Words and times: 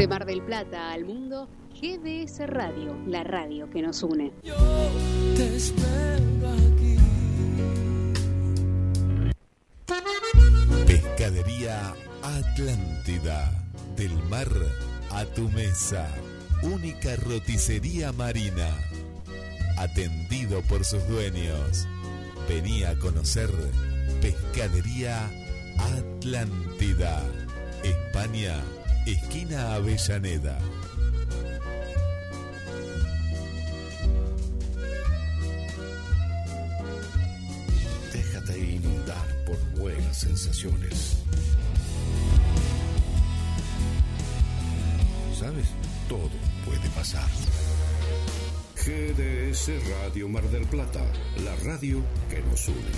De 0.00 0.08
Mar 0.08 0.24
del 0.24 0.40
Plata 0.40 0.92
al 0.92 1.04
mundo, 1.04 1.46
GDS 1.74 2.46
Radio, 2.46 2.96
la 3.06 3.22
radio 3.22 3.68
que 3.68 3.82
nos 3.82 4.02
une. 4.02 4.32
Yo 4.42 4.54
te 5.36 5.56
espero 5.56 6.48
aquí. 6.48 6.96
Pescadería 10.86 11.94
Atlántida. 12.22 13.52
Del 13.94 14.14
mar 14.30 14.48
a 15.10 15.26
tu 15.26 15.50
mesa. 15.50 16.08
Única 16.62 17.14
roticería 17.16 18.10
marina. 18.12 18.70
Atendido 19.76 20.62
por 20.62 20.82
sus 20.86 21.06
dueños. 21.08 21.86
Venía 22.48 22.92
a 22.92 22.98
conocer 22.98 23.50
Pescadería 24.22 25.30
Atlántida. 25.76 27.22
España, 27.82 28.62
esquina 29.06 29.74
Avellaneda. 29.74 30.58
Déjate 38.12 38.58
inundar 38.58 39.44
por 39.46 39.58
buenas 39.78 40.16
sensaciones. 40.18 41.18
¿Sabes? 45.38 45.68
Todo 46.08 46.30
puede 46.64 46.88
pasar. 46.90 47.28
GDS 48.76 49.70
Radio 50.02 50.28
Mar 50.28 50.44
del 50.50 50.66
Plata, 50.66 51.04
la 51.44 51.54
radio 51.56 52.02
que 52.28 52.40
nos 52.42 52.68
une. 52.68 52.90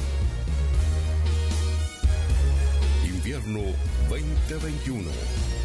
Invierno 3.05 3.61
2021. 4.09 5.62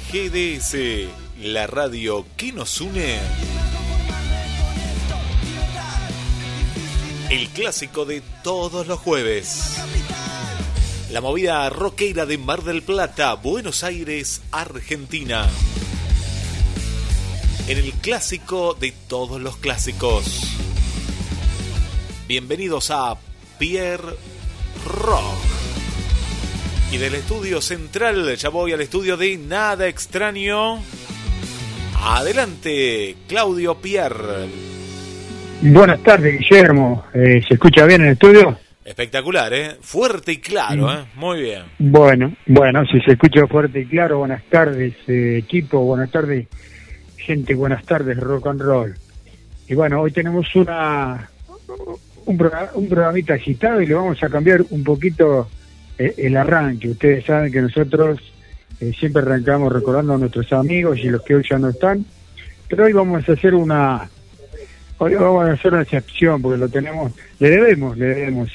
GDS, 0.00 1.08
la 1.42 1.66
radio 1.66 2.24
que 2.36 2.52
nos 2.52 2.80
une. 2.80 3.18
El 7.30 7.48
clásico 7.48 8.04
de 8.04 8.22
todos 8.42 8.86
los 8.86 8.98
jueves. 8.98 9.76
La 11.10 11.20
movida 11.20 11.68
rockera 11.70 12.26
de 12.26 12.38
Mar 12.38 12.62
del 12.62 12.82
Plata, 12.82 13.34
Buenos 13.34 13.84
Aires, 13.84 14.40
Argentina. 14.52 15.48
En 17.66 17.78
el 17.78 17.92
clásico 17.92 18.74
de 18.74 18.92
todos 19.08 19.40
los 19.40 19.56
clásicos. 19.56 20.54
Bienvenidos 22.26 22.90
a 22.90 23.16
Pierre. 23.58 24.16
Y 26.90 26.96
del 26.96 27.14
estudio 27.16 27.60
central, 27.60 28.34
ya 28.36 28.48
voy 28.48 28.72
al 28.72 28.80
estudio 28.80 29.18
de 29.18 29.36
Nada 29.36 29.86
Extraño. 29.88 30.78
Adelante, 32.02 33.14
Claudio 33.28 33.74
Pierre. 33.74 34.48
Buenas 35.60 36.02
tardes, 36.02 36.38
Guillermo. 36.38 37.04
Eh, 37.12 37.42
¿Se 37.46 37.54
escucha 37.54 37.84
bien 37.84 38.00
en 38.00 38.06
el 38.06 38.12
estudio? 38.14 38.58
Espectacular, 38.82 39.52
¿eh? 39.52 39.76
Fuerte 39.82 40.32
y 40.32 40.38
claro, 40.38 40.90
¿eh? 40.90 41.04
Muy 41.16 41.42
bien. 41.42 41.64
Bueno, 41.78 42.34
bueno, 42.46 42.86
si 42.86 42.98
se 43.00 43.12
escucha 43.12 43.46
fuerte 43.46 43.80
y 43.80 43.86
claro, 43.86 44.20
buenas 44.20 44.44
tardes, 44.44 44.94
eh, 45.08 45.36
equipo, 45.36 45.80
buenas 45.80 46.10
tardes, 46.10 46.46
gente, 47.18 47.54
buenas 47.54 47.84
tardes, 47.84 48.16
rock 48.16 48.46
and 48.46 48.62
roll. 48.62 48.94
Y 49.68 49.74
bueno, 49.74 50.00
hoy 50.00 50.10
tenemos 50.10 50.54
una 50.54 51.28
un, 52.24 52.38
programa, 52.38 52.70
un 52.74 52.88
programita 52.88 53.34
agitado 53.34 53.82
y 53.82 53.86
le 53.86 53.92
vamos 53.92 54.22
a 54.22 54.30
cambiar 54.30 54.64
un 54.70 54.82
poquito 54.82 55.50
el 55.98 56.36
arranque. 56.36 56.90
Ustedes 56.90 57.24
saben 57.24 57.52
que 57.52 57.60
nosotros 57.60 58.20
eh, 58.80 58.92
siempre 58.98 59.22
arrancamos 59.22 59.72
recordando 59.72 60.14
a 60.14 60.18
nuestros 60.18 60.52
amigos 60.52 60.98
y 60.98 61.08
los 61.08 61.22
que 61.22 61.34
hoy 61.34 61.44
ya 61.48 61.58
no 61.58 61.68
están, 61.68 62.04
pero 62.68 62.84
hoy 62.84 62.92
vamos 62.92 63.28
a 63.28 63.32
hacer 63.32 63.54
una 63.54 64.08
hoy 64.98 65.14
vamos 65.14 65.48
a 65.48 65.52
hacer 65.52 65.72
una 65.72 65.82
excepción 65.82 66.40
porque 66.42 66.58
lo 66.58 66.68
tenemos, 66.68 67.12
le 67.38 67.50
debemos, 67.50 67.96
le 67.96 68.06
debemos 68.06 68.50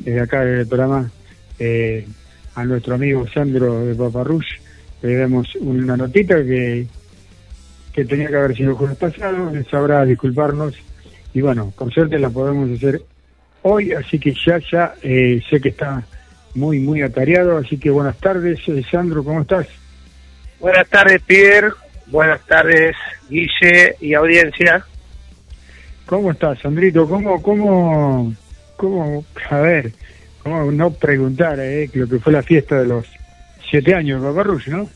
desde 0.00 0.20
acá 0.20 0.44
del 0.44 0.66
programa 0.66 1.10
eh, 1.58 2.06
a 2.54 2.64
nuestro 2.64 2.94
amigo 2.94 3.26
Sandro 3.28 3.84
de 3.86 3.94
Paparrush. 3.94 4.58
Le 5.02 5.16
damos 5.16 5.54
una 5.56 5.96
notita 5.96 6.36
que, 6.36 6.86
que 7.92 8.04
tenía 8.04 8.28
que 8.28 8.36
haber 8.36 8.56
sido 8.56 8.70
el 8.70 8.76
jueves 8.76 8.96
pasado, 8.96 9.52
sabrá 9.70 10.04
disculparnos 10.04 10.74
y 11.34 11.42
bueno, 11.42 11.72
con 11.76 11.90
suerte 11.90 12.18
la 12.18 12.30
podemos 12.30 12.70
hacer 12.70 13.02
hoy, 13.60 13.92
así 13.92 14.18
que 14.18 14.32
ya, 14.32 14.58
ya 14.70 14.94
eh, 15.02 15.42
sé 15.50 15.60
que 15.60 15.68
está 15.68 16.02
muy, 16.56 16.80
muy 16.80 17.02
atareado, 17.02 17.58
así 17.58 17.78
que 17.78 17.90
buenas 17.90 18.18
tardes, 18.18 18.58
Sandro, 18.90 19.22
¿cómo 19.22 19.42
estás? 19.42 19.68
Buenas 20.58 20.88
tardes, 20.88 21.20
Pierre. 21.22 21.70
Buenas 22.06 22.40
tardes, 22.46 22.96
Guille 23.28 23.96
y 24.00 24.14
audiencia. 24.14 24.84
¿Cómo 26.06 26.30
estás, 26.30 26.58
Sandrito? 26.60 27.08
¿Cómo, 27.08 27.42
cómo, 27.42 28.32
cómo, 28.76 29.24
a 29.50 29.58
ver, 29.58 29.92
cómo 30.42 30.70
no 30.70 30.92
preguntar, 30.92 31.58
eh, 31.60 31.90
lo 31.92 32.08
que 32.08 32.18
fue 32.18 32.32
la 32.32 32.42
fiesta 32.42 32.80
de 32.80 32.86
los 32.86 33.06
siete 33.68 33.94
años 33.94 34.22
de 34.22 34.28
Paparrush, 34.28 34.68
¿no? 34.68 34.88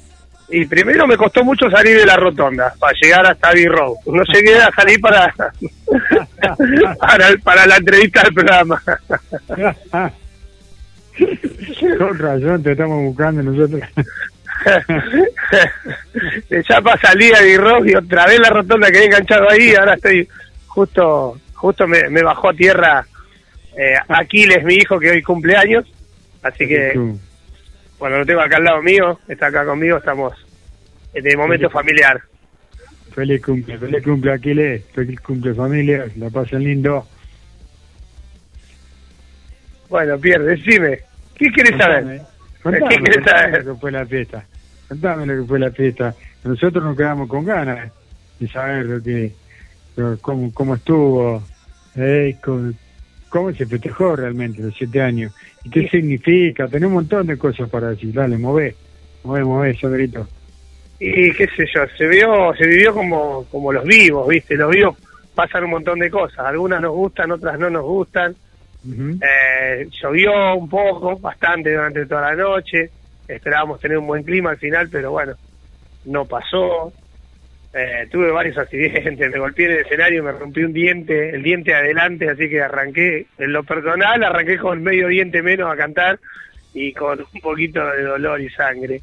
Y 0.48 0.66
primero 0.66 1.06
me 1.06 1.16
costó 1.16 1.44
mucho 1.44 1.70
salir 1.70 1.98
de 1.98 2.06
la 2.06 2.16
rotonda 2.16 2.74
para 2.78 2.96
llegar 3.00 3.26
hasta 3.26 3.52
B-Row. 3.52 3.98
No 4.06 4.22
llegué 4.24 4.56
a 4.56 4.70
salir 4.72 5.00
para, 5.00 5.32
para, 6.98 7.36
para 7.44 7.66
la 7.66 7.76
entrevista 7.76 8.22
del 8.22 8.34
programa. 8.34 8.82
Con 11.98 12.18
razón, 12.18 12.62
te 12.62 12.72
estamos 12.72 13.02
buscando 13.02 13.42
nosotros. 13.42 13.82
ya 16.68 16.82
para 16.82 17.00
salir 17.00 17.34
a 17.34 17.40
B-Row 17.40 17.86
y 17.86 17.94
otra 17.94 18.26
vez 18.26 18.38
la 18.40 18.50
rotonda 18.50 18.90
quedé 18.90 19.06
enganchado 19.06 19.48
ahí. 19.50 19.74
Ahora 19.74 19.94
estoy 19.94 20.28
justo 20.66 21.40
justo 21.60 21.86
me, 21.86 22.08
me 22.08 22.22
bajó 22.22 22.50
a 22.50 22.54
tierra 22.54 23.06
eh, 23.76 23.94
Aquiles, 24.08 24.64
mi 24.64 24.74
hijo, 24.74 24.98
que 24.98 25.10
hoy 25.10 25.22
cumpleaños. 25.22 25.84
Así 26.42 26.66
que, 26.66 26.94
bueno, 27.98 28.18
lo 28.18 28.26
tengo 28.26 28.40
acá 28.40 28.56
al 28.56 28.64
lado 28.64 28.82
mío, 28.82 29.20
está 29.28 29.48
acá 29.48 29.64
conmigo, 29.64 29.98
estamos 29.98 30.32
de 31.12 31.36
momento 31.36 31.68
Feliz. 31.68 31.72
familiar. 31.72 32.20
Feliz 33.14 33.42
cumple, 33.42 33.78
feliz 33.78 34.02
cumple 34.02 34.32
Aquiles, 34.32 34.82
feliz 34.94 35.20
cumple 35.20 35.54
familia, 35.54 36.06
la 36.16 36.30
pasen 36.30 36.64
lindo. 36.64 37.06
Bueno, 39.90 40.19
Pierre, 40.19 40.44
decime, 40.44 41.00
¿qué 41.37 41.50
quieres 41.50 41.76
saber? 41.76 42.22
Contame, 42.62 42.88
¿Qué 42.88 42.96
contame 43.00 43.25
saber? 43.25 43.64
lo 43.64 43.75
que 43.75 43.81
fue 43.81 43.90
la 43.92 44.06
fiesta. 44.06 44.44
Contame 44.88 45.26
lo 45.26 45.42
que 45.42 45.48
fue 45.48 45.58
la 45.58 45.70
fiesta. 45.70 46.14
Nosotros 46.44 46.82
nos 46.82 46.96
quedamos 46.96 47.28
con 47.28 47.44
ganas 47.44 47.90
de 48.38 48.48
saber 48.48 48.87
lo 48.87 49.02
que, 49.02 49.32
lo- 49.96 50.19
cómo, 50.20 50.52
cómo 50.54 50.76
estuvo, 50.76 51.42
eh, 51.96 52.37
cómo, 52.42 52.72
cómo 53.28 53.52
se 53.52 53.66
festejó 53.66 54.16
realmente 54.16 54.62
los 54.62 54.75
siete 54.75 55.02
años. 55.02 55.32
¿Y 55.64 55.70
qué 55.70 55.88
significa? 55.88 56.66
Tenemos 56.69 56.88
un 56.90 56.94
montón 57.02 57.26
de 57.26 57.37
cosas 57.37 57.69
para 57.69 57.88
decir. 57.90 58.12
Dale, 58.14 58.38
mové, 58.38 58.75
mové, 59.25 59.44
mové, 59.44 59.76
Sandrito. 59.76 60.26
Y 60.98 61.32
qué 61.32 61.46
sé 61.56 61.66
yo, 61.75 61.82
se 61.96 62.06
vio, 62.06 62.54
se 62.56 62.66
vivió 62.66 62.94
como, 62.94 63.44
como 63.50 63.72
los 63.72 63.84
vivos, 63.84 64.28
¿viste? 64.28 64.54
Los 64.54 64.70
vivos 64.70 64.96
pasan 65.34 65.64
un 65.64 65.70
montón 65.70 65.98
de 65.98 66.10
cosas. 66.10 66.40
Algunas 66.40 66.81
nos 66.81 66.92
gustan, 66.92 67.31
otras 67.32 67.58
no 67.58 67.70
nos 67.70 67.82
gustan. 67.84 68.34
Eh, 68.86 69.88
llovió 69.90 70.54
un 70.54 70.68
poco, 70.68 71.18
bastante 71.18 71.72
durante 71.72 72.06
toda 72.06 72.30
la 72.30 72.36
noche. 72.36 72.90
Esperábamos 73.28 73.80
tener 73.80 73.98
un 73.98 74.06
buen 74.06 74.22
clima 74.22 74.50
al 74.50 74.58
final, 74.58 74.88
pero 74.90 75.12
bueno, 75.12 75.34
no 76.06 76.24
pasó. 76.24 76.92
Eh, 77.72 78.08
tuve 78.10 78.30
varios 78.30 78.58
accidentes, 78.58 79.30
me 79.30 79.38
golpeé 79.38 79.66
en 79.66 79.72
el 79.72 79.78
escenario, 79.78 80.24
me 80.24 80.32
rompí 80.32 80.64
un 80.64 80.72
diente, 80.72 81.30
el 81.30 81.42
diente 81.42 81.74
adelante, 81.74 82.28
así 82.28 82.48
que 82.48 82.60
arranqué, 82.60 83.26
en 83.38 83.52
lo 83.52 83.62
personal, 83.62 84.24
arranqué 84.24 84.58
con 84.58 84.82
medio 84.82 85.06
diente 85.08 85.42
menos 85.42 85.72
a 85.72 85.76
cantar 85.76 86.18
y 86.74 86.92
con 86.92 87.20
un 87.20 87.40
poquito 87.40 87.84
de 87.84 88.02
dolor 88.02 88.40
y 88.40 88.50
sangre. 88.50 89.02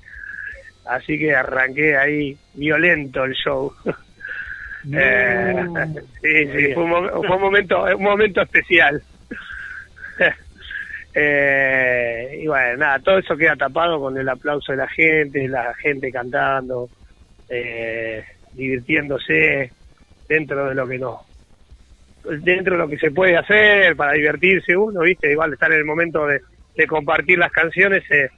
Así 0.85 1.17
que 1.17 1.35
arranqué 1.35 1.97
ahí 1.97 2.37
violento 2.53 3.23
el 3.23 3.33
show. 3.33 3.73
No. 4.83 4.99
Eh, 5.01 5.65
sí, 6.21 6.47
sí, 6.55 6.73
fue 6.73 6.83
un, 6.83 7.09
fue 7.09 7.35
un 7.35 7.41
momento, 7.41 7.83
un 7.83 8.03
momento 8.03 8.41
especial. 8.41 9.01
Eh, 11.19 12.41
y 12.43 12.45
bueno, 12.45 12.77
nada, 12.77 12.99
todo 12.99 13.17
eso 13.17 13.35
queda 13.35 13.55
tapado 13.55 13.99
con 13.99 14.15
el 14.19 14.29
aplauso 14.29 14.71
de 14.71 14.77
la 14.77 14.87
gente, 14.87 15.47
la 15.47 15.73
gente 15.73 16.11
cantando, 16.11 16.89
eh, 17.49 18.23
divirtiéndose 18.53 19.71
dentro 20.29 20.69
de 20.69 20.75
lo 20.75 20.87
que 20.87 20.99
no, 20.99 21.21
dentro 22.23 22.75
de 22.75 22.79
lo 22.83 22.87
que 22.87 22.99
se 22.99 23.09
puede 23.09 23.35
hacer 23.35 23.95
para 23.95 24.11
divertirse 24.11 24.77
uno, 24.77 25.01
viste, 25.01 25.31
igual 25.31 25.53
estar 25.53 25.71
en 25.71 25.79
el 25.79 25.85
momento 25.85 26.27
de, 26.27 26.41
de 26.75 26.85
compartir 26.85 27.39
las 27.39 27.51
canciones 27.51 28.03
eh, 28.11 28.29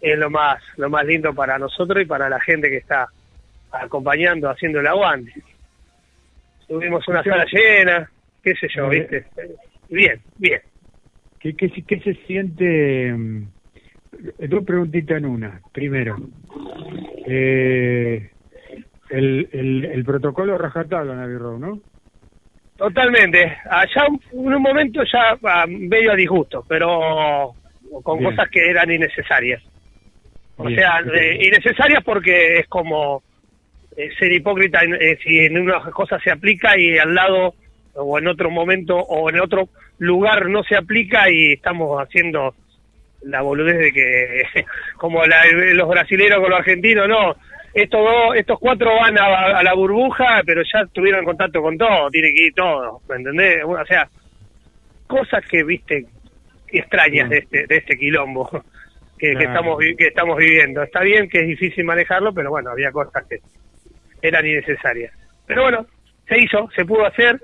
es 0.00 0.18
lo 0.18 0.30
más, 0.30 0.62
lo 0.78 0.88
más 0.88 1.04
lindo 1.04 1.34
para 1.34 1.58
nosotros 1.58 2.02
y 2.02 2.06
para 2.06 2.28
la 2.28 2.40
gente 2.40 2.70
que 2.70 2.78
está 2.78 3.08
acompañando, 3.70 4.48
haciendo 4.48 4.80
el 4.80 4.86
aguante. 4.86 5.34
Tuvimos 6.66 7.06
una 7.08 7.22
sala 7.22 7.44
llena, 7.44 8.10
qué 8.42 8.54
sé 8.54 8.68
yo, 8.74 8.88
viste, 8.88 9.26
bien, 9.88 10.20
bien. 10.38 10.60
¿Qué, 11.42 11.54
qué, 11.56 11.68
qué 11.86 12.00
se 12.00 12.14
siente? 12.26 13.12
mm, 13.12 13.46
Dos 14.48 14.64
preguntitas 14.64 15.18
en 15.18 15.24
una. 15.26 15.60
Primero, 15.72 16.16
eh, 17.26 18.30
el, 19.10 19.48
el, 19.52 19.84
el 19.86 20.04
protocolo 20.04 20.56
rajatabla 20.58 21.24
en 21.24 21.38
Road, 21.38 21.58
¿no? 21.58 21.78
Totalmente. 22.76 23.56
Allá 23.68 24.06
en 24.32 24.38
un 24.38 24.62
momento 24.62 25.02
ya 25.10 25.38
ah, 25.44 25.66
medio 25.68 26.12
a 26.12 26.16
disgusto, 26.16 26.64
pero 26.68 27.54
con 28.02 28.18
Bien. 28.18 28.30
cosas 28.30 28.48
que 28.50 28.68
eran 28.70 28.90
innecesarias. 28.90 29.62
O 30.56 30.64
Bien. 30.64 30.78
sea, 30.78 31.00
innecesarias 31.40 32.02
porque 32.04 32.58
es 32.58 32.68
como 32.68 33.22
eh, 33.96 34.10
ser 34.18 34.32
hipócrita 34.32 34.82
en- 34.82 34.94
eh, 34.94 35.18
si 35.22 35.38
en 35.38 35.58
una 35.58 35.80
cosa 35.90 36.18
se 36.20 36.30
aplica 36.30 36.78
y 36.78 36.98
al 36.98 37.14
lado 37.14 37.54
o 37.94 38.18
en 38.18 38.26
otro 38.28 38.50
momento 38.50 38.96
o 38.96 39.28
en 39.30 39.40
otro 39.40 39.68
lugar 40.02 40.48
no 40.48 40.62
se 40.64 40.76
aplica 40.76 41.30
y 41.30 41.52
estamos 41.52 42.00
haciendo 42.02 42.54
la 43.22 43.40
boludez 43.40 43.78
de 43.78 43.92
que 43.92 44.42
como 44.96 45.24
la- 45.24 45.46
los 45.74 45.88
brasileños 45.88 46.40
con 46.40 46.50
los 46.50 46.58
argentinos, 46.58 47.08
no, 47.08 47.36
estos 47.74 48.00
dos, 48.00 48.36
estos 48.36 48.58
cuatro 48.58 48.94
van 48.96 49.18
a, 49.18 49.58
a 49.58 49.62
la 49.62 49.74
burbuja, 49.74 50.42
pero 50.44 50.62
ya 50.62 50.84
tuvieron 50.92 51.24
contacto 51.24 51.62
con 51.62 51.78
todo, 51.78 52.10
tiene 52.10 52.32
que 52.34 52.46
ir 52.46 52.54
todo, 52.54 53.00
¿me 53.08 53.16
entendés? 53.16 53.64
O 53.64 53.84
sea, 53.86 54.08
cosas 55.06 55.44
que 55.46 55.62
viste 55.64 56.04
extrañas 56.68 57.28
de 57.30 57.38
este, 57.38 57.66
de 57.66 57.76
este 57.76 57.96
quilombo 57.96 58.48
que, 59.18 59.34
que 59.36 59.44
estamos 59.44 59.78
que 59.96 60.06
estamos 60.08 60.36
viviendo. 60.36 60.82
Está 60.82 61.00
bien 61.02 61.28
que 61.28 61.40
es 61.40 61.46
difícil 61.46 61.84
manejarlo, 61.84 62.32
pero 62.34 62.50
bueno, 62.50 62.70
había 62.70 62.90
cosas 62.90 63.24
que 63.28 63.38
eran 64.20 64.46
innecesarias. 64.46 65.12
Pero 65.46 65.62
bueno, 65.62 65.86
se 66.28 66.38
hizo, 66.40 66.68
se 66.74 66.84
pudo 66.84 67.06
hacer. 67.06 67.40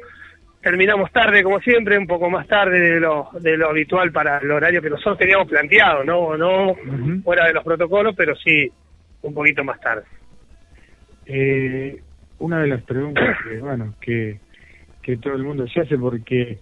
Terminamos 0.61 1.13
tarde, 1.13 1.43
como 1.43 1.61
siempre, 1.61 1.97
un 1.97 2.07
poco 2.07 2.29
más 2.29 2.47
tarde 2.49 2.81
de 2.81 3.01
lo, 3.01 3.29
de 3.41 3.57
lo 3.57 3.71
habitual 3.71 4.11
para 4.11 4.39
el 4.39 4.51
horario 4.51 4.83
que 4.83 4.91
nosotros 4.91 5.19
teníamos 5.19 5.49
planteado, 5.49 6.03
no, 6.05 6.37
no 6.37 6.75
fuera 7.23 7.47
de 7.47 7.53
los 7.53 7.65
protocolos, 7.65 8.15
pero 8.17 8.35
sí 8.37 8.71
un 9.23 9.35
poquito 9.35 9.63
más 9.63 9.81
tarde. 9.81 10.03
Eh, 11.27 12.01
una 12.41 12.61
de 12.61 12.69
las 12.69 12.83
preguntas 12.83 13.37
que, 13.45 13.59
bueno, 13.59 13.95
que, 14.01 14.41
que 15.03 15.17
todo 15.19 15.35
el 15.35 15.45
mundo 15.45 15.67
se 15.69 15.81
hace 15.81 15.97
porque 15.97 16.59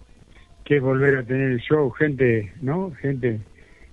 que 0.63 0.75
es 0.75 0.81
volver 0.81 1.17
a 1.17 1.23
tener 1.23 1.51
el 1.51 1.59
show, 1.59 1.89
gente, 1.91 2.51
¿no? 2.61 2.91
Gente 2.99 3.39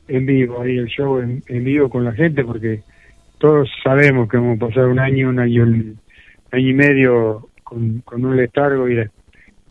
en 0.09 0.27
vivo, 0.27 0.61
ahí 0.61 0.77
el 0.77 0.89
show 0.89 1.21
en, 1.21 1.41
en 1.47 1.63
vivo 1.63 1.89
con 1.89 2.05
la 2.05 2.13
gente, 2.13 2.45
porque 2.45 2.83
todos 3.39 3.71
sabemos 3.83 4.29
que 4.29 4.37
vamos 4.37 4.57
a 4.61 4.67
pasar 4.67 4.87
un 4.87 4.99
año, 4.99 5.29
un 5.29 5.39
año, 5.39 5.63
un 5.63 6.01
año 6.51 6.69
y 6.69 6.75
medio 6.75 7.49
con, 7.63 8.01
con 8.01 8.25
un 8.25 8.37
letargo 8.37 8.89
y, 8.89 9.09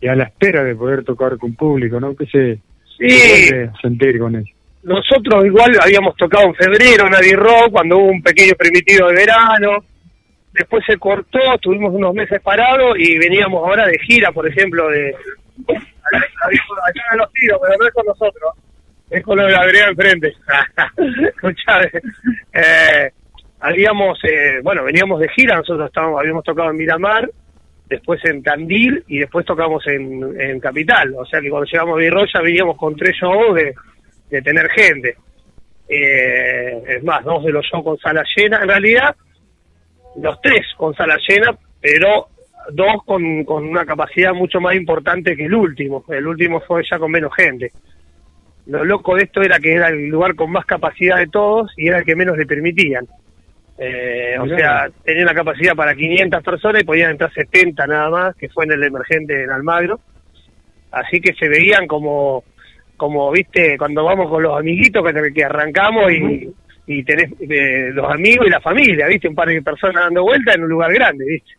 y 0.04 0.08
a 0.08 0.14
la 0.14 0.24
espera 0.24 0.62
de 0.62 0.76
poder 0.76 1.02
tocar 1.02 1.38
con 1.38 1.54
público, 1.54 1.98
¿no? 1.98 2.14
¿Qué 2.14 2.26
se, 2.26 2.58
Sí, 2.98 3.08
se 3.08 3.70
sentir 3.80 4.18
con 4.18 4.36
eso? 4.36 4.52
nosotros 4.82 5.46
igual 5.46 5.72
habíamos 5.82 6.14
tocado 6.16 6.44
en 6.44 6.54
febrero 6.54 7.06
en 7.06 7.14
Abbey 7.14 7.32
Rock, 7.32 7.70
cuando 7.72 7.96
hubo 7.96 8.08
un 8.08 8.22
pequeño 8.22 8.52
primitivo 8.54 9.08
de 9.08 9.14
verano, 9.14 9.82
después 10.52 10.84
se 10.86 10.98
cortó, 10.98 11.38
tuvimos 11.58 11.90
unos 11.94 12.12
meses 12.12 12.38
parados 12.42 12.94
y 12.98 13.16
veníamos 13.16 13.66
ahora 13.66 13.86
de 13.86 13.98
gira, 14.00 14.30
por 14.30 14.46
ejemplo, 14.46 14.90
de 14.90 15.16
allá 15.68 17.02
en 17.12 17.18
los 17.18 17.32
tiros, 17.32 17.58
pero 17.62 17.78
no 17.78 17.86
es 17.86 17.94
con 17.94 18.04
nosotros, 18.04 18.52
es 19.08 19.22
con 19.22 19.38
lo 19.38 19.46
de 19.46 19.52
la 19.52 19.64
vereda 19.64 19.88
enfrente. 19.88 20.34
Escuchá, 21.34 21.80
eh, 22.52 23.10
habíamos, 23.60 24.18
eh, 24.24 24.60
bueno, 24.62 24.84
veníamos 24.84 25.18
de 25.18 25.30
gira, 25.30 25.56
nosotros 25.56 25.86
estábamos, 25.86 26.20
habíamos 26.20 26.44
tocado 26.44 26.68
en 26.68 26.76
Miramar, 26.76 27.26
después 27.88 28.20
en 28.24 28.42
Tandil 28.42 29.04
y 29.08 29.18
después 29.18 29.44
tocamos 29.44 29.86
en, 29.86 30.40
en 30.40 30.60
Capital, 30.60 31.14
o 31.16 31.24
sea 31.26 31.40
que 31.40 31.50
cuando 31.50 31.66
llegamos 31.70 31.96
a 31.96 32.00
Virroya 32.00 32.32
ya 32.34 32.40
veníamos 32.40 32.76
con 32.76 32.96
tres 32.96 33.16
shows 33.20 33.54
de, 33.54 33.74
de 34.30 34.42
tener 34.42 34.68
gente. 34.70 35.16
Eh, 35.88 36.82
es 36.88 37.04
más, 37.04 37.22
dos 37.24 37.44
de 37.44 37.52
los 37.52 37.64
shows 37.66 37.84
con 37.84 37.98
sala 37.98 38.24
llena, 38.36 38.60
en 38.62 38.68
realidad 38.68 39.14
los 40.16 40.40
tres 40.40 40.66
con 40.76 40.94
sala 40.94 41.18
llena, 41.28 41.56
pero 41.80 42.28
dos 42.72 43.04
con, 43.04 43.44
con 43.44 43.64
una 43.64 43.84
capacidad 43.84 44.32
mucho 44.32 44.60
más 44.60 44.74
importante 44.74 45.36
que 45.36 45.44
el 45.44 45.54
último. 45.54 46.04
El 46.08 46.26
último 46.26 46.60
fue 46.60 46.82
ya 46.88 46.98
con 46.98 47.10
menos 47.10 47.34
gente. 47.34 47.70
lo 48.66 48.84
loco 48.84 49.14
de 49.16 49.24
esto 49.24 49.42
era 49.42 49.58
que 49.58 49.74
era 49.74 49.88
el 49.88 50.08
lugar 50.08 50.34
con 50.34 50.50
más 50.50 50.64
capacidad 50.64 51.18
de 51.18 51.26
todos 51.26 51.72
y 51.76 51.88
era 51.88 51.98
el 51.98 52.04
que 52.04 52.16
menos 52.16 52.38
le 52.38 52.46
permitían. 52.46 53.06
Eh, 53.76 54.36
o 54.38 54.46
sea, 54.46 54.88
tenía 55.04 55.24
una 55.24 55.34
capacidad 55.34 55.74
para 55.74 55.94
500 55.94 56.42
personas 56.42 56.82
y 56.82 56.84
podían 56.84 57.12
entrar 57.12 57.32
70 57.32 57.86
nada 57.86 58.10
más, 58.10 58.36
que 58.36 58.48
fue 58.48 58.64
en 58.64 58.72
el 58.72 58.84
emergente 58.84 59.42
en 59.42 59.50
Almagro. 59.50 60.00
Así 60.92 61.20
que 61.20 61.34
se 61.34 61.48
veían 61.48 61.86
como, 61.86 62.44
como 62.96 63.30
viste, 63.32 63.76
cuando 63.76 64.04
vamos 64.04 64.30
con 64.30 64.42
los 64.42 64.58
amiguitos 64.58 65.02
que, 65.04 65.32
que 65.32 65.44
arrancamos 65.44 66.12
y, 66.12 66.48
y 66.86 67.02
tenés 67.02 67.32
eh, 67.40 67.90
los 67.92 68.10
amigos 68.10 68.46
y 68.46 68.50
la 68.50 68.60
familia, 68.60 69.08
viste, 69.08 69.28
un 69.28 69.34
par 69.34 69.48
de 69.48 69.60
personas 69.62 70.04
dando 70.04 70.22
vueltas 70.22 70.54
en 70.54 70.62
un 70.62 70.70
lugar 70.70 70.92
grande, 70.92 71.24
viste. 71.24 71.52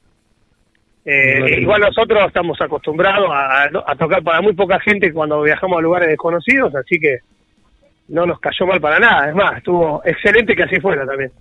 Eh, 1.08 1.60
igual 1.62 1.82
nosotros 1.82 2.24
estamos 2.26 2.60
acostumbrados 2.60 3.30
a, 3.32 3.66
a 3.66 3.96
tocar 3.96 4.24
para 4.24 4.42
muy 4.42 4.54
poca 4.54 4.80
gente 4.80 5.14
cuando 5.14 5.44
viajamos 5.44 5.78
a 5.78 5.82
lugares 5.82 6.10
desconocidos, 6.10 6.74
así 6.74 7.00
que 7.00 7.20
no 8.08 8.26
nos 8.26 8.40
cayó 8.40 8.66
mal 8.66 8.82
para 8.82 9.00
nada. 9.00 9.30
Es 9.30 9.36
más, 9.36 9.58
estuvo 9.58 10.02
excelente 10.04 10.56
que 10.56 10.64
así 10.64 10.80
fuera 10.80 11.06
también. 11.06 11.32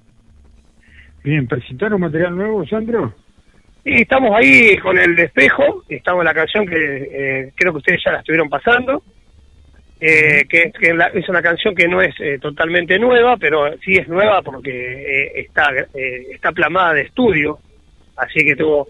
Bien, 1.25 1.47
¿presentaron 1.49 2.01
material 2.01 2.37
nuevo, 2.37 2.67
Sandro? 2.67 3.13
Y 3.85 4.03
estamos 4.03 4.31
ahí 4.35 4.77
con 4.79 4.99
el 4.99 5.19
espejo, 5.19 5.83
estamos 5.89 6.21
en 6.21 6.27
la 6.27 6.35
canción 6.35 6.67
que 6.67 6.77
eh, 6.77 7.53
creo 7.55 7.73
que 7.73 7.79
ustedes 7.79 8.01
ya 8.05 8.13
la 8.13 8.19
estuvieron 8.19 8.49
pasando, 8.49 9.03
eh, 10.01 10.45
que, 10.49 10.71
que 10.79 10.93
la- 10.95 11.07
es 11.09 11.29
una 11.29 11.43
canción 11.43 11.75
que 11.75 11.89
no 11.89 12.01
es 12.03 12.15
eh, 12.21 12.39
totalmente 12.41 12.99
nueva, 12.99 13.37
pero 13.39 13.75
sí 13.85 13.97
es 13.97 14.07
nueva 14.09 14.43
porque 14.43 14.71
eh, 14.71 15.33
está 15.41 15.71
eh, 15.95 16.27
está 16.33 16.53
plamada 16.53 16.95
de 16.95 17.03
estudio, 17.03 17.59
así 18.17 18.41
que 18.45 18.57
tuvo, 18.57 18.89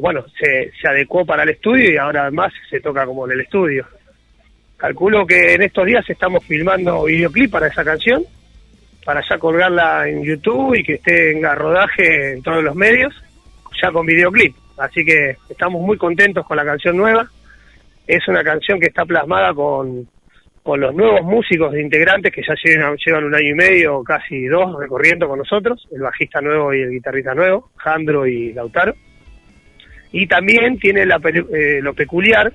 bueno, 0.00 0.24
se, 0.40 0.70
se 0.80 0.88
adecuó 0.88 1.24
para 1.26 1.42
el 1.42 1.50
estudio 1.50 1.92
y 1.92 1.96
ahora 1.96 2.22
además 2.22 2.52
se 2.70 2.80
toca 2.80 3.04
como 3.06 3.26
en 3.26 3.32
el 3.32 3.40
estudio. 3.40 3.86
Calculo 4.76 5.24
que 5.26 5.54
en 5.54 5.62
estos 5.62 5.86
días 5.86 6.08
estamos 6.08 6.44
filmando 6.44 7.04
videoclip 7.04 7.50
para 7.52 7.68
esa 7.68 7.84
canción, 7.84 8.24
para 9.04 9.22
ya 9.28 9.38
colgarla 9.38 10.08
en 10.08 10.22
YouTube 10.22 10.74
y 10.74 10.84
que 10.84 10.94
esté 10.94 11.32
en 11.32 11.42
rodaje 11.42 12.32
en 12.32 12.42
todos 12.42 12.62
los 12.62 12.74
medios 12.74 13.14
ya 13.82 13.90
con 13.90 14.06
videoclip. 14.06 14.54
Así 14.78 15.04
que 15.04 15.36
estamos 15.48 15.82
muy 15.82 15.96
contentos 15.96 16.46
con 16.46 16.56
la 16.56 16.64
canción 16.64 16.96
nueva. 16.96 17.28
Es 18.06 18.26
una 18.28 18.42
canción 18.42 18.80
que 18.80 18.86
está 18.86 19.04
plasmada 19.04 19.54
con, 19.54 20.08
con 20.62 20.80
los 20.80 20.94
nuevos 20.94 21.22
músicos 21.22 21.72
de 21.72 21.82
integrantes 21.82 22.32
que 22.32 22.42
ya 22.42 22.54
llevan, 22.62 22.96
llevan 23.04 23.24
un 23.24 23.34
año 23.34 23.48
y 23.48 23.54
medio, 23.54 24.02
casi 24.02 24.46
dos, 24.46 24.78
recorriendo 24.78 25.28
con 25.28 25.38
nosotros, 25.38 25.88
el 25.92 26.02
bajista 26.02 26.40
nuevo 26.40 26.74
y 26.74 26.82
el 26.82 26.90
guitarrista 26.90 27.34
nuevo, 27.34 27.70
Jandro 27.76 28.26
y 28.26 28.52
Lautaro. 28.52 28.94
Y 30.12 30.26
también 30.26 30.78
tiene 30.78 31.06
la, 31.06 31.20
eh, 31.24 31.80
lo 31.80 31.94
peculiar 31.94 32.52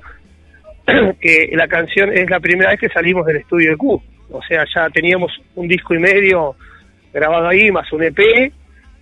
que 1.20 1.50
la 1.54 1.68
canción 1.68 2.14
es 2.14 2.30
la 2.30 2.40
primera 2.40 2.72
vez 2.72 2.80
que 2.80 2.90
salimos 2.90 3.26
del 3.26 3.38
estudio 3.38 3.72
de 3.72 3.78
Q. 3.78 4.02
O 4.30 4.42
sea, 4.44 4.66
ya 4.74 4.90
teníamos 4.90 5.32
un 5.56 5.68
disco 5.68 5.94
y 5.94 6.00
medio 6.00 6.56
grabado 7.14 7.48
ahí, 7.48 7.72
más 7.72 7.92
un 7.94 8.04
EP, 8.04 8.52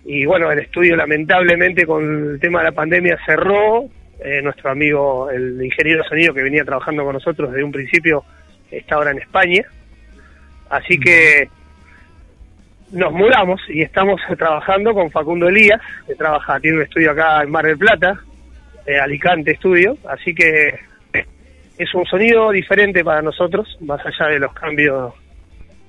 y 0.04 0.24
bueno, 0.24 0.50
el 0.52 0.60
estudio 0.60 0.94
lamentablemente 0.94 1.84
con 1.84 2.30
el 2.32 2.40
tema 2.40 2.60
de 2.60 2.66
la 2.66 2.72
pandemia 2.72 3.18
cerró. 3.26 3.86
Eh, 4.18 4.40
nuestro 4.40 4.70
amigo, 4.70 5.28
el 5.30 5.62
ingeniero 5.62 6.02
de 6.02 6.08
sonido 6.08 6.32
que 6.32 6.42
venía 6.42 6.64
trabajando 6.64 7.04
con 7.04 7.12
nosotros 7.12 7.50
desde 7.50 7.64
un 7.64 7.72
principio, 7.72 8.24
está 8.70 8.94
ahora 8.94 9.10
en 9.10 9.18
España. 9.18 9.62
Así 10.70 10.98
que 10.98 11.48
nos 12.92 13.12
mudamos 13.12 13.60
y 13.68 13.82
estamos 13.82 14.20
trabajando 14.38 14.94
con 14.94 15.10
Facundo 15.10 15.48
Elías, 15.48 15.80
que 16.06 16.14
trabaja, 16.14 16.60
tiene 16.60 16.78
un 16.78 16.82
estudio 16.84 17.10
acá 17.10 17.42
en 17.42 17.50
Mar 17.50 17.66
del 17.66 17.76
Plata, 17.76 18.20
eh, 18.86 18.98
Alicante 18.98 19.52
Estudio. 19.52 19.98
Así 20.08 20.34
que 20.34 20.78
es 21.78 21.94
un 21.94 22.04
sonido 22.06 22.50
diferente 22.50 23.04
para 23.04 23.22
nosotros, 23.22 23.76
más 23.80 24.00
allá 24.04 24.32
de 24.32 24.38
los 24.38 24.52
cambios 24.54 25.12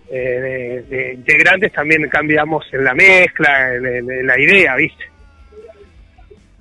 eh, 0.10 0.84
de, 0.90 1.14
integrantes, 1.14 1.72
también 1.72 2.08
cambiamos 2.10 2.66
en 2.74 2.84
la 2.84 2.94
mezcla, 2.94 3.76
en, 3.76 4.28
la 4.28 4.40
idea, 4.40 4.76
¿viste? 4.76 5.06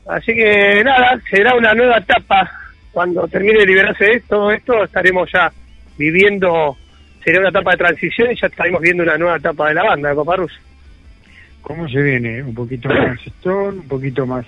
Así 0.07 0.35
que 0.35 0.83
nada, 0.85 1.19
será 1.29 1.55
una 1.55 1.75
nueva 1.75 1.99
etapa. 1.99 2.51
Cuando 2.93 3.27
termine 3.29 3.59
de 3.59 3.67
liberarse 3.67 4.23
todo 4.29 4.51
esto, 4.51 4.85
estaremos 4.85 5.31
ya 5.31 5.53
viviendo, 5.99 6.77
será 7.23 7.41
una 7.41 7.51
etapa 7.51 7.73
de 7.73 7.77
transición 7.77 8.31
y 8.31 8.41
ya 8.41 8.47
estaremos 8.47 8.81
viendo 8.81 9.03
una 9.03 9.19
nueva 9.19 9.37
etapa 9.37 9.69
de 9.69 9.75
la 9.75 9.83
banda 9.83 10.11
de 10.11 10.15
Paparrus. 10.15 10.61
¿Cómo 11.63 11.89
se 11.89 12.01
viene? 12.01 12.43
¿Un 12.43 12.55
poquito 12.55 12.89
más 12.89 13.19
stone, 13.27 13.79
un 13.81 13.89
poquito 13.89 14.25
más 14.25 14.47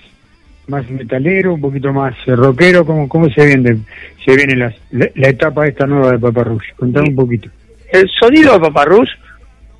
más 0.69 0.89
metalero, 0.89 1.53
un 1.55 1.61
poquito 1.61 1.91
más 1.91 2.15
eh, 2.25 2.35
rockero? 2.35 2.85
¿Cómo, 2.85 3.09
cómo 3.09 3.29
se 3.29 3.45
viene, 3.45 3.79
se 4.23 4.35
viene 4.35 4.55
la, 4.55 4.73
la 4.91 5.29
etapa 5.29 5.67
esta 5.67 5.85
nueva 5.85 6.11
de 6.11 6.19
Paparrush? 6.19 6.73
Contame 6.77 7.09
un 7.09 7.15
poquito. 7.15 7.49
El 7.91 8.07
sonido 8.19 8.53
de 8.53 8.59
Paparrus 8.59 9.09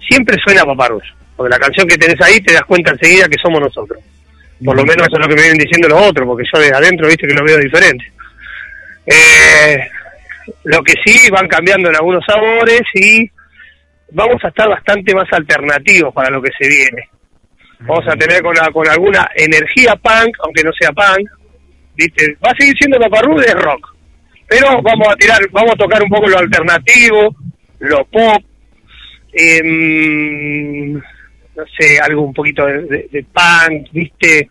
siempre 0.07 0.35
suena 0.43 0.63
a 0.63 0.65
Paparrus, 0.65 1.03
porque 1.35 1.51
la 1.51 1.59
canción 1.59 1.87
que 1.87 1.97
tenés 1.97 2.19
ahí 2.21 2.39
te 2.41 2.53
das 2.53 2.63
cuenta 2.63 2.91
enseguida 2.91 3.27
que 3.27 3.41
somos 3.41 3.61
nosotros. 3.61 3.99
Por 4.63 4.75
lo 4.75 4.83
menos 4.83 5.07
eso 5.07 5.15
es 5.15 5.21
lo 5.21 5.29
que 5.29 5.35
me 5.35 5.41
vienen 5.41 5.59
diciendo 5.59 5.87
los 5.87 6.09
otros, 6.09 6.27
porque 6.27 6.47
yo 6.51 6.59
de 6.59 6.75
adentro, 6.75 7.07
viste, 7.07 7.27
que 7.27 7.33
lo 7.33 7.45
veo 7.45 7.57
diferente. 7.59 8.11
Eh, 9.05 9.89
lo 10.65 10.83
que 10.83 10.93
sí, 11.03 11.29
van 11.31 11.47
cambiando 11.47 11.89
en 11.89 11.95
algunos 11.95 12.23
sabores 12.25 12.81
y 12.95 13.29
vamos 14.11 14.43
a 14.43 14.49
estar 14.49 14.67
bastante 14.67 15.13
más 15.15 15.31
alternativos 15.31 16.13
para 16.13 16.29
lo 16.29 16.41
que 16.41 16.51
se 16.59 16.67
viene. 16.67 17.09
Vamos 17.81 18.05
a 18.07 18.15
tener 18.15 18.41
con, 18.41 18.53
la- 18.55 18.71
con 18.71 18.87
alguna 18.87 19.29
energía 19.35 19.95
punk, 19.95 20.35
aunque 20.43 20.63
no 20.63 20.71
sea 20.73 20.91
punk, 20.91 21.29
viste, 21.95 22.35
va 22.45 22.51
a 22.51 22.55
seguir 22.57 22.75
siendo 22.77 22.99
Paparrus 22.99 23.45
de 23.45 23.53
rock, 23.53 23.95
pero 24.47 24.81
vamos 24.81 25.07
a 25.09 25.15
tirar, 25.15 25.39
vamos 25.51 25.71
a 25.73 25.77
tocar 25.77 26.01
un 26.03 26.09
poco 26.09 26.27
lo 26.27 26.37
alternativo, 26.39 27.35
lo 27.79 28.03
pop, 28.05 28.43
em, 29.33 30.93
no 30.93 31.65
sé, 31.77 31.99
algo 32.01 32.21
un 32.23 32.33
poquito 32.33 32.65
de, 32.65 33.25
punk, 33.33 33.87
viste, 33.91 34.49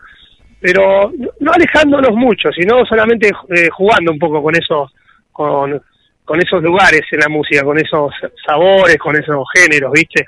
pero 0.61 1.13
no 1.41 1.53
alejándonos 1.53 2.13
mucho, 2.17 2.51
sino 2.53 2.85
solamente 2.87 3.29
eh, 3.51 3.69
jugando 3.71 4.13
un 4.13 4.19
poco 4.19 4.43
con 4.43 4.55
esos, 4.57 4.93
con, 5.33 5.81
con 6.25 6.41
esos 6.41 6.63
lugares 6.63 7.03
en 7.13 7.21
la 7.21 7.29
música, 7.29 7.63
con 7.63 7.79
esos 7.79 8.13
sabores, 8.47 8.97
con 8.99 9.17
esos 9.17 9.45
géneros, 9.55 9.93
viste. 9.93 10.27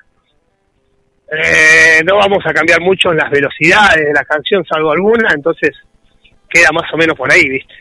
Eh, 1.32 2.02
no 2.04 2.16
vamos 2.16 2.38
a 2.44 2.52
cambiar 2.52 2.80
mucho 2.80 3.10
en 3.12 3.18
las 3.18 3.30
velocidades 3.30 4.04
de 4.04 4.12
la 4.12 4.24
canción, 4.24 4.64
salvo 4.64 4.90
alguna, 4.92 5.28
entonces 5.34 5.70
queda 6.48 6.68
más 6.72 6.92
o 6.92 6.96
menos 6.96 7.16
por 7.16 7.30
ahí, 7.30 7.48
viste. 7.48 7.74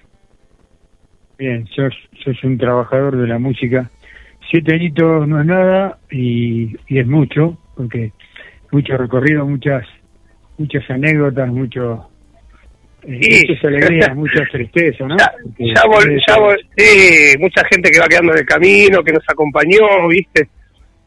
Bien, 1.38 1.66
sos, 1.68 1.94
sos 2.24 2.44
un 2.44 2.58
trabajador 2.58 3.18
de 3.18 3.28
la 3.28 3.40
música. 3.40 3.90
Siete 4.52 4.76
añitos 4.76 5.28
no 5.28 5.40
es 5.40 5.46
nada 5.46 5.98
y, 6.12 6.76
y 6.88 7.00
es 7.00 7.08
mucho, 7.08 7.58
porque 7.76 8.12
mucho 8.72 8.98
recorrido, 8.98 9.46
muchas 9.46 9.86
muchas 10.58 10.84
anécdotas, 10.90 11.48
mucho, 11.48 12.10
eh, 13.04 13.20
Sí. 13.22 13.46
muchas 13.48 13.64
alegrías, 13.66 14.16
muchas 14.16 14.50
tristezas, 14.52 15.08
¿no? 15.08 15.16
Ya, 15.18 15.32
ya, 15.58 15.84
vol- 15.84 16.22
ya 16.28 16.36
vol- 16.36 16.66
sí, 16.78 17.38
mucha 17.40 17.64
gente 17.72 17.90
que 17.90 18.00
va 18.00 18.08
quedando 18.08 18.34
en 18.34 18.40
el 18.40 18.46
camino, 18.46 19.02
que 19.02 19.14
nos 19.14 19.24
acompañó, 19.28 20.08
viste, 20.10 20.50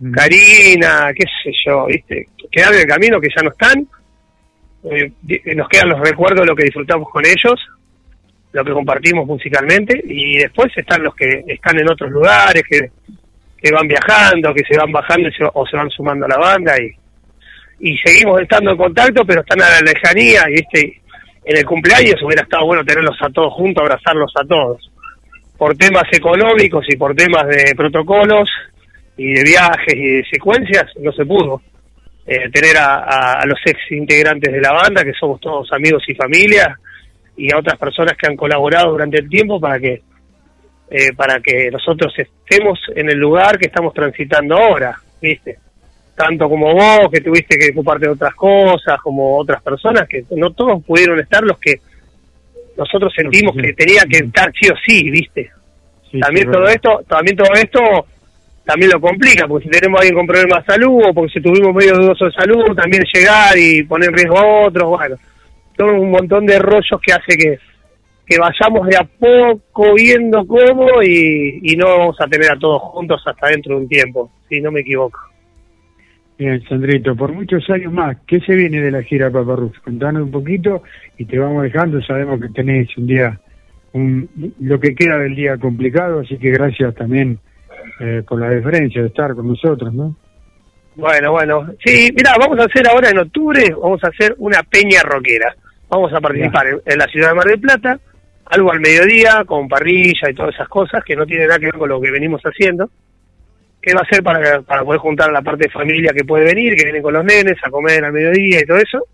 Mm. 0.03 0.13
Karina, 0.13 1.13
qué 1.15 1.25
sé 1.43 1.53
yo, 1.65 1.87
viste, 1.87 2.29
quedan 2.51 2.75
en 2.75 2.81
el 2.81 2.87
camino 2.87 3.21
que 3.21 3.29
ya 3.35 3.43
no 3.43 3.51
están, 3.51 3.87
Eh, 4.85 5.13
di- 5.23 5.41
nos 5.55 5.69
quedan 5.69 5.91
los 5.91 6.01
recuerdos 6.01 6.41
de 6.41 6.47
lo 6.47 6.57
que 6.57 6.65
disfrutamos 6.65 7.09
con 7.09 7.25
ellos, 7.25 7.55
lo 8.53 8.65
que 8.65 8.73
compartimos 8.73 9.25
musicalmente, 9.29 9.95
y 10.05 10.39
después 10.39 10.73
están 10.77 11.05
los 11.05 11.15
que 11.15 11.45
están 11.47 11.79
en 11.79 11.89
otros 11.89 12.11
lugares, 12.11 12.65
que, 12.69 12.91
que 13.63 13.71
van 13.71 13.87
viajando, 13.87 14.53
que 14.53 14.65
se 14.65 14.77
van 14.77 14.91
bajando 14.91 15.31
se- 15.31 15.49
o 15.55 15.65
se 15.69 15.77
van 15.77 15.89
sumando 15.91 16.27
a 16.27 16.31
la 16.31 16.37
banda, 16.39 16.75
y, 16.83 16.91
y 17.89 17.97
seguimos 17.99 18.41
estando 18.41 18.73
en 18.73 18.77
contacto, 18.77 19.25
pero 19.25 19.43
están 19.43 19.63
a 19.63 19.71
la 19.71 19.81
lejanía, 19.83 20.43
y 20.49 20.53
viste, 20.55 21.01
en 21.45 21.57
el 21.59 21.65
cumpleaños 21.65 22.21
hubiera 22.25 22.43
estado 22.43 22.67
bueno 22.67 22.85
tenerlos 22.85 23.17
a 23.23 23.31
todos 23.31 23.53
juntos, 23.53 23.83
abrazarlos 23.83 24.33
a 24.35 24.45
todos. 24.45 24.91
Por 25.57 25.77
temas 25.77 26.05
económicos 26.13 26.85
y 26.89 26.97
por 26.97 27.15
temas 27.15 27.47
de 27.47 27.73
protocolos 27.77 28.49
y 29.17 29.33
de 29.35 29.43
viajes 29.45 29.95
y 29.95 30.09
de 30.17 30.25
secuencias, 30.31 30.87
no 31.01 31.13
se 31.13 31.25
pudo 31.27 31.61
eh, 32.27 32.49
tener 32.51 32.77
a, 32.77 32.97
a- 33.05 33.41
a 33.43 33.47
los 33.47 33.59
ex 33.67 33.79
integrantes 33.91 34.53
de 34.53 34.61
la 34.61 34.73
banda, 34.73 35.05
que 35.05 35.13
somos 35.13 35.41
todos 35.41 35.73
amigos 35.73 36.03
y 36.09 36.15
familia, 36.15 36.79
y 37.37 37.53
a 37.53 37.59
otras 37.59 37.79
personas 37.79 38.15
que 38.17 38.27
han 38.29 38.37
colaborado 38.37 38.91
durante 38.93 39.19
el 39.19 39.29
tiempo 39.29 39.59
para 39.61 39.79
que 39.81 40.03
eh, 40.91 41.13
para 41.17 41.41
que 41.41 41.71
nosotros 41.71 42.13
estemos 42.19 42.79
en 42.95 43.09
el 43.09 43.17
lugar 43.19 43.59
que 43.59 43.67
estamos 43.69 43.95
transitando 43.95 44.57
ahora, 44.57 44.95
¿viste? 45.23 45.57
Tanto 46.15 46.47
como 46.51 46.75
vos, 46.75 47.09
que 47.11 47.23
tuviste 47.23 47.57
que 47.57 47.71
ocuparte 47.73 48.05
de 48.07 48.13
otras 48.13 48.35
cosas, 48.35 49.01
como 49.03 49.39
otras 49.39 49.63
personas, 49.63 50.07
que 50.07 50.25
no 50.37 50.51
todos 50.53 50.85
pudieron 50.85 51.19
estar 51.19 51.43
los 51.45 51.59
que 51.59 51.77
nosotros 52.77 53.13
sentimos 53.17 53.55
que 53.57 53.73
tenía 53.73 54.03
que 54.09 54.19
estar 54.19 54.53
sí 54.53 54.69
o 54.71 54.75
sí, 54.87 55.11
¿viste? 55.11 55.51
Sí, 56.11 56.21
también 56.21 56.51
todo 56.51 56.61
verdad. 56.63 56.75
esto, 56.77 57.03
también 57.09 57.37
todo 57.39 57.53
esto 57.55 58.07
también 58.65 58.91
lo 58.93 59.01
complica, 59.01 59.47
porque 59.49 59.65
si 59.65 59.71
tenemos 59.71 59.99
a 59.99 60.03
alguien 60.03 60.17
con 60.17 60.27
problemas 60.27 60.65
de 60.65 60.73
salud 60.73 61.03
o 61.09 61.15
porque 61.15 61.33
si 61.33 61.41
tuvimos 61.41 61.75
medio 61.75 61.95
dudoso 61.95 62.27
de 62.27 62.33
salud, 62.33 62.77
también 62.77 63.03
llegar 63.13 63.59
y 63.59 63.83
poner 63.85 64.11
en 64.11 64.17
riesgo 64.17 64.39
a 64.39 64.67
otros, 64.67 64.89
bueno, 64.89 65.17
todo 65.77 65.93
un 65.95 66.11
montón 66.11 66.47
de 66.47 66.59
rollos 66.59 67.01
que 67.01 67.13
hace 67.13 67.37
que, 67.37 67.59
que 68.25 68.39
vayamos 68.39 68.87
de 68.87 68.97
a 68.97 69.05
poco 69.05 69.95
viendo 69.95 70.47
cómo 70.47 71.03
y, 71.03 71.61
y 71.63 71.77
no 71.77 71.87
vamos 71.87 72.21
a 72.21 72.27
tener 72.27 72.53
a 72.53 72.59
todos 72.59 72.83
juntos 72.83 73.23
hasta 73.27 73.49
dentro 73.49 73.77
de 73.77 73.83
un 73.83 73.89
tiempo, 73.89 74.31
si 74.49 74.61
no 74.61 74.71
me 74.71 74.81
equivoco. 74.81 75.19
Bien, 76.39 76.63
Sandrito, 76.69 77.15
por 77.15 77.33
muchos 77.33 77.69
años 77.71 77.93
más, 77.93 78.17
¿qué 78.27 78.41
se 78.41 78.55
viene 78.55 78.81
de 78.81 78.91
la 78.91 79.03
gira 79.03 79.31
Paparrus? 79.31 79.79
Contanos 79.81 80.25
un 80.25 80.31
poquito 80.31 80.83
y 81.19 81.25
te 81.25 81.39
vamos 81.39 81.63
dejando. 81.63 82.03
Sabemos 82.03 82.41
que 82.41 82.49
tenéis 82.49 82.89
un 82.97 83.07
día, 83.07 83.39
un, 83.93 84.29
lo 84.59 84.81
que 84.81 84.95
queda 84.95 85.19
del 85.19 85.37
día 85.37 85.57
complicado, 85.59 86.21
así 86.21 86.39
que 86.39 86.51
gracias 86.51 86.95
también 86.95 87.39
eh, 88.01 88.23
por 88.27 88.41
la 88.41 88.49
deferencia 88.51 89.01
de 89.03 89.09
estar 89.09 89.35
con 89.35 89.49
nosotros, 89.49 89.93
¿no? 89.93 90.15
Bueno, 90.95 91.33
bueno. 91.33 91.67
Sí, 91.85 92.11
mira, 92.15 92.35
vamos 92.39 92.59
a 92.59 92.65
hacer 92.65 92.87
ahora 92.89 93.11
en 93.11 93.19
octubre, 93.19 93.75
vamos 93.81 94.03
a 94.05 94.09
hacer 94.09 94.35
una 94.39 94.63
peña 94.63 95.01
rockera. 95.03 95.55
Vamos 95.89 96.13
a 96.13 96.21
participar 96.21 96.67
en, 96.69 96.81
en 96.85 96.99
la 96.99 97.07
ciudad 97.07 97.29
de 97.31 97.35
Mar 97.35 97.47
del 97.47 97.61
Plata, 97.61 97.99
algo 98.47 98.73
al 98.73 98.81
mediodía, 98.81 99.45
con 99.47 99.69
parrilla 99.69 100.29
y 100.31 100.35
todas 100.35 100.55
esas 100.55 100.69
cosas 100.69 101.03
que 101.05 101.17
no 101.17 101.25
tienen 101.27 101.49
nada 101.49 101.59
que 101.59 101.67
ver 101.67 101.75
con 101.79 101.89
lo 101.89 102.01
que 102.01 102.11
venimos 102.11 102.43
haciendo. 102.43 102.91
que 103.81 103.95
va 103.95 104.01
a 104.03 104.07
ser 104.09 104.23
para, 104.23 104.63
para 104.63 104.85
poder 104.85 105.01
juntar 105.01 105.29
a 105.31 105.33
la 105.33 105.43
parte 105.43 105.65
de 105.65 105.71
familia 105.71 106.13
que 106.13 106.25
puede 106.25 106.45
venir, 106.45 106.77
que 106.77 106.85
viene 106.85 107.03
con 107.03 107.13
los 107.15 107.25
nenes 107.25 107.57
a 107.65 107.71
comer 107.71 108.05
al 108.05 108.13
mediodía 108.13 108.61
y 108.61 108.65
todo 108.67 108.77
eso? 108.79 109.07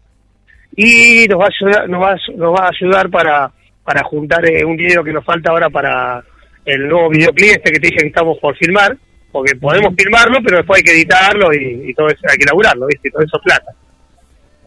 Y 0.76 1.26
nos 1.28 1.40
va 1.40 1.44
a 1.44 1.48
ayudar, 1.48 1.88
nos 1.88 2.02
va, 2.02 2.12
a- 2.12 2.36
nos 2.36 2.54
va 2.54 2.64
a 2.66 2.70
ayudar 2.70 3.08
para, 3.10 3.50
para 3.84 4.02
juntar 4.04 4.44
eh, 4.46 4.64
un 4.64 4.76
dinero 4.76 5.02
que 5.02 5.12
nos 5.12 5.24
falta 5.24 5.50
ahora 5.50 5.70
para 5.70 6.22
el 6.68 6.88
nuevo 6.88 7.08
videoclip 7.08 7.50
este 7.50 7.72
que 7.72 7.80
te 7.80 7.86
dije 7.88 8.00
que 8.00 8.06
estamos 8.08 8.38
por 8.38 8.56
filmar, 8.56 8.96
porque 9.32 9.56
podemos 9.56 9.94
filmarlo, 9.96 10.38
pero 10.42 10.58
después 10.58 10.78
hay 10.78 10.84
que 10.84 10.92
editarlo 10.92 11.52
y, 11.52 11.90
y 11.90 11.94
todo 11.94 12.08
eso, 12.08 12.20
hay 12.28 12.36
que 12.36 12.44
elaborarlo, 12.44 12.86
¿viste? 12.86 13.08
Y 13.08 13.10
todo 13.10 13.22
eso 13.22 13.36
es 13.36 13.42
plata. 13.42 13.72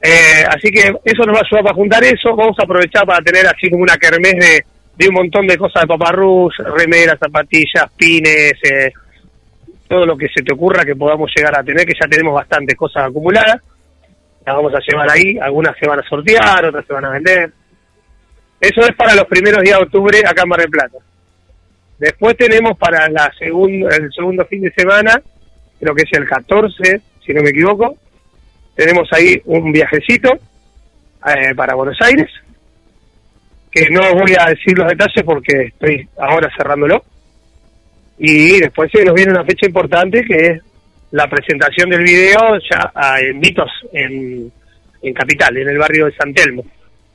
Eh, 0.02 0.44
así 0.50 0.72
que 0.72 0.94
eso 1.04 1.24
nos 1.26 1.36
va 1.36 1.40
a 1.40 1.46
ayudar 1.46 1.64
para 1.64 1.76
juntar 1.76 2.04
eso. 2.04 2.36
Vamos 2.36 2.58
a 2.60 2.64
aprovechar 2.64 3.06
para 3.06 3.24
tener 3.24 3.46
así 3.46 3.70
como 3.70 3.84
una 3.84 3.98
kermés 3.98 4.34
de, 4.34 4.66
de 4.98 5.08
un 5.08 5.14
montón 5.14 5.46
de 5.46 5.58
cosas 5.58 5.84
de 5.84 5.88
paparrús, 5.88 6.56
remeras, 6.58 7.20
zapatillas, 7.20 7.86
pines, 7.96 8.54
eh, 8.64 8.92
todo 9.88 10.06
lo 10.06 10.18
que 10.18 10.28
se 10.30 10.42
te 10.44 10.54
ocurra 10.54 10.86
que 10.86 10.96
podamos 10.96 11.30
llegar 11.36 11.58
a 11.58 11.64
tener, 11.64 11.86
que 11.86 11.94
ya 11.94 12.08
tenemos 12.08 12.34
bastantes 12.34 12.76
cosas 12.76 13.10
acumuladas. 13.10 13.62
Las 14.46 14.56
vamos 14.56 14.74
a 14.74 14.80
llevar 14.80 15.12
ahí, 15.12 15.38
algunas 15.38 15.78
se 15.78 15.88
van 15.88 16.00
a 16.00 16.08
sortear, 16.08 16.66
otras 16.66 16.86
se 16.86 16.94
van 16.94 17.06
a 17.06 17.12
vender. 17.12 17.52
Eso 18.60 18.82
es 18.82 18.96
para 18.96 19.14
los 19.14 19.26
primeros 19.26 19.62
días 19.62 19.78
de 19.78 19.86
octubre 19.86 20.20
acá 20.26 20.44
en 20.44 20.50
Mar 20.50 20.60
del 20.60 20.70
Plata. 20.70 20.98
Después 22.02 22.36
tenemos 22.36 22.76
para 22.80 23.08
la 23.10 23.32
segun- 23.40 23.86
el 23.94 24.12
segundo 24.12 24.44
fin 24.48 24.62
de 24.62 24.72
semana, 24.74 25.22
creo 25.80 25.94
que 25.94 26.02
es 26.02 26.10
el 26.18 26.28
14, 26.28 27.00
si 27.24 27.32
no 27.32 27.44
me 27.44 27.52
equivoco, 27.52 27.96
tenemos 28.76 29.08
ahí 29.14 29.40
un 29.46 29.72
viajecito 29.72 30.32
eh, 31.28 31.54
para 31.56 31.76
Buenos 31.76 31.98
Aires, 32.02 32.28
que 33.72 33.88
no 33.92 34.02
voy 34.16 34.34
a 34.36 34.50
decir 34.50 34.76
los 34.76 34.88
detalles 34.88 35.24
porque 35.24 35.66
estoy 35.68 36.08
ahora 36.18 36.50
cerrándolo. 36.58 37.04
Y 38.18 38.60
después 38.60 38.90
se 38.92 39.06
nos 39.06 39.14
viene 39.14 39.34
una 39.34 39.46
fecha 39.46 39.68
importante 39.68 40.24
que 40.24 40.36
es 40.48 40.62
la 41.12 41.30
presentación 41.30 41.88
del 41.92 42.02
video 42.04 42.58
ya 42.68 42.92
a, 42.96 43.20
en 43.20 43.38
Mitos, 43.40 43.70
en, 43.94 44.52
en 45.04 45.14
Capital, 45.14 45.56
en 45.56 45.70
el 45.70 45.78
barrio 45.78 46.08
de 46.08 46.16
San 46.16 46.34
Telmo. 46.34 46.64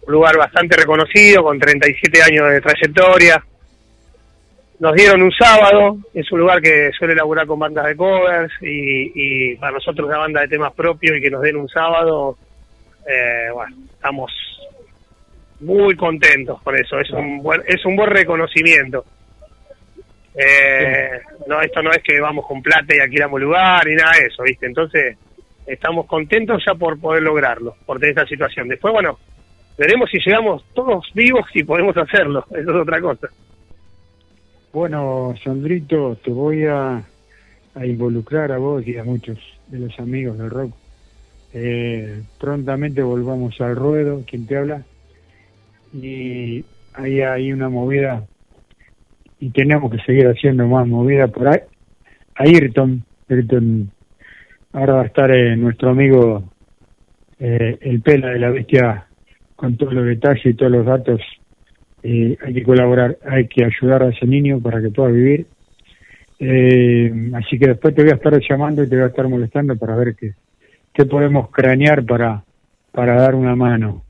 Un 0.07 0.13
lugar 0.13 0.37
bastante 0.39 0.77
reconocido, 0.77 1.43
con 1.43 1.59
37 1.59 2.23
años 2.23 2.51
de 2.51 2.61
trayectoria. 2.61 3.43
Nos 4.79 4.95
dieron 4.95 5.23
un 5.23 5.33
sábado, 5.33 5.97
es 6.13 6.31
un 6.31 6.41
lugar 6.41 6.61
que 6.61 6.91
suele 6.99 7.15
laburar 7.15 7.47
con 7.47 7.59
bandas 7.59 7.87
de 7.87 7.97
covers 7.97 8.53
y, 8.61 9.13
y 9.15 9.57
para 9.57 9.73
nosotros 9.73 10.07
una 10.07 10.19
banda 10.19 10.43
de 10.43 10.49
temas 10.49 10.73
propios 10.75 11.17
y 11.17 11.21
que 11.21 11.31
nos 11.31 11.41
den 11.41 11.57
un 11.57 11.69
sábado, 11.69 12.37
eh, 13.07 13.49
bueno, 13.55 13.75
estamos 13.95 14.31
muy 15.61 15.97
contentos 15.97 16.61
por 16.63 16.79
eso, 16.79 16.99
es 17.01 17.11
un 17.11 17.43
buen, 17.43 17.63
es 17.67 17.85
un 17.87 17.97
buen 17.97 18.11
reconocimiento. 18.11 19.05
Eh, 20.35 21.21
no, 21.47 21.63
esto 21.63 21.83
no 21.83 21.91
es 21.91 22.03
que 22.03 22.21
vamos 22.21 22.47
con 22.47 22.63
plata 22.63 22.95
y 22.95 22.99
alquilamos 22.99 23.41
lugar 23.41 23.87
ni 23.87 23.95
nada 23.95 24.13
de 24.21 24.27
eso, 24.27 24.43
¿viste? 24.43 24.67
Entonces, 24.67 25.17
estamos 25.67 26.05
contentos 26.05 26.63
ya 26.67 26.75
por 26.75 27.01
poder 27.01 27.23
lograrlo, 27.23 27.77
por 27.87 27.99
tener 27.99 28.11
esta 28.11 28.29
situación. 28.29 28.69
Después, 28.69 28.93
bueno, 28.93 29.19
veremos 29.79 30.11
si 30.11 30.19
llegamos 30.19 30.63
todos 30.75 31.11
vivos 31.15 31.47
y 31.55 31.65
podemos 31.65 31.97
hacerlo, 31.97 32.45
eso 32.51 32.71
es 32.71 32.77
otra 32.77 33.01
cosa. 33.01 33.29
Bueno, 34.77 35.33
Sandrito, 35.43 36.19
te 36.23 36.31
voy 36.31 36.67
a, 36.67 37.03
a 37.75 37.87
involucrar 37.87 38.53
a 38.53 38.59
vos 38.59 38.87
y 38.87 38.99
a 38.99 39.05
muchos 39.05 39.39
de 39.69 39.79
los 39.79 39.99
amigos 39.99 40.37
del 40.37 40.51
rock. 40.51 40.71
Eh, 41.55 42.21
prontamente 42.39 43.03
volvamos 43.03 43.59
al 43.63 43.75
ruedo, 43.75 44.23
quien 44.27 44.47
te 44.47 44.59
habla. 44.59 44.83
Y 45.95 46.63
ahí 46.93 47.23
hay 47.23 47.55
una 47.55 47.71
movida 47.71 48.27
y 49.41 49.49
tenemos 49.49 49.91
que 49.91 49.99
seguir 50.05 50.27
haciendo 50.27 50.67
más 50.69 50.87
movida 50.87 51.27
por 51.29 51.49
ahí. 51.49 51.61
Ayrton, 52.35 53.03
Ayrton, 53.31 53.91
ahora 54.75 54.93
va 54.93 55.03
a 55.05 55.07
estar 55.07 55.31
eh, 55.31 55.57
nuestro 55.57 55.89
amigo 55.89 56.53
eh, 57.39 57.79
el 57.81 58.03
Pela 58.03 58.29
de 58.29 58.41
la 58.41 58.51
Bestia 58.51 59.07
con 59.57 59.79
todos 59.79 59.95
los 59.95 60.05
detalles 60.05 60.45
y 60.45 60.53
todos 60.53 60.71
los 60.71 60.85
datos 60.85 61.23
eh, 62.09 62.39
hay 62.45 62.55
que 62.55 62.63
colaborar, 62.63 63.19
hay 63.29 63.49
que 63.49 63.65
ayudar 63.65 64.05
a 64.05 64.11
ese 64.11 64.27
niño 64.27 64.61
para 64.61 64.81
que 64.81 64.91
pueda 64.91 65.11
vivir. 65.11 65.47
Eh, 66.39 67.13
así 67.35 67.59
que 67.59 67.69
después 67.69 67.95
te 67.95 68.03
voy 68.03 68.13
a 68.13 68.15
estar 68.15 68.39
llamando 68.49 68.85
y 68.85 68.89
te 68.89 68.95
voy 68.95 69.05
a 69.05 69.09
estar 69.09 69.27
molestando 69.27 69.75
para 69.77 69.97
ver 69.97 70.15
qué, 70.15 70.33
qué 70.95 71.05
podemos 71.05 71.51
cranear 71.51 72.05
para, 72.05 72.45
para 72.93 73.15
dar 73.17 73.35
una 73.35 73.57
mano. 73.57 74.05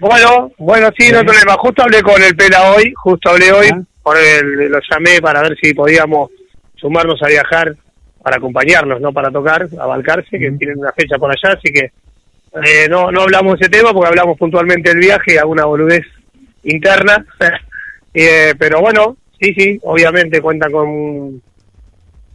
Bueno, 0.00 0.50
bueno, 0.58 0.88
sí, 0.96 1.12
no 1.12 1.18
hay 1.18 1.24
problema. 1.24 1.52
Justo 1.58 1.82
hablé 1.82 2.02
con 2.02 2.22
el 2.22 2.34
Pela 2.34 2.72
hoy, 2.72 2.92
justo 2.94 3.30
hablé 3.30 3.52
hoy, 3.52 3.66
Ah. 3.70 3.82
por 4.02 4.16
el, 4.16 4.70
lo 4.70 4.78
llamé 4.90 5.20
para 5.20 5.42
ver 5.42 5.56
si 5.60 5.74
podíamos 5.74 6.30
sumarnos 6.76 7.22
a 7.22 7.28
viajar 7.28 7.76
para 8.22 8.36
acompañarnos, 8.36 9.00
no 9.00 9.12
para 9.12 9.30
tocar, 9.30 9.68
a 9.78 9.86
Balcarce, 9.86 10.38
que 10.38 10.50
tienen 10.52 10.78
una 10.78 10.92
fecha 10.92 11.18
por 11.18 11.30
allá, 11.30 11.54
así 11.56 11.72
que 11.72 11.90
eh, 12.64 12.88
no, 12.88 13.10
no 13.10 13.22
hablamos 13.22 13.58
de 13.58 13.66
ese 13.66 13.70
tema 13.70 13.92
porque 13.92 14.08
hablamos 14.08 14.38
puntualmente 14.38 14.90
del 14.90 15.00
viaje 15.00 15.34
y 15.34 15.38
alguna 15.38 15.64
boludez 15.64 16.04
interna. 16.64 17.24
Eh, 18.14 18.54
pero 18.58 18.82
bueno, 18.82 19.16
sí, 19.40 19.54
sí, 19.54 19.78
obviamente 19.84 20.42
cuenta 20.42 20.68
con 20.68 21.40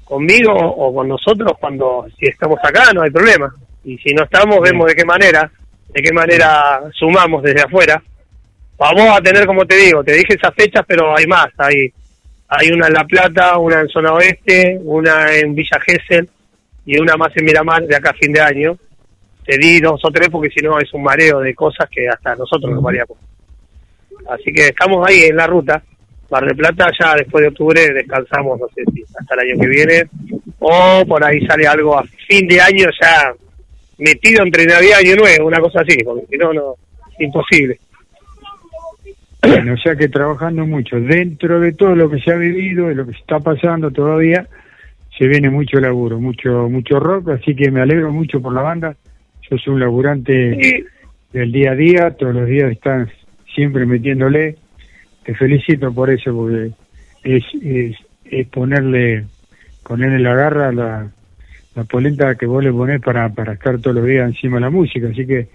conmigo 0.04 0.54
o 0.54 0.92
con 0.92 1.08
nosotros 1.08 1.52
cuando 1.60 2.08
si 2.18 2.28
estamos 2.28 2.58
acá 2.64 2.92
no 2.94 3.04
hay 3.04 3.12
problema. 3.12 3.54
Y 3.84 3.98
si 4.00 4.14
no 4.14 4.24
estamos 4.24 4.60
vemos 4.62 4.88
de 4.88 4.96
qué 4.96 5.06
manera 5.06 5.52
de 5.90 6.02
qué 6.02 6.12
manera 6.12 6.82
sumamos 6.94 7.44
desde 7.44 7.62
afuera. 7.62 8.02
Vamos 8.78 9.18
a 9.18 9.22
tener 9.22 9.46
como 9.46 9.66
te 9.66 9.76
digo 9.76 10.04
te 10.04 10.14
dije 10.14 10.34
esas 10.34 10.56
fechas 10.56 10.84
pero 10.88 11.16
hay 11.16 11.28
más 11.28 11.48
hay 11.58 11.94
hay 12.48 12.72
una 12.72 12.88
en 12.88 12.94
La 12.94 13.04
Plata 13.04 13.58
una 13.58 13.82
en 13.82 13.90
zona 13.90 14.14
oeste 14.14 14.80
una 14.84 15.32
en 15.32 15.54
Villa 15.54 15.80
Gesell 15.86 16.28
y 16.86 17.00
una 17.00 17.18
más 17.18 17.36
en 17.36 17.46
Miramar 17.46 17.86
de 17.86 17.96
acá 17.96 18.12
a 18.12 18.14
fin 18.14 18.32
de 18.32 18.42
año. 18.42 18.78
Te 19.46 19.58
di 19.58 19.80
dos 19.80 20.00
o 20.04 20.10
tres 20.10 20.30
porque 20.30 20.50
si 20.50 20.66
no 20.66 20.80
es 20.80 20.92
un 20.94 21.04
mareo 21.04 21.40
de 21.40 21.54
cosas 21.54 21.88
que 21.90 22.08
hasta 22.10 22.36
nosotros 22.36 22.74
nos 22.74 22.82
mareamos 22.82 23.18
así 24.30 24.52
que 24.54 24.68
estamos 24.68 25.08
ahí 25.08 25.24
en 25.24 25.36
la 25.36 25.48
ruta 25.48 25.84
Mar 26.30 26.46
del 26.46 26.56
Plata 26.56 26.92
ya 27.00 27.16
después 27.16 27.42
de 27.42 27.50
octubre 27.50 27.94
descansamos, 27.94 28.60
no 28.60 28.68
sé 28.76 28.84
si 28.94 29.04
hasta 29.18 29.36
el 29.36 29.52
año 29.52 29.62
que 29.62 29.68
viene, 29.68 30.04
o 30.60 31.06
por 31.08 31.24
ahí 31.24 31.46
sale 31.46 31.68
algo 31.68 31.98
a 31.98 32.04
fin 32.28 32.48
de 32.48 32.60
año 32.60 32.88
ya 33.00 33.34
metido 33.98 34.44
entre 34.44 34.66
Navidad 34.66 35.00
y 35.02 35.08
Año 35.08 35.16
Nuevo, 35.16 35.48
una 35.48 35.60
cosa 35.60 35.82
así, 35.82 35.98
porque 36.04 36.26
si 36.30 36.38
no, 36.38 36.54
no, 36.54 36.76
imposible. 37.20 37.80
Bueno, 39.42 39.74
o 39.74 39.78
sea 39.78 39.96
que 39.96 40.10
trabajando 40.10 40.66
mucho. 40.66 41.00
Dentro 41.00 41.60
de 41.60 41.72
todo 41.72 41.96
lo 41.96 42.10
que 42.10 42.20
se 42.20 42.32
ha 42.32 42.36
vivido 42.36 42.92
y 42.92 42.96
lo 42.96 43.06
que 43.06 43.14
se 43.14 43.20
está 43.20 43.40
pasando 43.40 43.92
todavía, 43.92 44.48
se 45.18 45.28
viene 45.28 45.50
mucho 45.50 45.80
laburo, 45.80 46.20
mucho 46.20 46.70
mucho 46.70 47.00
rock, 47.00 47.30
así 47.30 47.56
que 47.56 47.72
me 47.72 47.82
alegro 47.82 48.12
mucho 48.12 48.42
por 48.42 48.54
la 48.54 48.62
banda. 48.62 48.96
Sos 49.48 49.66
un 49.68 49.80
laburante 49.80 50.86
del 51.32 51.52
día 51.52 51.72
a 51.72 51.76
día, 51.76 52.12
todos 52.12 52.36
los 52.36 52.48
días 52.48 52.72
estás 52.72 53.08
siempre 53.58 53.88
metiéndole. 53.88 54.56
Te 55.26 55.34
felicito 55.34 55.92
por 55.92 56.12
eso, 56.12 56.32
porque 56.32 56.72
es, 57.24 57.44
es, 57.62 57.98
es 58.26 58.48
ponerle, 58.50 59.26
ponerle 59.84 60.20
la 60.20 60.36
garra, 60.36 60.72
la, 60.72 61.12
la 61.76 61.84
polenta 61.86 62.36
que 62.36 62.46
vos 62.46 62.64
le 62.64 62.72
ponés 62.72 63.02
para, 63.02 63.28
para 63.30 63.54
estar 63.54 63.80
todos 63.80 63.96
los 63.96 64.06
días 64.06 64.30
encima 64.30 64.58
de 64.58 64.62
la 64.62 64.70
música. 64.70 65.08
Así 65.12 65.26
que 65.26 65.48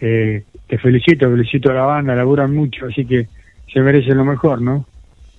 eh, 0.00 0.44
te 0.68 0.78
felicito, 0.78 1.28
felicito 1.28 1.72
a 1.72 1.74
la 1.74 1.82
banda, 1.82 2.14
laburan 2.14 2.54
mucho, 2.54 2.86
así 2.86 3.04
que 3.04 3.26
se 3.72 3.80
merecen 3.80 4.16
lo 4.16 4.24
mejor, 4.24 4.62
¿no? 4.62 4.86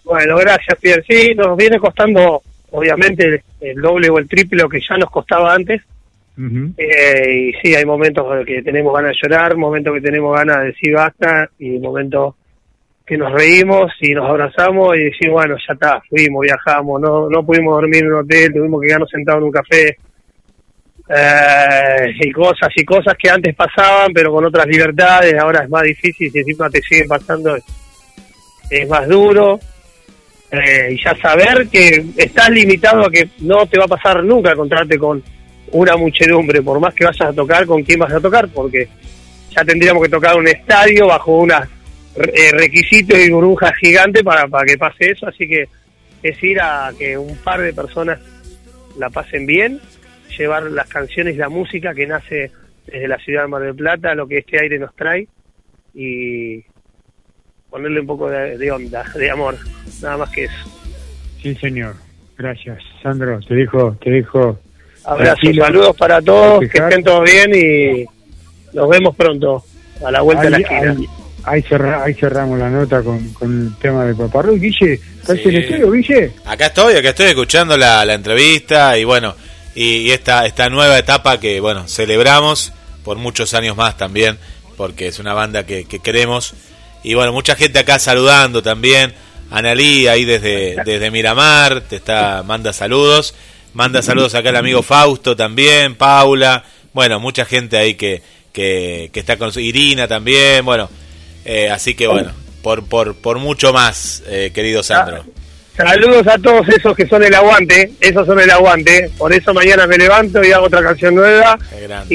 bueno, 0.04 0.36
gracias, 0.36 0.78
Pierre. 0.82 1.06
Sí, 1.08 1.34
nos 1.34 1.56
viene 1.56 1.80
costando, 1.80 2.42
obviamente, 2.72 3.26
el, 3.26 3.42
el 3.62 3.82
doble 3.82 4.10
o 4.10 4.20
el 4.20 4.28
triple 4.28 4.62
lo 4.62 4.68
que 4.68 4.82
ya 4.82 4.98
nos 4.98 5.10
costaba 5.10 5.54
antes. 5.54 5.82
Eh, 6.36 7.32
y 7.32 7.54
sí, 7.62 7.76
hay 7.76 7.86
momentos 7.86 8.26
en 8.40 8.46
que 8.46 8.62
tenemos 8.64 8.94
ganas 8.94 9.12
de 9.12 9.18
llorar, 9.22 9.56
momentos 9.56 9.94
que 9.94 10.02
tenemos 10.02 10.36
ganas 10.36 10.60
de 10.60 10.66
decir 10.68 10.94
basta, 10.94 11.50
y 11.60 11.78
momentos 11.80 12.36
que 13.06 13.18
nos 13.18 13.32
reímos 13.34 13.92
y 14.00 14.14
nos 14.14 14.30
abrazamos 14.30 14.96
y 14.96 15.04
decimos, 15.06 15.34
bueno, 15.34 15.56
ya 15.68 15.74
está, 15.74 16.02
fuimos, 16.10 16.42
viajamos, 16.42 17.02
no, 17.02 17.30
no 17.30 17.46
pudimos 17.46 17.76
dormir 17.76 18.04
en 18.04 18.14
un 18.14 18.20
hotel, 18.20 18.54
tuvimos 18.54 18.82
que 18.82 18.88
quedarnos 18.88 19.10
sentados 19.10 19.42
en 19.42 19.46
un 19.46 19.52
café, 19.52 19.98
eh, 21.10 22.14
y 22.22 22.32
cosas 22.32 22.70
y 22.76 22.86
cosas 22.86 23.16
que 23.22 23.30
antes 23.30 23.54
pasaban, 23.56 24.14
pero 24.14 24.32
con 24.32 24.46
otras 24.46 24.66
libertades, 24.68 25.36
ahora 25.38 25.64
es 25.64 25.70
más 25.70 25.84
difícil 25.84 26.32
y 26.34 26.40
encima 26.40 26.70
te 26.70 26.82
siguen 26.82 27.08
pasando. 27.08 27.58
Es 28.70 28.90
más 28.90 29.08
duro. 29.08 29.60
eh, 30.54 30.94
y 30.94 31.04
ya 31.04 31.16
saber 31.16 31.68
que 31.68 32.06
estás 32.16 32.50
limitado 32.52 33.06
a 33.06 33.10
que 33.10 33.28
no 33.42 33.66
te 33.66 33.80
va 33.80 33.86
a 33.86 33.88
pasar 33.88 34.24
nunca 34.24 34.52
encontrarte 34.52 34.98
con 35.00 35.22
una 35.74 35.98
muchedumbre, 35.98 36.62
por 36.62 36.80
más 36.80 36.94
que 36.94 37.06
vayas 37.06 37.30
a 37.30 37.34
tocar, 37.34 37.66
con 37.66 37.84
quién 37.84 38.00
vas 38.00 38.14
a 38.14 38.20
tocar, 38.20 38.48
porque 38.50 38.88
ya 39.50 39.64
tendríamos 39.66 40.04
que 40.04 40.10
tocar 40.10 40.38
un 40.38 40.48
estadio 40.48 41.08
bajo 41.08 41.38
unas 41.40 41.68
eh, 42.16 42.52
requisitos 42.52 43.18
y 43.20 43.32
burbujas 43.32 43.74
gigantes 43.78 44.24
para, 44.24 44.48
para 44.48 44.66
que 44.66 44.78
pase 44.78 45.12
eso, 45.12 45.28
así 45.28 45.48
que 45.48 45.68
es 46.22 46.42
ir 46.44 46.62
a 46.62 46.92
que 46.98 47.18
un 47.18 47.36
par 47.38 47.62
de 47.62 47.74
personas 47.74 48.20
la 48.98 49.10
pasen 49.10 49.46
bien, 49.46 49.80
llevar 50.38 50.64
las 50.64 50.88
canciones 50.88 51.38
la 51.38 51.50
música 51.50 51.94
que 51.94 52.08
nace 52.08 52.52
desde 52.86 53.08
la 53.08 53.18
ciudad 53.18 53.44
de 53.44 53.48
Mar 53.48 53.62
del 53.62 53.76
Plata, 53.76 54.16
lo 54.16 54.28
que 54.28 54.40
este 54.40 54.60
aire 54.60 54.80
nos 54.80 54.96
trae, 54.96 55.28
y 55.94 56.64
ponerle 57.70 58.02
un 58.02 58.08
poco 58.08 58.30
de, 58.30 58.58
de 58.58 58.72
onda, 58.72 59.04
de 59.16 59.30
amor, 59.30 59.56
nada 60.02 60.18
más 60.18 60.30
que 60.30 60.46
eso. 60.46 60.84
Sí, 61.42 61.56
señor. 61.56 61.96
Gracias. 62.38 62.80
Sandro, 63.02 63.40
te 63.42 63.56
dejo, 63.56 63.98
te 64.02 64.10
dejo. 64.10 64.60
Abrazos, 65.06 65.40
tranquilo. 65.42 65.66
saludos 65.66 65.96
para 65.98 66.22
todos, 66.22 66.60
que 66.70 66.78
estén 66.78 67.04
todos 67.04 67.24
bien 67.24 67.52
y 67.54 68.06
nos 68.76 68.90
vemos 68.90 69.16
pronto 69.16 69.64
a 70.06 70.12
la 70.12 70.22
vuelta 70.22 70.44
de 70.44 70.50
la 70.52 70.58
Ahí, 70.58 70.64
esquina. 70.64 70.92
ahí- 70.92 71.08
ahí 71.46 71.62
cerra- 71.64 72.04
ahí 72.04 72.14
cerramos 72.14 72.58
la 72.60 72.70
nota 72.70 73.02
con, 73.02 73.28
con 73.34 73.68
el 73.68 73.76
tema 73.82 74.06
de 74.06 74.16
Paparrú. 74.16 74.58
Guille, 74.58 74.94
¿estás 74.94 75.38
Sí. 75.38 75.44
en 75.50 75.56
el 75.56 75.64
estudio, 75.64 75.92
Guille? 75.92 76.32
Acá 76.46 76.68
estoy, 76.68 76.96
acá 76.96 77.10
estoy 77.10 77.26
escuchando 77.28 77.78
la, 77.78 78.06
la 78.06 78.14
entrevista 78.14 78.98
y 78.98 79.04
bueno, 79.04 79.36
y, 79.76 79.98
y 79.98 80.12
esta, 80.12 80.46
esta 80.46 80.70
nueva 80.70 80.98
etapa 80.98 81.40
que, 81.40 81.60
bueno, 81.60 81.88
celebramos 81.88 82.72
por 83.04 83.18
muchos 83.18 83.54
años 83.54 83.76
más 83.76 83.98
también, 83.98 84.38
porque 84.78 85.08
es 85.08 85.20
una 85.20 85.34
banda 85.34 85.66
que, 85.66 85.84
que 85.86 86.00
queremos. 86.00 86.54
Y 87.04 87.16
bueno, 87.16 87.34
mucha 87.34 87.56
gente 87.56 87.80
acá 87.80 88.00
saludando 88.00 88.64
también. 88.64 89.14
Analí 89.52 90.08
ahí 90.08 90.24
desde, 90.26 90.78
desde 90.86 91.12
Miramar, 91.12 91.82
te 91.82 91.98
está, 91.98 92.42
manda 92.44 92.72
saludos. 92.74 93.36
Manda 93.74 94.02
saludos 94.02 94.36
acá 94.36 94.50
el 94.50 94.56
amigo 94.56 94.84
Fausto 94.84 95.36
también, 95.36 95.96
Paula. 95.96 96.64
Bueno, 96.94 97.20
mucha 97.20 97.44
gente 97.46 97.78
ahí 97.78 97.96
que, 97.96 98.22
que, 98.52 99.10
que 99.12 99.20
está 99.20 99.38
con 99.38 99.52
su- 99.52 99.60
Irina 99.60 100.08
también, 100.08 100.64
bueno. 100.64 100.90
eh, 101.46 101.70
así 101.70 101.96
que 101.96 102.06
bueno, 102.08 102.32
por, 102.62 102.86
por, 102.86 103.16
por 103.16 103.40
mucho 103.40 103.74
más, 103.74 104.24
eh, 104.28 104.52
querido 104.54 104.84
Sandro. 104.84 105.26
Saludos 105.76 106.28
a 106.28 106.38
todos 106.38 106.70
esos 106.70 106.96
que 106.96 107.08
son 107.08 107.24
el 107.24 107.34
aguante, 107.34 107.92
esos 108.00 108.28
son 108.28 108.40
el 108.40 108.52
aguante. 108.52 109.10
Por 109.18 109.34
eso 109.34 109.56
mañana 109.56 109.88
me 109.88 109.98
levanto 109.98 110.44
y 110.44 110.52
hago 110.52 110.68
otra 110.68 110.84
canción 110.84 111.16
nueva 111.16 111.58
Qué 111.72 111.82
grande. 111.88 112.14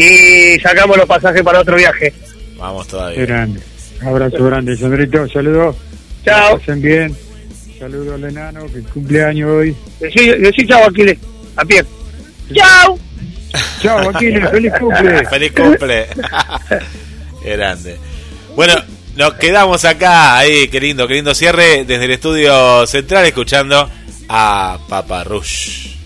y 0.56 0.60
sacamos 0.60 0.96
los 0.96 1.06
pasajes 1.06 1.42
para 1.42 1.60
otro 1.60 1.74
viaje. 1.76 2.14
Vamos 2.56 2.86
Qué 2.86 2.90
todavía. 2.92 3.26
grande. 3.26 3.60
Abrazo 4.00 4.44
grande, 4.44 4.76
Sandrito. 4.76 5.28
Saludos. 5.28 5.74
Chao. 6.24 6.56
Pasen 6.60 6.80
bien. 6.80 7.16
Saludos 7.80 8.14
al 8.14 8.24
enano 8.30 8.66
que 8.72 8.80
cumpleaños 8.82 9.50
hoy. 9.50 9.76
Decí, 9.98 10.28
decí 10.28 10.64
chao, 10.64 10.84
Aquiles. 10.88 11.18
A 11.58 11.64
pie. 11.64 11.84
Chao. 12.54 12.98
Chao, 13.82 14.10
Aquiles. 14.10 14.48
Feliz 14.48 14.72
cumple. 14.78 15.26
Feliz 15.30 15.52
cumple. 15.52 16.06
Grande. 17.44 17.98
Bueno, 18.54 18.74
nos 19.16 19.34
quedamos 19.34 19.84
acá, 19.84 20.38
ahí, 20.38 20.68
qué 20.68 20.80
lindo, 20.80 21.08
qué 21.08 21.14
lindo 21.14 21.34
cierre 21.34 21.84
desde 21.84 22.04
el 22.04 22.12
estudio 22.12 22.86
central 22.86 23.26
escuchando 23.26 23.90
a 24.28 24.78
Papa 24.88 25.24
Rush. 25.24 25.97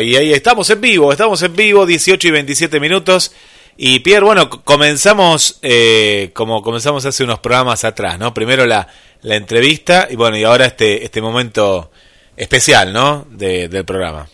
Y 0.00 0.16
ahí 0.16 0.32
estamos 0.32 0.68
en 0.70 0.80
vivo, 0.80 1.12
estamos 1.12 1.42
en 1.42 1.54
vivo, 1.54 1.86
18 1.86 2.28
y 2.28 2.30
27 2.30 2.80
minutos. 2.80 3.34
Y 3.76 4.00
Pierre, 4.00 4.24
bueno, 4.24 4.50
comenzamos 4.50 5.58
eh, 5.62 6.30
como 6.34 6.62
comenzamos 6.62 7.06
hace 7.06 7.24
unos 7.24 7.38
programas 7.38 7.84
atrás, 7.84 8.18
¿no? 8.18 8.34
Primero 8.34 8.66
la, 8.66 8.86
la 9.22 9.36
entrevista 9.36 10.06
y 10.10 10.16
bueno, 10.16 10.36
y 10.36 10.44
ahora 10.44 10.66
este, 10.66 11.04
este 11.04 11.22
momento 11.22 11.90
especial, 12.36 12.92
¿no? 12.92 13.26
De- 13.30 13.68
del 13.68 13.84
programa. 13.84 14.26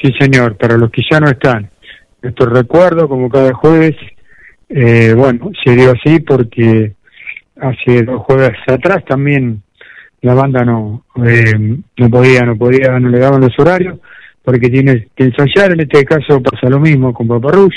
Sí, 0.00 0.12
señor. 0.18 0.56
Para 0.56 0.76
los 0.76 0.90
que 0.90 1.02
ya 1.10 1.20
no 1.20 1.28
están. 1.30 1.70
Nuestro 2.22 2.46
recuerdo, 2.46 3.08
como 3.08 3.28
cada 3.30 3.52
jueves, 3.54 3.94
eh, 4.68 5.14
bueno, 5.16 5.50
se 5.64 5.76
dio 5.76 5.92
así 5.92 6.18
porque 6.20 6.94
hace 7.60 8.02
dos 8.02 8.22
jueves 8.24 8.52
atrás 8.66 9.04
también 9.06 9.62
la 10.22 10.34
banda 10.34 10.64
no 10.64 11.04
eh, 11.24 11.54
no 11.96 12.10
podía, 12.10 12.40
no 12.42 12.56
podía, 12.56 12.98
no 12.98 13.08
le 13.08 13.18
daban 13.18 13.40
los 13.40 13.56
horarios 13.58 13.98
porque 14.46 14.70
tiene 14.70 15.08
que 15.16 15.24
ensayar. 15.24 15.72
En 15.72 15.80
este 15.80 16.04
caso 16.04 16.40
pasa 16.40 16.70
lo 16.70 16.78
mismo 16.78 17.12
con 17.12 17.26
Paparrush. 17.26 17.74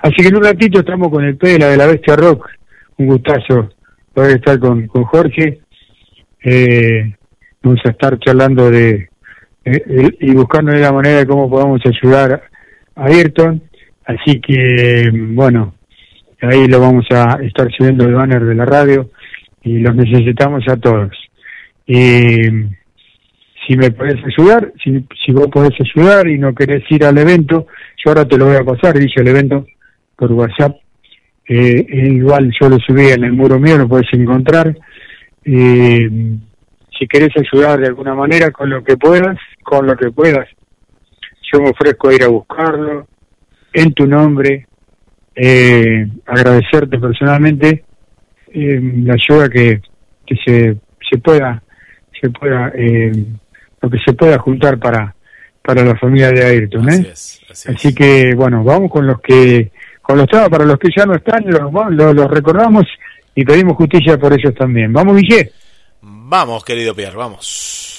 Así 0.00 0.14
que 0.16 0.28
en 0.28 0.36
un 0.36 0.44
ratito 0.44 0.80
estamos 0.80 1.10
con 1.10 1.22
el 1.22 1.36
Pela 1.36 1.68
de 1.68 1.76
la 1.76 1.86
Bestia 1.86 2.16
Rock. 2.16 2.48
Un 2.96 3.08
gustazo 3.08 3.68
poder 4.14 4.38
estar 4.38 4.58
con, 4.58 4.86
Jorge. 4.86 5.60
Eh, 6.42 7.14
vamos 7.62 7.80
a 7.84 7.90
estar 7.90 8.18
charlando 8.18 8.70
de 8.70 9.10
eh, 9.62 9.82
eh, 9.86 10.16
y 10.20 10.32
buscando 10.32 10.72
la 10.72 10.90
manera 10.90 11.18
de 11.18 11.26
cómo 11.26 11.50
podamos 11.50 11.82
ayudar 11.84 12.44
a 12.94 13.04
Ayrton. 13.04 13.62
Así 14.06 14.40
que, 14.40 15.10
bueno, 15.12 15.74
ahí 16.40 16.66
lo 16.66 16.80
vamos 16.80 17.04
a 17.10 17.40
estar 17.42 17.70
subiendo 17.76 18.06
el 18.06 18.14
banner 18.14 18.42
de 18.42 18.54
la 18.54 18.64
radio 18.64 19.10
y 19.62 19.80
los 19.80 19.94
necesitamos 19.94 20.66
a 20.66 20.78
todos. 20.78 21.12
Y 21.86 22.48
si 23.66 23.76
me 23.76 23.90
podés 23.90 24.22
ayudar, 24.24 24.72
si, 24.82 25.04
si 25.24 25.32
vos 25.32 25.48
podés 25.48 25.74
ayudar 25.80 26.28
y 26.28 26.38
no 26.38 26.54
querés 26.54 26.84
ir 26.90 27.04
al 27.04 27.18
evento, 27.18 27.66
yo 27.96 28.10
ahora 28.10 28.26
te 28.26 28.38
lo 28.38 28.46
voy 28.46 28.56
a 28.56 28.64
pasar, 28.64 28.98
dice 28.98 29.20
el 29.20 29.28
evento 29.28 29.66
por 30.16 30.32
WhatsApp. 30.32 30.76
Eh, 31.48 31.86
igual 31.90 32.52
yo 32.60 32.68
lo 32.68 32.78
subí 32.78 33.08
en 33.08 33.24
el 33.24 33.32
muro 33.32 33.58
mío, 33.58 33.78
lo 33.78 33.88
podés 33.88 34.08
encontrar. 34.12 34.76
Eh, 35.44 36.10
si 36.98 37.06
querés 37.06 37.30
ayudar 37.36 37.80
de 37.80 37.86
alguna 37.86 38.14
manera 38.14 38.50
con 38.50 38.70
lo 38.70 38.82
que 38.82 38.96
puedas, 38.96 39.38
con 39.62 39.86
lo 39.86 39.96
que 39.96 40.10
puedas, 40.10 40.48
yo 41.52 41.60
me 41.60 41.70
ofrezco 41.70 42.08
a 42.08 42.14
ir 42.14 42.22
a 42.24 42.28
buscarlo 42.28 43.06
en 43.72 43.92
tu 43.92 44.06
nombre, 44.06 44.66
eh, 45.34 46.08
agradecerte 46.24 46.98
personalmente 46.98 47.84
eh, 48.52 48.80
la 49.04 49.14
ayuda 49.14 49.48
que, 49.48 49.82
que 50.24 50.36
se, 50.44 50.76
se 51.10 51.18
pueda, 51.18 51.62
se 52.20 52.30
pueda, 52.30 52.72
eh, 52.74 53.12
lo 53.80 53.90
que 53.90 53.98
se 53.98 54.12
pueda 54.12 54.38
juntar 54.38 54.78
para, 54.78 55.14
para 55.62 55.84
la 55.84 55.96
familia 55.96 56.30
de 56.30 56.44
Ayrton, 56.44 56.88
Así 56.88 57.02
¿eh? 57.02 57.10
es, 57.12 57.40
así 57.68 57.88
es. 57.88 57.94
Que, 57.94 58.34
bueno, 58.34 58.64
vamos 58.64 58.90
con 58.90 59.06
los 59.06 59.20
que, 59.20 59.70
con 60.02 60.18
los 60.18 60.28
para 60.28 60.64
los 60.64 60.78
que 60.78 60.88
ya 60.96 61.04
no 61.04 61.14
están, 61.14 61.44
los, 61.46 61.72
los, 61.90 62.14
los 62.14 62.30
recordamos 62.30 62.84
y 63.34 63.44
pedimos 63.44 63.76
justicia 63.76 64.18
por 64.18 64.32
ellos 64.32 64.54
también. 64.54 64.92
Vamos, 64.92 65.16
Guille. 65.16 65.52
Vamos, 66.00 66.64
querido 66.64 66.94
Pierre, 66.94 67.16
vamos. 67.16 67.95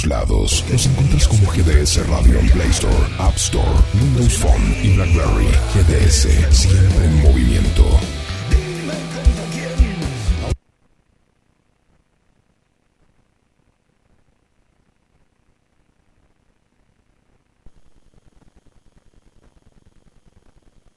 Todos 0.00 0.06
lados. 0.06 0.64
Nos 0.70 0.86
encuentras 0.86 1.28
como 1.28 1.50
GDS 1.50 2.06
Radio 2.08 2.38
en 2.38 2.48
Play 2.50 2.70
Store, 2.70 2.96
App 3.18 3.36
Store, 3.36 3.64
Windows 3.94 4.34
Phone 4.38 4.76
y 4.82 4.94
BlackBerry. 4.94 5.46
GDS, 5.74 6.56
siempre 6.56 7.06
en 7.06 7.22
movimiento. 7.22 7.84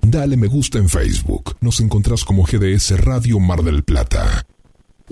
Dale 0.01 0.37
me 0.37 0.47
gusta 0.47 0.77
en 0.77 0.89
Facebook. 0.89 1.55
Nos 1.61 1.79
encontrás 1.79 2.23
como 2.23 2.43
GDS 2.43 2.99
Radio 3.03 3.39
Mar 3.39 3.63
del 3.63 3.83
Plata. 3.83 4.45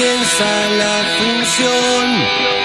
comienza 0.00 0.68
la 0.78 1.04
función. 1.18 2.59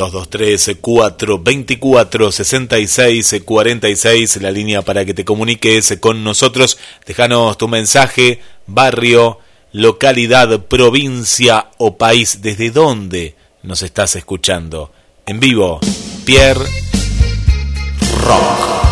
223 0.00 0.78
424 0.80 2.32
66 2.32 3.42
46 3.44 4.40
la 4.40 4.50
línea 4.50 4.82
para 4.82 5.04
que 5.04 5.12
te 5.12 5.26
comuniques 5.26 5.98
con 6.00 6.24
nosotros. 6.24 6.78
Déjanos 7.06 7.58
tu 7.58 7.68
mensaje, 7.68 8.40
barrio, 8.66 9.38
localidad, 9.72 10.62
provincia 10.66 11.70
o 11.76 11.98
país. 11.98 12.40
¿Desde 12.40 12.70
dónde 12.70 13.34
nos 13.62 13.82
estás 13.82 14.16
escuchando? 14.16 14.90
En 15.26 15.38
vivo, 15.38 15.80
Pierre 16.24 16.64
Rock. 18.24 18.89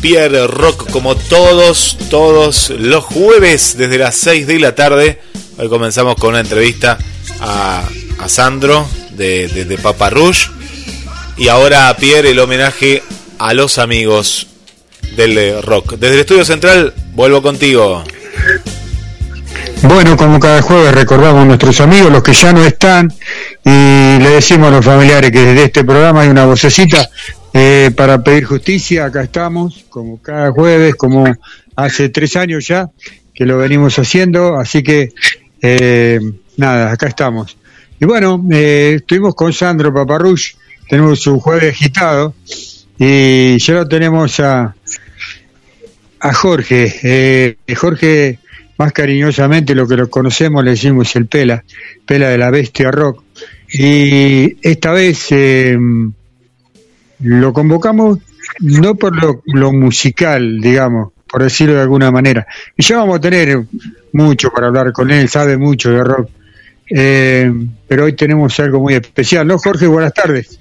Pierre 0.00 0.46
Rock, 0.46 0.90
como 0.90 1.16
todos, 1.16 1.98
todos 2.08 2.70
los 2.70 3.04
jueves 3.04 3.76
desde 3.76 3.98
las 3.98 4.14
6 4.14 4.46
de 4.46 4.60
la 4.60 4.74
tarde. 4.74 5.20
Hoy 5.58 5.68
comenzamos 5.68 6.14
con 6.16 6.30
una 6.30 6.40
entrevista 6.40 6.98
a, 7.40 7.82
Sandro 8.26 8.86
de, 9.12 9.48
de, 9.48 9.78
Papa 9.78 10.10
Rouge. 10.10 10.50
Y 11.36 11.48
ahora 11.48 11.88
a 11.88 11.96
Pierre 11.96 12.30
el 12.30 12.38
homenaje 12.38 13.02
a 13.38 13.54
los 13.54 13.78
amigos 13.78 14.46
del 15.16 15.62
rock. 15.62 15.94
Desde 15.94 16.14
el 16.14 16.20
estudio 16.20 16.44
central 16.44 16.94
vuelvo 17.12 17.42
contigo. 17.42 18.04
Bueno, 19.82 20.16
como 20.16 20.38
cada 20.38 20.62
jueves 20.62 20.94
recordamos 20.94 21.42
a 21.42 21.44
nuestros 21.44 21.80
amigos, 21.80 22.10
los 22.10 22.22
que 22.22 22.32
ya 22.32 22.52
no 22.52 22.64
están, 22.64 23.12
y 23.64 24.18
le 24.18 24.30
decimos 24.30 24.68
a 24.68 24.70
los 24.72 24.84
familiares 24.84 25.30
que 25.30 25.40
desde 25.40 25.64
este 25.64 25.84
programa 25.84 26.22
hay 26.22 26.28
una 26.28 26.46
vocecita 26.46 27.08
eh, 27.52 27.90
para 27.96 28.22
pedir 28.22 28.44
justicia. 28.44 29.06
Acá 29.06 29.22
estamos, 29.22 29.84
como 29.88 30.20
cada 30.20 30.50
jueves, 30.50 30.94
como 30.94 31.24
hace 31.76 32.08
tres 32.08 32.36
años 32.36 32.66
ya 32.66 32.90
que 33.38 33.46
lo 33.46 33.56
venimos 33.56 33.96
haciendo, 34.00 34.56
así 34.56 34.82
que 34.82 35.12
eh, 35.62 36.18
nada, 36.56 36.90
acá 36.90 37.06
estamos. 37.06 37.56
Y 38.00 38.04
bueno, 38.04 38.44
eh, 38.50 38.94
estuvimos 38.96 39.36
con 39.36 39.52
Sandro 39.52 39.94
Paparrush, 39.94 40.54
tenemos 40.88 41.24
un 41.28 41.38
jueves 41.38 41.74
agitado, 41.74 42.34
y 42.98 43.56
ya 43.58 43.74
lo 43.74 43.86
tenemos 43.86 44.40
a, 44.40 44.74
a 46.18 46.34
Jorge. 46.34 46.92
Eh, 47.04 47.56
Jorge, 47.76 48.40
más 48.76 48.92
cariñosamente 48.92 49.74
lo 49.76 49.86
que 49.86 49.96
lo 49.96 50.10
conocemos 50.10 50.64
le 50.64 50.72
decimos 50.72 51.14
el 51.14 51.26
Pela, 51.26 51.62
Pela 52.04 52.30
de 52.30 52.38
la 52.38 52.50
Bestia 52.50 52.90
Rock. 52.90 53.22
Y 53.72 54.56
esta 54.68 54.90
vez 54.90 55.26
eh, 55.30 55.78
lo 57.20 57.52
convocamos 57.52 58.18
no 58.60 58.94
por 58.94 59.14
lo, 59.44 59.72
musical, 59.72 60.60
digamos, 60.60 61.12
por 61.30 61.42
decirlo 61.42 61.74
de 61.74 61.82
alguna 61.82 62.10
manera. 62.10 62.46
Y 62.76 62.82
ya 62.82 62.98
vamos 62.98 63.18
a 63.18 63.20
tener 63.20 63.64
mucho 64.12 64.50
para 64.50 64.68
hablar 64.68 64.92
con 64.92 65.10
él, 65.10 65.28
sabe 65.28 65.56
mucho 65.56 65.90
de 65.90 66.04
rock. 66.04 66.28
Eh, 66.90 67.52
pero 67.86 68.04
hoy 68.04 68.14
tenemos 68.14 68.58
algo 68.60 68.80
muy 68.80 68.94
especial, 68.94 69.46
¿no, 69.46 69.58
Jorge? 69.58 69.86
Buenas 69.86 70.14
tardes. 70.14 70.58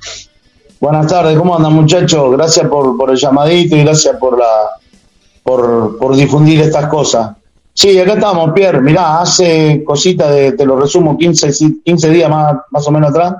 Buenas 0.79 1.07
tardes, 1.07 1.37
¿cómo 1.37 1.55
andan 1.55 1.73
muchachos? 1.73 2.31
Gracias 2.35 2.67
por, 2.67 2.97
por 2.97 3.09
el 3.09 3.17
llamadito 3.17 3.75
y 3.75 3.83
gracias 3.83 4.15
por 4.17 4.37
la 4.37 4.45
por, 5.41 5.97
por 5.97 6.15
difundir 6.15 6.59
estas 6.59 6.87
cosas. 6.87 7.31
Sí, 7.73 7.97
acá 7.99 8.13
estamos, 8.13 8.51
Pierre. 8.53 8.81
Mirá, 8.81 9.21
hace 9.21 9.81
cositas 9.85 10.29
de, 10.29 10.51
te 10.51 10.65
lo 10.65 10.77
resumo, 10.77 11.17
15, 11.17 11.79
15 11.85 12.09
días 12.09 12.29
más 12.29 12.87
o 12.87 12.91
menos 12.91 13.11
atrás. 13.11 13.35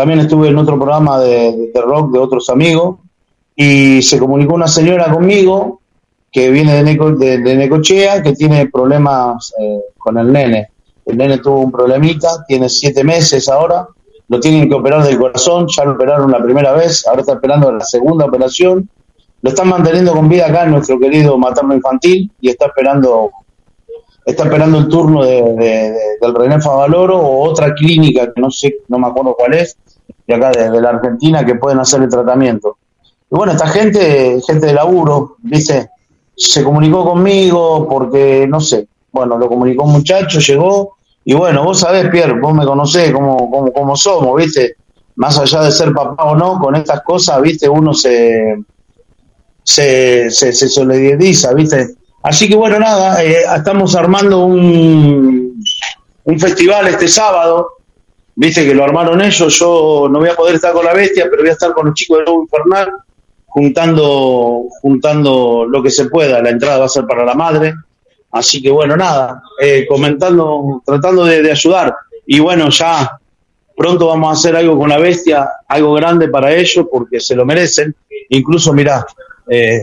También 0.00 0.20
estuve 0.20 0.48
en 0.48 0.56
otro 0.56 0.78
programa 0.78 1.20
de, 1.20 1.70
rock 1.74 2.10
de 2.12 2.18
otros 2.18 2.48
amigos 2.48 3.00
y 3.54 4.00
se 4.00 4.18
comunicó 4.18 4.54
una 4.54 4.66
señora 4.66 5.12
conmigo 5.12 5.82
que 6.32 6.50
viene 6.50 6.72
de, 6.72 6.82
Neco, 6.82 7.10
de, 7.10 7.38
Necochea, 7.38 8.22
que 8.22 8.32
tiene 8.32 8.70
problemas 8.70 9.52
eh, 9.60 9.78
con 9.98 10.16
el 10.16 10.32
nene. 10.32 10.70
El 11.04 11.18
nene 11.18 11.36
tuvo 11.36 11.60
un 11.60 11.70
problemita, 11.70 12.46
tiene 12.48 12.70
siete 12.70 13.04
meses 13.04 13.46
ahora, 13.50 13.88
lo 14.28 14.40
tienen 14.40 14.70
que 14.70 14.74
operar 14.74 15.04
del 15.04 15.18
corazón, 15.18 15.66
ya 15.68 15.84
lo 15.84 15.92
operaron 15.92 16.30
la 16.30 16.42
primera 16.42 16.72
vez, 16.72 17.06
ahora 17.06 17.20
está 17.20 17.34
esperando 17.34 17.70
la 17.70 17.84
segunda 17.84 18.24
operación. 18.24 18.88
Lo 19.42 19.50
están 19.50 19.68
manteniendo 19.68 20.14
con 20.14 20.30
vida 20.30 20.46
acá 20.46 20.64
nuestro 20.64 20.98
querido 20.98 21.36
materno 21.36 21.74
infantil 21.74 22.32
y 22.40 22.48
está 22.48 22.68
esperando 22.68 23.32
está 24.24 24.44
esperando 24.44 24.78
el 24.78 24.88
turno 24.88 25.24
de, 25.24 25.42
de, 25.42 25.94
del 26.22 26.34
René 26.34 26.58
Favaloro 26.58 27.18
o 27.18 27.50
otra 27.50 27.74
clínica 27.74 28.32
que 28.32 28.40
no 28.40 28.50
sé, 28.50 28.76
no 28.88 28.98
me 28.98 29.08
acuerdo 29.08 29.34
cuál 29.34 29.54
es, 29.54 29.76
de 30.26 30.34
acá 30.34 30.50
de, 30.50 30.70
de 30.70 30.80
la 30.80 30.90
Argentina 30.90 31.44
que 31.44 31.54
pueden 31.54 31.80
hacer 31.80 32.02
el 32.02 32.08
tratamiento. 32.08 32.78
Y 33.30 33.36
bueno, 33.36 33.52
esta 33.52 33.68
gente, 33.68 34.40
gente 34.46 34.66
de 34.66 34.74
laburo, 34.74 35.36
¿viste? 35.42 35.90
Se 36.36 36.64
comunicó 36.64 37.04
conmigo 37.04 37.86
porque, 37.88 38.46
no 38.48 38.60
sé, 38.60 38.88
bueno, 39.12 39.38
lo 39.38 39.48
comunicó 39.48 39.84
un 39.84 39.92
muchacho, 39.92 40.40
llegó, 40.40 40.96
y 41.24 41.34
bueno, 41.34 41.62
vos 41.64 41.80
sabés, 41.80 42.08
Pierre, 42.08 42.40
vos 42.40 42.54
me 42.54 42.64
conocés 42.64 43.12
cómo, 43.12 43.50
cómo, 43.50 43.72
cómo 43.72 43.96
somos, 43.96 44.36
¿viste? 44.36 44.76
Más 45.16 45.38
allá 45.38 45.62
de 45.62 45.70
ser 45.70 45.92
papá 45.92 46.24
o 46.24 46.34
no, 46.34 46.58
con 46.58 46.74
estas 46.76 47.02
cosas, 47.02 47.40
¿viste? 47.42 47.68
Uno 47.68 47.92
se, 47.92 48.64
se, 49.62 50.30
se, 50.30 50.52
se 50.52 50.68
solidariza, 50.68 51.52
¿viste? 51.52 51.94
Así 52.22 52.48
que 52.48 52.56
bueno, 52.56 52.78
nada, 52.78 53.22
eh, 53.22 53.42
estamos 53.56 53.94
armando 53.94 54.44
un, 54.44 55.62
un 56.24 56.40
festival 56.40 56.88
este 56.88 57.08
sábado, 57.08 57.68
viste 58.40 58.64
que 58.64 58.74
lo 58.74 58.84
armaron 58.84 59.20
ellos, 59.20 59.58
yo 59.58 60.08
no 60.10 60.18
voy 60.18 60.30
a 60.30 60.34
poder 60.34 60.54
estar 60.54 60.72
con 60.72 60.84
la 60.84 60.94
bestia, 60.94 61.26
pero 61.30 61.42
voy 61.42 61.50
a 61.50 61.52
estar 61.52 61.72
con 61.72 61.86
los 61.86 61.94
chicos 61.94 62.18
de 62.18 62.24
Lobo 62.24 62.42
Infernal, 62.42 62.92
juntando, 63.46 64.64
juntando 64.80 65.66
lo 65.68 65.82
que 65.82 65.90
se 65.90 66.06
pueda, 66.06 66.40
la 66.40 66.50
entrada 66.50 66.78
va 66.78 66.84
a 66.86 66.88
ser 66.88 67.04
para 67.04 67.24
la 67.24 67.34
madre, 67.34 67.74
así 68.32 68.62
que 68.62 68.70
bueno, 68.70 68.96
nada, 68.96 69.42
eh, 69.60 69.86
comentando, 69.86 70.82
tratando 70.86 71.24
de, 71.26 71.50
ayudar, 71.50 71.94
y 72.26 72.40
bueno, 72.40 72.70
ya 72.70 73.18
pronto 73.76 74.06
vamos 74.06 74.30
a 74.30 74.32
hacer 74.32 74.56
algo 74.56 74.78
con 74.78 74.88
la 74.88 74.98
bestia, 74.98 75.46
algo 75.68 75.92
grande 75.92 76.28
para 76.28 76.52
ellos, 76.54 76.86
porque 76.90 77.20
se 77.20 77.34
lo 77.34 77.44
merecen, 77.44 77.94
incluso 78.30 78.72
mirá, 78.72 79.04
eh, 79.48 79.82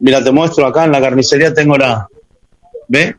Mira, 0.00 0.22
te 0.22 0.30
muestro 0.30 0.66
acá 0.66 0.84
en 0.84 0.92
la 0.92 1.00
carnicería 1.00 1.54
tengo 1.54 1.76
la. 1.78 2.06
¿Ve? 2.88 3.16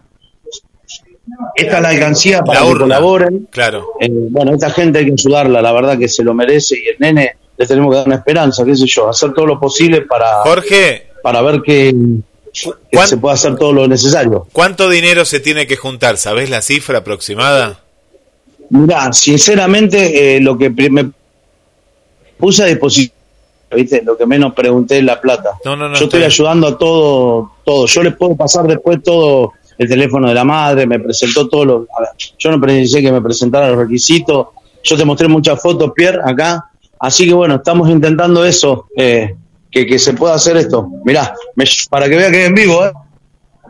Esta 1.55 1.77
es 1.77 1.81
la 1.81 1.89
alcancía 1.89 2.41
para 2.43 2.61
La 2.61 2.67
que 2.67 2.77
colaboren. 2.77 3.47
Claro. 3.51 3.85
Eh, 3.99 4.07
bueno, 4.11 4.53
esta 4.53 4.69
gente 4.69 4.99
hay 4.99 5.05
que 5.05 5.13
ayudarla, 5.13 5.61
la 5.61 5.71
verdad 5.71 5.97
que 5.97 6.07
se 6.07 6.23
lo 6.23 6.33
merece 6.33 6.77
y 6.77 6.87
el 6.87 6.95
nene 6.99 7.37
le 7.57 7.65
tenemos 7.65 7.89
que 7.91 7.97
dar 7.97 8.05
una 8.07 8.15
esperanza, 8.17 8.63
qué 8.65 8.75
sé 8.75 8.85
yo, 8.85 9.09
hacer 9.09 9.33
todo 9.33 9.45
lo 9.45 9.59
posible 9.59 10.01
para, 10.01 10.41
Jorge, 10.43 11.07
para 11.23 11.41
ver 11.41 11.61
que, 11.61 11.93
que 12.53 12.71
¿cuán- 12.91 13.07
se 13.07 13.17
pueda 13.17 13.33
hacer 13.35 13.55
todo 13.55 13.71
lo 13.73 13.87
necesario. 13.87 14.47
¿cuánto 14.51 14.89
dinero 14.89 15.23
se 15.25 15.39
tiene 15.39 15.65
que 15.65 15.77
juntar? 15.77 16.17
¿Sabés 16.17 16.49
la 16.49 16.61
cifra 16.61 16.99
aproximada? 16.99 17.79
Mirá, 18.69 19.13
sinceramente, 19.13 20.35
eh, 20.37 20.41
lo 20.41 20.57
que 20.57 20.69
me 20.69 21.11
puse 22.37 22.63
a 22.63 22.65
disposición, 22.65 23.13
¿viste? 23.71 24.01
Lo 24.03 24.17
que 24.17 24.25
menos 24.25 24.53
pregunté 24.53 24.97
es 24.97 25.03
la 25.03 25.19
plata. 25.21 25.51
No, 25.63 25.75
no, 25.75 25.87
no. 25.89 25.95
Yo 25.95 26.05
estoy 26.05 26.23
ayudando 26.23 26.67
a 26.67 26.77
todo, 26.77 27.51
todo. 27.63 27.85
Yo 27.87 28.03
les 28.03 28.15
puedo 28.15 28.35
pasar 28.35 28.65
después 28.67 29.01
todo 29.03 29.53
el 29.77 29.87
teléfono 29.89 30.27
de 30.27 30.33
la 30.33 30.43
madre, 30.43 30.85
me 30.87 30.99
presentó 30.99 31.47
todos 31.47 31.65
los... 31.65 31.81
yo 32.37 32.51
no 32.51 32.59
precisé 32.61 33.01
que 33.01 33.11
me 33.11 33.21
presentara 33.21 33.69
los 33.69 33.77
requisitos. 33.77 34.47
Yo 34.83 34.95
te 34.97 35.05
mostré 35.05 35.27
muchas 35.27 35.61
fotos, 35.61 35.91
Pierre, 35.95 36.19
acá. 36.23 36.69
Así 36.99 37.27
que 37.27 37.33
bueno, 37.33 37.55
estamos 37.55 37.89
intentando 37.89 38.45
eso, 38.45 38.87
eh, 38.95 39.35
que, 39.71 39.85
que 39.85 39.99
se 39.99 40.13
pueda 40.13 40.35
hacer 40.35 40.57
esto. 40.57 40.87
Mirá, 41.03 41.33
me- 41.55 41.65
para 41.89 42.07
que 42.07 42.15
vea 42.15 42.31
que 42.31 42.45
en 42.45 42.53
vivo, 42.55 42.85
¿eh? 42.85 42.91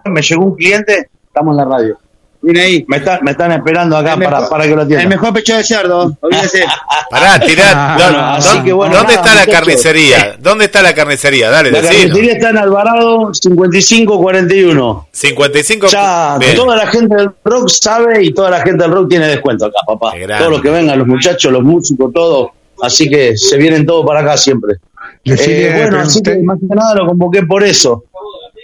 Me 0.06 0.22
llegó 0.22 0.46
un 0.46 0.56
cliente, 0.56 1.10
estamos 1.26 1.54
en 1.54 1.58
la 1.58 1.66
radio. 1.66 1.98
Viene 2.46 2.62
ahí. 2.62 2.86
Me, 2.88 2.98
está- 2.98 3.20
me 3.24 3.32
están 3.32 3.52
esperando 3.54 3.98
acá 3.98 4.16
para, 4.16 4.30
mejor- 4.30 4.50
para 4.50 4.64
que 4.66 4.76
lo 4.76 4.82
atienda. 4.84 5.02
El 5.04 5.10
mejor 5.10 5.34
pecho 5.34 5.58
de 5.58 5.64
cerdo, 5.64 6.16
olvídese. 6.22 6.64
Pará, 7.10 7.40
tirá. 7.40 7.72
Ah, 7.74 7.98
¿dó- 7.98 8.04
bueno, 8.06 8.18
dó- 8.20 8.24
así 8.36 8.60
que 8.64 8.74
bueno, 8.74 8.96
¿Dónde 8.96 9.16
nada, 9.16 9.26
está 9.32 9.46
la 9.46 9.52
carnicería? 9.52 10.36
¿Dónde 10.40 10.66
está 10.66 10.82
la 10.82 10.94
carnicería? 10.94 11.50
Dale, 11.50 11.72
La 11.72 11.82
carnicería 11.82 12.34
está 12.34 12.50
en 12.52 12.58
Alvarado 12.58 13.34
5541. 13.34 15.08
55. 15.12 15.88
Ya 15.88 16.38
Bien. 16.40 16.56
toda 16.56 16.76
la 16.76 16.88
gente 16.88 17.16
del 17.16 17.30
rock 17.44 17.70
sabe 17.70 18.24
y 18.24 18.34
toda 18.34 18.50
la 18.50 18.62
gente 18.62 18.84
del 18.84 18.92
rock 18.94 19.10
tiene 19.10 19.28
descuento 19.28 19.66
acá, 19.66 19.78
papá. 19.88 20.12
Todos 20.38 20.52
los 20.52 20.62
que 20.62 20.70
vengan, 20.70 20.98
los 21.00 21.08
muchachos, 21.08 21.52
los 21.52 21.64
músicos, 21.64 22.12
todos. 22.14 22.50
Así 22.82 23.10
que 23.10 23.38
se 23.38 23.58
vienen 23.58 23.86
todos 23.86 24.06
para 24.06 24.20
acá 24.22 24.38
siempre. 24.38 24.76
Eh, 25.24 25.74
bueno, 25.82 26.00
así 26.02 26.22
que 26.22 26.38
más 26.44 26.60
que 26.60 26.76
nada 26.76 26.94
lo 26.96 27.08
convoqué 27.08 27.44
por 27.44 27.64
eso. 27.64 28.04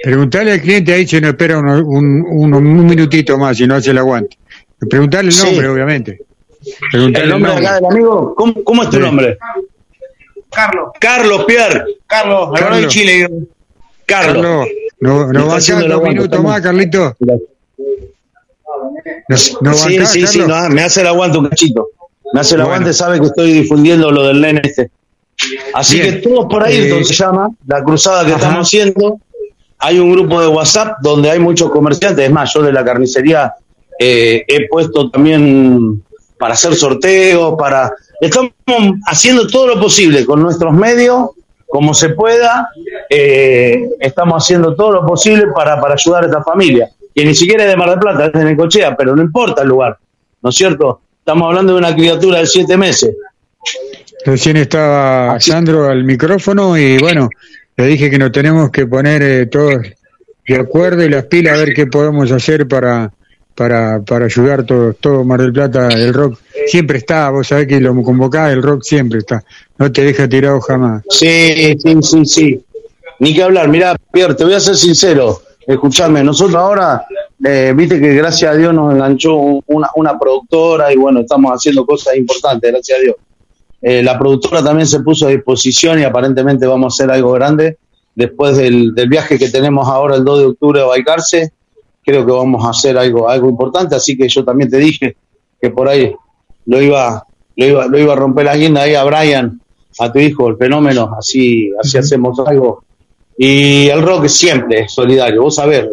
Preguntarle 0.04 0.54
al 0.54 0.62
cliente 0.62 0.94
ahí 0.94 1.08
si 1.08 1.20
no 1.22 1.30
espera 1.30 1.58
un, 1.60 1.68
un, 1.70 2.54
un 2.54 2.86
minutito 2.86 3.38
más 3.38 3.60
y 3.60 3.68
no 3.68 3.76
hace 3.76 3.92
el 3.92 3.98
aguante. 3.98 4.38
Preguntarle 4.90 5.30
el 5.30 5.36
Sí. 5.36 5.46
nombre, 5.46 5.68
obviamente. 5.70 6.20
Preguntarle 6.92 7.26
El 7.26 7.30
nombre 7.32 7.52
acá 7.54 7.76
del 7.76 7.86
amigo, 7.86 8.36
¿cómo, 8.36 8.64
cómo 8.64 8.84
es 8.84 8.90
tu 8.90 8.96
Sí. 8.98 9.02
nombre? 9.02 9.38
Carlos. 10.52 10.90
Carlos 11.00 11.46
Pierre. 11.46 11.84
Carlos, 12.08 12.48
Alvarado 12.48 12.76
de 12.76 12.82
Carlos. 12.82 12.94
Chile. 12.94 13.28
Carlos. 14.06 14.36
Carlos, 14.44 14.68
no, 15.00 15.32
no 15.32 15.46
bancás 15.48 15.70
el 15.70 15.80
dos 15.82 15.92
aguante, 15.92 16.10
minutos 16.20 16.44
más, 16.44 16.62
Carlito. 16.62 17.16
No, 17.20 17.34
no 19.30 19.38
sí, 19.74 19.98
bancás, 19.98 20.12
sí, 20.12 20.28
sí, 20.28 20.40
Carlos? 20.40 20.48
no, 20.70 20.70
me 20.76 20.82
hace 20.84 21.02
el 21.02 21.08
aguante 21.08 21.38
un 21.38 21.48
cachito. 21.50 21.88
Me 22.34 22.40
hace 22.42 22.56
el 22.56 22.62
Bueno. 22.62 22.74
aguante, 22.76 22.94
sabe 22.94 23.20
que 23.20 23.26
estoy 23.28 23.52
difundiendo 23.54 24.12
lo 24.12 24.24
del 24.28 24.42
nene 24.42 24.62
este. 24.64 24.92
Así 25.74 26.00
Bien. 26.00 26.16
que 26.22 26.30
todos 26.30 26.46
por 26.50 26.64
ahí, 26.64 26.76
Eh, 26.78 26.84
entonces 26.84 27.16
se 27.16 27.24
llama, 27.24 27.50
la 27.66 27.84
cruzada 27.84 28.26
que 28.26 28.32
Ajá. 28.34 28.38
estamos 28.42 28.68
haciendo. 28.68 29.20
Hay 29.82 30.00
un 30.00 30.12
grupo 30.12 30.40
de 30.40 30.48
WhatsApp 30.48 30.98
donde 31.02 31.30
hay 31.30 31.40
muchos 31.40 31.72
comerciantes. 31.72 32.26
Es 32.26 32.32
más, 32.32 32.54
yo 32.54 32.62
de 32.62 32.72
la 32.72 32.84
carnicería 32.84 33.54
eh, 34.00 34.44
he 34.48 34.68
puesto 34.68 35.10
también 35.10 36.04
para 36.38 36.54
hacer 36.54 36.76
sorteos, 36.76 37.56
para... 37.58 37.92
Estamos 38.20 38.52
haciendo 39.08 39.48
todo 39.48 39.68
lo 39.68 39.82
posible 39.82 40.26
con 40.26 40.42
nuestros 40.42 40.72
medios, 40.74 41.30
como 41.68 41.94
se 41.94 42.10
pueda. 42.10 42.70
eh, 43.10 43.90
estamos 44.00 44.44
haciendo 44.44 44.76
todo 44.76 44.92
lo 44.92 45.06
posible 45.06 45.48
para, 45.56 45.82
para 45.82 45.96
ayudar 45.96 46.24
a 46.24 46.28
esta 46.28 46.44
familia. 46.44 46.90
Que 47.14 47.26
ni 47.26 47.36
siquiera 47.36 47.64
es 47.64 47.70
de 47.70 47.78
Mar 47.78 47.90
del 47.90 48.00
Plata, 48.00 48.26
es 48.28 48.34
de 48.34 48.46
Necochea, 48.46 48.96
pero 48.96 49.16
no 49.16 49.22
importa 49.22 49.64
el 49.64 49.70
lugar. 49.70 49.98
¿No 50.42 50.50
es 50.50 50.56
cierto? 50.56 51.02
Estamos 51.20 51.48
hablando 51.48 51.74
de 51.74 51.80
una 51.80 51.94
criatura 51.96 52.40
de 52.40 52.48
siete 52.48 52.78
meses. 52.78 53.16
Recién 54.26 54.58
estaba 54.58 55.40
Sandro 55.40 55.90
al 55.90 56.04
micrófono 56.04 56.78
y 56.78 56.98
bueno, 57.00 57.30
le 57.78 57.86
dije 57.88 58.10
que 58.10 58.18
nos 58.18 58.32
tenemos 58.32 58.70
que 58.72 58.86
poner 58.88 59.22
eh, 59.24 59.46
todos 59.48 59.82
de 60.48 60.56
acuerdo 60.56 61.04
y 61.04 61.10
las 61.10 61.26
pilas 61.26 61.56
a 61.56 61.64
ver 61.64 61.74
qué 61.74 61.88
podemos 61.88 62.32
hacer 62.32 62.68
para 62.68 63.12
para, 63.54 64.00
para 64.02 64.26
ayudar 64.26 64.64
todo, 64.66 64.94
todo 64.94 65.24
Mar 65.26 65.42
del 65.42 65.52
Plata, 65.52 65.90
el 65.90 66.14
rock 66.14 66.40
siempre 66.68 66.98
está, 66.98 67.30
vos 67.30 67.48
sabés 67.48 67.68
que 67.68 67.80
lo 67.82 67.94
convocás, 68.02 68.52
el 68.54 68.64
rock 68.64 68.82
siempre 68.84 69.20
está, 69.20 69.44
no 69.78 69.92
te 69.92 70.04
deja 70.04 70.28
tirado 70.28 70.60
jamás. 70.62 71.04
Sí, 71.10 71.76
sí, 71.80 71.96
sí, 72.02 72.26
sí. 72.26 72.66
Ni 73.20 73.36
que 73.36 73.44
hablar. 73.44 73.68
Mirá, 73.68 73.96
Pierre, 74.12 74.34
te 74.36 74.46
voy 74.46 74.54
a 74.54 74.60
ser 74.60 74.76
sincero. 74.76 75.42
Escuchame, 75.68 76.24
nosotros 76.24 76.56
ahora, 76.56 77.04
eh, 77.46 77.72
viste 77.76 78.00
que 78.00 78.14
gracias 78.16 78.52
a 78.52 78.56
Dios 78.56 78.74
nos 78.74 78.94
enganchó 78.96 79.36
un- 79.36 79.64
una, 79.68 79.90
una 79.96 80.18
productora 80.18 80.92
y 80.92 80.96
bueno, 80.96 81.20
estamos 81.20 81.52
haciendo 81.52 81.86
cosas 81.86 82.16
importantes, 82.16 82.72
gracias 82.72 82.98
a 82.98 83.02
Dios. 83.02 83.16
Eh, 83.82 84.04
la 84.04 84.18
productora 84.18 84.64
también 84.64 84.88
se 84.88 85.00
puso 85.00 85.28
a 85.28 85.30
disposición 85.30 86.00
y 86.00 86.04
aparentemente 86.04 86.68
vamos 86.68 86.94
a 86.94 87.04
hacer 87.04 87.12
algo 87.12 87.32
grande. 87.32 87.78
Después 88.14 88.58
del, 88.58 88.94
del 88.94 89.10
viaje 89.10 89.40
que 89.40 89.50
tenemos 89.50 89.88
ahora 89.88 90.18
el 90.18 90.26
2 90.26 90.40
de 90.40 90.46
octubre 90.46 90.82
a 90.82 90.86
Baicarse, 90.86 91.54
creo 92.04 92.26
que 92.26 92.32
vamos 92.32 92.66
a 92.66 92.70
hacer 92.70 92.98
algo, 92.98 93.30
algo 93.30 93.50
importante, 93.50 93.96
así 93.96 94.18
que 94.18 94.28
yo 94.28 94.44
también 94.44 94.70
te 94.70 94.78
dije 94.78 95.16
que 95.62 95.70
por 95.70 95.88
ahí 95.88 96.14
lo 96.66 96.82
iba, 96.82 97.26
lo 97.56 97.66
iba, 97.66 97.88
lo 97.88 98.00
iba 98.00 98.14
a 98.14 98.16
romper 98.16 98.46
la 98.46 98.58
guinda 98.58 98.82
ahí 98.82 98.96
a 98.96 99.04
Brian, 99.04 99.62
a 100.00 100.12
tu 100.12 100.20
hijo, 100.20 100.48
el 100.48 100.58
fenómeno, 100.58 101.16
así, 101.18 101.72
así 101.80 101.98
hacemos 101.98 102.40
algo. 102.40 102.84
Y 103.38 103.88
el 103.88 104.02
rock 104.02 104.28
siempre 104.28 104.82
es 104.82 104.94
solidario, 104.94 105.44
vos 105.44 105.56
sabés. 105.56 105.88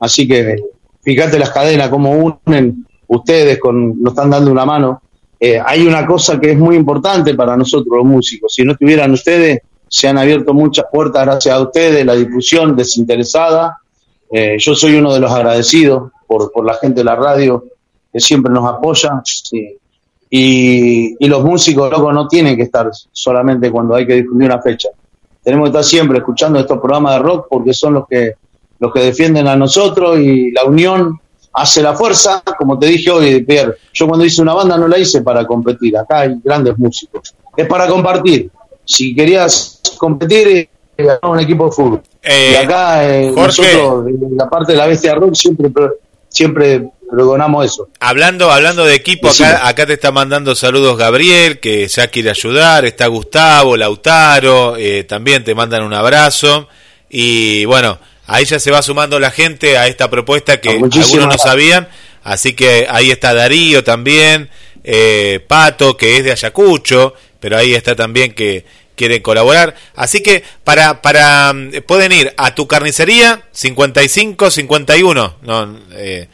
Así 0.00 0.26
que 0.26 0.56
fíjate 1.02 1.38
las 1.38 1.50
cadenas, 1.50 1.88
cómo 1.88 2.10
unen 2.46 2.86
ustedes, 3.08 3.58
con, 3.58 4.00
nos 4.02 4.12
están 4.12 4.30
dando 4.30 4.50
una 4.50 4.64
mano. 4.64 5.02
Eh, 5.46 5.60
hay 5.62 5.86
una 5.86 6.06
cosa 6.06 6.40
que 6.40 6.52
es 6.52 6.58
muy 6.58 6.74
importante 6.74 7.34
para 7.34 7.54
nosotros 7.54 7.98
los 7.98 8.06
músicos. 8.06 8.54
Si 8.54 8.64
no 8.64 8.72
estuvieran 8.72 9.12
ustedes, 9.12 9.60
se 9.86 10.08
han 10.08 10.16
abierto 10.16 10.54
muchas 10.54 10.86
puertas 10.90 11.26
gracias 11.26 11.54
a 11.54 11.60
ustedes, 11.60 12.02
la 12.06 12.14
difusión 12.14 12.74
desinteresada. 12.74 13.76
Eh, 14.32 14.56
yo 14.58 14.74
soy 14.74 14.94
uno 14.94 15.12
de 15.12 15.20
los 15.20 15.30
agradecidos 15.30 16.12
por, 16.26 16.50
por 16.50 16.64
la 16.64 16.72
gente 16.76 17.00
de 17.00 17.04
la 17.04 17.16
radio 17.16 17.62
que 18.10 18.20
siempre 18.20 18.50
nos 18.50 18.66
apoya. 18.66 19.20
sí. 19.22 19.76
Y, 20.30 21.14
y 21.22 21.28
los 21.28 21.44
músicos, 21.44 21.90
loco, 21.90 22.10
no 22.10 22.26
tienen 22.26 22.56
que 22.56 22.62
estar 22.62 22.88
solamente 23.12 23.70
cuando 23.70 23.96
hay 23.96 24.06
que 24.06 24.14
difundir 24.14 24.48
una 24.48 24.62
fecha. 24.62 24.88
Tenemos 25.42 25.66
que 25.66 25.76
estar 25.76 25.84
siempre 25.84 26.18
escuchando 26.20 26.58
estos 26.58 26.78
programas 26.78 27.16
de 27.16 27.18
rock 27.18 27.48
porque 27.50 27.74
son 27.74 27.92
los 27.92 28.08
que, 28.08 28.32
los 28.78 28.90
que 28.94 29.00
defienden 29.00 29.46
a 29.46 29.56
nosotros 29.56 30.18
y 30.18 30.52
la 30.52 30.64
unión 30.64 31.20
hace 31.54 31.82
la 31.82 31.94
fuerza. 31.94 32.42
Como 32.58 32.78
te 32.78 32.86
dije 32.86 33.10
hoy, 33.10 33.42
Pierre, 33.44 33.76
yo 33.92 34.06
cuando 34.06 34.24
hice 34.24 34.42
una 34.42 34.54
banda 34.54 34.76
no 34.76 34.88
la 34.88 34.98
hice 34.98 35.22
para 35.22 35.46
competir. 35.46 35.96
Acá 35.96 36.20
hay 36.20 36.34
grandes 36.42 36.76
músicos. 36.78 37.34
Es 37.56 37.66
para 37.66 37.86
compartir. 37.86 38.50
Si 38.84 39.14
querías 39.14 39.80
competir, 39.96 40.48
eh, 40.48 40.68
ganar 40.96 41.20
un 41.22 41.40
equipo 41.40 41.66
de 41.66 41.72
fútbol. 41.72 42.02
Eh, 42.22 42.50
y 42.52 42.56
acá 42.56 43.08
eh, 43.08 43.32
nosotros, 43.34 44.04
de 44.06 44.36
la 44.36 44.48
parte 44.48 44.72
de 44.72 44.78
la 44.78 44.86
bestia 44.86 45.14
rock, 45.14 45.34
siempre, 45.34 45.70
siempre 46.28 46.90
pregonamos 47.10 47.64
eso. 47.64 47.88
Hablando, 48.00 48.50
hablando 48.50 48.84
de 48.84 48.94
equipo, 48.94 49.28
acá, 49.28 49.66
acá 49.66 49.86
te 49.86 49.94
está 49.94 50.10
mandando 50.10 50.54
saludos 50.54 50.96
Gabriel, 50.96 51.60
que 51.60 51.86
ya 51.88 52.08
quiere 52.08 52.30
ayudar, 52.30 52.84
está 52.84 53.06
Gustavo, 53.06 53.76
Lautaro, 53.76 54.76
eh, 54.76 55.04
también 55.04 55.44
te 55.44 55.54
mandan 55.54 55.82
un 55.82 55.94
abrazo. 55.94 56.68
Y 57.08 57.64
bueno, 57.66 57.98
ahí 58.26 58.44
ya 58.44 58.58
se 58.58 58.70
va 58.70 58.82
sumando 58.82 59.18
la 59.18 59.30
gente 59.30 59.78
a 59.78 59.86
esta 59.86 60.10
propuesta 60.10 60.60
que 60.60 60.70
Ah, 60.70 60.78
muchísimas 60.78 61.12
algunos 61.14 61.36
no 61.36 61.38
sabían. 61.38 61.88
Así 62.22 62.54
que 62.54 62.86
ahí 62.88 63.10
está 63.10 63.34
Darío 63.34 63.84
también, 63.84 64.48
eh, 64.82 65.44
Pato, 65.46 65.96
que 65.96 66.16
es 66.16 66.24
de 66.24 66.32
Ayacucho, 66.32 67.14
pero 67.38 67.58
ahí 67.58 67.74
está 67.74 67.94
también 67.94 68.32
que 68.32 68.64
quiere 68.96 69.20
colaborar. 69.20 69.74
Así 69.94 70.22
que 70.22 70.42
para, 70.64 71.02
para 71.02 71.52
mm, 71.52 71.82
pueden 71.86 72.12
ir 72.12 72.32
a 72.36 72.54
tu 72.54 72.66
carnicería 72.66 73.42
55 73.52 74.50
51, 74.50 75.34
no, 75.42 75.78
eh, 75.92 76.28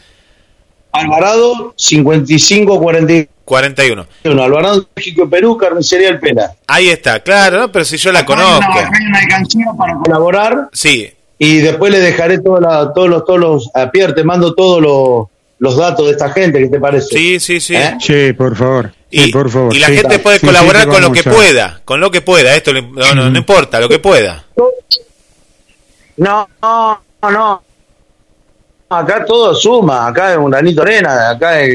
Alvarado 0.92 1.74
5541. 1.76 3.28
41. 3.44 4.06
Alvarado 4.24 4.88
México 4.94 5.28
Perú, 5.28 5.56
Carnicería 5.56 6.10
El 6.10 6.20
Pena. 6.20 6.52
Ahí 6.68 6.88
está, 6.88 7.18
claro, 7.20 7.58
¿no? 7.58 7.72
pero 7.72 7.84
si 7.84 7.96
yo 7.96 8.12
la 8.12 8.24
conozco. 8.24 8.78
Hay 8.78 9.06
una 9.06 9.18
alcancía 9.18 9.66
para 9.76 9.94
colaborar 9.96 10.68
Sí, 10.72 11.12
y 11.42 11.58
después 11.62 11.90
le 11.90 12.00
dejaré 12.00 12.38
toda 12.40 12.60
la- 12.60 12.92
todos 12.92 13.08
los, 13.08 13.24
todos 13.24 13.40
los, 13.40 13.70
a 13.74 13.90
Pierre 13.90 14.12
te 14.12 14.22
mando 14.24 14.52
todos 14.54 14.82
los, 14.82 15.26
los 15.58 15.74
datos 15.76 16.04
de 16.06 16.12
esta 16.12 16.28
gente, 16.30 16.58
¿qué 16.58 16.68
te 16.68 16.78
parece? 16.78 17.08
sí, 17.08 17.40
sí, 17.40 17.58
sí. 17.60 17.74
¿Eh? 17.76 17.96
Sí, 17.98 18.32
por 18.34 18.54
favor, 18.54 18.92
sí, 19.10 19.24
Y, 19.28 19.32
por 19.32 19.48
favor. 19.50 19.74
y 19.74 19.78
la 19.78 19.86
sí. 19.86 19.96
gente 19.96 20.18
puede 20.18 20.38
Sí, 20.38 20.46
colaborar 20.46 20.82
sí, 20.84 20.88
con 20.90 21.00
lo 21.02 21.12
que 21.12 21.20
a- 21.20 21.32
pueda, 21.32 21.80
con 21.84 21.98
lo 22.00 22.10
que 22.10 22.20
pueda, 22.20 22.54
esto 22.54 22.72
le- 22.74 22.82
no, 22.82 23.14
no, 23.14 23.30
no 23.30 23.38
importa, 23.38 23.80
lo 23.80 23.88
que 23.88 23.98
pueda. 23.98 24.44
No, 26.16 26.46
no, 26.60 27.00
no. 27.22 27.62
Acá 28.90 29.24
todo 29.24 29.54
suma, 29.54 30.08
acá 30.08 30.32
es 30.32 30.38
un 30.38 30.50
granito 30.50 30.82
de 30.84 30.92
arena, 30.96 31.30
acá 31.30 31.60
es, 31.62 31.74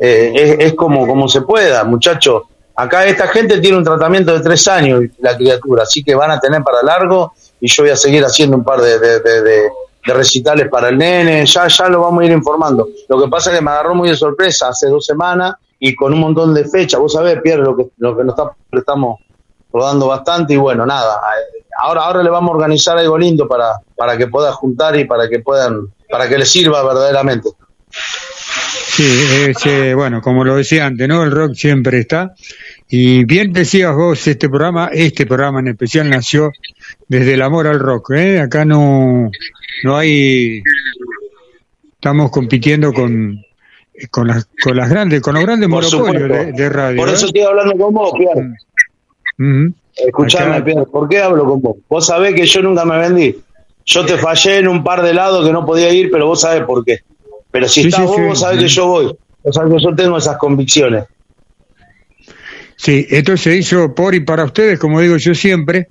eh, 0.00 0.32
es, 0.34 0.56
es 0.58 0.74
como, 0.74 1.06
como 1.06 1.28
se 1.28 1.42
pueda, 1.42 1.84
muchachos. 1.84 2.42
Acá 2.74 3.04
esta 3.04 3.28
gente 3.28 3.60
tiene 3.60 3.76
un 3.76 3.84
tratamiento 3.84 4.32
de 4.32 4.40
tres 4.40 4.66
años, 4.66 5.02
la 5.18 5.36
criatura, 5.36 5.82
así 5.82 6.02
que 6.02 6.14
van 6.14 6.30
a 6.30 6.40
tener 6.40 6.62
para 6.62 6.82
largo 6.82 7.34
y 7.60 7.68
yo 7.68 7.82
voy 7.82 7.90
a 7.90 7.96
seguir 7.96 8.24
haciendo 8.24 8.56
un 8.56 8.64
par 8.64 8.80
de, 8.80 8.98
de, 8.98 9.20
de- 9.20 9.70
recitales 10.02 10.68
para 10.70 10.88
el 10.88 10.96
nene, 10.96 11.44
ya, 11.44 11.68
ya 11.68 11.88
lo 11.88 12.00
vamos 12.00 12.22
a 12.22 12.24
ir 12.26 12.32
informando. 12.32 12.88
Lo 13.08 13.22
que 13.22 13.28
pasa 13.28 13.50
es 13.50 13.58
que 13.58 13.62
me 13.64 13.70
agarró 13.70 13.94
muy 13.94 14.08
de 14.08 14.16
sorpresa 14.16 14.68
hace 14.68 14.88
dos 14.88 15.04
semanas 15.04 15.54
y 15.78 15.94
con 15.94 16.12
un 16.14 16.20
montón 16.20 16.54
de 16.54 16.64
fechas. 16.64 16.98
Vos 16.98 17.12
sabés, 17.12 17.38
Pierre, 17.42 17.62
lo 17.62 17.76
que, 17.76 17.84
lo 17.98 18.16
que 18.16 18.24
nos 18.24 18.36
está, 18.36 18.50
estamos 18.72 19.20
rodando 19.72 20.06
bastante 20.08 20.54
y 20.54 20.56
bueno, 20.56 20.86
nada, 20.86 21.16
eh, 21.16 21.62
ahora, 21.82 22.02
ahora 22.04 22.22
le 22.22 22.30
vamos 22.30 22.50
a 22.50 22.54
organizar 22.56 22.96
algo 22.98 23.16
lindo 23.18 23.46
para, 23.46 23.74
para 23.94 24.16
que 24.16 24.26
pueda 24.26 24.52
juntar 24.52 24.98
y 24.98 25.04
para 25.04 25.28
que 25.28 25.40
puedan, 25.40 25.82
para 26.10 26.28
que 26.28 26.38
les 26.38 26.50
sirva 26.50 26.82
verdaderamente. 26.82 27.50
Sí, 28.92 29.52
eh, 29.66 29.94
bueno, 29.94 30.20
como 30.20 30.44
lo 30.44 30.56
decía 30.56 30.86
antes, 30.86 31.06
¿no? 31.08 31.22
El 31.22 31.30
rock 31.30 31.54
siempre 31.54 32.00
está. 32.00 32.34
Y 32.88 33.24
bien 33.24 33.52
decías 33.52 33.94
vos, 33.94 34.26
este 34.26 34.48
programa, 34.48 34.90
este 34.92 35.26
programa 35.26 35.60
en 35.60 35.68
especial 35.68 36.10
nació 36.10 36.50
desde 37.08 37.34
el 37.34 37.42
amor 37.42 37.66
al 37.66 37.78
rock, 37.78 38.10
¿eh? 38.12 38.40
Acá 38.40 38.64
no, 38.64 39.30
no 39.84 39.96
hay, 39.96 40.62
estamos 41.94 42.30
compitiendo 42.30 42.92
con, 42.92 43.44
con 44.10 44.28
las, 44.28 44.48
con 44.62 44.76
las 44.76 44.88
grandes, 44.88 45.20
con 45.20 45.34
los 45.34 45.42
grandes 45.44 45.68
monopolios 45.68 46.28
de, 46.28 46.52
de 46.52 46.68
radio. 46.68 46.96
Por 46.98 47.08
eso 47.08 47.26
¿eh? 47.26 47.28
estoy 47.28 47.42
hablando 47.42 47.76
con 47.76 47.94
vos, 47.94 48.12
Pierre. 48.16 48.54
Escuchame, 50.06 50.56
Acá- 50.56 50.64
Pierre, 50.64 50.86
¿por 50.86 51.08
qué 51.08 51.18
hablo 51.20 51.44
con 51.44 51.60
vos? 51.60 51.76
Vos 51.88 52.06
sabés 52.06 52.34
que 52.34 52.46
yo 52.46 52.62
nunca 52.62 52.84
me 52.84 52.98
vendí. 52.98 53.36
Yo 53.86 54.04
te 54.04 54.16
fallé 54.18 54.58
en 54.58 54.68
un 54.68 54.84
par 54.84 55.02
de 55.02 55.12
lados 55.14 55.44
que 55.46 55.52
no 55.52 55.64
podía 55.66 55.92
ir, 55.92 56.10
pero 56.10 56.26
vos 56.26 56.40
sabés 56.42 56.62
por 56.64 56.84
qué. 56.84 56.98
Pero 57.50 57.66
si 57.68 57.82
Sí, 57.82 57.88
estás 57.88 58.02
sí, 58.02 58.06
vos, 58.06 58.16
sí. 58.16 58.22
vos 58.22 58.40
sabés 58.40 58.60
que 58.60 58.68
yo 58.68 58.86
voy. 58.86 59.16
Vos 59.42 59.54
sabés 59.54 59.74
que 59.74 59.82
yo 59.82 59.94
tengo 59.96 60.16
esas 60.18 60.36
convicciones. 60.36 61.04
Sí, 62.76 63.06
esto 63.10 63.36
se 63.36 63.56
hizo 63.56 63.94
por 63.94 64.14
y 64.14 64.20
para 64.20 64.44
ustedes, 64.44 64.78
como 64.78 65.00
digo 65.00 65.16
yo 65.16 65.34
siempre. 65.34 65.88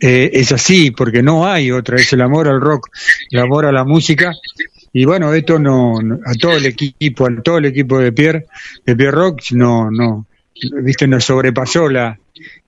Eh, 0.00 0.30
es 0.34 0.52
así, 0.52 0.90
porque 0.90 1.22
no 1.22 1.46
hay 1.46 1.70
otra, 1.70 1.96
es 1.96 2.12
el 2.12 2.20
amor 2.20 2.48
al 2.48 2.60
rock, 2.60 2.88
el 3.30 3.40
amor 3.40 3.66
a 3.66 3.72
la 3.72 3.84
música. 3.84 4.32
Y 4.92 5.04
bueno, 5.04 5.32
esto 5.32 5.58
no, 5.58 6.00
no- 6.02 6.18
a 6.24 6.34
todo 6.34 6.52
el 6.56 6.66
equipo, 6.66 7.26
a 7.26 7.42
todo 7.42 7.58
el 7.58 7.66
equipo 7.66 7.98
de 7.98 8.12
Pierre, 8.12 8.46
de 8.84 8.96
Pierre 8.96 9.12
Rock, 9.12 9.40
no, 9.52 9.90
no, 9.90 10.26
viste, 10.82 11.06
nos 11.06 11.24
sobrepasó 11.24 11.88
la, 11.88 12.18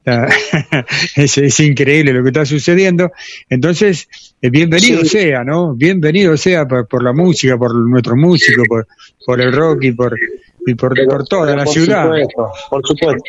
la- 0.05 0.29
es, 1.17 1.39
es 1.39 1.61
increíble 1.61 2.13
lo 2.13 2.23
que 2.23 2.29
está 2.29 2.45
sucediendo. 2.47 3.11
Entonces, 3.49 4.09
eh, 4.41 4.51
bienvenido 4.51 5.03
Sí. 5.03 5.09
sea, 5.09 5.45
¿no? 5.45 5.75
Bienvenido 5.75 6.37
sea 6.37 6.67
por, 6.67 6.87
por 6.89 7.03
la 7.03 7.13
música, 7.13 7.57
por 7.59 7.75
nuestro 7.75 8.17
músico, 8.17 8.63
por, 8.69 8.87
por 9.25 9.41
el 9.41 9.53
rock 9.53 9.85
y 9.85 9.93
por, 9.93 10.19
y 10.67 10.75
por, 10.75 10.95
por 11.07 11.27
toda 11.27 11.55
la 11.57 11.65
por 11.65 11.73
ciudad. 11.75 12.05
Supuesto, 12.05 12.53
por 12.71 12.87
supuesto. 12.87 13.23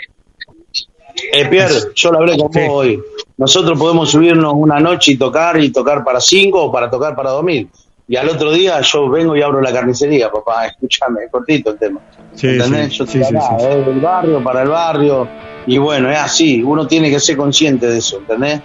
Eh, 1.34 1.45
Pierre, 1.49 1.74
yo 1.95 2.12
lo 2.12 2.20
hablé 2.20 2.38
con 2.38 2.51
Sí. 2.53 2.60
vos 2.62 2.70
hoy. 2.70 3.03
Nosotros 3.38 3.78
podemos 3.80 4.10
subirnos 4.12 4.53
una 4.55 4.80
noche 4.80 5.14
y 5.14 5.18
tocar 5.18 5.60
y 5.62 5.72
tocar 5.72 6.03
para 6.03 6.20
cinco 6.20 6.64
o 6.66 6.72
para 6.72 6.89
tocar 6.89 7.16
para 7.16 7.32
dos 7.32 7.43
mil. 7.43 7.70
Y 8.07 8.16
al 8.16 8.28
otro 8.30 8.51
día 8.51 8.82
yo 8.82 9.07
vengo 9.10 9.36
y 9.36 9.41
abro 9.41 9.62
la 9.62 9.72
carnicería, 9.72 10.30
papá. 10.32 10.66
Escúchame, 10.68 11.24
es 11.26 11.32
cortito 11.32 11.72
el 11.72 11.78
tema. 11.78 11.99
Sí, 12.34 12.47
¿Entendés? 12.47 12.89
sí, 12.91 12.97
yo 12.97 13.03
estoy 13.05 13.24
acá, 13.24 13.57
eh, 13.60 13.84
del 13.86 13.99
barrio 13.99 14.43
para 14.43 14.64
el 14.64 14.70
barrio. 14.70 15.28
Y 15.68 15.78
bueno, 15.78 16.10
es 16.10 16.18
así. 16.18 16.64
Uno 16.64 16.88
tiene 16.88 17.10
que 17.10 17.20
ser 17.20 17.38
consciente 17.38 17.88
de 17.88 17.97
eso, 17.99 18.18
¿entendés? 18.18 18.62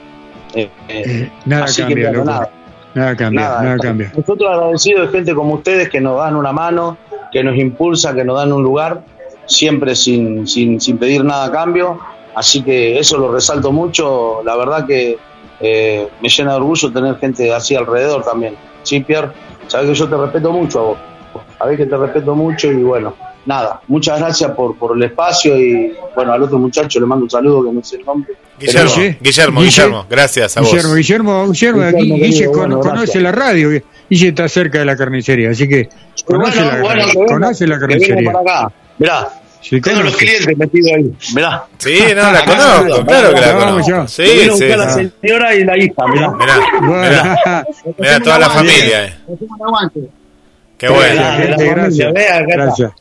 Eh, 0.55 0.70
eh, 0.88 1.03
Eh, 1.07 1.30
nada 1.47 1.64
así 1.64 1.82
que, 1.82 1.88
cambia, 1.88 2.09
bueno, 2.11 2.18
loco. 2.24 2.30
nada. 2.30 2.51
Nada 2.95 3.16
cambia, 3.16 3.40
Nada, 3.40 3.62
nada, 3.62 3.78
cambia. 3.78 4.12
Nosotros 4.16 4.51
agradecidos 4.51 5.07
de 5.11 5.18
gente 5.18 5.34
como 5.34 5.55
ustedes 5.55 5.88
que 5.90 6.01
nos 6.01 6.16
dan 6.16 6.36
una 6.36 6.53
mano, 6.53 6.97
que 7.32 7.42
nos 7.42 7.57
impulsa, 7.57 8.14
que 8.14 8.24
nos 8.24 8.36
dan 8.36 8.53
un 8.53 8.62
lugar, 8.62 9.03
siempre 9.47 9.97
sin, 9.97 10.47
sin, 10.47 10.80
sin 10.80 10.97
pedir 10.97 11.24
nada 11.24 11.47
a 11.47 11.51
cambio. 11.53 11.99
Así 12.35 12.62
que 12.62 12.99
eso 12.99 13.16
lo 13.18 13.32
resalto 13.32 13.70
mucho. 13.72 14.43
La 14.45 14.57
verdad 14.57 14.87
que 14.87 15.16
eh, 15.61 16.09
me 16.20 16.28
llena 16.28 16.51
de 16.53 16.57
orgullo 16.57 16.93
tener 16.93 17.16
gente 17.18 17.53
así 17.53 17.74
alrededor 17.76 18.24
también. 18.24 18.57
Sí, 18.82 19.01
Pierre, 19.01 19.28
sabes 19.68 19.89
que 19.91 19.95
yo 19.95 20.09
te 20.09 20.16
respeto 20.16 20.53
mucho 20.53 20.78
a 20.78 20.82
vos. 20.82 20.99
Sabés 21.59 21.76
que 21.78 21.87
te 21.87 21.97
respeto 21.97 22.35
mucho 22.35 22.70
y 22.70 22.82
bueno, 22.82 23.14
nada, 23.47 23.80
muchas 23.89 24.18
gracias 24.18 24.51
por, 24.53 24.76
por 24.76 24.97
el 24.97 25.03
espacio 25.05 25.57
y 25.57 25.93
bueno, 26.14 26.32
al 26.32 26.43
otro 26.43 26.59
muchacho 26.59 27.01
le 27.01 27.07
mando 27.07 27.24
un 27.24 27.30
saludo 27.30 27.64
que 27.64 27.72
no 27.72 27.82
sé 27.82 27.97
el 27.97 28.05
nombre. 28.05 28.35
Guillermo, 28.59 28.91
Guille- 28.91 29.18
Guillermo, 29.20 29.61
Guille- 29.61 29.64
Guillermo, 29.70 30.07
gracias 30.11 30.57
a 30.57 30.61
vos. 30.61 30.70
Guillermo, 30.70 30.95
Guillermo, 30.95 31.47
Guillermo, 31.49 31.82
aquí 31.82 31.97
Guillermo, 31.97 32.16
Guille 32.16 32.32
querido, 32.32 32.53
con- 32.53 32.61
bueno, 32.61 32.80
conoce 32.80 32.97
gracias. 33.18 33.22
la 33.22 33.32
radio. 33.32 33.68
Guille 34.11 34.28
está 34.28 34.49
cerca 34.49 34.78
de 34.80 34.85
la 34.85 34.97
carnicería, 34.97 35.51
así 35.51 35.68
que 35.68 35.89
conoce, 36.26 36.59
Bueno, 36.62 36.72
la, 36.76 36.82
bueno, 36.82 37.03
venga- 37.14 37.26
conoce 37.32 37.66
la 37.66 37.78
carnicería. 37.80 38.32
Mirá, 38.99 39.28
tengo 39.83 40.03
los 40.03 40.17
clientes 40.17 40.57
metidos 40.57 40.93
ahí. 40.97 41.12
Mirá. 41.35 41.65
Sí, 41.79 41.99
no, 42.15 42.33
la 42.33 42.45
conozco, 42.47 43.07
claro 43.07 43.35
que 43.35 43.41
la 43.41 43.53
conozco. 43.57 44.09
Sí, 44.09 44.23
a 44.23 44.27
sí, 44.45 44.49
buscar 44.51 44.79
la 44.79 44.95
sí. 44.95 45.11
señora 45.21 45.55
y 45.55 45.65
la 45.65 45.79
hija, 45.79 46.07
mirá. 46.12 46.31
Mirá, 46.33 46.59
mirá, 46.81 47.67
mirá 47.99 48.21
toda 48.21 48.39
la 48.39 48.51
familia. 48.51 49.05
eh. 49.07 49.15
Qué 50.79 50.89
bueno. 50.89 51.21
La- 51.23 51.39
la 51.45 51.57
gracias. 51.57 52.12
Gracias. 52.47 52.93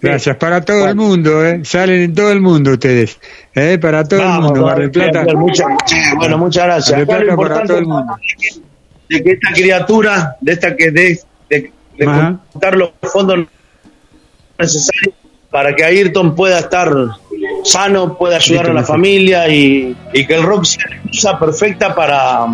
Gracias. 0.00 0.36
Para 0.36 0.60
todo 0.60 0.86
el 0.88 0.94
mundo, 0.96 1.44
¿eh? 1.46 1.60
Salen 1.64 2.02
en 2.02 2.14
todo 2.14 2.30
el 2.30 2.40
mundo 2.40 2.72
ustedes. 2.72 3.18
¿eh? 3.54 3.78
Para 3.80 4.04
todo 4.04 4.20
el 4.20 4.28
mundo. 4.28 4.62
Mar 4.66 4.78
del 4.78 4.90
Plata. 4.90 5.24
Bueno, 6.16 6.36
muchas 6.38 6.64
gracias. 6.64 7.06
Mar 7.06 7.18
del 7.20 7.30
Acá 7.30 7.32
lo 7.32 7.36
Plata 7.38 7.54
para 7.54 7.66
todo 7.66 7.78
el 7.78 7.86
mundo. 7.86 8.14
de 9.08 9.22
que 9.24 9.30
esta 9.32 9.52
criatura, 9.52 10.36
de 10.40 10.52
esta 10.52 10.76
que 10.76 10.90
de, 10.90 11.18
de, 11.48 11.72
de 11.96 12.06
los 12.76 12.90
fondos 13.02 13.46
necesarios 14.58 15.14
para 15.54 15.72
que 15.76 15.84
Ayrton 15.84 16.34
pueda 16.34 16.58
estar 16.58 16.92
sano, 17.62 18.18
pueda 18.18 18.38
ayudar 18.38 18.70
a 18.70 18.72
la 18.72 18.82
familia 18.82 19.48
y, 19.48 19.96
y 20.12 20.26
que 20.26 20.34
el 20.34 20.42
rock 20.42 20.64
sea 20.64 20.84
la 20.90 20.96
excusa 20.96 21.38
perfecta 21.38 21.94
para 21.94 22.46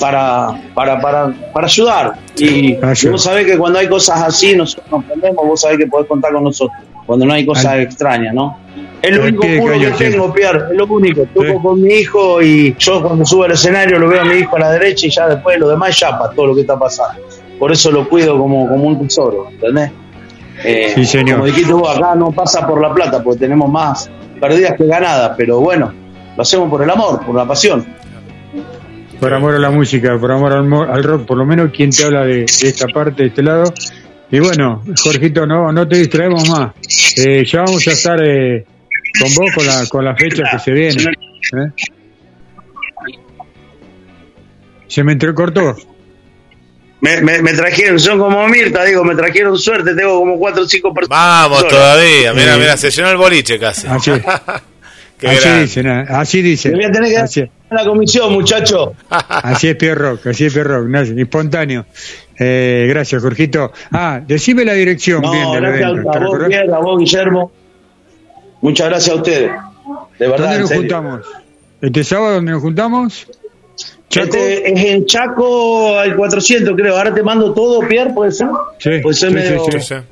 para 0.00 0.60
para 0.74 1.00
para, 1.00 1.32
para 1.54 1.66
ayudar 1.68 2.14
y, 2.36 2.74
Ayuda. 2.82 3.12
vos 3.12 3.22
sabés 3.22 3.46
que 3.46 3.56
cuando 3.56 3.78
hay 3.78 3.86
cosas 3.88 4.20
así 4.20 4.56
nosotros 4.56 4.90
nos 4.90 5.04
prendemos 5.04 5.46
vos 5.46 5.60
sabés 5.60 5.78
que 5.78 5.86
podés 5.86 6.08
contar 6.08 6.32
con 6.32 6.42
nosotros 6.42 6.76
cuando 7.06 7.24
no 7.24 7.34
hay 7.34 7.46
cosas 7.46 7.78
extrañas 7.78 8.34
¿no? 8.34 8.58
Es 9.00 9.16
lo 9.16 9.22
único 9.22 9.42
puro 9.60 9.78
que 9.78 10.10
tengo, 10.10 10.34
Pierre, 10.34 10.72
es 10.72 10.76
lo 10.76 10.86
único. 10.86 11.22
Toco 11.32 11.46
Sí. 11.46 11.54
con 11.62 11.80
mi 11.80 11.94
hijo 11.94 12.42
y 12.42 12.74
yo 12.80 13.00
cuando 13.00 13.24
subo 13.24 13.44
al 13.44 13.52
escenario 13.52 13.96
lo 13.96 14.08
veo 14.08 14.22
a 14.22 14.24
mi 14.24 14.38
hijo 14.38 14.56
a 14.56 14.58
la 14.58 14.72
derecha 14.72 15.06
y 15.06 15.10
ya 15.10 15.28
después 15.28 15.56
lo 15.60 15.68
demás 15.68 15.96
ya 16.00 16.18
para 16.18 16.32
todo 16.34 16.48
lo 16.48 16.54
que 16.56 16.62
está 16.62 16.76
pasando. 16.76 17.22
Por 17.60 17.70
eso 17.70 17.92
lo 17.92 18.08
cuido 18.08 18.36
como, 18.36 18.68
como 18.68 18.84
un 18.88 18.98
tesoro, 19.06 19.50
¿entendés? 19.52 19.92
Eh, 20.64 20.92
Sí, 20.94 21.04
señor. 21.04 21.36
Como 21.38 21.46
dijiste 21.46 21.72
vos, 21.72 21.96
acá 21.96 22.14
no 22.14 22.30
pasa 22.32 22.66
por 22.66 22.80
la 22.80 22.92
plata 22.92 23.22
porque 23.22 23.40
tenemos 23.40 23.70
más 23.70 24.10
perdidas 24.40 24.74
que 24.76 24.86
ganadas, 24.86 25.32
pero 25.36 25.60
bueno, 25.60 25.92
lo 26.36 26.42
hacemos 26.42 26.68
por 26.70 26.82
el 26.82 26.90
amor, 26.90 27.24
por 27.24 27.34
la 27.34 27.46
pasión. 27.46 27.86
Por 29.20 29.34
amor 29.34 29.54
a 29.54 29.58
la 29.58 29.70
música, 29.70 30.16
por 30.18 30.30
amor 30.30 30.52
al, 30.52 30.72
al 30.72 31.02
rock, 31.02 31.26
por 31.26 31.36
lo 31.38 31.44
menos 31.44 31.70
quien 31.72 31.90
te 31.90 32.04
habla 32.04 32.24
de, 32.24 32.36
de 32.38 32.44
esta 32.68 32.86
parte, 32.86 33.22
de 33.22 33.28
este 33.30 33.42
lado. 33.42 33.64
Y 34.30 34.38
bueno, 34.40 34.82
Jorgito, 35.02 35.46
no, 35.46 35.72
no 35.72 35.88
te 35.88 35.96
distraemos 35.96 36.48
más. 36.50 36.72
Eh, 37.16 37.44
ya 37.44 37.62
vamos 37.62 37.86
a 37.88 37.90
estar 37.92 38.20
eh, 38.22 38.64
con 39.20 39.34
vos 39.34 39.50
con, 39.54 39.66
la, 39.66 39.86
con 39.88 40.04
las 40.04 40.18
fechas 40.20 40.48
que 40.52 40.58
se 40.58 40.70
vienen. 40.72 41.06
¿eh? 41.08 41.72
Se 44.86 45.02
me 45.02 45.12
entrecortó. 45.12 45.74
Me, 47.00 47.20
me, 47.20 47.40
me 47.42 47.52
trajeron, 47.52 47.98
son 48.00 48.18
como 48.18 48.46
Mirta, 48.48 48.84
digo, 48.84 49.04
me 49.04 49.14
trajeron 49.14 49.56
suerte, 49.56 49.94
tengo 49.94 50.18
como 50.18 50.36
cuatro 50.38 50.64
o 50.64 50.68
cinco 50.68 50.92
personas. 50.92 51.18
Vamos 51.18 51.68
todavía, 51.68 52.34
mira, 52.34 52.56
mira, 52.56 52.76
se 52.76 52.90
llenó 52.90 53.10
el 53.10 53.16
boliche 53.16 53.58
casi. 53.58 53.86
Así, 53.86 54.10
Qué 55.18 55.28
así 55.28 55.48
dicen, 55.60 55.86
¿eh? 55.88 56.04
así 56.08 56.42
dicen. 56.42 56.72
Me 56.72 56.78
voy 56.78 56.86
a 56.86 56.90
tener 56.92 57.08
que 57.10 57.14
dar 57.16 57.24
Así, 57.24 57.44
la 57.70 57.84
comisión, 57.84 58.32
muchacho. 58.32 58.94
así 59.10 59.68
es 59.68 59.76
Pierre 59.76 59.94
Rock, 59.96 60.26
así 60.28 60.46
es 60.46 60.52
Pierre 60.52 60.68
Rock, 60.76 60.86
no, 60.88 61.00
espontáneo. 61.00 61.86
Eh, 62.38 62.86
gracias, 62.88 63.20
Jorgito. 63.22 63.72
Ah, 63.92 64.20
decime 64.26 64.64
la 64.64 64.74
dirección 64.74 65.22
No, 65.22 65.32
bien 65.32 65.52
gracias 65.52 65.90
evento. 65.90 66.10
a 66.10 66.12
¿te 66.12 66.18
vos? 66.24 66.38
Pierre, 66.48 66.72
a 66.72 66.78
vos, 66.78 66.98
Guillermo. 66.98 67.52
Muchas 68.60 68.88
gracias 68.88 69.14
a 69.16 69.18
ustedes. 69.18 69.50
De 70.18 70.28
verdad, 70.28 70.38
¿Dónde 70.46 70.58
nos 70.60 70.68
serio. 70.68 70.82
juntamos? 70.82 71.26
¿Este 71.80 72.04
sábado 72.04 72.34
dónde 72.34 72.52
nos 72.52 72.62
juntamos? 72.62 73.26
¿Chaco? 74.08 74.26
Este, 74.36 74.72
es 74.72 74.84
en 74.84 75.06
Chaco 75.06 75.98
al 75.98 76.16
400, 76.16 76.74
creo. 76.76 76.96
Ahora 76.96 77.12
te 77.14 77.22
mando 77.22 77.52
todo, 77.52 77.80
Pierre, 77.86 78.12
¿puede 78.12 78.32
ser? 78.32 78.48
Sí, 78.78 78.90
Pues 79.02 79.18
soy 79.18 79.28
sí, 79.30 79.34
medio- 79.34 79.64
sí, 79.70 79.80
Sí. 79.80 79.94
Ahí, 79.94 80.02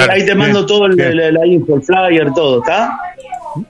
Dale. 0.00 0.12
ahí 0.12 0.24
te 0.26 0.34
mando 0.34 0.60
Bien, 0.60 0.66
todo 0.66 0.86
el, 0.86 0.96
bien. 0.96 1.08
el- 1.20 1.34
la 1.34 1.46
info, 1.46 1.76
el 1.76 1.82
flyer, 1.82 2.32
todo, 2.34 2.60
¿está? 2.62 2.98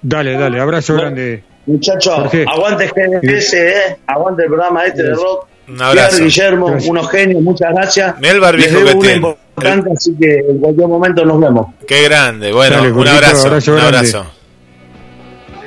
Dale, 0.03 0.35
dale, 0.39 0.61
abrazo 0.61 0.93
Bueno. 0.93 1.09
grande. 1.11 1.43
Muchachos, 1.67 2.31
aguante 2.47 2.89
GDS, 2.95 3.55
¿eh? 3.55 3.97
Aguante 4.07 4.43
el 4.45 4.49
programa 4.49 4.85
este 4.87 5.03
de 5.03 5.15
rock. 5.15 5.47
Un 5.69 5.81
abrazo. 5.83 6.11
Pierre, 6.11 6.25
Guillermo, 6.25 6.67
Gracias. 6.67 6.91
unos 6.91 7.11
genios, 7.11 7.43
muchas 7.43 7.71
gracias. 7.75 8.19
Mirá 8.21 8.33
el 8.35 8.41
barbijo 8.41 8.69
Les 8.77 8.85
debo 8.85 9.01
que 9.01 9.09
tiene. 9.09 9.27
importante, 9.29 9.91
así 9.97 10.15
que 10.21 10.39
en 10.49 10.59
cualquier 10.59 10.89
momento 10.89 11.25
nos 11.25 11.41
vemos. 11.41 11.67
Qué 11.87 12.03
grande. 12.05 12.53
Bueno, 12.53 12.77
Dale, 12.77 12.93
un 12.93 13.09
abrazo, 13.09 13.47
abrazo 13.49 13.71
un 13.73 13.77
grande. 13.79 13.97
abrazo. 13.99 14.27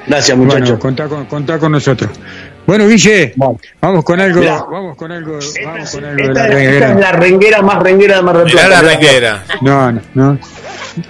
Gracias, 0.08 0.38
Bueno, 0.38 0.54
muchachos. 0.54 0.80
contá 0.80 1.08
con, 1.08 1.26
contá 1.26 1.60
con 1.60 1.72
nosotros. 1.72 2.10
Bueno, 2.66 2.88
Guille, 2.88 3.34
Bueno. 3.36 3.60
vamos 3.80 4.04
con 4.04 4.20
algo, 4.20 4.40
Mirá. 4.40 4.64
vamos 4.72 4.98
con 4.98 5.12
algo, 5.12 5.38
Esta, 5.38 5.62
vamos 5.66 5.84
es, 5.84 5.96
con 5.96 6.04
algo 6.06 6.28
de 6.28 6.34
la 6.34 6.42
esta 6.42 6.48
es 6.48 6.54
renguera. 6.56 6.96
la 6.96 7.12
renguera 7.12 7.62
más 7.62 7.84
renguera 7.84 8.16
de 8.18 8.22
Mar 8.24 8.38
del 8.38 8.46
Mirá 8.48 8.68
la 8.68 8.82
renguera. 8.82 9.44
No, 9.62 9.92
no, 9.92 10.02
no. 10.16 10.40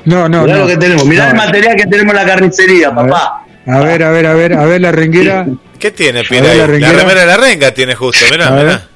No, 0.05 0.27
no, 0.29 0.41
Mirá 0.43 0.53
no. 0.55 0.61
lo 0.61 0.67
que 0.67 0.77
tenemos. 0.77 1.05
Mirá 1.05 1.23
No. 1.25 1.29
el 1.31 1.35
material 1.37 1.75
que 1.77 1.85
tenemos 1.85 2.13
en 2.13 2.19
la 2.19 2.25
carnicería, 2.25 2.87
A 2.89 2.91
ver, 3.01 3.09
papá. 3.11 3.41
A 3.67 3.79
ver, 3.79 4.03
a 4.03 4.11
ver, 4.11 4.25
a 4.27 4.33
ver, 4.33 4.53
a 4.53 4.65
ver 4.65 4.81
la 4.81 4.91
renguera. 4.91 5.47
¿Qué 5.79 5.91
tiene, 5.91 6.23
Pira? 6.23 6.41
la 6.43 6.53
La, 6.55 6.67
renguera. 6.67 6.91
remera 6.93 7.21
de 7.21 7.25
la 7.27 7.37
renga 7.37 7.71
tiene 7.73 7.95
justo, 7.95 8.25
mirá, 8.31 8.47
A 8.47 8.51
ver. 8.51 8.65
mirá. 8.65 8.87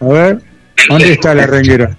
A 0.00 0.04
ver, 0.06 0.38
¿dónde 0.88 1.12
está 1.12 1.34
la 1.34 1.46
renguera? 1.46 1.90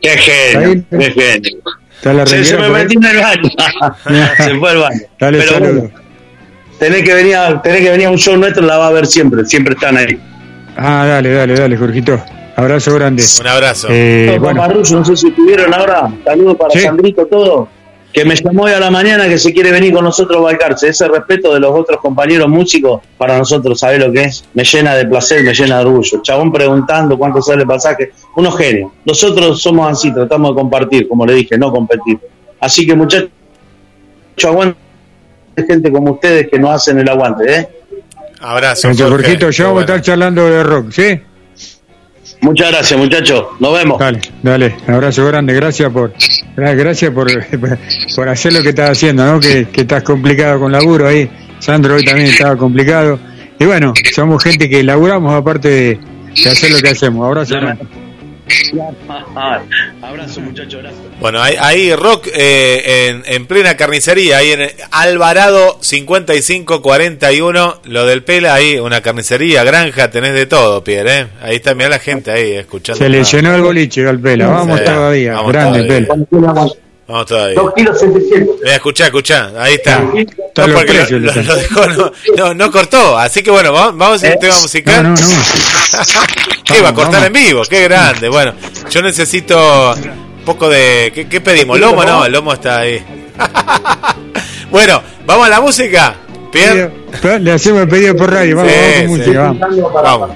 Qué 0.00 0.10
Ahí. 0.10 0.18
genio, 0.18 0.84
qué 0.90 1.10
genio. 1.12 1.58
¿Está 1.96 2.12
la 2.14 2.26
Se, 2.26 2.42
se 2.44 2.56
renguera? 2.56 2.72
me 2.72 2.84
metió 2.84 3.00
en 3.00 3.06
el 3.16 3.22
baño. 3.22 3.50
se 4.38 4.54
fue 4.58 4.70
al 4.70 4.78
baño. 4.78 5.00
Dale 5.20 5.38
Pero 5.38 5.52
saludo. 5.52 5.90
Tenés 6.82 7.04
que 7.04 7.14
venir 7.14 7.36
a, 7.36 7.62
tenés 7.62 7.80
que 7.80 7.90
venir 7.90 8.08
a 8.08 8.10
un 8.10 8.18
show 8.18 8.36
nuestro, 8.36 8.66
la 8.66 8.76
va 8.76 8.88
a 8.88 8.90
ver 8.90 9.06
siempre. 9.06 9.44
Siempre 9.44 9.74
están 9.74 9.96
ahí. 9.96 10.18
Ah, 10.76 11.06
dale, 11.06 11.32
dale, 11.32 11.54
dale, 11.54 11.76
Jorgito. 11.76 12.20
Abrazo 12.56 12.92
grande. 12.94 13.22
Un 13.40 13.46
abrazo. 13.46 13.86
Eh, 13.88 14.36
bueno, 14.40 14.66
no 14.66 15.04
sé 15.04 15.16
si 15.16 15.28
estuvieron 15.28 15.72
ahora. 15.72 16.12
Saludos 16.24 16.56
para 16.56 16.70
Sí. 16.72 16.80
Sandrito, 16.80 17.24
todo. 17.26 17.68
Que 18.12 18.24
me 18.24 18.34
llamó 18.34 18.64
hoy 18.64 18.72
a 18.72 18.80
la 18.80 18.90
mañana 18.90 19.28
que 19.28 19.38
se 19.38 19.54
quiere 19.54 19.70
venir 19.70 19.94
con 19.94 20.04
nosotros 20.04 20.38
a 20.38 20.42
Balcarce. 20.42 20.88
Ese 20.88 21.06
respeto 21.06 21.54
de 21.54 21.60
los 21.60 21.70
otros 21.70 22.00
compañeros 22.00 22.48
músicos, 22.48 23.00
para 23.16 23.38
nosotros, 23.38 23.78
¿sabés 23.78 24.00
lo 24.00 24.10
que 24.10 24.24
es? 24.24 24.44
Me 24.52 24.64
llena 24.64 24.94
de 24.96 25.06
placer, 25.06 25.44
me 25.44 25.54
llena 25.54 25.78
de 25.78 25.84
orgullo. 25.84 26.20
Chabón 26.20 26.52
preguntando 26.52 27.16
cuánto 27.16 27.40
sale 27.40 27.62
el 27.62 27.68
pasaje. 27.68 28.10
Unos 28.36 28.58
genios. 28.58 28.90
Nosotros 29.06 29.62
somos 29.62 29.88
así, 29.88 30.12
tratamos 30.12 30.50
de 30.50 30.54
compartir, 30.56 31.08
como 31.08 31.24
le 31.24 31.34
dije, 31.34 31.56
no 31.56 31.70
competir. 31.70 32.18
Así 32.60 32.84
que, 32.86 32.94
muchachos, 32.94 33.30
aguante 34.44 34.81
gente 35.56 35.90
como 35.92 36.12
ustedes 36.12 36.48
que 36.48 36.58
nos 36.58 36.70
hacen 36.70 36.98
el 36.98 37.08
aguante, 37.08 37.54
¿eh? 37.54 37.68
Abrazo. 38.40 38.88
Jorge. 38.88 39.04
Jorgito, 39.08 39.50
ya 39.50 39.64
vamos 39.66 39.78
a 39.78 39.82
estar 39.82 40.00
charlando 40.02 40.44
de 40.50 40.62
rock, 40.62 40.90
¿sí? 40.90 41.20
Muchas 42.40 42.70
gracias, 42.72 42.98
muchachos. 42.98 43.44
Nos 43.60 43.72
vemos. 43.74 43.98
Dale, 44.00 44.20
dale, 44.42 44.74
abrazo 44.88 45.24
grande, 45.26 45.54
gracias 45.54 45.92
por 45.92 46.12
gra- 46.56 46.74
gracias 46.76 47.10
por, 47.12 47.28
por 48.16 48.28
hacer 48.28 48.52
lo 48.52 48.62
que 48.62 48.70
estás 48.70 48.90
haciendo, 48.90 49.24
¿no? 49.24 49.38
Que, 49.38 49.66
que 49.68 49.82
estás 49.82 50.02
complicado 50.02 50.58
con 50.58 50.72
laburo 50.72 51.06
ahí. 51.06 51.30
Sandro 51.60 51.94
hoy 51.94 52.04
también 52.04 52.28
estaba 52.28 52.56
complicado. 52.56 53.18
Y 53.60 53.64
bueno, 53.64 53.92
somos 54.12 54.42
gente 54.42 54.68
que 54.68 54.82
laburamos 54.82 55.32
aparte 55.34 55.68
de, 55.68 56.00
de 56.42 56.50
hacer 56.50 56.72
lo 56.72 56.78
que 56.80 56.88
hacemos. 56.88 57.24
Abrazo 57.24 57.54
grande. 57.54 57.84
Abrazo, 60.02 60.40
muchachos. 60.40 60.80
Gracias. 60.82 61.02
Bueno, 61.20 61.40
ahí, 61.42 61.54
ahí 61.58 61.94
rock 61.94 62.28
eh, 62.34 63.08
en, 63.10 63.22
en 63.26 63.46
plena 63.46 63.76
carnicería, 63.76 64.38
ahí 64.38 64.52
en 64.52 64.70
Alvarado 64.90 65.78
5541, 65.80 67.80
lo 67.84 68.06
del 68.06 68.22
Pela, 68.24 68.54
ahí 68.54 68.78
una 68.78 69.00
carnicería, 69.00 69.64
granja, 69.64 70.10
tenés 70.10 70.34
de 70.34 70.46
todo, 70.46 70.84
Pierre, 70.84 71.20
¿eh? 71.20 71.26
Ahí 71.42 71.56
está, 71.56 71.74
mirá 71.74 71.88
la 71.88 71.98
gente 71.98 72.30
ahí 72.30 72.52
escuchando. 72.52 72.98
Se 72.98 73.08
le 73.08 73.24
llenó 73.24 73.54
el 73.54 73.62
boliche 73.62 74.06
al 74.08 74.18
Pela. 74.18 74.48
Vamos 74.48 74.78
Sí, 74.78 74.84
todavía, 74.84 75.32
vamos 75.34 75.52
grande 75.52 75.84
todavía. 75.84 76.08
Pela. 76.30 76.66
Vamos 77.08 77.26
todavía. 77.26 77.54
Dos 77.60 77.74
kilos 77.74 77.98
700. 78.00 78.56
Mira, 78.62 78.74
escuchá, 78.76 79.06
escuchá, 79.06 79.50
ahí 79.58 79.74
está. 79.74 80.02
Está 80.16 80.66
No, 80.66 80.72
lo, 80.74 80.80
precios, 80.80 81.20
lo- 81.20 81.32
dejó, 81.56 81.86
no, 81.88 82.12
no, 82.36 82.54
no 82.54 82.70
cortó, 82.70 83.18
así 83.18 83.42
que 83.42 83.50
bueno, 83.50 83.72
vamos, 83.72 83.96
vamos 83.98 84.22
a 84.22 84.26
ir 84.26 84.32
a 84.32 84.34
un 84.36 84.40
tema 84.40 84.54
No, 84.54 84.60
musical. 84.62 85.02
no, 85.02 85.08
no. 85.10 85.16
¿Qué 86.64 86.80
va 86.80 86.88
a 86.90 86.94
cortar 86.94 87.14
vamos. 87.22 87.26
en 87.26 87.32
vivo? 87.32 87.62
Qué 87.68 87.82
grande. 87.84 88.28
Bueno, 88.28 88.54
yo 88.90 89.02
necesito 89.02 89.94
un 89.94 90.44
poco 90.44 90.68
de. 90.68 91.10
¿Qué, 91.14 91.28
qué 91.28 91.40
pedimos? 91.40 91.78
¿Lomo? 91.78 92.04
No, 92.04 92.24
el 92.24 92.32
lomo 92.32 92.52
está 92.52 92.78
ahí. 92.80 93.02
bueno, 94.70 95.02
vamos 95.26 95.46
a 95.46 95.50
la 95.50 95.60
música. 95.60 96.14
Pierre. 96.52 96.90
Le 97.40 97.52
hacemos 97.52 97.82
el 97.82 97.88
pedido 97.88 98.14
por 98.16 98.30
radio. 98.30 98.56
Vamos, 98.56 98.72
Sí, 98.72 98.78
vamos 98.78 98.94
con 98.94 99.02
sí. 99.02 99.30
música, 99.30 99.42
vamos. 99.42 99.92
Vamos. 100.02 100.30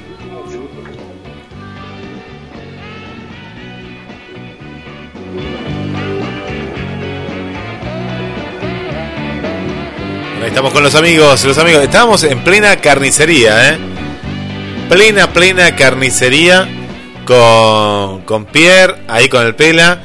Estamos 10.47 10.73
con 10.73 10.83
los 10.83 10.95
amigos, 10.95 11.45
los 11.45 11.59
amigos. 11.59 11.83
Estábamos 11.83 12.23
en 12.25 12.43
plena 12.45 12.77
carnicería, 12.77 13.71
¿eh? 13.71 13.79
Plena, 14.89 15.33
plena 15.33 15.75
carnicería 15.75 16.69
con, 17.25 18.23
con 18.23 18.45
Pierre, 18.47 19.03
ahí 19.09 19.29
con 19.29 19.45
el 19.45 19.55
Pela. 19.55 20.01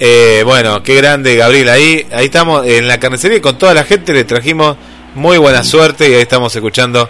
Eh, 0.00 0.42
bueno, 0.44 0.82
qué 0.82 0.96
grande 0.96 1.36
Gabriel 1.36 1.68
ahí. 1.68 2.06
Ahí 2.12 2.26
estamos 2.26 2.66
en 2.66 2.88
la 2.88 2.98
carnicería 2.98 3.40
con 3.40 3.58
toda 3.58 3.74
la 3.74 3.84
gente 3.84 4.12
le 4.12 4.24
trajimos 4.24 4.76
muy 5.14 5.36
buena 5.36 5.62
suerte 5.62 6.08
y 6.08 6.14
ahí 6.14 6.22
estamos 6.22 6.54
escuchando 6.56 7.08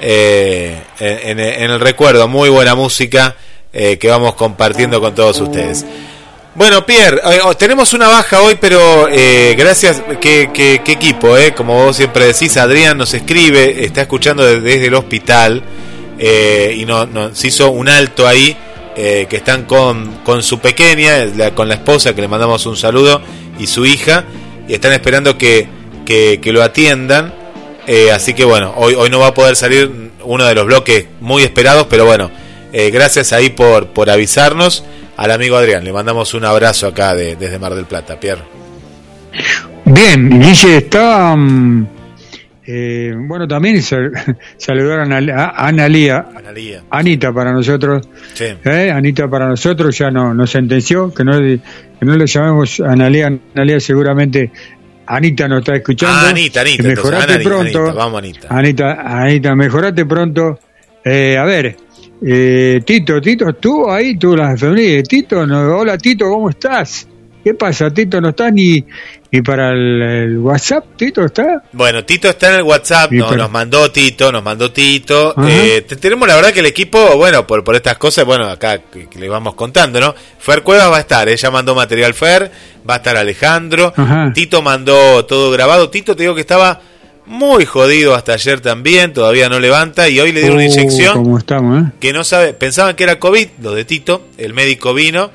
eh, 0.00 0.80
en, 0.98 1.38
en 1.38 1.70
el 1.70 1.78
recuerdo 1.78 2.26
muy 2.26 2.48
buena 2.48 2.74
música 2.74 3.36
eh, 3.72 3.98
que 3.98 4.08
vamos 4.08 4.34
compartiendo 4.34 5.00
con 5.00 5.14
todos 5.14 5.40
ustedes. 5.40 5.84
Bueno, 6.54 6.86
Pierre, 6.86 7.20
eh, 7.24 7.40
oh, 7.44 7.56
tenemos 7.56 7.94
una 7.94 8.06
baja 8.06 8.40
hoy, 8.40 8.56
pero 8.60 9.08
eh, 9.10 9.56
gracias, 9.58 10.00
qué, 10.20 10.42
equipo, 10.86 11.36
eh, 11.36 11.52
como 11.52 11.74
vos 11.86 11.96
siempre 11.96 12.26
decís, 12.26 12.56
Adrián 12.56 12.96
nos 12.96 13.12
escribe, 13.12 13.84
está 13.84 14.02
escuchando 14.02 14.44
desde, 14.44 14.86
el 14.86 14.94
hospital 14.94 15.64
eh, 16.16 16.72
y 16.78 16.84
no- 16.84 17.06
nos 17.06 17.44
hizo 17.44 17.70
un 17.70 17.88
alto 17.88 18.28
ahí, 18.28 18.56
eh, 18.96 19.26
que 19.28 19.36
están 19.38 19.64
con, 19.64 20.18
con 20.22 20.44
su 20.44 20.60
pequeña, 20.60 21.26
con 21.56 21.68
la 21.68 21.74
esposa, 21.74 22.14
que 22.14 22.20
le 22.20 22.28
mandamos 22.28 22.64
un 22.66 22.76
saludo, 22.76 23.20
y 23.58 23.66
su 23.66 23.84
hija, 23.84 24.24
y 24.68 24.74
están 24.74 24.92
esperando 24.92 25.36
que, 25.36 25.66
que, 26.06 26.38
que 26.40 26.52
lo 26.52 26.62
atiendan, 26.62 27.34
así 28.14 28.32
que 28.32 28.44
bueno, 28.44 28.72
hoy, 28.76 28.94
hoy 28.94 29.10
no 29.10 29.18
va 29.18 29.28
a 29.28 29.34
poder 29.34 29.56
salir 29.56 29.90
uno 30.22 30.44
de 30.44 30.54
los 30.54 30.66
bloques 30.66 31.06
muy 31.20 31.42
esperados, 31.42 31.88
pero 31.90 32.06
bueno, 32.06 32.30
gracias 32.72 33.32
ahí 33.32 33.50
por, 33.50 33.88
por 33.88 34.08
avisarnos 34.08 34.84
al 35.16 35.30
amigo 35.30 35.56
Adrián. 35.56 35.84
Le 35.84 35.92
mandamos 35.92 36.34
un 36.34 36.44
abrazo 36.44 36.86
acá 36.88 37.14
de- 37.14 37.36
desde 37.36 37.58
Mar 37.58 37.74
del 37.74 37.84
Plata, 37.86 38.18
Pierre. 38.18 38.42
Bien, 39.84 40.40
Guille 40.40 40.78
está. 40.78 41.34
mm, 41.36 41.86
eh, 42.66 43.12
bueno, 43.16 43.46
también 43.46 43.82
sal- 43.82 44.12
saludaron 44.56 45.12
a, 45.12 45.16
Analía, 45.50 46.26
Analía. 46.34 46.82
Anita 46.90 47.32
para 47.32 47.52
nosotros. 47.52 48.08
Sí. 48.34 48.44
¿eh? 48.64 48.90
Anita 48.94 49.28
para 49.28 49.48
nosotros 49.48 49.96
ya 49.98 50.10
no, 50.10 50.32
nos 50.32 50.50
sentenció 50.50 51.12
que 51.12 51.24
no, 51.24 51.38
que 51.38 51.60
no 52.00 52.16
le 52.16 52.26
llamemos 52.26 52.80
Analía. 52.80 53.26
Analía 53.54 53.80
seguramente. 53.80 54.50
Anita 55.06 55.46
nos 55.48 55.58
está 55.60 55.74
escuchando. 55.76 56.16
Ah, 56.18 56.30
Anita, 56.30 56.62
Anita. 56.62 56.82
Que 56.82 56.88
entonces, 56.88 57.10
mejorate 57.12 57.34
Anita, 57.34 57.50
pronto. 57.50 57.78
Anita, 57.80 57.92
vamos, 57.94 58.18
Anita. 58.18 58.48
Anita, 58.50 59.00
Anita, 59.22 59.54
mejorate 59.54 60.06
pronto. 60.06 60.60
Eh, 61.04 61.36
a 61.36 61.44
ver, 61.44 61.76
eh, 62.22 62.80
Tito, 62.84 63.20
Tito, 63.20 63.52
tú 63.54 63.90
ahí, 63.90 64.16
tú 64.16 64.36
las. 64.36 64.60
Tito, 65.08 65.46
no, 65.46 65.78
hola 65.78 65.98
Tito, 65.98 66.26
¿cómo 66.30 66.50
estás? 66.50 67.08
¿Qué 67.42 67.52
pasa, 67.54 67.90
Tito? 67.92 68.22
¿No 68.22 68.30
estás 68.30 68.50
ni, 68.54 68.82
ni 69.30 69.42
para 69.42 69.72
el, 69.72 70.00
el 70.00 70.38
WhatsApp? 70.38 70.96
¿Tito 70.96 71.26
está? 71.26 71.62
Bueno, 71.72 72.02
Tito 72.02 72.26
está 72.30 72.48
en 72.48 72.54
el 72.56 72.62
WhatsApp, 72.62 73.12
no, 73.12 73.36
nos 73.36 73.50
mandó 73.50 73.90
Tito, 73.92 74.32
nos 74.32 74.42
mandó 74.42 74.72
Tito. 74.72 75.34
Eh, 75.46 75.84
te- 75.86 75.96
tenemos 75.96 76.26
la 76.26 76.36
verdad 76.36 76.52
que 76.52 76.60
el 76.60 76.66
equipo, 76.66 77.16
bueno, 77.18 77.46
por, 77.46 77.62
por 77.62 77.74
estas 77.76 77.98
cosas, 77.98 78.24
bueno, 78.24 78.46
acá 78.48 78.80
le 79.18 79.28
vamos 79.28 79.54
contando, 79.56 80.00
¿no? 80.00 80.14
Fer 80.38 80.62
Cuevas 80.62 80.90
va 80.90 80.96
a 80.96 81.00
estar, 81.00 81.28
ella 81.28 81.50
mandó 81.50 81.74
material 81.74 82.14
Fer, 82.14 82.50
va 82.88 82.94
a 82.94 82.96
estar 82.96 83.14
Alejandro, 83.18 83.92
Ajá. 83.94 84.32
Tito 84.32 84.62
mandó 84.62 85.26
todo 85.26 85.50
grabado. 85.50 85.90
Tito 85.90 86.16
te 86.16 86.22
digo 86.22 86.34
que 86.34 86.40
estaba 86.40 86.80
muy 87.26 87.64
jodido 87.64 88.14
hasta 88.14 88.34
ayer 88.34 88.60
también, 88.60 89.12
todavía 89.12 89.48
no 89.48 89.58
levanta 89.58 90.08
y 90.08 90.20
hoy 90.20 90.32
le 90.32 90.40
dieron 90.40 90.58
una 90.58 90.66
Uh, 90.66 90.70
inyección 90.70 91.14
¿Cómo 91.14 91.38
estamos, 91.38 91.82
eh? 91.82 91.92
que 92.00 92.12
no 92.12 92.24
sabe, 92.24 92.52
pensaban 92.52 92.96
que 92.96 93.04
era 93.04 93.18
COVID, 93.18 93.48
lo 93.62 93.74
de 93.74 93.84
Tito, 93.84 94.26
el 94.36 94.52
médico 94.52 94.92
vino, 94.94 95.30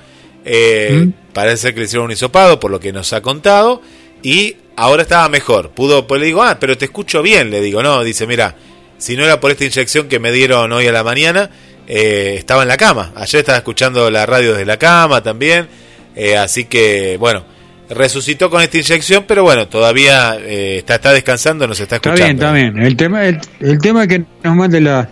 eh, 0.46 1.06
¿Mm? 1.06 1.34
parece 1.34 1.74
que 1.74 1.80
le 1.80 1.86
hicieron 1.86 2.06
un 2.06 2.12
hisopado, 2.12 2.60
por 2.60 2.72
lo 2.72 2.80
que 2.80 2.94
nos 2.94 3.12
ha 3.14 3.22
contado, 3.22 3.82
y 4.22 4.56
ahora 4.76 5.04
estaba 5.04 5.28
mejor. 5.30 5.72
Pudo, 5.72 6.08
pues 6.08 6.22
le 6.22 6.28
digo, 6.28 6.44
ah, 6.44 6.58
pero 6.60 6.78
te 6.78 6.86
escucho 6.86 7.22
bien, 7.22 7.50
le 7.50 7.62
digo, 7.62 7.82
no, 7.84 8.04
dice, 8.04 8.28
mira, 8.28 8.56
si 8.98 9.16
no 9.16 9.24
era 9.24 9.40
por 9.40 9.52
esta 9.52 9.66
inyección 9.66 10.08
que 10.08 10.20
me 10.20 10.32
dieron 10.32 10.72
hoy 10.72 10.88
a 10.88 10.92
la 10.92 11.04
mañana, 11.04 11.50
eh, 11.88 12.36
estaba 12.38 12.62
en 12.62 12.68
la 12.68 12.78
cama. 12.78 13.14
Ayer 13.16 13.40
estaba 13.40 13.58
escuchando 13.58 14.10
la 14.12 14.26
radio 14.26 14.52
desde 14.52 14.66
la 14.66 14.78
cama 14.78 15.24
también, 15.24 15.68
eh, 16.16 16.38
así 16.38 16.66
que, 16.66 17.18
bueno, 17.18 17.44
resucitó 17.90 18.50
con 18.50 18.62
esta 18.62 18.78
inyección, 18.78 19.24
pero 19.28 19.44
bueno, 19.44 19.68
todavía 19.68 20.36
eh, 20.40 20.78
está, 20.78 20.96
está 20.96 21.12
descansando, 21.14 21.68
nos 21.68 21.80
está 21.80 21.96
Está 21.98 22.10
escuchando. 22.12 22.52
bien, 22.54 22.68
está 22.68 22.74
bien. 22.80 22.86
El 22.88 22.96
tema, 22.96 23.26
el, 23.28 23.40
el 23.60 23.80
tema 23.80 24.04
es 24.04 24.08
que 24.10 24.24
nos 24.44 24.56
mande 24.56 24.80
la, 24.82 25.10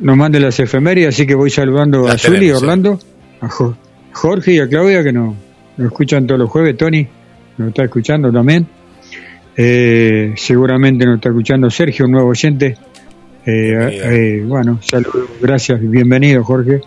nos 0.00 0.16
mande 0.16 0.40
las 0.40 0.58
efemérides, 0.60 1.14
así 1.14 1.26
que 1.26 1.34
voy 1.34 1.50
saludando 1.50 2.06
a 2.06 2.10
Las 2.10 2.22
Zuli, 2.22 2.36
a 2.36 2.38
tenemos, 2.40 2.58
sí. 2.60 2.64
Orlando, 2.64 3.00
a 3.40 3.48
Jo- 3.48 3.76
Jorge 4.12 4.52
y 4.52 4.58
a 4.60 4.68
Claudia 4.68 5.02
que 5.02 5.12
nos, 5.12 5.34
nos 5.76 5.86
escuchan 5.88 6.26
todos 6.26 6.40
los 6.40 6.50
jueves, 6.50 6.76
Tony 6.76 7.06
nos 7.56 7.68
está 7.68 7.84
escuchando 7.84 8.30
también. 8.32 8.66
Eh, 9.56 10.34
seguramente 10.36 11.04
nos 11.04 11.16
está 11.16 11.30
escuchando 11.30 11.68
Sergio, 11.70 12.04
un 12.06 12.12
nuevo 12.12 12.28
oyente. 12.28 12.76
Eh, 13.44 14.00
eh, 14.04 14.42
bueno, 14.46 14.78
saludos, 14.82 15.28
gracias, 15.40 15.80
bienvenido 15.80 16.44
Jorge. 16.44 16.80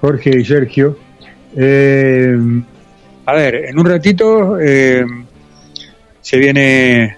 Jorge 0.00 0.30
y 0.40 0.44
Sergio. 0.44 0.96
Eh, 1.56 2.38
a 3.26 3.34
ver, 3.34 3.54
en 3.66 3.78
un 3.78 3.86
ratito 3.86 4.58
eh, 4.60 5.04
se 6.20 6.36
viene 6.38 7.16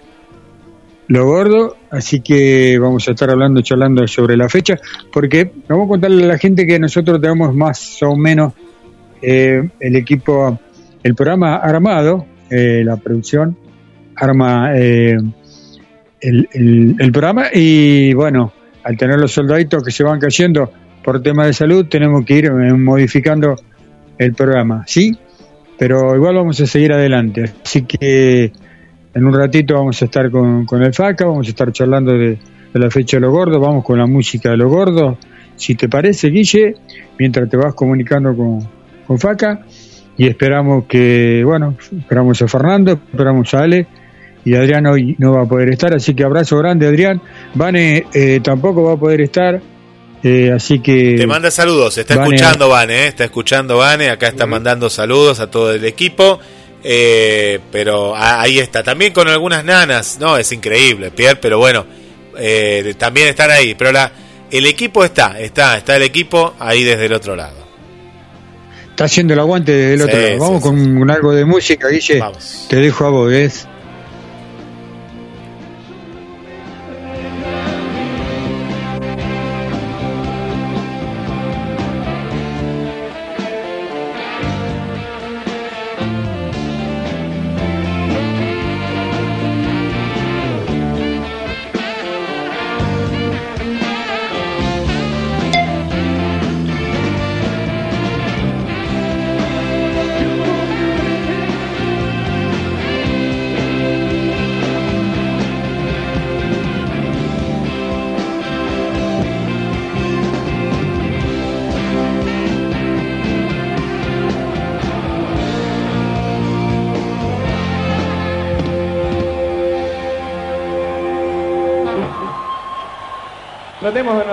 lo 1.08 1.26
gordo, 1.26 1.76
así 1.90 2.20
que 2.20 2.78
vamos 2.78 3.06
a 3.08 3.12
estar 3.12 3.30
hablando, 3.30 3.60
charlando 3.62 4.06
sobre 4.06 4.36
la 4.36 4.48
fecha, 4.48 4.78
porque 5.12 5.50
vamos 5.68 5.86
a 5.86 5.88
contarle 5.88 6.24
a 6.24 6.28
la 6.28 6.38
gente 6.38 6.66
que 6.66 6.78
nosotros 6.78 7.20
tenemos 7.20 7.54
más 7.54 8.02
o 8.02 8.16
menos 8.16 8.52
eh, 9.20 9.68
el 9.80 9.96
equipo, 9.96 10.58
el 11.02 11.14
programa 11.14 11.56
armado, 11.56 12.26
eh, 12.50 12.82
la 12.84 12.96
producción 12.96 13.56
arma 14.16 14.72
eh, 14.76 15.16
el, 16.20 16.48
el- 16.52 16.96
el 16.98 17.12
programa 17.12 17.46
y 17.52 18.12
bueno, 18.14 18.52
al 18.84 18.96
tener 18.96 19.18
los 19.18 19.32
soldaditos 19.32 19.82
que 19.82 19.90
se 19.90 20.04
van 20.04 20.20
cayendo 20.20 20.70
por 21.02 21.20
temas 21.22 21.46
de 21.46 21.52
salud, 21.52 21.86
tenemos 21.86 22.24
que 22.24 22.34
ir 22.34 22.52
modificando 22.52 23.56
el 24.18 24.34
programa, 24.34 24.84
¿sí? 24.86 25.16
Pero 25.78 26.14
igual 26.14 26.36
vamos 26.36 26.60
a 26.60 26.66
seguir 26.66 26.92
adelante, 26.92 27.44
así 27.64 27.82
que 27.82 28.52
en 29.14 29.24
un 29.24 29.34
ratito 29.34 29.74
vamos 29.74 30.00
a 30.00 30.04
estar 30.04 30.30
con, 30.30 30.64
con 30.64 30.82
el 30.82 30.94
FACA, 30.94 31.26
vamos 31.26 31.46
a 31.46 31.50
estar 31.50 31.72
charlando 31.72 32.12
de, 32.12 32.38
la 32.74 32.90
fecha 32.90 33.16
de 33.16 33.22
los 33.22 33.32
gordos, 33.32 33.60
vamos 33.60 33.84
con 33.84 33.98
la 33.98 34.06
música 34.06 34.50
de 34.50 34.56
los 34.56 34.70
gordos, 34.70 35.18
si 35.56 35.74
te 35.74 35.88
parece, 35.88 36.28
Guille, 36.28 36.76
mientras 37.18 37.48
te 37.48 37.56
vas 37.56 37.74
comunicando 37.74 38.34
con, 38.36 38.60
con 39.06 39.18
FACA, 39.18 39.66
y 40.16 40.26
esperamos 40.26 40.84
que, 40.84 41.42
bueno, 41.44 41.76
esperamos 41.98 42.40
a 42.42 42.48
Fernando, 42.48 42.92
esperamos 42.92 43.52
a 43.54 43.62
Ale, 43.62 43.86
y 44.44 44.54
Adrián 44.54 44.86
hoy 44.86 45.14
no 45.18 45.32
va 45.32 45.42
a 45.42 45.46
poder 45.46 45.70
estar, 45.70 45.94
así 45.94 46.14
que 46.14 46.24
abrazo 46.24 46.58
grande, 46.58 46.86
Adrián. 46.86 47.20
Vane 47.54 48.04
eh, 48.12 48.40
tampoco 48.42 48.82
va 48.82 48.94
a 48.94 48.96
poder 48.96 49.20
estar, 49.20 49.60
eh, 50.22 50.52
así 50.54 50.80
que... 50.80 51.16
Te 51.16 51.26
manda 51.26 51.50
saludos, 51.50 51.98
está 51.98 52.16
Vane, 52.16 52.36
escuchando 52.36 52.68
Vane, 52.68 53.04
¿eh? 53.04 53.06
está 53.08 53.24
escuchando 53.24 53.76
Vane, 53.78 54.10
acá 54.10 54.28
está 54.28 54.46
mandando 54.46 54.88
saludos 54.88 55.40
a 55.40 55.50
todo 55.50 55.72
el 55.72 55.84
equipo, 55.84 56.38
eh, 56.82 57.58
pero 57.70 58.14
ahí 58.16 58.58
está, 58.58 58.82
también 58.82 59.12
con 59.12 59.28
algunas 59.28 59.64
nanas, 59.64 60.18
no, 60.20 60.36
es 60.36 60.50
increíble, 60.52 61.10
Pierre, 61.10 61.38
pero 61.40 61.58
bueno, 61.58 61.86
también 62.98 63.28
están 63.28 63.50
ahí, 63.50 63.74
pero 63.74 63.92
la, 63.92 64.12
el 64.50 64.66
equipo 64.66 65.02
está, 65.04 65.40
está, 65.40 65.78
está 65.78 65.96
el 65.96 66.02
equipo 66.02 66.54
ahí 66.58 66.84
desde 66.84 67.06
el 67.06 67.12
otro 67.14 67.34
lado. 67.34 67.62
Está 68.90 69.04
haciendo 69.04 69.32
el 69.32 69.40
aguante 69.40 69.72
desde 69.72 69.94
el 69.94 70.00
Sí, 70.00 70.04
otro 70.04 70.20
lado. 70.20 70.38
Vamos 70.38 70.62
sí, 70.62 70.98
con, 70.98 71.10
algo 71.10 71.32
de 71.32 71.44
música, 71.46 71.88
Guille. 71.88 72.18
Vamos. 72.18 72.66
Te 72.68 72.76
dejo 72.76 73.06
a 73.06 73.08
vos, 73.08 73.30
¿ves? 73.30 73.66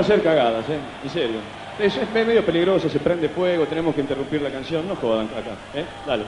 Hacer 0.09 0.23
cagadas, 0.23 0.67
¿eh? 0.69 0.79
En 1.03 1.09
serio. 1.09 1.39
Es, 1.79 1.95
es 1.95 2.11
medio 2.11 2.43
peligroso, 2.43 2.89
se 2.89 2.99
prende 2.99 3.29
fuego, 3.29 3.65
tenemos 3.67 3.93
que 3.93 4.01
interrumpir 4.01 4.41
la 4.41 4.49
canción. 4.49 4.87
No 4.87 4.95
jodan 4.95 5.27
acá, 5.27 5.55
¿eh? 5.75 5.85
Dale. 6.05 6.23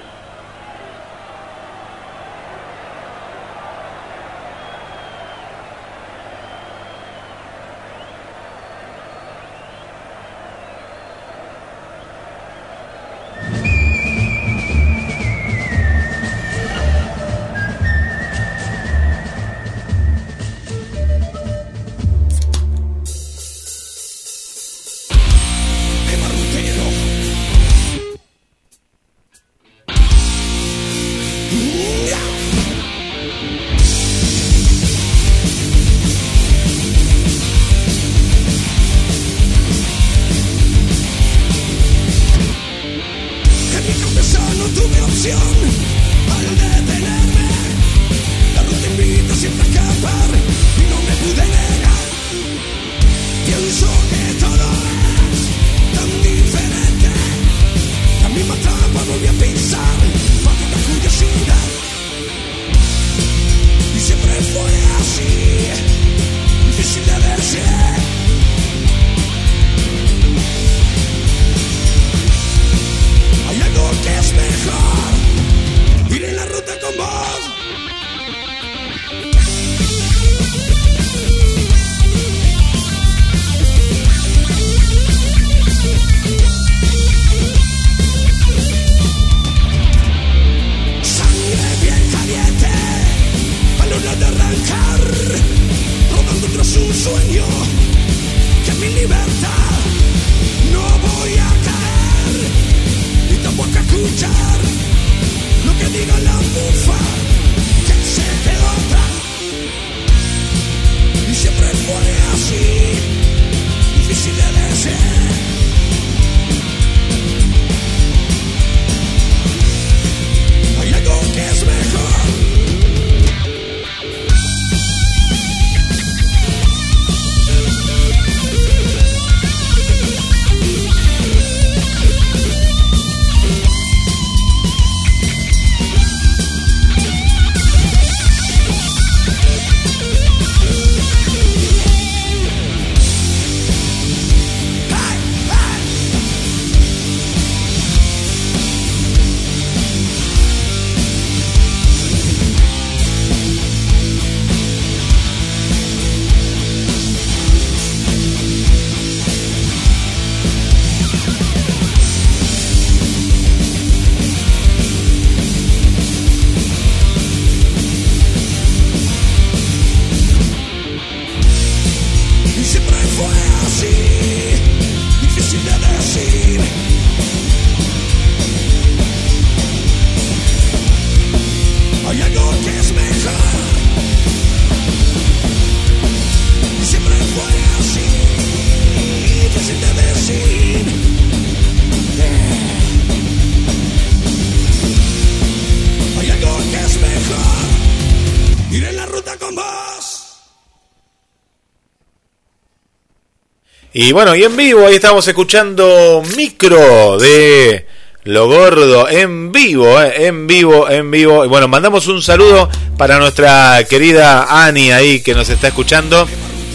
Y 204.03 204.13
bueno, 204.13 204.35
y 204.35 204.43
en 204.43 204.57
vivo, 204.57 204.87
ahí 204.87 204.95
estamos 204.95 205.27
escuchando 205.27 206.23
Micro 206.35 207.19
de 207.19 207.85
Lo 208.23 208.47
Gordo, 208.47 209.07
en 209.07 209.51
vivo, 209.51 210.01
eh, 210.01 210.25
en 210.25 210.47
vivo, 210.47 210.89
en 210.89 211.11
vivo. 211.11 211.45
Y 211.45 211.47
bueno, 211.47 211.67
mandamos 211.67 212.07
un 212.07 212.19
saludo 212.23 212.67
para 212.97 213.19
nuestra 213.19 213.85
querida 213.87 214.65
Ani 214.65 214.91
ahí 214.91 215.21
que 215.21 215.35
nos 215.35 215.49
está 215.49 215.67
escuchando. 215.67 216.27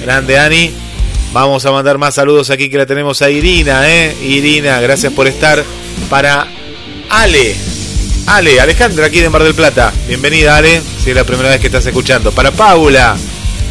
Grande 0.03 0.39
Ani. 0.39 0.71
Vamos 1.33 1.67
a 1.67 1.73
mandar 1.73 1.99
más 1.99 2.15
saludos 2.15 2.51
aquí 2.51 2.71
que 2.71 2.79
la 2.79 2.87
tenemos 2.87 3.21
a 3.23 3.29
Irina, 3.29 3.91
¿eh? 3.91 4.15
Irina, 4.23 4.81
gracias 4.81 5.13
por 5.13 5.27
estar. 5.27 5.65
Para 6.09 6.47
Ale, 7.11 7.57
Ale, 8.29 8.61
Alejandra 8.61 9.07
aquí 9.07 9.19
de 9.19 9.31
Mar 9.31 9.43
del 9.43 9.55
Plata. 9.55 9.93
Bienvenida 10.07 10.57
Ale, 10.57 10.81
si 11.03 11.11
es 11.11 11.17
la 11.17 11.25
primera 11.25 11.49
vez 11.49 11.61
que 11.61 11.67
estás 11.67 11.87
escuchando. 11.87 12.31
Para 12.31 12.53
Paula. 12.53 13.17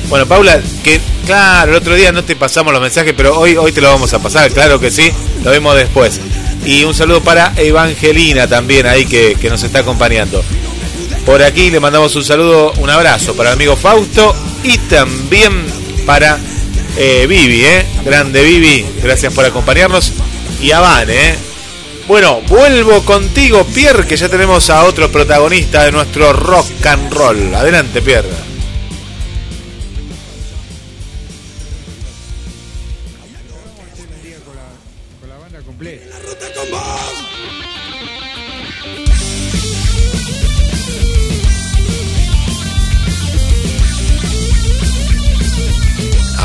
Bueno, 0.09 0.27
Paula, 0.27 0.61
que 0.83 0.99
claro, 1.25 1.71
el 1.71 1.77
otro 1.77 1.95
día 1.95 2.11
no 2.11 2.23
te 2.23 2.35
pasamos 2.35 2.71
los 2.71 2.81
mensajes, 2.81 3.13
pero 3.17 3.37
hoy, 3.39 3.55
hoy 3.57 3.71
te 3.71 3.81
lo 3.81 3.89
vamos 3.89 4.13
a 4.13 4.19
pasar, 4.19 4.51
claro 4.51 4.79
que 4.79 4.91
sí, 4.91 5.11
lo 5.43 5.51
vemos 5.51 5.75
después. 5.75 6.19
Y 6.63 6.83
un 6.83 6.93
saludo 6.93 7.21
para 7.21 7.53
Evangelina 7.57 8.47
también 8.47 8.85
ahí 8.85 9.05
que, 9.05 9.35
que 9.39 9.49
nos 9.49 9.63
está 9.63 9.79
acompañando. 9.79 10.43
Por 11.25 11.41
aquí 11.41 11.71
le 11.71 11.79
mandamos 11.79 12.15
un 12.15 12.23
saludo, 12.23 12.71
un 12.77 12.89
abrazo 12.89 13.35
para 13.35 13.49
el 13.49 13.55
amigo 13.55 13.75
Fausto 13.75 14.35
y 14.63 14.77
también 14.77 15.65
para 16.05 16.37
eh, 16.97 17.25
Vivi, 17.27 17.65
¿eh? 17.65 17.85
Grande 18.05 18.43
Vivi, 18.43 18.85
gracias 19.01 19.33
por 19.33 19.43
acompañarnos. 19.43 20.13
Y 20.61 20.71
a 20.71 20.79
Van, 20.79 21.09
¿eh? 21.09 21.35
Bueno, 22.07 22.41
vuelvo 22.47 23.03
contigo, 23.03 23.65
Pierre, 23.65 24.05
que 24.05 24.15
ya 24.15 24.29
tenemos 24.29 24.69
a 24.69 24.83
otro 24.83 25.11
protagonista 25.11 25.83
de 25.83 25.91
nuestro 25.91 26.31
rock 26.31 26.85
and 26.85 27.11
roll. 27.11 27.55
Adelante, 27.55 28.01
Pierre. 28.03 28.44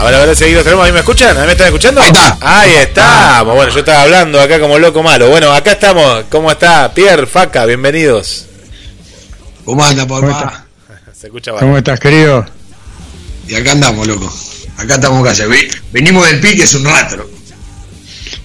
Ahora, 0.01 0.19
ahora 0.21 0.35
seguidos 0.35 0.65
tenemos, 0.65 0.87
¿ahí 0.87 0.93
me 0.93 1.01
escuchan? 1.01 1.37
¿Ahí 1.37 1.45
me 1.47 1.53
están 1.53 1.67
escuchando? 1.67 2.01
Ahí 2.01 2.09
está. 2.09 2.39
Ahí 2.41 2.73
estamos. 2.75 3.55
Bueno, 3.55 3.71
yo 3.71 3.81
estaba 3.81 4.03
hablando 4.03 4.41
acá 4.41 4.59
como 4.59 4.79
loco 4.79 5.03
malo. 5.03 5.29
Bueno, 5.29 5.53
acá 5.53 5.73
estamos. 5.73 6.25
¿Cómo 6.31 6.51
está? 6.51 6.93
Pierre, 6.95 7.27
Faca, 7.27 7.67
bienvenidos. 7.67 8.47
¿Cómo 9.65 9.85
anda, 9.85 10.07
papá? 10.07 10.65
Se 11.15 11.27
escucha 11.27 11.53
¿Cómo 11.53 11.77
estás, 11.77 12.01
querido? 12.01 12.47
Y 13.47 13.55
acá 13.57 13.73
andamos, 13.73 14.07
loco. 14.07 14.33
Acá 14.79 14.95
estamos 14.95 15.23
casi. 15.23 15.45
Ve- 15.45 15.69
Venimos 15.93 16.27
del 16.27 16.41
pique 16.41 16.63
es 16.63 16.73
un 16.75 16.87
rato. 16.87 17.29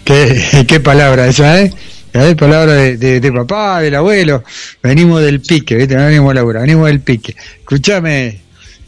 ¿Qué, 0.03 0.65
qué 0.68 0.80
palabra 0.82 1.26
esa, 1.27 1.61
¿eh? 1.61 1.73
¿Eh? 2.11 2.36
Palabra 2.38 2.73
de, 2.73 2.98
de- 2.98 3.22
de 3.22 3.32
papá, 3.32 3.80
del 3.80 3.95
abuelo. 3.95 4.44
Venimos 4.84 5.22
del 5.22 5.40
pique, 5.40 5.76
¿viste? 5.76 5.95
No 5.95 6.06
venimos 6.06 6.32
a 6.32 6.34
laburar, 6.34 6.64
venimos 6.64 6.88
del 6.88 6.99
pique. 6.99 7.34
Escúchame, 7.60 8.41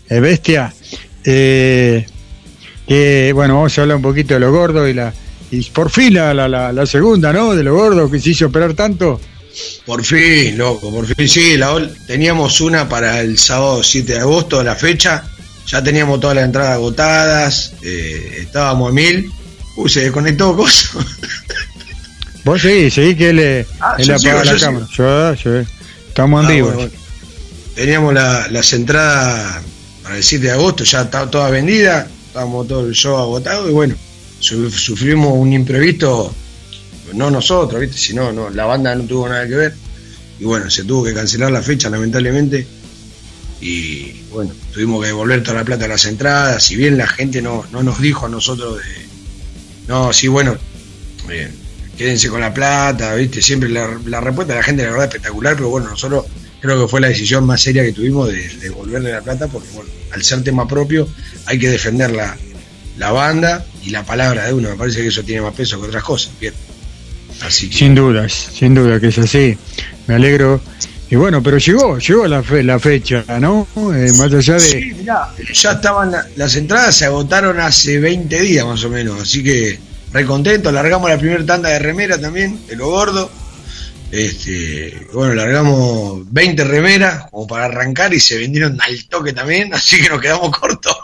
eh, 0.09 0.19
bestia. 0.19 0.73
Eh, 1.23 2.05
que, 2.87 3.31
bueno, 3.33 3.55
vamos 3.55 3.77
a 3.77 3.81
hablar 3.81 3.97
un 3.97 4.03
poquito 4.03 4.33
de 4.33 4.39
lo 4.39 4.51
gordo 4.51 4.87
y 4.87 4.93
la. 4.93 5.13
Y 5.51 5.61
por 5.69 5.89
fin 5.89 6.13
la, 6.13 6.33
la, 6.33 6.47
la, 6.47 6.73
la 6.73 6.85
segunda, 6.85 7.31
¿no? 7.31 7.55
De 7.55 7.63
lo 7.63 7.73
gordo 7.75 8.09
que 8.11 8.19
se 8.19 8.31
hizo 8.31 8.47
operar 8.47 8.73
tanto. 8.73 9.19
Por 9.85 10.03
fin, 10.03 10.57
loco, 10.57 10.91
por 10.91 11.05
fin. 11.05 11.27
Sí, 11.27 11.57
la, 11.57 11.71
ol- 11.73 11.91
teníamos 12.05 12.59
una 12.61 12.87
para 12.89 13.21
el 13.21 13.37
sábado 13.37 13.81
7 13.83 14.13
de 14.13 14.19
agosto, 14.19 14.63
la 14.63 14.75
fecha. 14.75 15.23
Ya 15.67 15.83
teníamos 15.83 16.19
todas 16.19 16.35
las 16.35 16.45
entradas 16.45 16.73
agotadas. 16.73 17.73
eh, 17.81 18.37
estábamos 18.41 18.89
a 18.89 18.93
mil. 18.93 19.31
Uy, 19.77 19.89
se 19.89 20.01
desconectó 20.01 20.55
cosa. 20.55 20.89
Vos 22.43 22.61
seguís, 22.61 22.93
seguís 22.93 23.17
que 23.17 23.29
él, 23.29 23.35
le- 23.37 23.65
Ah, 23.79 23.95
él 23.97 24.11
apaga 24.11 24.43
la 24.45 24.53
yo 24.55 24.59
cámara. 24.65 24.87
Yo, 24.95 25.33
yo, 25.35 25.59
estamos 26.07 26.41
en 26.43 26.49
Ah, 26.49 26.53
vivo. 26.53 26.67
bueno, 26.67 26.81
bueno. 26.89 26.93
Teníamos 27.75 28.13
la- 28.13 28.47
las 28.49 28.73
entradas 28.73 29.61
para 30.03 30.17
el 30.17 30.23
7 30.23 30.45
de 30.45 30.51
agosto, 30.51 30.83
ya 30.83 31.01
estaba 31.01 31.29
toda 31.29 31.49
vendida, 31.49 32.07
estábamos 32.37 32.67
todo 32.67 32.85
el 32.87 32.93
show 32.93 33.17
agotado 33.17 33.67
y 33.67 33.73
bueno, 33.73 33.95
su- 34.39 34.69
sufrimos 34.69 35.33
un 35.33 35.51
imprevisto, 35.53 36.31
no 37.15 37.31
nosotros, 37.31 37.81
¿viste? 37.81 37.97
sino 37.97 38.31
no, 38.31 38.51
la 38.51 38.65
banda 38.65 38.93
no 38.93 39.05
tuvo 39.05 39.27
nada 39.27 39.47
que 39.47 39.55
ver 39.55 39.73
y 40.39 40.43
bueno, 40.45 40.69
se 40.69 40.83
tuvo 40.83 41.03
que 41.03 41.15
cancelar 41.15 41.49
la 41.51 41.63
fecha 41.63 41.89
lamentablemente 41.89 42.67
y 43.59 44.11
bueno, 44.31 44.51
tuvimos 44.71 45.01
que 45.01 45.07
devolver 45.07 45.41
toda 45.41 45.55
la 45.57 45.63
plata 45.65 45.85
a 45.85 45.87
las 45.87 46.05
entradas, 46.05 46.61
si 46.63 46.75
bien 46.75 46.95
la 46.95 47.07
gente 47.07 47.41
no, 47.41 47.65
no 47.71 47.81
nos 47.81 47.99
dijo 47.99 48.27
a 48.27 48.29
nosotros 48.29 48.77
de, 48.77 48.83
no, 49.87 50.13
sí, 50.13 50.27
bueno, 50.27 50.55
eh, 51.31 51.49
quédense 51.97 52.29
con 52.29 52.41
la 52.41 52.53
plata, 52.53 53.15
¿viste? 53.15 53.41
Siempre 53.41 53.67
la, 53.69 53.97
la 54.05 54.21
respuesta 54.21 54.53
de 54.53 54.59
la 54.59 54.63
gente, 54.63 54.83
la 54.83 54.91
verdad, 54.91 55.05
espectacular, 55.07 55.55
pero 55.55 55.69
bueno, 55.69 55.89
nosotros 55.89 56.25
creo 56.61 56.81
que 56.81 56.87
fue 56.89 57.01
la 57.01 57.07
decisión 57.09 57.45
más 57.45 57.61
seria 57.61 57.83
que 57.83 57.91
tuvimos 57.93 58.27
de 58.29 58.35
de 58.47 58.57
devolverle 58.59 59.11
la 59.11 59.21
plata, 59.21 59.47
porque 59.47 59.67
bueno, 59.73 59.89
al 60.11 60.23
ser 60.23 60.43
tema 60.43 60.67
propio 60.67 61.07
hay 61.45 61.59
que 61.59 61.69
defender 61.69 62.11
la, 62.11 62.35
la 62.97 63.11
banda 63.11 63.65
y 63.83 63.89
la 63.91 64.03
palabra 64.05 64.45
de 64.47 64.53
uno, 64.53 64.69
me 64.69 64.75
parece 64.75 65.01
que 65.01 65.07
eso 65.07 65.23
tiene 65.23 65.41
más 65.41 65.53
peso 65.53 65.79
que 65.79 65.87
otras 65.87 66.03
cosas, 66.03 66.31
bien. 66.39 66.53
Así 67.41 67.69
que, 67.69 67.77
Sin 67.77 67.93
dudas, 67.95 68.49
sin 68.53 68.73
duda 68.73 68.99
que 68.99 69.07
es 69.07 69.17
así. 69.19 69.55
Me 70.07 70.15
alegro. 70.15 70.59
Y 71.09 71.15
bueno, 71.15 71.41
pero 71.41 71.57
llegó, 71.57 71.97
llegó 71.99 72.27
la, 72.27 72.41
fe- 72.43 72.63
la 72.63 72.79
fecha, 72.79 73.23
¿no? 73.39 73.65
Eh, 73.95 74.11
más 74.17 74.33
allá 74.33 74.55
de... 74.55 74.59
Sí, 74.59 74.93
mirá, 74.97 75.29
ya 75.53 75.71
estaban 75.73 76.11
la- 76.11 76.27
las 76.35 76.55
entradas, 76.55 76.95
se 76.95 77.05
agotaron 77.05 77.59
hace 77.61 77.97
20 77.99 78.41
días 78.41 78.65
más 78.65 78.83
o 78.83 78.89
menos, 78.89 79.21
así 79.21 79.41
que 79.41 79.79
recontento, 80.11 80.69
largamos 80.71 81.09
la 81.09 81.17
primera 81.17 81.45
tanda 81.45 81.69
de 81.69 81.79
remera 81.79 82.19
también, 82.19 82.59
de 82.67 82.75
lo 82.75 82.87
gordo. 82.89 83.29
Este, 84.11 85.07
bueno, 85.13 85.33
largamos 85.35 86.31
20 86.31 86.63
remeras 86.63 87.29
como 87.29 87.45
para 87.45 87.65
arrancar 87.65 88.13
y 88.13 88.19
se 88.19 88.37
vendieron 88.37 88.79
al 88.81 89.05
toque 89.09 89.33
también, 89.33 89.73
así 89.73 90.01
que 90.01 90.09
nos 90.09 90.21
quedamos 90.21 90.57
cortos. 90.57 90.95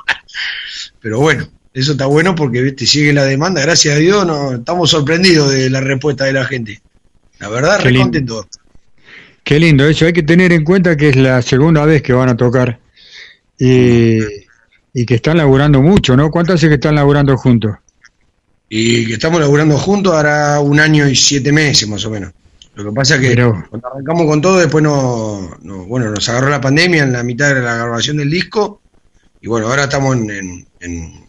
Pero 1.02 1.20
bueno, 1.20 1.48
eso 1.74 1.92
está 1.94 2.06
bueno 2.06 2.34
porque 2.34 2.62
¿viste? 2.62 2.86
sigue 2.86 3.14
la 3.14 3.26
demanda, 3.26 3.62
gracias 3.62 3.96
a 3.96 4.00
Dios, 4.00 4.26
no, 4.26 4.54
estamos 4.56 4.90
sorprendidos 4.90 5.52
de 5.52 5.70
la 5.70 5.82
respuesta 5.82 6.26
de 6.26 6.34
la 6.34 6.46
gente. 6.46 6.82
La 7.40 7.50
verdad, 7.50 7.80
Qué 7.80 7.92
lindo. 7.92 8.06
recontento. 8.06 8.48
Qué 9.44 9.60
lindo 9.60 9.86
eso. 9.86 10.06
Hay 10.06 10.14
que 10.14 10.24
tener 10.24 10.54
en 10.54 10.64
cuenta 10.64 10.96
que 10.96 11.10
es 11.10 11.18
la 11.18 11.42
segunda 11.42 11.84
vez 11.86 12.02
que 12.02 12.14
van 12.14 12.30
a 12.30 12.38
tocar. 12.38 12.80
Y, 13.60 14.20
y 14.94 15.06
que 15.06 15.16
están 15.16 15.36
laburando 15.38 15.82
mucho, 15.82 16.16
¿no? 16.16 16.32
¿Cuánto 16.32 16.54
hace 16.54 16.70
que 16.70 16.76
están 16.76 16.96
laburando 16.96 17.36
juntos? 17.36 17.76
Y 18.70 19.06
que 19.06 19.14
estamos 19.14 19.42
laburando 19.42 19.78
juntos 19.78 20.14
ahora 20.14 20.62
un 20.62 20.80
año 20.80 21.08
y 21.10 21.16
siete 21.18 21.52
meses 21.52 21.90
más 21.90 22.06
o 22.06 22.10
menos. 22.10 22.32
Lo 22.76 22.86
que 22.86 22.92
pasa 22.92 23.16
es 23.16 23.22
que 23.22 23.28
Pero- 23.30 23.66
cuando 23.70 23.88
arrancamos 23.88 24.26
con 24.26 24.42
todo, 24.42 24.58
después 24.58 24.84
no, 24.84 25.58
no- 25.62 25.86
bueno, 25.86 26.10
nos 26.10 26.28
agarró 26.30 26.50
la 26.50 26.62
pandemia 26.62 27.04
en 27.04 27.14
la 27.14 27.24
mitad 27.24 27.54
de 27.54 27.62
la 27.62 27.76
grabación 27.76 28.18
del 28.18 28.30
disco. 28.32 28.82
Y 29.42 29.48
bueno, 29.48 29.68
ahora 29.68 29.84
estamos 29.84 30.16
en, 30.16 30.30
en- 30.32 30.68
en- 30.80 31.24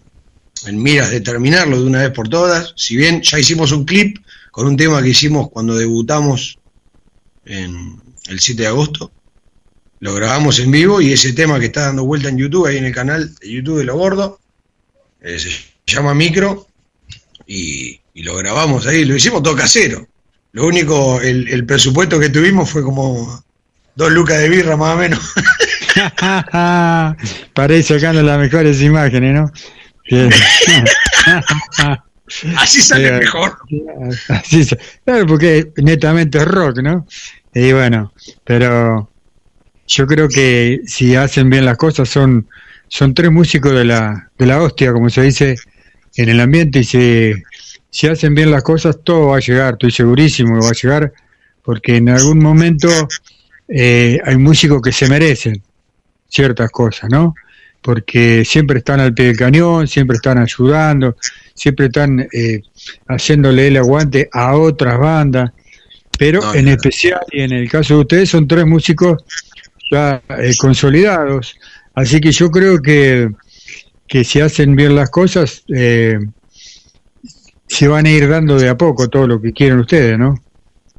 en 0.66 0.82
miras 0.82 1.10
de 1.10 1.20
terminarlo 1.20 1.78
de 1.80 1.86
una 1.86 2.00
vez 2.02 2.10
por 2.12 2.28
todas. 2.28 2.72
Si 2.76 2.96
bien 2.96 3.20
ya 3.22 3.38
hicimos 3.38 3.72
un 3.72 3.84
clip 3.84 4.18
con 4.50 4.66
un 4.66 4.76
tema 4.76 5.02
que 5.02 5.10
hicimos 5.10 5.50
cuando 5.50 5.76
debutamos 5.76 6.58
en 7.44 8.00
el 8.28 8.40
7 8.40 8.62
de 8.62 8.68
agosto. 8.68 9.12
Lo 10.00 10.14
grabamos 10.14 10.58
en 10.60 10.70
vivo 10.70 11.00
y 11.00 11.12
ese 11.12 11.32
tema 11.34 11.58
que 11.60 11.66
está 11.66 11.82
dando 11.82 12.04
vuelta 12.04 12.28
en 12.28 12.38
YouTube, 12.38 12.66
ahí 12.66 12.78
en 12.78 12.84
el 12.86 12.94
canal 12.94 13.34
de 13.34 13.50
YouTube 13.50 13.78
de 13.78 13.84
Lo 13.84 13.96
Gordo, 13.96 14.38
eh, 15.20 15.38
se 15.38 15.50
llama 15.86 16.14
Micro 16.14 16.66
y, 17.46 18.00
y 18.14 18.22
lo 18.22 18.36
grabamos 18.36 18.86
ahí, 18.86 19.04
lo 19.04 19.16
hicimos 19.16 19.42
todo 19.42 19.56
casero. 19.56 20.06
Lo 20.54 20.66
único, 20.66 21.20
el, 21.20 21.48
el 21.48 21.66
presupuesto 21.66 22.18
que 22.18 22.30
tuvimos 22.30 22.70
fue 22.70 22.82
como 22.82 23.44
dos 23.94 24.10
lucas 24.10 24.38
de 24.40 24.48
birra 24.48 24.76
más 24.76 24.94
o 24.94 24.98
menos. 24.98 25.20
Para 27.54 27.74
ir 27.76 27.84
sacando 27.84 28.22
las 28.22 28.38
mejores 28.38 28.80
imágenes, 28.82 29.34
¿no? 29.34 29.52
Bien. 30.10 30.30
Así 32.56 32.80
sale 32.82 33.12
mejor. 33.18 33.56
Así 34.28 34.64
se- 34.64 34.78
claro, 35.04 35.26
porque 35.26 35.72
netamente 35.76 36.38
es 36.38 36.44
rock, 36.46 36.78
¿no? 36.82 37.06
Y 37.54 37.72
bueno, 37.72 38.12
pero 38.44 39.10
yo 39.86 40.06
creo 40.06 40.28
que 40.28 40.80
si 40.86 41.14
hacen 41.14 41.50
bien 41.50 41.64
las 41.66 41.76
cosas 41.76 42.08
son 42.08 42.48
son 42.88 43.12
tres 43.14 43.30
músicos 43.30 43.72
de 43.72 43.84
la 43.84 44.30
de 44.38 44.46
la 44.46 44.60
hostia, 44.62 44.92
como 44.92 45.10
se 45.10 45.22
dice 45.22 45.56
en 46.16 46.28
el 46.28 46.40
ambiente 46.40 46.80
y 46.80 46.84
si 46.84 47.32
si 47.94 48.08
hacen 48.08 48.34
bien 48.34 48.50
las 48.50 48.64
cosas 48.64 48.98
todo 49.04 49.28
va 49.28 49.36
a 49.36 49.40
llegar, 49.40 49.74
estoy 49.74 49.92
segurísimo 49.92 50.58
que 50.58 50.64
va 50.64 50.70
a 50.70 50.72
llegar 50.72 51.12
porque 51.62 51.96
en 51.96 52.08
algún 52.08 52.40
momento 52.40 52.88
eh, 53.68 54.18
hay 54.24 54.36
músicos 54.36 54.82
que 54.82 54.90
se 54.90 55.08
merecen 55.08 55.62
ciertas 56.28 56.72
cosas, 56.72 57.08
¿no? 57.08 57.36
Porque 57.80 58.44
siempre 58.44 58.78
están 58.78 58.98
al 58.98 59.14
pie 59.14 59.26
del 59.26 59.36
cañón, 59.36 59.86
siempre 59.86 60.16
están 60.16 60.38
ayudando, 60.38 61.16
siempre 61.54 61.86
están 61.86 62.26
eh, 62.32 62.62
haciéndole 63.06 63.68
el 63.68 63.76
aguante 63.76 64.28
a 64.32 64.56
otras 64.56 64.98
bandas, 64.98 65.52
pero 66.18 66.40
No, 66.40 66.52
en 66.52 66.66
especial 66.66 67.20
y 67.30 67.42
en 67.42 67.52
el 67.52 67.70
caso 67.70 67.94
de 67.94 68.00
ustedes 68.00 68.28
son 68.28 68.48
tres 68.48 68.66
músicos 68.66 69.22
ya 69.88 70.20
eh, 70.30 70.52
consolidados, 70.58 71.56
así 71.94 72.20
que 72.20 72.32
yo 72.32 72.50
creo 72.50 72.82
que, 72.82 73.30
que 74.08 74.24
si 74.24 74.40
hacen 74.40 74.74
bien 74.74 74.96
las 74.96 75.10
cosas, 75.10 75.62
eh, 75.72 76.18
se 77.66 77.88
van 77.88 78.06
a 78.06 78.10
ir 78.10 78.28
dando 78.28 78.58
de 78.58 78.68
a 78.68 78.76
poco 78.76 79.08
todo 79.08 79.26
lo 79.26 79.40
que 79.40 79.52
quieren 79.52 79.78
ustedes, 79.78 80.18
¿no? 80.18 80.42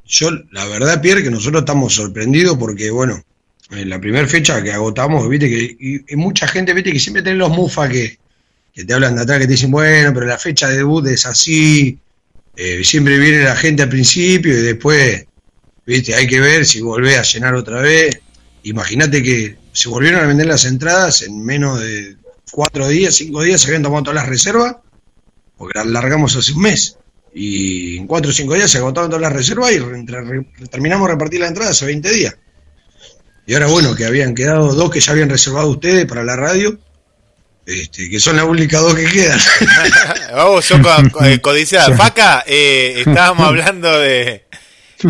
Yo, 0.06 0.30
la 0.52 0.66
verdad, 0.66 1.02
Pierre, 1.02 1.24
que 1.24 1.32
nosotros 1.32 1.62
estamos 1.62 1.94
sorprendidos 1.94 2.58
porque, 2.58 2.92
bueno, 2.92 3.24
en 3.72 3.90
la 3.90 4.00
primera 4.00 4.28
fecha 4.28 4.62
que 4.62 4.72
agotamos, 4.72 5.28
viste 5.28 5.50
que 5.50 5.76
y, 5.80 6.14
y 6.14 6.16
mucha 6.16 6.48
gente, 6.48 6.74
viste 6.74 6.92
que 6.92 7.00
siempre 7.00 7.24
tienen 7.24 7.40
los 7.40 7.50
mufas 7.50 7.90
que, 7.90 8.20
que 8.74 8.84
te 8.84 8.94
hablan 8.94 9.16
de 9.16 9.22
atrás, 9.22 9.40
que 9.40 9.46
te 9.46 9.54
dicen, 9.54 9.72
bueno, 9.72 10.14
pero 10.14 10.26
la 10.26 10.38
fecha 10.38 10.70
de 10.70 10.78
debut 10.78 11.08
es 11.08 11.26
así, 11.26 11.98
eh, 12.56 12.84
siempre 12.84 13.18
viene 13.18 13.44
la 13.44 13.56
gente 13.56 13.84
al 13.84 13.90
principio 13.90 14.54
y 14.54 14.62
después, 14.62 15.26
viste, 15.86 16.14
hay 16.14 16.28
que 16.28 16.40
ver 16.40 16.66
si 16.66 16.82
volvés 16.82 17.18
a 17.18 17.24
llenar 17.24 17.56
otra 17.56 17.82
vez. 17.82 18.20
Imagínate 18.64 19.24
que 19.24 19.56
se 19.72 19.90
volvieron 19.90 20.22
a 20.22 20.28
vender 20.28 20.48
las 20.48 20.66
entradas 20.66 21.22
en 21.22 21.44
menos 21.44 21.80
de 21.80 22.18
cuatro 22.52 22.88
días, 22.88 23.16
cinco 23.16 23.44
días, 23.44 23.62
se 23.62 23.68
habían 23.68 23.84
tomado 23.84 24.04
todas 24.04 24.16
las 24.16 24.30
reservas, 24.30 24.76
porque 25.58 25.80
largamos 25.86 26.36
hace 26.36 26.54
un 26.54 26.62
mes. 26.62 26.98
Y 27.34 27.98
en 27.98 28.08
cuatro 28.08 28.32
o 28.32 28.34
cinco 28.34 28.54
días 28.54 28.72
se 28.72 28.78
agotaron 28.78 29.10
todas 29.10 29.22
las 29.22 29.34
reservas 29.34 29.72
y 29.74 29.80
re- 29.80 30.04
re- 30.08 30.46
terminamos 30.70 31.08
de 31.08 31.14
repartir 31.16 31.40
las 31.42 31.50
entradas 31.50 31.72
hace 31.74 31.86
20 31.86 32.10
días. 32.12 32.36
Y 33.48 33.54
ahora, 33.54 33.68
bueno, 33.68 33.96
que 33.96 34.06
habían 34.06 34.34
quedado 34.34 34.74
dos 34.74 34.90
que 34.90 35.00
ya 35.02 35.12
habían 35.12 35.30
reservado 35.30 35.70
ustedes 35.70 36.06
para 36.06 36.24
la 36.24 36.36
radio, 36.36 36.80
este, 37.66 38.10
que 38.10 38.20
son 38.20 38.38
las 38.38 38.46
únicas 38.46 38.82
dos 38.82 38.96
que 38.96 39.06
quedan. 39.06 39.40
Vamos, 40.34 40.68
yo 40.70 40.82
co- 40.82 41.10
co- 41.12 41.26
eh, 41.26 41.42
codiciada. 41.42 41.96
Faca, 41.96 42.44
eh, 42.48 43.04
estábamos 43.06 43.48
hablando 43.48 44.00
de. 44.00 44.46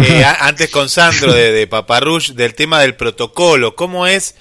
eh, 0.01 0.23
a- 0.23 0.47
antes 0.47 0.69
con 0.69 0.89
Sandro 0.89 1.31
de, 1.33 1.51
de 1.51 1.67
Paparrush, 1.67 2.31
del 2.31 2.55
tema 2.55 2.81
del 2.81 2.95
protocolo. 2.95 3.75
¿Cómo 3.75 4.07
es 4.07 4.35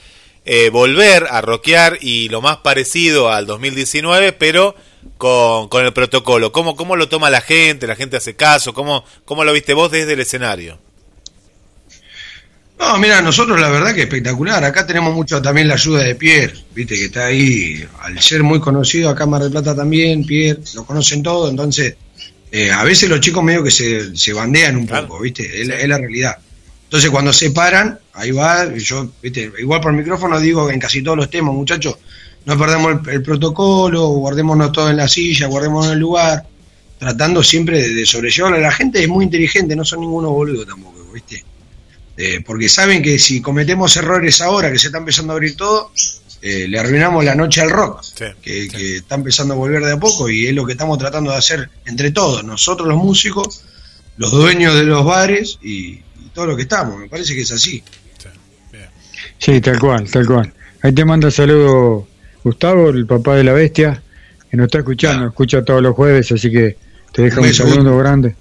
eh, 0.44 0.70
volver 0.70 1.26
a 1.31 1.40
rockear 1.40 1.98
y 2.01 2.28
lo 2.31 2.40
más 2.40 2.59
parecido 2.59 3.31
al 3.31 3.47
2019, 3.47 4.32
pero 4.32 4.74
con, 5.18 5.68
con 5.68 5.85
el 5.85 5.93
protocolo? 5.93 6.52
¿Cómo, 6.52 6.76
¿Cómo 6.76 6.97
lo 6.97 7.09
toma 7.09 7.31
la 7.31 7.40
gente? 7.40 7.86
¿La 7.86 7.97
gente 7.97 8.16
hace 8.16 8.35
caso? 8.35 8.72
¿Cómo, 8.74 9.05
¿Cómo 9.24 9.44
lo 9.44 9.52
viste 9.52 9.74
vos 9.74 9.90
desde 9.90 10.12
el 10.14 10.20
escenario? 10.20 10.78
No, 12.78 12.98
mira, 12.98 13.22
nosotros 13.22 13.59
la 13.60 13.68
verdad 13.70 13.94
que 13.94 14.02
espectacular. 14.02 14.64
Acá 14.64 14.86
tenemos 14.86 15.14
mucho 15.14 15.40
también 15.40 15.68
la 15.68 15.74
ayuda 15.74 16.02
de 16.02 16.14
Pierre, 16.16 16.55
viste, 16.74 16.97
que 16.97 17.05
está 17.06 17.26
ahí, 17.26 17.86
al 18.01 18.20
ser 18.20 18.43
muy 18.43 18.60
conocido 18.60 19.09
acá 19.10 19.24
en 19.24 19.31
Mar 19.31 19.43
del 19.43 19.52
Plata 19.52 19.74
también, 19.76 20.24
Pierre, 20.26 20.60
lo 20.74 20.85
conocen 20.85 21.22
todo, 21.22 21.48
entonces 21.48 21.94
eh, 22.51 22.70
a 22.72 22.82
veces 22.85 23.09
los 23.09 23.20
chicos 23.20 23.43
medio 23.44 23.62
que 23.62 23.70
se, 23.70 24.16
se 24.16 24.32
bandean 24.32 24.76
un 24.76 24.86
poco, 24.86 25.20
viste, 25.20 25.62
es, 25.62 25.68
la- 25.68 25.78
es 25.78 25.89
la 25.89 25.98
realidad. 25.98 26.36
Entonces 26.85 27.10
cuando 27.10 27.32
se 27.32 27.51
paran, 27.52 27.98
ahí 28.12 28.32
va, 28.32 28.72
yo, 28.76 29.09
viste, 29.22 29.51
igual 29.59 29.81
por 29.81 29.93
micrófono 29.93 30.39
digo 30.40 30.68
en 30.68 30.78
casi 30.81 31.01
todos 31.02 31.16
los 31.16 31.31
temas, 31.31 31.55
muchachos, 31.55 31.97
no 32.46 32.58
perdemos 32.58 33.00
el, 33.06 33.10
el 33.14 33.22
protocolo, 33.22 34.08
guardémonos 34.08 34.72
todo 34.72 34.90
en 34.90 34.96
la 34.96 35.08
silla, 35.08 35.46
guardémonos 35.46 35.86
en 35.86 35.92
el 35.92 35.98
lugar, 35.98 36.44
tratando 36.98 37.42
siempre 37.42 37.80
de, 37.82 37.94
de 37.94 38.06
sobrellevarlo. 38.06 38.58
La 38.58 38.72
gente 38.72 39.02
es 39.02 39.08
muy 39.08 39.24
inteligente, 39.24 39.74
no 39.74 39.84
son 39.84 40.00
ninguno 40.00 40.30
boludo 40.30 40.64
tampoco, 40.64 41.10
viste. 41.12 41.44
Eh, 42.16 42.42
porque 42.46 42.68
saben 42.68 43.02
que 43.02 43.18
si 43.18 43.40
cometemos 43.42 43.96
errores 43.96 44.40
ahora 44.40 44.70
que 44.70 44.78
se 44.78 44.86
está 44.86 44.98
empezando 44.98 45.32
a 45.32 45.36
abrir 45.36 45.56
todo, 45.56 45.90
eh, 46.42 46.68
le 46.68 46.78
arruinamos 46.78 47.24
la 47.24 47.34
noche 47.34 47.60
al 47.60 47.70
rock, 47.70 48.04
que, 48.40 48.68
que 48.68 48.96
está 48.98 49.16
empezando 49.16 49.54
a 49.54 49.56
volver 49.56 49.82
de 49.82 49.92
a 49.92 49.96
poco 49.98 50.28
y 50.28 50.46
es 50.46 50.54
lo 50.54 50.64
que 50.64 50.72
estamos 50.72 50.98
tratando 50.98 51.32
de 51.32 51.38
hacer 51.38 51.70
entre 51.86 52.12
todos, 52.12 52.44
nosotros 52.44 52.86
los 52.86 52.98
músicos, 52.98 53.64
los 54.16 54.30
dueños 54.30 54.74
de 54.74 54.84
los 54.84 55.04
bares 55.04 55.58
y, 55.60 55.94
y 55.94 56.30
todo 56.32 56.46
lo 56.46 56.56
que 56.56 56.62
estamos, 56.62 56.98
me 56.98 57.08
parece 57.08 57.34
que 57.34 57.40
es 57.40 57.50
así. 57.50 57.82
Sí, 59.38 59.60
tal 59.60 59.78
cual, 59.80 60.08
tal 60.08 60.26
cual. 60.26 60.52
Ahí 60.82 60.92
te 60.92 61.04
manda 61.04 61.30
saludo 61.30 62.06
Gustavo, 62.44 62.90
el 62.90 63.06
papá 63.06 63.36
de 63.36 63.44
la 63.44 63.52
bestia, 63.54 64.00
que 64.50 64.56
nos 64.56 64.66
está 64.66 64.78
escuchando, 64.78 65.26
escucha 65.26 65.64
todos 65.64 65.82
los 65.82 65.94
jueves, 65.96 66.30
así 66.30 66.50
que 66.50 66.76
te 67.12 67.22
deja 67.22 67.40
Un 67.40 67.52
saludo 67.52 67.98
grande. 67.98 68.36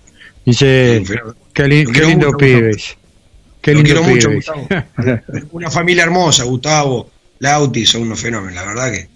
Dice, 0.45 1.01
qué, 1.53 1.67
li- 1.67 1.85
qué 1.85 2.01
lindo 2.01 2.27
mucho, 2.27 2.38
pibes. 2.38 2.97
Qué 3.61 3.73
lindo 3.73 3.85
quiero 3.85 4.03
mucho. 4.03 4.31
Gustavo. 4.31 4.67
Una 5.53 5.71
familia 5.71 6.03
hermosa, 6.03 6.43
Gustavo, 6.43 7.09
Lauti, 7.39 7.85
son 7.85 8.03
unos 8.03 8.19
fenómenos, 8.19 8.55
la 8.55 8.65
verdad 8.65 8.91
que 8.91 9.07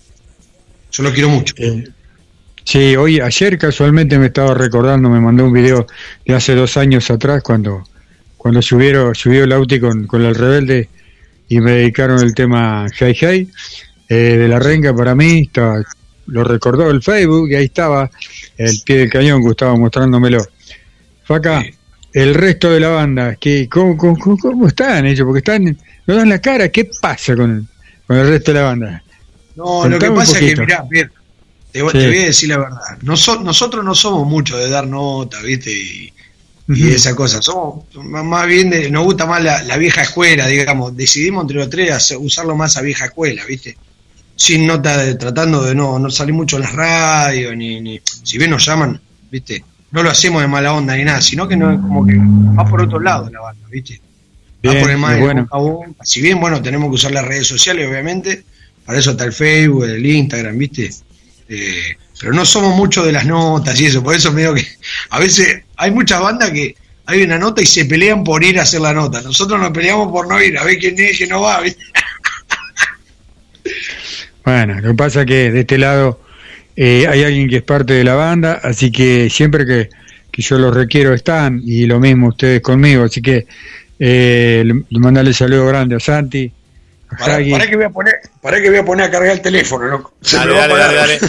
yo 0.91 1.03
los 1.03 1.11
quiero 1.14 1.30
mucho. 1.30 1.53
Sí, 2.64 2.95
hoy, 2.95 3.19
ayer 3.19 3.57
casualmente 3.57 4.18
me 4.18 4.27
estaba 4.27 4.53
recordando, 4.53 5.09
me 5.09 5.19
mandó 5.19 5.45
un 5.45 5.53
video 5.53 5.85
de 6.26 6.34
hace 6.35 6.55
dos 6.55 6.77
años 6.77 7.09
atrás 7.11 7.41
cuando, 7.43 7.84
cuando 8.38 8.61
subieron, 8.61 9.14
subió 9.15 9.43
el 9.43 9.51
Auti 9.51 9.80
con, 9.80 10.07
con 10.07 10.22
el 10.23 10.35
rebelde 10.35 10.89
y 11.49 11.59
me 11.61 11.72
dedicaron 11.72 12.19
el 12.22 12.34
tema 12.34 12.85
Hey 12.97 13.15
Hey 13.18 13.49
eh, 14.10 14.16
de 14.16 14.48
la 14.48 14.60
renga 14.60 14.96
para 14.96 15.16
mí, 15.16 15.42
estaba- 15.48 15.84
lo 16.28 16.44
recordó 16.44 16.90
el 16.90 17.02
Facebook 17.02 17.50
y 17.52 17.56
ahí 17.56 17.66
estaba 17.66 18.10
el 18.58 18.82
pie 18.86 18.98
del 18.98 19.10
cañón, 19.10 19.42
Gustavo 19.42 19.78
mostrándomelo. 19.78 20.46
Faca, 21.24 21.64
el 22.14 22.34
resto 22.34 22.72
de 22.72 22.80
la 22.80 22.90
banda, 22.90 23.36
que 23.36 23.68
¿cómo, 23.70 23.96
cómo, 23.98 24.68
están 24.68 25.06
ellos? 25.06 25.26
Porque 25.26 25.40
están, 25.40 25.78
no 26.06 26.16
dan 26.16 26.30
la 26.30 26.40
cara, 26.42 26.70
¿qué 26.70 26.90
pasa 27.02 27.36
con, 27.36 27.68
con 28.06 28.18
el 28.18 28.28
resto 28.28 28.52
de 28.54 28.60
la 28.60 28.66
banda? 28.66 29.04
No, 29.56 29.88
lo 29.88 29.98
que 30.00 30.12
pasa 30.12 30.40
es 30.40 30.54
que, 30.56 30.62
mirá, 30.62 30.88
Pierre, 30.88 31.12
te, 31.72 31.82
voy- 31.82 31.92
Sí. 31.92 31.98
te 32.00 32.08
voy 32.08 32.18
a 32.18 32.26
decir 32.26 32.50
la 32.50 32.58
verdad. 32.60 32.80
Noso- 33.04 33.42
nosotros 33.44 33.84
no 33.84 33.96
somos 33.96 34.28
mucho 34.28 34.58
de 34.58 34.70
dar 34.70 34.86
nota, 34.88 35.42
¿viste? 35.42 35.72
Y, 35.72 36.14
y 36.70 36.90
esa 36.90 37.16
cosa. 37.16 37.42
Somos 37.42 37.86
más 37.96 38.24
más 38.26 38.48
bien, 38.48 38.70
de, 38.70 38.90
nos 38.90 39.04
gusta 39.06 39.26
más 39.26 39.42
la, 39.44 39.64
la 39.64 39.78
vieja 39.78 40.02
escuela, 40.02 40.46
digamos. 40.48 40.96
Decidimos 40.96 41.44
entre 41.44 41.58
los 41.58 41.70
tres 41.70 41.92
hacer- 41.92 42.18
usarlo 42.20 42.56
más 42.56 42.78
a 42.78 42.82
vieja 42.82 43.06
escuela, 43.06 43.44
¿viste? 43.46 43.78
Sin 44.38 44.65
nota, 44.68 44.97
de- 44.97 45.15
tratando 45.15 45.64
de 45.64 45.76
no, 45.76 45.99
no 45.99 46.09
salir 46.09 46.34
mucho 46.34 46.55
en 46.57 46.61
las 46.64 46.73
radios, 46.73 47.55
ni, 47.57 47.81
ni. 47.81 47.99
Si 48.23 48.38
bien 48.38 48.51
nos 48.51 48.65
llaman, 48.65 49.01
¿viste? 49.30 49.64
No 49.91 50.03
lo 50.03 50.09
hacemos 50.11 50.41
de 50.41 50.47
mala 50.47 50.73
onda 50.73 50.95
ni 50.95 51.03
nada, 51.03 51.22
sino 51.22 51.47
que 51.47 51.57
no 51.57 51.72
es 51.72 51.80
como 51.80 52.05
que 52.05 52.14
va 52.18 52.65
por 52.65 52.81
otro 52.81 52.99
lado 52.99 53.30
la 53.30 53.39
banda, 53.41 53.68
¿viste? 53.69 53.99
Va 54.65 54.72
Bien, 54.72 54.81
por 54.81 54.91
el 54.91 54.97
más 54.97 55.19
bueno. 55.19 55.43
boca 55.43 55.55
a 55.55 55.59
boca. 55.59 55.89
Si 56.03 56.22
bien, 56.22 56.39
bueno, 56.39 56.61
tenemos 56.61 56.89
que 56.89 56.95
usar 56.95 57.11
las 57.11 57.26
redes 57.26 57.47
sociales, 57.47 57.88
obviamente, 57.89 58.43
para 58.85 58.99
eso 58.99 59.11
está 59.11 59.23
el 59.26 59.34
Facebook, 59.34 59.85
el 59.85 60.05
Instagram, 60.05 60.57
¿viste? 60.57 60.89
Eh, 61.49 61.97
pero 62.19 62.34
no 62.34 62.45
somos 62.45 62.76
mucho 62.76 63.03
de 63.05 63.11
las 63.11 63.26
notas 63.26 63.80
y 63.80 63.85
eso, 63.85 64.03
por 64.03 64.15
eso 64.15 64.31
medio 64.31 64.53
que 64.53 64.65
a 65.09 65.19
veces 65.19 65.64
hay 65.77 65.91
muchas 65.91 66.19
bandas 66.22 66.51
que 66.51 66.76
hay 67.05 67.22
una 67.23 67.38
nota 67.38 67.61
y 67.61 67.65
se 67.65 67.85
pelean 67.85 68.23
por 68.23 68.43
ir 68.43 68.59
a 68.59 68.64
hacer 68.64 68.81
la 68.81 68.93
nota. 68.93 69.22
Nosotros 69.22 69.59
nos 69.59 69.72
peleamos 69.72 70.11
por 70.11 70.27
no 70.27 70.41
ir, 70.41 70.57
a 70.57 70.64
ver 70.65 70.77
quién 70.77 70.99
es, 70.99 71.18
quién 71.18 71.30
no 71.30 71.41
va, 71.41 71.61
¿viste? 71.61 71.81
Bueno, 74.48 74.76
lo 74.80 74.91
que 74.91 74.94
pasa 74.95 75.19
es 75.22 75.26
que 75.28 75.52
de 75.52 75.60
este 75.60 75.78
lado 75.78 76.22
eh, 76.78 77.06
hay 77.10 77.22
alguien 77.26 77.49
que 77.49 77.57
es 77.57 77.64
parte 77.64 77.91
de 77.91 78.06
la 78.06 78.15
banda, 78.15 78.61
así 78.64 78.94
que 78.94 79.30
siempre 79.30 79.65
que, 79.65 79.90
que 80.32 80.41
yo 80.41 80.57
los 80.57 80.74
requiero 80.74 81.14
están, 81.14 81.60
y 81.65 81.86
lo 81.86 81.99
mismo 81.99 82.30
ustedes 82.30 82.61
conmigo, 82.61 83.03
así 83.03 83.22
que 83.22 83.45
eh, 83.99 84.64
le, 84.65 84.74
le 84.90 84.99
mandarle 85.02 85.34
saludo 85.34 85.65
grande 85.65 85.98
a 85.98 85.99
Santi, 85.99 86.49
a 87.10 87.18
Para, 87.18 87.34
Jaggy. 87.34 87.57
que 87.69 87.76
voy 87.76 87.86
a 87.86 87.90
poner, 87.90 88.14
para 88.41 88.61
que 88.61 88.69
voy 88.69 88.80
a 88.80 88.86
poner 88.86 89.06
a 89.07 89.11
cargar 89.11 89.32
el 89.34 89.41
teléfono, 89.41 89.86
loco. 89.86 90.14
Dale, 90.32 90.53
dale, 90.53 90.74
dale, 90.78 90.95
dale. 90.95 91.19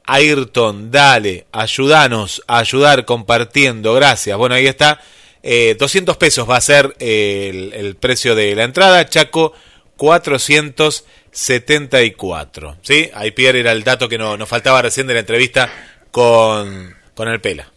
Ayrton. 0.04 0.92
Dale, 0.92 1.46
ayúdanos 1.50 2.44
a 2.46 2.58
ayudar 2.58 3.04
compartiendo. 3.04 3.94
Gracias. 3.94 4.38
Bueno, 4.38 4.54
ahí 4.54 4.68
está. 4.68 5.00
Eh, 5.46 5.76
200 5.78 6.16
pesos 6.16 6.48
va 6.48 6.56
a 6.56 6.60
ser 6.62 6.94
eh, 6.98 7.50
el, 7.52 7.72
el 7.74 7.96
precio 7.96 8.34
de 8.34 8.54
la 8.54 8.64
entrada. 8.64 9.06
Chaco 9.08 9.52
474. 9.96 12.76
¿Sí? 12.82 13.10
Ahí 13.14 13.30
Pierre 13.32 13.60
era 13.60 13.72
el 13.72 13.84
dato 13.84 14.08
que 14.08 14.18
no- 14.18 14.36
nos 14.36 14.48
faltaba 14.48 14.82
recién 14.82 15.06
de 15.06 15.14
la 15.14 15.20
entrevista 15.20 15.70
con, 16.10 16.94
con 17.14 17.28
el 17.28 17.40
Pela. 17.40 17.70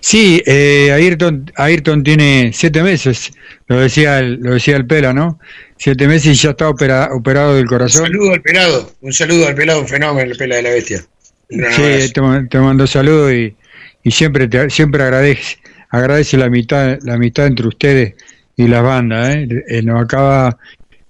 Sí, 0.00 0.42
eh, 0.46 0.90
Ayrton, 0.92 1.52
Ayrton 1.54 2.02
tiene 2.02 2.52
siete 2.54 2.82
meses, 2.82 3.30
lo 3.66 3.78
decía 3.78 4.18
el, 4.18 4.36
lo 4.40 4.54
decía 4.54 4.76
el 4.76 4.86
Pela, 4.86 5.12
¿no? 5.12 5.38
Siete 5.76 6.08
meses 6.08 6.38
y 6.38 6.42
ya 6.42 6.50
está 6.50 6.70
opera- 6.70 7.10
operado 7.12 7.52
del 7.54 7.64
Un 7.64 7.68
corazón. 7.68 8.04
saludo 8.04 8.32
al 8.32 8.40
pelado, 8.40 8.94
un 9.02 9.12
saludo 9.12 9.46
al 9.46 9.54
pelado, 9.54 9.80
un 9.80 9.88
fenómeno, 9.88 10.30
el 10.30 10.38
pela 10.38 10.56
de 10.56 10.62
la 10.62 10.70
bestia. 10.70 11.04
Un 11.50 11.66
Sí, 11.72 12.12
te, 12.14 12.20
ma- 12.22 12.46
te 12.48 12.58
mando 12.58 12.86
saludos 12.86 13.30
y, 13.32 13.54
y 14.02 14.10
siempre 14.10 14.48
te, 14.48 14.70
siempre 14.70 15.02
agradece 15.02 15.58
agradece 15.90 16.36
la 16.36 16.48
mitad 16.50 16.98
la 17.02 17.16
mitad 17.18 17.46
entre 17.46 17.68
ustedes 17.68 18.14
y 18.56 18.66
las 18.68 18.82
bandas. 18.82 19.36
¿eh? 19.36 19.64
Él 19.68 19.86
nos 19.86 20.02
acaba 20.02 20.58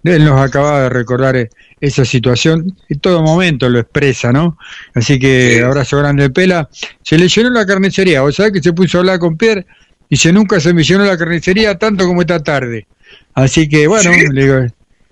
él 0.04 0.24
nos 0.24 0.40
acaba 0.40 0.82
de 0.82 0.88
recordar 0.88 1.36
eh, 1.36 1.50
esa 1.80 2.04
situación, 2.04 2.76
en 2.88 2.98
todo 2.98 3.22
momento 3.22 3.68
lo 3.68 3.78
expresa, 3.78 4.32
¿no? 4.32 4.58
Así 4.94 5.18
que 5.18 5.62
abrazo 5.62 5.98
grande 5.98 6.24
de 6.24 6.30
Pela. 6.30 6.68
Se 7.02 7.18
le 7.18 7.28
llenó 7.28 7.50
la 7.50 7.66
carnicería, 7.66 8.22
o 8.22 8.32
sea 8.32 8.50
que 8.50 8.62
se 8.62 8.72
puso 8.72 8.98
a 8.98 9.00
hablar 9.00 9.18
con 9.18 9.36
Pierre 9.36 9.66
y 10.08 10.16
se 10.16 10.32
nunca 10.32 10.60
se 10.60 10.72
me 10.72 10.82
llenó 10.82 11.04
la 11.04 11.16
carnicería 11.16 11.76
tanto 11.76 12.06
como 12.06 12.22
esta 12.22 12.42
tarde. 12.42 12.86
Así 13.34 13.68
que 13.68 13.86
bueno, 13.86 14.10
le 14.32 14.42
digo, 14.42 14.66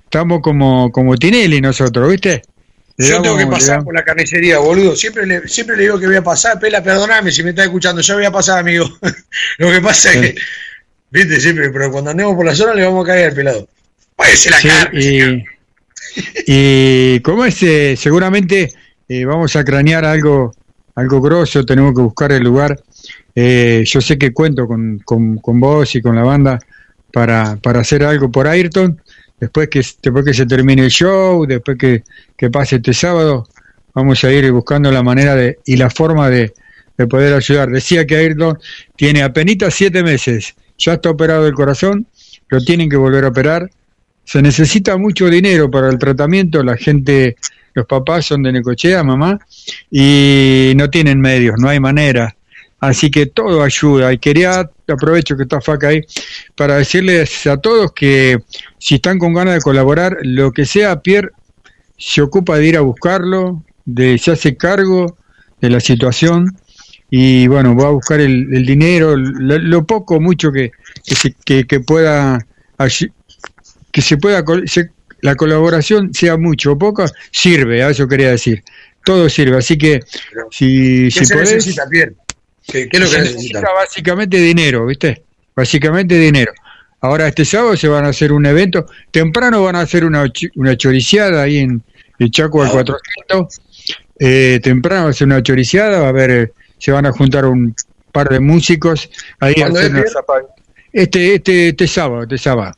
estamos 0.04 0.40
como, 0.40 0.90
como 0.90 1.16
Tinelli 1.16 1.60
nosotros, 1.60 2.10
¿viste? 2.10 2.42
Yo 2.98 3.20
tengo 3.20 3.36
que 3.36 3.46
pasar 3.46 3.84
por 3.84 3.94
la 3.94 4.02
carnicería, 4.02 4.58
boludo. 4.58 4.96
Siempre 4.96 5.26
le, 5.26 5.46
siempre 5.48 5.76
le 5.76 5.82
digo 5.84 5.98
que 5.98 6.06
voy 6.06 6.16
a 6.16 6.22
pasar. 6.22 6.58
Pela, 6.58 6.82
perdoname 6.82 7.30
si 7.30 7.42
me 7.42 7.50
estás 7.50 7.66
escuchando. 7.66 8.00
Ya 8.00 8.14
voy 8.14 8.24
a 8.24 8.30
pasar, 8.30 8.58
amigo. 8.58 8.88
Lo 9.58 9.70
que 9.70 9.80
pasa 9.80 10.12
es 10.12 10.20
que, 10.20 10.34
viste, 11.10 11.40
siempre, 11.40 11.70
pero 11.70 11.90
cuando 11.92 12.10
andemos 12.10 12.34
por 12.34 12.46
la 12.46 12.54
zona 12.54 12.74
le 12.74 12.84
vamos 12.84 13.04
a 13.04 13.08
caer 13.08 13.28
al 13.30 13.34
pelado. 13.34 13.68
Váyase 14.16 14.50
la 14.50 14.60
Sí, 14.60 14.68
carne. 14.68 15.00
y, 15.02 15.44
y 17.16 17.20
como 17.20 17.44
es, 17.44 17.62
eh, 17.62 17.96
seguramente 17.98 18.72
eh, 19.08 19.24
vamos 19.24 19.54
a 19.56 19.64
cranear 19.64 20.04
algo, 20.04 20.54
algo 20.94 21.20
grosso, 21.20 21.64
tenemos 21.66 21.94
que 21.94 22.00
buscar 22.00 22.32
el 22.32 22.42
lugar. 22.42 22.80
Eh, 23.34 23.84
yo 23.86 24.00
sé 24.00 24.16
que 24.16 24.32
cuento 24.32 24.66
con, 24.66 25.00
con, 25.04 25.36
con 25.38 25.60
vos 25.60 25.94
y 25.94 26.00
con 26.00 26.16
la 26.16 26.22
banda 26.22 26.58
para, 27.12 27.56
para 27.56 27.80
hacer 27.80 28.02
algo 28.04 28.30
por 28.30 28.46
Ayrton. 28.48 29.00
Después 29.38 29.68
que, 29.68 29.82
después 30.02 30.24
que 30.24 30.34
se 30.34 30.46
termine 30.46 30.84
el 30.84 30.90
show, 30.90 31.46
después 31.46 31.76
que, 31.76 32.04
que 32.36 32.50
pase 32.50 32.76
este 32.76 32.94
sábado, 32.94 33.46
vamos 33.94 34.22
a 34.24 34.32
ir 34.32 34.50
buscando 34.52 34.90
la 34.90 35.02
manera 35.02 35.34
de, 35.34 35.58
y 35.66 35.76
la 35.76 35.90
forma 35.90 36.30
de, 36.30 36.54
de 36.96 37.06
poder 37.06 37.34
ayudar. 37.34 37.70
Decía 37.70 38.06
que 38.06 38.16
Ayrton 38.16 38.58
tiene 38.96 39.22
apenas 39.22 39.74
siete 39.74 40.02
meses, 40.02 40.54
ya 40.78 40.94
está 40.94 41.10
operado 41.10 41.44
del 41.44 41.54
corazón, 41.54 42.06
lo 42.48 42.60
tienen 42.60 42.88
que 42.88 42.96
volver 42.96 43.24
a 43.24 43.28
operar. 43.28 43.70
Se 44.24 44.42
necesita 44.42 44.96
mucho 44.96 45.28
dinero 45.28 45.70
para 45.70 45.88
el 45.88 45.98
tratamiento, 45.98 46.62
la 46.62 46.76
gente, 46.76 47.36
los 47.74 47.86
papás 47.86 48.26
son 48.26 48.42
de 48.42 48.52
Necochea, 48.52 49.04
mamá, 49.04 49.38
y 49.90 50.72
no 50.76 50.90
tienen 50.90 51.20
medios, 51.20 51.56
no 51.58 51.68
hay 51.68 51.78
manera. 51.78 52.34
Así 52.80 53.10
que 53.10 53.26
todo 53.26 53.62
ayuda. 53.62 54.12
Y 54.12 54.18
quería, 54.18 54.68
aprovecho 54.92 55.36
que 55.36 55.44
está 55.44 55.60
Faca 55.60 55.88
ahí, 55.88 56.00
para 56.54 56.76
decirles 56.76 57.46
a 57.46 57.56
todos 57.56 57.92
que 57.92 58.38
si 58.78 58.96
están 58.96 59.18
con 59.18 59.34
ganas 59.34 59.54
de 59.54 59.60
colaborar, 59.60 60.16
lo 60.22 60.52
que 60.52 60.64
sea, 60.64 61.00
Pierre 61.00 61.30
se 61.98 62.22
ocupa 62.22 62.56
de 62.58 62.66
ir 62.66 62.76
a 62.76 62.80
buscarlo, 62.82 63.62
de 63.84 64.18
se 64.18 64.32
hace 64.32 64.56
cargo 64.56 65.16
de 65.60 65.70
la 65.70 65.80
situación 65.80 66.56
y 67.08 67.46
bueno, 67.46 67.76
va 67.76 67.86
a 67.88 67.90
buscar 67.92 68.20
el, 68.20 68.52
el 68.54 68.66
dinero, 68.66 69.16
lo, 69.16 69.58
lo 69.58 69.86
poco, 69.86 70.20
mucho 70.20 70.50
que, 70.52 70.72
que, 71.04 71.14
se- 71.14 71.34
que, 71.44 71.66
que 71.66 71.80
pueda 71.80 72.44
que 73.92 74.02
se 74.02 74.16
pueda 74.18 74.44
se- 74.66 74.90
la 75.22 75.34
colaboración 75.34 76.12
sea 76.12 76.36
mucho 76.36 76.72
o 76.72 76.78
poco, 76.78 77.04
sirve, 77.30 77.82
a 77.82 77.90
eso 77.90 78.06
quería 78.06 78.30
decir. 78.30 78.62
Todo 79.04 79.28
sirve, 79.28 79.56
así 79.56 79.78
que 79.78 80.00
si, 80.50 81.04
¿Qué 81.04 81.10
si 81.20 81.26
se 81.26 81.34
podés, 81.34 81.54
necesita, 81.54 81.88
Pierre? 81.88 82.14
¿Qué, 82.66 82.88
qué 82.88 82.96
es 82.96 83.02
lo 83.02 83.10
que 83.10 83.18
necesita? 83.18 83.60
necesita 83.60 83.72
básicamente 83.72 84.36
dinero, 84.38 84.86
¿viste? 84.86 85.22
Básicamente 85.54 86.18
dinero. 86.18 86.52
Ahora 87.00 87.28
este 87.28 87.44
sábado 87.44 87.76
se 87.76 87.88
van 87.88 88.04
a 88.04 88.08
hacer 88.08 88.32
un 88.32 88.46
evento, 88.46 88.86
temprano 89.10 89.62
van 89.62 89.76
a 89.76 89.80
hacer 89.80 90.04
una, 90.04 90.24
una 90.56 90.76
choriciada 90.76 91.42
ahí 91.42 91.58
en 91.58 91.82
el 92.18 92.30
Chaco 92.30 92.62
al 92.62 92.70
400, 92.70 93.60
eh, 94.18 94.60
temprano 94.62 95.04
va 95.04 95.10
a 95.10 95.12
ser 95.12 95.26
una 95.26 95.42
choriciada, 95.42 96.00
va 96.00 96.06
a 96.06 96.08
haber, 96.10 96.30
eh, 96.30 96.52
se 96.78 96.90
van 96.92 97.06
a 97.06 97.12
juntar 97.12 97.44
un 97.44 97.74
par 98.12 98.28
de 98.30 98.40
músicos 98.40 99.10
ahí 99.40 99.52
a 99.58 99.68
¿Cuándo 99.68 99.78
hacer 99.80 100.04
este, 100.92 101.34
este, 101.34 101.68
este 101.68 101.86
sábado, 101.86 102.22
este 102.22 102.38
sábado. 102.38 102.74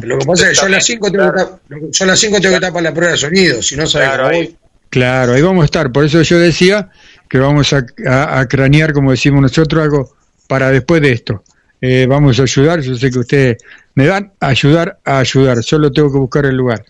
Lo 0.00 0.18
que 0.18 0.24
pasa 0.26 0.44
es 0.44 0.50
que 0.50 0.54
yo 0.60 0.66
a 0.66 0.68
las 0.70 0.84
5 0.86 1.10
tengo, 1.10 1.32
que 1.32 1.38
estar- 1.40 1.58
yo 1.90 2.04
a 2.04 2.06
las 2.06 2.20
5 2.20 2.36
tengo 2.40 2.50
que 2.52 2.54
estar 2.54 2.72
para 2.72 2.82
la 2.84 2.94
prueba 2.94 3.12
de 3.12 3.18
sonido, 3.18 3.60
si 3.60 3.76
no 3.76 3.86
sabes 3.86 4.08
Claro, 4.08 4.22
cómo 4.24 4.34
ahí- 4.36 4.46
voy. 4.46 4.56
Claro, 4.88 5.32
ahí 5.34 5.42
vamos 5.42 5.62
a 5.62 5.64
estar. 5.64 5.90
Por 5.90 6.04
eso 6.04 6.22
yo 6.22 6.38
decía 6.38 6.90
que 7.32 7.38
vamos 7.38 7.72
a, 7.72 8.46
cranear, 8.46 8.92
como 8.92 9.10
decimos 9.10 9.40
nosotros, 9.40 9.82
algo 9.82 10.14
para 10.46 10.70
después 10.70 11.00
de 11.00 11.12
esto. 11.12 11.42
Eh, 11.80 12.04
vamos 12.06 12.38
a 12.38 12.42
ayudar, 12.42 12.82
yo 12.82 12.94
sé 12.94 13.10
que 13.10 13.20
ustedes 13.20 13.56
me 13.94 14.06
van 14.06 14.34
a 14.38 14.48
ayudar 14.48 14.98
a 15.02 15.20
ayudar, 15.20 15.62
solo 15.62 15.90
tengo 15.90 16.12
que 16.12 16.18
buscar 16.18 16.44
el 16.44 16.56
lugar. 16.56 16.84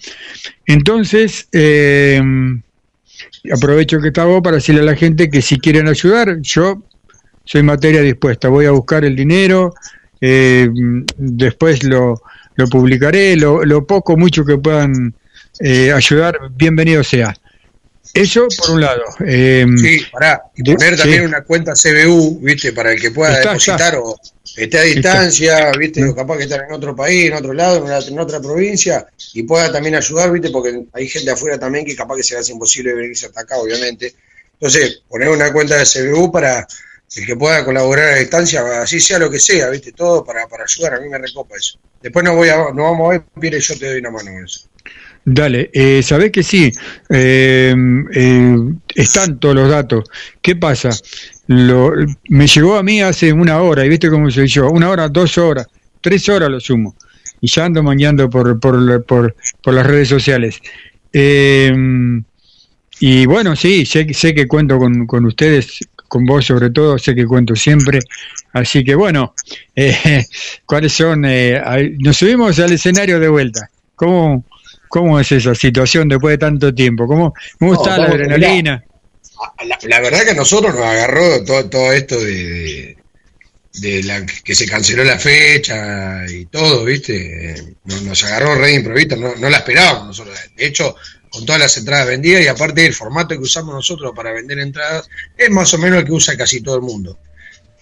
Entonces, 0.66 1.46
eh, 1.52 2.20
aprovecho 3.54 4.00
que 4.00 4.08
está 4.08 4.26
para 4.42 4.56
decirle 4.56 4.80
a 4.80 4.84
la 4.84 4.96
gente 4.96 5.30
que 5.30 5.42
si 5.42 5.60
quieren 5.60 5.86
ayudar, 5.86 6.40
yo 6.40 6.82
soy 7.44 7.62
materia 7.62 8.00
dispuesta, 8.00 8.48
voy 8.48 8.66
a 8.66 8.72
buscar 8.72 9.04
el 9.04 9.14
dinero, 9.14 9.72
eh, 10.20 10.68
después 11.18 11.84
lo, 11.84 12.20
lo 12.56 12.66
publicaré, 12.66 13.36
lo, 13.36 13.64
lo 13.64 13.86
poco, 13.86 14.16
mucho 14.16 14.44
que 14.44 14.58
puedan 14.58 15.14
eh, 15.60 15.92
ayudar, 15.92 16.36
bienvenido 16.56 17.04
sea. 17.04 17.32
Eso 18.14 18.46
por 18.58 18.70
un 18.72 18.80
lado. 18.82 19.02
eh, 19.26 19.64
Sí, 19.78 20.00
pará. 20.12 20.42
Y 20.54 20.62
poner 20.64 20.94
sí. 20.96 21.02
también 21.02 21.24
una 21.24 21.42
cuenta 21.44 21.72
CBU, 21.74 22.40
¿viste? 22.40 22.72
Para 22.72 22.92
el 22.92 23.00
que 23.00 23.10
pueda 23.10 23.32
Está, 23.38 23.50
depositar 23.50 23.94
está. 23.94 24.00
o 24.00 24.16
esté 24.56 24.78
a 24.78 24.82
distancia, 24.82 25.70
¿viste? 25.78 26.04
O 26.04 26.14
capaz 26.14 26.36
que 26.36 26.42
estar 26.44 26.62
en 26.68 26.72
otro 26.72 26.94
país, 26.94 27.26
en 27.26 27.34
otro 27.34 27.52
lado, 27.54 27.78
en, 27.78 27.84
una- 27.84 27.98
en 27.98 28.18
otra 28.18 28.40
provincia 28.40 29.06
y 29.34 29.44
pueda 29.44 29.72
también 29.72 29.94
ayudar, 29.94 30.30
¿viste? 30.30 30.50
Porque 30.50 30.84
hay 30.92 31.08
gente 31.08 31.30
afuera 31.30 31.58
también 31.58 31.84
que 31.86 31.96
capaz 31.96 32.16
que 32.16 32.22
se 32.22 32.34
le 32.34 32.40
hace 32.40 32.52
imposible 32.52 32.92
venirse 32.94 33.26
hasta 33.26 33.40
acá, 33.42 33.56
obviamente. 33.56 34.14
Entonces, 34.54 35.02
poner 35.08 35.28
una 35.30 35.52
cuenta 35.52 35.76
de 35.78 35.84
CBU 35.86 36.30
para 36.30 36.66
el 37.16 37.26
que 37.26 37.36
pueda 37.36 37.64
colaborar 37.64 38.08
a 38.14 38.16
distancia, 38.16 38.62
así 38.82 39.00
sea 39.00 39.18
lo 39.18 39.30
que 39.30 39.38
sea, 39.40 39.68
¿viste? 39.70 39.92
Todo 39.92 40.24
para, 40.24 40.46
para 40.48 40.64
ayudar, 40.64 40.94
a 40.94 41.00
mí 41.00 41.08
me 41.08 41.18
recopa 41.18 41.56
eso. 41.56 41.78
Después 42.02 42.24
nos, 42.24 42.34
voy 42.36 42.48
a, 42.50 42.56
nos 42.56 42.74
vamos 42.76 43.06
a 43.06 43.10
ver, 43.12 43.22
Pierre, 43.40 43.60
yo 43.60 43.78
te 43.78 43.86
doy 43.86 43.98
una 44.00 44.10
mano 44.10 44.32
con 44.32 44.44
eso. 44.44 44.60
Dale, 45.24 45.70
eh, 45.72 46.02
sabés 46.02 46.32
que 46.32 46.42
sí, 46.42 46.72
eh, 47.08 47.74
eh, 48.12 48.56
están 48.94 49.38
todos 49.38 49.54
los 49.54 49.70
datos. 49.70 50.04
¿Qué 50.40 50.56
pasa? 50.56 50.90
Lo, 51.46 51.92
me 52.28 52.46
llegó 52.46 52.76
a 52.76 52.82
mí 52.82 53.00
hace 53.02 53.32
una 53.32 53.60
hora, 53.60 53.84
y 53.84 53.88
viste 53.88 54.10
cómo 54.10 54.30
soy 54.30 54.48
yo, 54.48 54.68
una 54.70 54.90
hora, 54.90 55.08
dos 55.08 55.38
horas, 55.38 55.68
tres 56.00 56.28
horas 56.28 56.50
lo 56.50 56.58
sumo, 56.58 56.96
y 57.40 57.48
ya 57.48 57.66
ando 57.66 57.82
mañando 57.82 58.28
por, 58.28 58.58
por, 58.58 59.04
por, 59.04 59.36
por 59.62 59.74
las 59.74 59.86
redes 59.86 60.08
sociales. 60.08 60.60
Eh, 61.12 61.72
y 63.04 63.26
bueno, 63.26 63.56
sí, 63.56 63.84
sé, 63.84 64.14
sé 64.14 64.32
que 64.32 64.46
cuento 64.46 64.78
con, 64.78 65.06
con 65.08 65.24
ustedes, 65.26 65.80
con 66.06 66.24
vos 66.24 66.44
sobre 66.44 66.70
todo, 66.70 66.98
sé 66.98 67.14
que 67.14 67.26
cuento 67.26 67.56
siempre. 67.56 67.98
Así 68.52 68.84
que 68.84 68.94
bueno, 68.94 69.34
eh, 69.74 70.24
¿cuáles 70.66 70.92
son? 70.92 71.24
Eh, 71.24 71.60
nos 71.98 72.16
subimos 72.16 72.58
al 72.60 72.72
escenario 72.72 73.18
de 73.18 73.28
vuelta. 73.28 73.68
¿Cómo, 73.96 74.44
¿Cómo 74.92 75.18
es 75.18 75.32
esa 75.32 75.54
situación 75.54 76.06
después 76.06 76.34
de 76.34 76.38
tanto 76.38 76.74
tiempo? 76.74 77.06
¿Cómo, 77.06 77.32
cómo 77.58 77.72
No, 77.72 77.82
está 77.82 77.96
la 77.96 78.08
adrenalina? 78.08 78.84
La, 79.66 79.78
la 79.80 80.00
verdad 80.00 80.22
que 80.22 80.32
a 80.32 80.34
nosotros 80.34 80.74
nos 80.74 80.84
agarró 80.84 81.42
todo, 81.44 81.70
todo 81.70 81.92
esto 81.94 82.20
de, 82.20 82.34
de, 82.34 82.96
de 83.72 84.02
la 84.02 84.26
que 84.26 84.54
se 84.54 84.66
canceló 84.66 85.02
la 85.02 85.18
fecha 85.18 86.26
y 86.28 86.44
todo, 86.44 86.84
¿viste? 86.84 87.74
Nos, 87.84 88.02
nos 88.02 88.22
agarró 88.24 88.54
re 88.54 88.66
de 88.66 88.74
improviso, 88.74 89.16
no, 89.16 89.34
no 89.34 89.48
la 89.48 89.56
esperábamos 89.56 90.08
nosotros. 90.08 90.38
De 90.54 90.66
hecho, 90.66 90.94
con 91.30 91.46
todas 91.46 91.62
las 91.62 91.74
entradas 91.78 92.08
vendidas 92.08 92.42
y 92.42 92.48
aparte 92.48 92.84
el 92.84 92.92
formato 92.92 93.34
que 93.34 93.40
usamos 93.40 93.74
nosotros 93.74 94.12
para 94.14 94.32
vender 94.32 94.58
entradas 94.58 95.08
es 95.38 95.48
más 95.48 95.72
o 95.72 95.78
menos 95.78 96.00
el 96.00 96.04
que 96.04 96.12
usa 96.12 96.36
casi 96.36 96.60
todo 96.60 96.76
el 96.76 96.82
mundo. 96.82 97.18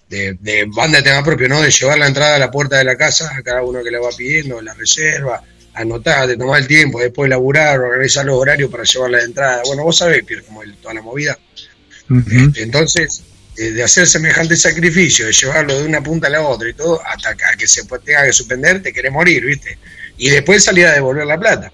De, 0.08 0.36
de 0.40 0.64
banda 0.68 0.98
de 0.98 1.04
tema 1.04 1.24
propio, 1.24 1.48
¿no? 1.48 1.60
De 1.60 1.72
llevar 1.72 1.98
la 1.98 2.06
entrada 2.06 2.36
a 2.36 2.38
la 2.38 2.52
puerta 2.52 2.78
de 2.78 2.84
la 2.84 2.96
casa 2.96 3.32
a 3.36 3.42
cada 3.42 3.62
uno 3.62 3.82
que 3.82 3.90
la 3.90 3.98
va 3.98 4.10
pidiendo, 4.16 4.60
la 4.60 4.74
reserva, 4.74 5.42
anotar, 5.74 6.26
de 6.26 6.36
tomar 6.36 6.60
el 6.60 6.66
tiempo, 6.66 7.00
después 7.00 7.28
laburar, 7.30 7.78
organizar 7.80 8.24
los 8.24 8.36
horarios 8.36 8.70
para 8.70 8.84
llevar 8.84 9.10
la 9.10 9.22
entrada. 9.22 9.62
Bueno, 9.66 9.84
vos 9.84 9.96
sabés, 9.96 10.24
Pierre, 10.24 10.44
como 10.44 10.62
el- 10.62 10.76
toda 10.76 10.94
la 10.94 11.02
movida. 11.02 11.38
Ujú. 12.08 12.52
Entonces, 12.56 13.22
eh, 13.56 13.70
de 13.70 13.82
hacer 13.82 14.06
semejante 14.06 14.56
sacrificio, 14.56 15.26
de 15.26 15.32
llevarlo 15.32 15.78
de 15.78 15.86
una 15.86 16.02
punta 16.02 16.26
a 16.26 16.30
la 16.30 16.42
otra 16.42 16.68
y 16.68 16.74
todo, 16.74 17.00
hasta 17.06 17.36
que, 17.56 17.66
se 17.66 17.82
tenga 18.04 18.24
que 18.24 18.32
suspender, 18.32 18.82
te 18.82 18.92
querés 18.92 19.12
morir, 19.12 19.44
¿viste? 19.44 19.78
Y 20.18 20.30
después 20.30 20.64
salir 20.64 20.86
a 20.86 20.92
devolver 20.92 21.26
la 21.26 21.38
plata. 21.38 21.72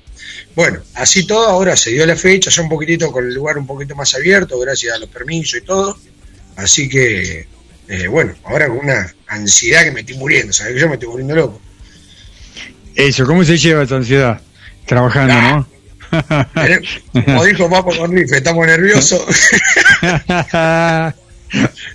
Bueno, 0.55 0.82
así 0.94 1.27
todo, 1.27 1.47
ahora 1.47 1.77
se 1.77 1.90
dio 1.90 2.06
la 2.06 2.16
fecha, 2.16 2.51
ya 2.51 2.62
un 2.62 2.68
poquitito 2.68 3.12
con 3.12 3.27
el 3.27 3.35
lugar 3.35 3.59
un 3.59 3.66
poquito 3.66 3.94
más 3.94 4.14
abierto, 4.14 4.59
gracias 4.59 4.94
a 4.94 4.98
los 4.98 5.09
permisos 5.09 5.60
y 5.60 5.64
todo. 5.64 5.98
Así 6.56 6.89
que, 6.89 7.47
eh, 7.89 8.06
bueno, 8.09 8.35
ahora 8.44 8.68
con 8.68 8.78
una 8.78 9.14
ansiedad 9.27 9.85
que 9.85 9.90
me 9.90 10.01
estoy 10.01 10.16
muriendo, 10.16 10.52
¿sabes? 10.52 10.74
Que 10.74 10.81
yo 10.81 10.89
me 10.89 10.94
estoy 10.94 11.09
muriendo 11.09 11.35
loco. 11.35 11.60
Eso, 12.97 13.24
¿cómo 13.27 13.44
se 13.44 13.56
lleva 13.59 13.82
esa 13.85 13.97
ansiedad? 13.97 14.40
Trabajando, 14.86 15.35
¿no? 15.35 15.68
Como 17.24 17.44
dijo 17.44 17.68
Papo 17.68 17.94
con 17.97 18.10
Rife, 18.12 18.36
estamos 18.39 18.66
nerviosos. 18.66 19.23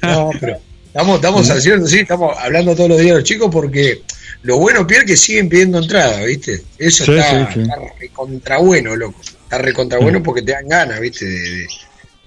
No, 0.01 0.29
pero 0.39 0.57
estamos, 0.87 1.15
estamos 1.17 1.49
haciendo, 1.49 1.85
sí, 1.87 1.99
estamos 1.99 2.35
hablando 2.39 2.73
todos 2.75 2.89
los 2.89 2.99
días 2.99 3.15
los 3.17 3.23
chicos 3.25 3.49
porque 3.51 4.01
lo 4.43 4.57
bueno, 4.57 4.87
Pierre, 4.87 5.05
que 5.05 5.17
siguen 5.17 5.49
pidiendo 5.49 5.77
entrada, 5.79 6.23
¿viste? 6.23 6.61
Eso 6.79 7.05
Sí, 7.05 7.11
está, 7.11 7.47
sí, 7.47 7.53
sí. 7.55 7.61
está 7.61 7.75
recontra 7.99 8.57
bueno, 8.59 8.95
loco. 8.95 9.19
Está 9.21 9.57
recontra 9.57 9.99
bueno 9.99 10.23
porque 10.23 10.41
te 10.41 10.53
dan 10.53 10.67
ganas, 10.69 10.99
¿viste? 11.01 11.25
De, 11.25 11.39
de- 11.39 11.67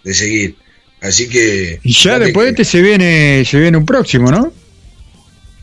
de 0.05 0.15
seguir. 0.15 0.57
Así 1.01 1.29
que. 1.29 1.81
y 1.83 1.93
ya 1.93 2.19
después 2.19 2.47
de 2.47 2.55
que- 2.55 2.63
este 2.63 2.71
se 2.77 2.83
viene, 2.83 3.45
se 3.47 3.59
viene 3.59 3.79
un 3.79 3.87
próximo, 3.87 4.31
¿no? 4.31 4.53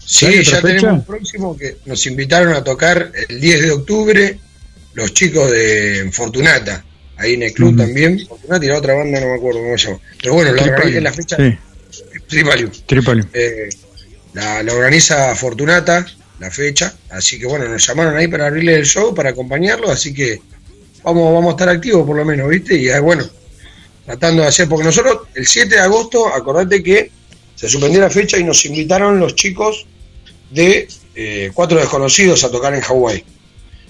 Sí, 0.05 0.25
¿hay 0.25 0.43
ya 0.43 0.57
fecha? 0.57 0.61
tenemos 0.61 0.91
un 0.99 1.05
próximo 1.05 1.57
que 1.57 1.77
nos 1.85 2.05
invitaron 2.05 2.53
a 2.53 2.63
tocar 2.63 3.11
el 3.29 3.39
10 3.39 3.61
de 3.61 3.71
octubre 3.71 4.39
los 4.93 5.13
chicos 5.13 5.49
de 5.51 6.09
Fortunata, 6.11 6.83
ahí 7.17 7.35
en 7.35 7.43
el 7.43 7.53
club 7.53 7.77
también. 7.77 8.19
Fortunata 8.27 8.65
y 8.65 8.67
la 8.67 8.77
otra 8.77 8.93
banda 8.95 9.19
no 9.21 9.27
me 9.27 9.35
acuerdo 9.35 9.59
cómo 9.61 9.77
se 9.77 9.87
llama. 9.87 9.99
Pero 10.21 10.33
bueno, 10.33 10.51
la, 10.53 10.63
organiza- 10.63 11.01
la 11.01 11.13
fecha. 11.13 11.37
Sí, 11.37 11.57
Tripalium. 12.27 12.71
Tripalium. 12.85 13.27
Eh, 13.33 13.69
la, 14.33 14.63
la 14.63 14.73
organiza 14.73 15.33
Fortunata, 15.35 16.05
la 16.39 16.51
fecha. 16.51 16.93
Así 17.09 17.39
que 17.39 17.45
bueno, 17.45 17.67
nos 17.69 17.85
llamaron 17.87 18.17
ahí 18.17 18.27
para 18.27 18.47
abrirle 18.47 18.75
el 18.75 18.85
show, 18.85 19.13
para 19.15 19.29
acompañarlo. 19.29 19.89
Así 19.91 20.13
que 20.13 20.41
vamos, 21.03 21.33
vamos 21.33 21.47
a 21.47 21.51
estar 21.51 21.69
activos 21.69 22.05
por 22.05 22.17
lo 22.17 22.25
menos, 22.25 22.49
¿viste? 22.49 22.75
Y 22.75 22.89
eh, 22.89 22.99
bueno, 22.99 23.23
tratando 24.05 24.41
de 24.41 24.49
hacer, 24.49 24.67
porque 24.67 24.83
nosotros 24.85 25.19
el 25.35 25.47
7 25.47 25.75
de 25.75 25.81
agosto, 25.81 26.27
acordate 26.33 26.81
que 26.83 27.11
se 27.61 27.69
suspendió 27.69 28.01
la 28.01 28.09
fecha 28.09 28.37
y 28.39 28.43
nos 28.43 28.65
invitaron 28.65 29.19
los 29.19 29.35
chicos 29.35 29.85
de 30.49 30.87
eh, 31.15 31.51
Cuatro 31.53 31.79
Desconocidos 31.79 32.43
a 32.43 32.49
tocar 32.51 32.73
en 32.73 32.81
Hawái. 32.81 33.23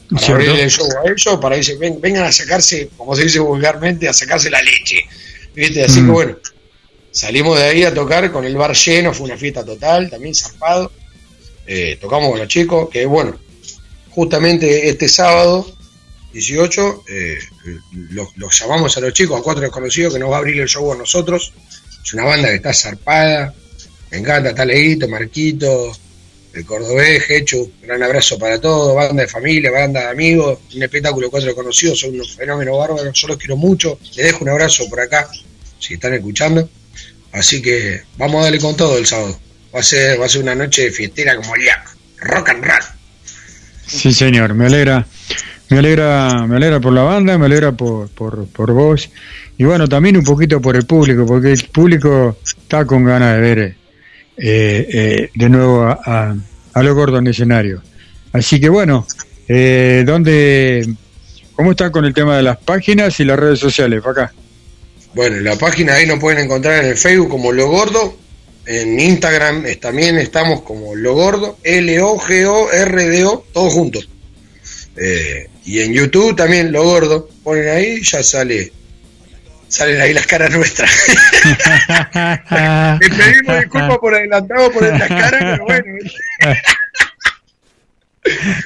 Para 0.09 0.19
Cierto. 0.25 0.33
abrirle 0.35 0.63
el 0.63 0.69
show 0.69 0.85
a 0.87 1.09
ellos, 1.09 1.39
para 1.41 1.57
que 1.59 1.75
ven- 1.77 2.01
vengan 2.01 2.25
a 2.25 2.31
sacarse, 2.33 2.89
como 2.97 3.15
se 3.15 3.23
dice 3.23 3.39
vulgarmente, 3.39 4.09
a 4.09 4.13
sacarse 4.13 4.49
la 4.49 4.61
leche. 4.61 4.97
¿Viste? 5.55 5.83
Así 5.85 6.01
Mm. 6.01 6.05
que 6.05 6.11
bueno, 6.11 6.37
salimos 7.11 7.57
de 7.57 7.63
ahí 7.65 7.83
a 7.85 7.93
tocar 7.93 8.29
con 8.31 8.43
el 8.43 8.55
bar 8.57 8.75
lleno, 8.75 9.13
fue 9.13 9.25
una 9.27 9.37
fiesta 9.37 9.63
total, 9.63 10.09
también 10.09 10.35
zarpado. 10.35 10.91
Eh, 11.65 11.97
tocamos 12.01 12.29
con 12.31 12.39
los 12.39 12.47
chicos, 12.49 12.89
que 12.89 13.05
bueno, 13.05 13.39
justamente 14.09 14.89
este 14.89 15.07
sábado 15.07 15.65
18 16.33 17.03
eh, 17.09 17.37
los, 18.11 18.29
los 18.37 18.59
llamamos 18.59 18.95
a 18.97 19.01
los 19.01 19.13
chicos, 19.13 19.39
a 19.39 19.43
cuatro 19.43 19.61
desconocidos, 19.61 20.13
que 20.13 20.19
nos 20.19 20.29
va 20.31 20.35
a 20.35 20.39
abrir 20.39 20.59
el 20.59 20.67
show 20.67 20.91
a 20.91 20.95
nosotros. 20.97 21.53
Es 22.03 22.13
una 22.13 22.25
banda 22.25 22.49
que 22.49 22.55
está 22.55 22.73
zarpada, 22.73 23.53
me 24.11 24.17
encanta, 24.17 24.49
está 24.49 24.65
Leito, 24.65 25.07
Marquito, 25.07 25.91
el 26.53 26.65
Cordobés, 26.65 27.29
Hechu, 27.29 27.71
gran 27.81 28.03
abrazo 28.03 28.37
para 28.37 28.59
todos, 28.59 28.93
banda 28.93 29.23
de 29.23 29.27
familia, 29.27 29.71
banda 29.71 30.01
de 30.01 30.07
amigos, 30.07 30.59
un 30.75 30.83
espectáculo 30.83 31.29
cuatro 31.29 31.47
desconocidos, 31.47 31.99
son 31.99 32.13
unos 32.13 32.35
fenómenos 32.35 32.77
bárbaros, 32.77 33.13
yo 33.13 33.27
los 33.27 33.37
quiero 33.37 33.55
mucho, 33.55 33.97
les 34.15 34.25
dejo 34.25 34.43
un 34.43 34.49
abrazo 34.49 34.89
por 34.89 34.99
acá, 34.99 35.29
si 35.79 35.93
están 35.93 36.13
escuchando. 36.13 36.69
Así 37.31 37.61
que 37.61 38.01
vamos 38.17 38.41
a 38.41 38.43
darle 38.43 38.59
con 38.59 38.75
todo 38.75 38.97
el 38.97 39.05
sábado. 39.05 39.39
Va 39.73 39.79
a 39.79 39.83
ser, 39.83 40.19
va 40.19 40.25
a 40.25 40.29
ser 40.29 40.41
una 40.41 40.53
noche 40.53 40.91
fiestera 40.91 41.33
como 41.37 41.55
el 41.55 41.63
Yak. 41.63 41.95
Rock 42.17 42.49
and 42.49 42.65
roll. 42.65 42.83
Sí, 43.87 44.11
señor, 44.11 44.53
me 44.53 44.65
alegra, 44.65 45.07
me 45.69 45.79
alegra, 45.79 46.45
me 46.45 46.57
alegra 46.57 46.81
por 46.81 46.91
la 46.91 47.03
banda, 47.03 47.37
me 47.37 47.45
alegra 47.45 47.71
por, 47.71 48.09
por, 48.09 48.45
por 48.47 48.73
vos 48.73 49.09
y 49.57 49.63
bueno, 49.63 49.87
también 49.87 50.17
un 50.17 50.23
poquito 50.23 50.59
por 50.59 50.75
el 50.75 50.87
público, 50.87 51.23
porque 51.25 51.51
el 51.51 51.63
público 51.65 52.37
está 52.43 52.83
con 52.83 53.03
ganas 53.03 53.35
de 53.35 53.41
ver 53.41 53.75
eh, 54.43 54.87
eh, 54.91 55.29
de 55.35 55.49
nuevo 55.49 55.83
a, 55.83 56.35
a, 56.73 56.83
lo 56.83 56.95
gordo 56.95 57.19
en 57.19 57.27
el 57.27 57.31
escenario. 57.31 57.83
Así 58.33 58.59
que 58.59 58.69
bueno, 58.69 59.05
eh, 59.47 60.03
¿dónde, 60.03 60.87
cómo 61.53 61.71
está 61.71 61.91
con 61.91 62.05
el 62.05 62.13
tema 62.13 62.37
de 62.37 62.43
las 62.43 62.57
páginas 62.57 63.19
y 63.19 63.25
las 63.25 63.37
redes 63.37 63.59
sociales? 63.59 64.01
Acá. 64.03 64.33
Bueno, 65.13 65.39
la 65.41 65.55
página 65.57 65.93
ahí 65.93 66.07
nos 66.07 66.19
pueden 66.19 66.45
encontrar 66.45 66.83
en 66.83 66.89
el 66.89 66.97
Facebook 66.97 67.29
como 67.29 67.51
Lo 67.51 67.67
Gordo. 67.67 68.17
En 68.65 68.99
Instagram 68.99 69.63
también 69.79 70.17
estamos 70.17 70.61
como 70.61 70.95
Lo 70.95 71.13
Gordo, 71.13 71.57
L-O-G-O-R-D-O, 71.61 73.45
todos 73.53 73.73
juntos. 73.73 74.09
Eh, 74.97 75.47
y 75.65 75.81
en 75.81 75.93
YouTube 75.93 76.35
también 76.35 76.71
Lo 76.71 76.83
Gordo. 76.83 77.29
Ponen 77.43 77.69
ahí 77.69 78.01
ya 78.01 78.23
sale. 78.23 78.71
Salen 79.71 80.01
ahí 80.01 80.13
las 80.13 80.27
caras 80.27 80.51
nuestras. 80.51 80.91
Le 82.99 83.09
pedimos 83.09 83.59
disculpas 83.61 83.97
por 83.99 84.13
adelantado 84.13 84.69
por 84.71 84.83
estas 84.83 85.07
caras, 85.07 85.41
pero 85.41 85.63
bueno. 85.65 85.85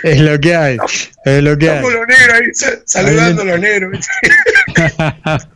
Es 0.03 0.19
lo 0.19 0.39
que 0.39 0.55
hay, 0.55 0.77
es 1.25 1.43
lo 1.43 1.57
que 1.57 1.69
hay. 1.69 1.75
Estamos 1.77 1.93
los 1.93 2.07
negros 2.07 2.33
ahí 2.33 2.53
sa- 2.53 2.79
saludando 2.85 3.41
a 3.43 3.45
los 3.45 3.59
negros. 3.59 3.99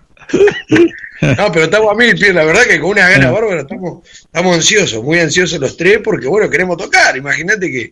No, 1.21 1.51
pero 1.51 1.65
estamos 1.65 1.91
a 1.91 1.95
mil 1.95 2.15
pies, 2.17 2.33
la 2.33 2.45
verdad 2.45 2.63
que 2.63 2.79
con 2.79 2.91
una 2.91 3.09
gana 3.09 3.29
bárbara 3.29 3.61
estamos, 3.61 4.07
estamos 4.07 4.55
ansiosos, 4.55 5.03
muy 5.03 5.19
ansiosos 5.19 5.59
los 5.59 5.75
tres, 5.75 5.99
porque 6.01 6.27
bueno, 6.27 6.49
queremos 6.49 6.77
tocar. 6.77 7.17
Imagínate 7.17 7.69
que 7.69 7.91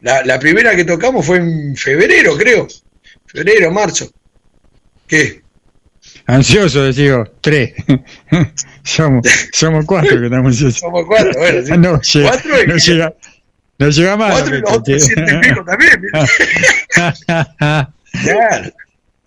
la, 0.00 0.24
la 0.24 0.38
primera 0.38 0.74
que 0.74 0.84
tocamos 0.84 1.26
fue 1.26 1.36
en 1.38 1.76
febrero, 1.76 2.34
creo. 2.38 2.68
Febrero, 3.26 3.70
marzo. 3.70 4.10
¿Qué? 5.06 5.42
Ansioso, 6.26 6.82
decía 6.84 7.24
tres. 7.40 7.72
somos, 8.84 9.26
somos 9.52 9.84
cuatro 9.84 10.18
que 10.18 10.24
estamos 10.26 10.46
ansiosos. 10.52 10.78
Somos 10.80 11.04
cuatro, 11.06 11.32
bueno, 11.38 11.66
sí. 11.66 11.72
no, 11.78 12.00
llega, 12.00 12.28
Cuatro 12.30 12.52
no, 12.66 12.76
llega, 12.76 13.14
no 13.78 13.88
llega 13.90 14.16
más. 14.16 14.32
Cuatro 14.32 14.56
y 14.56 14.60
los 14.60 14.72
otros 14.72 15.02
siete 15.04 15.24
y 15.32 15.48
pico 15.48 15.64
también. 15.64 16.02
Claro. 18.12 18.70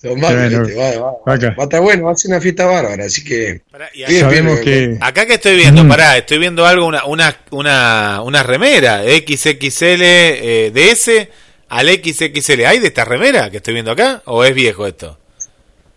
Son 0.01 0.19
más, 0.19 0.31
Bueno, 0.33 0.59
¿viste? 0.65 0.75
va, 0.79 0.89
va, 0.91 1.11
va, 1.11 1.17
va 1.25 1.33
a 1.57 1.63
estar 1.63 1.81
bueno, 1.81 2.03
va 2.03 2.11
a 2.11 2.15
ser 2.15 2.29
una 2.31 2.39
fiesta 2.41 2.65
bárbara, 2.67 3.05
así 3.05 3.23
que. 3.23 3.61
Bien, 3.95 4.21
Sabemos 4.21 4.61
bien, 4.63 4.97
que 4.99 5.03
Acá 5.05 5.25
que 5.25 5.33
estoy 5.35 5.55
viendo, 5.55 5.83
Mm. 5.83 5.87
pará, 5.89 6.17
estoy 6.17 6.37
viendo 6.37 6.65
algo, 6.65 6.85
una, 6.85 7.05
una, 7.05 7.35
una, 7.49 8.21
una 8.23 8.43
remera 8.43 9.01
XXL 9.03 10.01
eh, 10.03 10.71
de 10.73 10.91
S 10.91 11.29
al 11.69 11.87
XXL. 11.89 12.65
¿Hay 12.67 12.77
de 12.79 12.87
esta 12.87 13.03
remera 13.05 13.49
que 13.49 13.57
estoy 13.57 13.73
viendo 13.73 13.91
acá? 13.91 14.21
¿O 14.25 14.43
es 14.45 14.53
viejo 14.53 14.85
esto? 14.85 15.17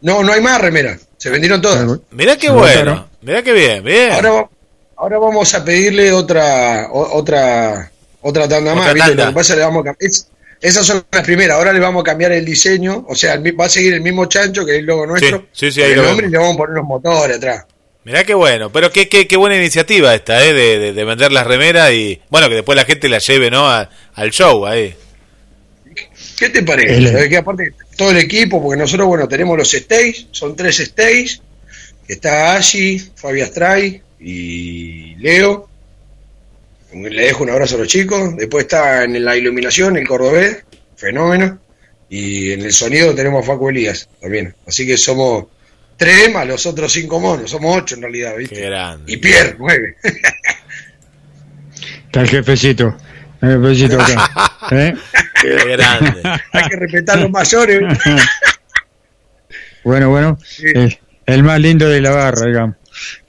No, 0.01 0.23
no 0.23 0.33
hay 0.33 0.41
más 0.41 0.61
remera. 0.61 0.99
Se 1.17 1.31
vendieron 1.31 1.61
todas. 1.61 1.85
Mirá 2.11 2.37
qué 2.37 2.51
bueno, 2.51 3.09
mirá 3.23 3.43
qué 3.43 3.53
bien, 3.53 3.83
bien. 3.83 4.13
Ahora, 4.13 4.49
ahora 4.97 5.19
vamos 5.19 5.53
a 5.55 5.65
pedirle 5.65 6.13
otra 6.13 6.89
otra 6.93 7.91
otra 8.21 8.49
tanda 8.49 8.73
Otra 8.73 8.95
más. 8.95 9.07
tanda. 9.09 9.25
Lo 9.25 9.31
que 9.31 9.35
pasa 9.35 9.53
es 9.53 9.57
que 9.57 9.57
le 9.61 9.65
vamos 9.67 9.87
a 9.87 9.91
cam- 9.91 9.97
es- 10.01 10.29
esas 10.61 10.87
son 10.87 11.05
las 11.11 11.25
primeras. 11.25 11.57
Ahora 11.57 11.73
le 11.73 11.81
vamos 11.81 12.03
a 12.03 12.05
cambiar 12.05 12.33
el 12.33 12.45
diseño. 12.45 13.05
O 13.09 13.15
sea, 13.15 13.35
el 13.35 13.41
mi- 13.41 13.51
va 13.53 13.67
a 13.67 13.69
seguir 13.69 13.95
el 13.95 14.01
mismo 14.01 14.27
chancho 14.27 14.65
que 14.65 14.73
es 14.73 14.79
el 14.79 14.87
logo 14.87 15.07
nuestro. 15.07 15.47
sí, 15.53 15.71
sí, 15.73 15.83
ahí 15.83 15.93
el 15.93 15.99
lo 15.99 16.05
nombre 16.05 16.27
y 16.27 16.31
le 16.31 16.39
vamos 16.39 16.55
a 16.55 16.59
poner 16.59 16.77
los 16.77 16.85
motores 16.85 17.37
atrás. 17.37 17.65
Mirá 18.05 18.25
qué 18.25 18.35
bueno, 18.35 18.71
pero 18.73 18.91
qué, 18.91 19.09
qué, 19.09 19.27
qué 19.27 19.37
buena 19.37 19.57
iniciativa 19.57 20.15
esta, 20.15 20.43
¿eh? 20.45 20.55
De, 20.55 20.79
de, 20.79 20.93
de 20.95 21.05
vender 21.05 21.31
las 21.31 21.47
remeras 21.47 21.91
y, 21.93 22.21
bueno, 22.31 22.49
que 22.49 22.55
después 22.55 22.75
la 22.77 22.85
gente 22.85 23.09
la 23.09 23.19
lleve, 23.19 23.51
¿no? 23.51 23.69
A- 23.69 23.91
al 24.15 24.31
show 24.31 24.65
ahí. 24.67 24.97
¿Qué 26.39 26.49
te 26.51 26.63
parece? 26.63 26.97
El- 26.97 27.29
que 27.29 27.37
aparte 27.37 27.75
todo 27.97 28.11
el 28.13 28.19
equipo, 28.19 28.63
porque 28.63 28.79
nosotros, 28.81 29.09
bueno, 29.09 29.27
tenemos 29.27 29.57
los 29.59 29.73
stage, 29.75 30.29
son 30.31 30.55
tres 30.55 30.79
stage. 30.81 31.41
Está 32.07 32.55
Ashi, 32.57 32.99
Fabi 33.17 33.41
Astray 33.43 34.03
y 34.21 35.15
Leo. 35.17 35.69
Le 36.95 37.23
dejo 37.27 37.43
un 37.45 37.51
abrazo 37.51 37.75
a 37.75 37.79
los 37.81 37.89
chicos. 37.89 38.35
Después 38.37 38.65
está 38.65 39.05
en 39.05 39.23
la 39.23 39.37
iluminación 39.37 39.97
el 39.97 40.07
cordobés, 40.09 40.65
fenómeno. 40.97 41.59
Y 42.09 42.53
en 42.53 42.63
el 42.63 42.73
sonido 42.73 43.15
tenemos 43.15 43.45
a 43.45 43.47
Facu 43.47 43.69
Elías 43.69 44.09
también. 44.21 44.55
Así 44.67 44.87
que 44.87 44.97
somos 44.97 45.47
tres 45.99 46.33
más 46.33 46.47
los 46.47 46.65
otros 46.65 46.91
cinco 46.91 47.21
monos. 47.21 47.51
Somos 47.51 47.77
ocho 47.77 47.97
en 47.97 48.03
realidad, 48.03 48.35
¿viste? 48.37 48.55
Qué 48.55 48.63
grande. 48.63 49.13
Y 49.13 49.19
Pierre, 49.19 49.57
nueve. 49.59 49.97
está 52.07 52.23
el 52.23 52.29
jefecito. 52.29 52.97
El 53.43 53.61
jefecito 53.61 54.01
acá. 54.01 54.69
¿eh? 54.73 54.95
Qué 55.43 55.49
grande. 55.77 56.21
Hay 56.53 56.69
que 56.69 56.77
respetar 56.77 57.19
a 57.19 57.21
los 57.23 57.31
mayores. 57.31 57.81
Bueno, 59.85 60.11
bueno, 60.11 60.39
el, 60.75 60.99
el 61.27 61.43
más 61.43 61.61
lindo 61.61 61.89
de 61.89 62.01
la 62.01 62.11
barra, 62.11 62.47
digamos. 62.47 62.77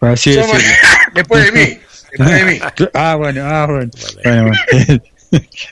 Así 0.01 0.33
Somos- 0.33 0.53
decirlo. 0.53 0.75
después 1.15 1.45
de 1.45 1.51
mí. 1.51 1.79
Después 2.11 2.29
de 2.31 2.45
mí. 2.45 2.59
Ah, 2.93 3.15
bueno, 3.15 3.43
ah, 3.45 3.65
bueno. 3.67 3.91
bueno, 4.23 4.43
bueno. 4.43 5.03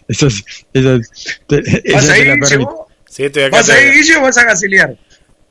Eso 0.07 0.27
es, 0.27 0.43
eso 0.73 0.95
es- 0.95 1.11
eso 1.49 1.93
¿Vas 1.95 2.05
permito. 2.07 2.59
vos? 2.71 2.87
Sí, 3.09 3.23
estoy 3.25 3.43
acá. 3.43 3.57
¿Vas 3.57 3.69
ahí, 3.69 3.85
acá. 3.85 3.91
Guille, 3.93 4.15
o 4.17 4.21
vas 4.21 4.37
a 4.37 4.43
gasilear? 4.43 4.95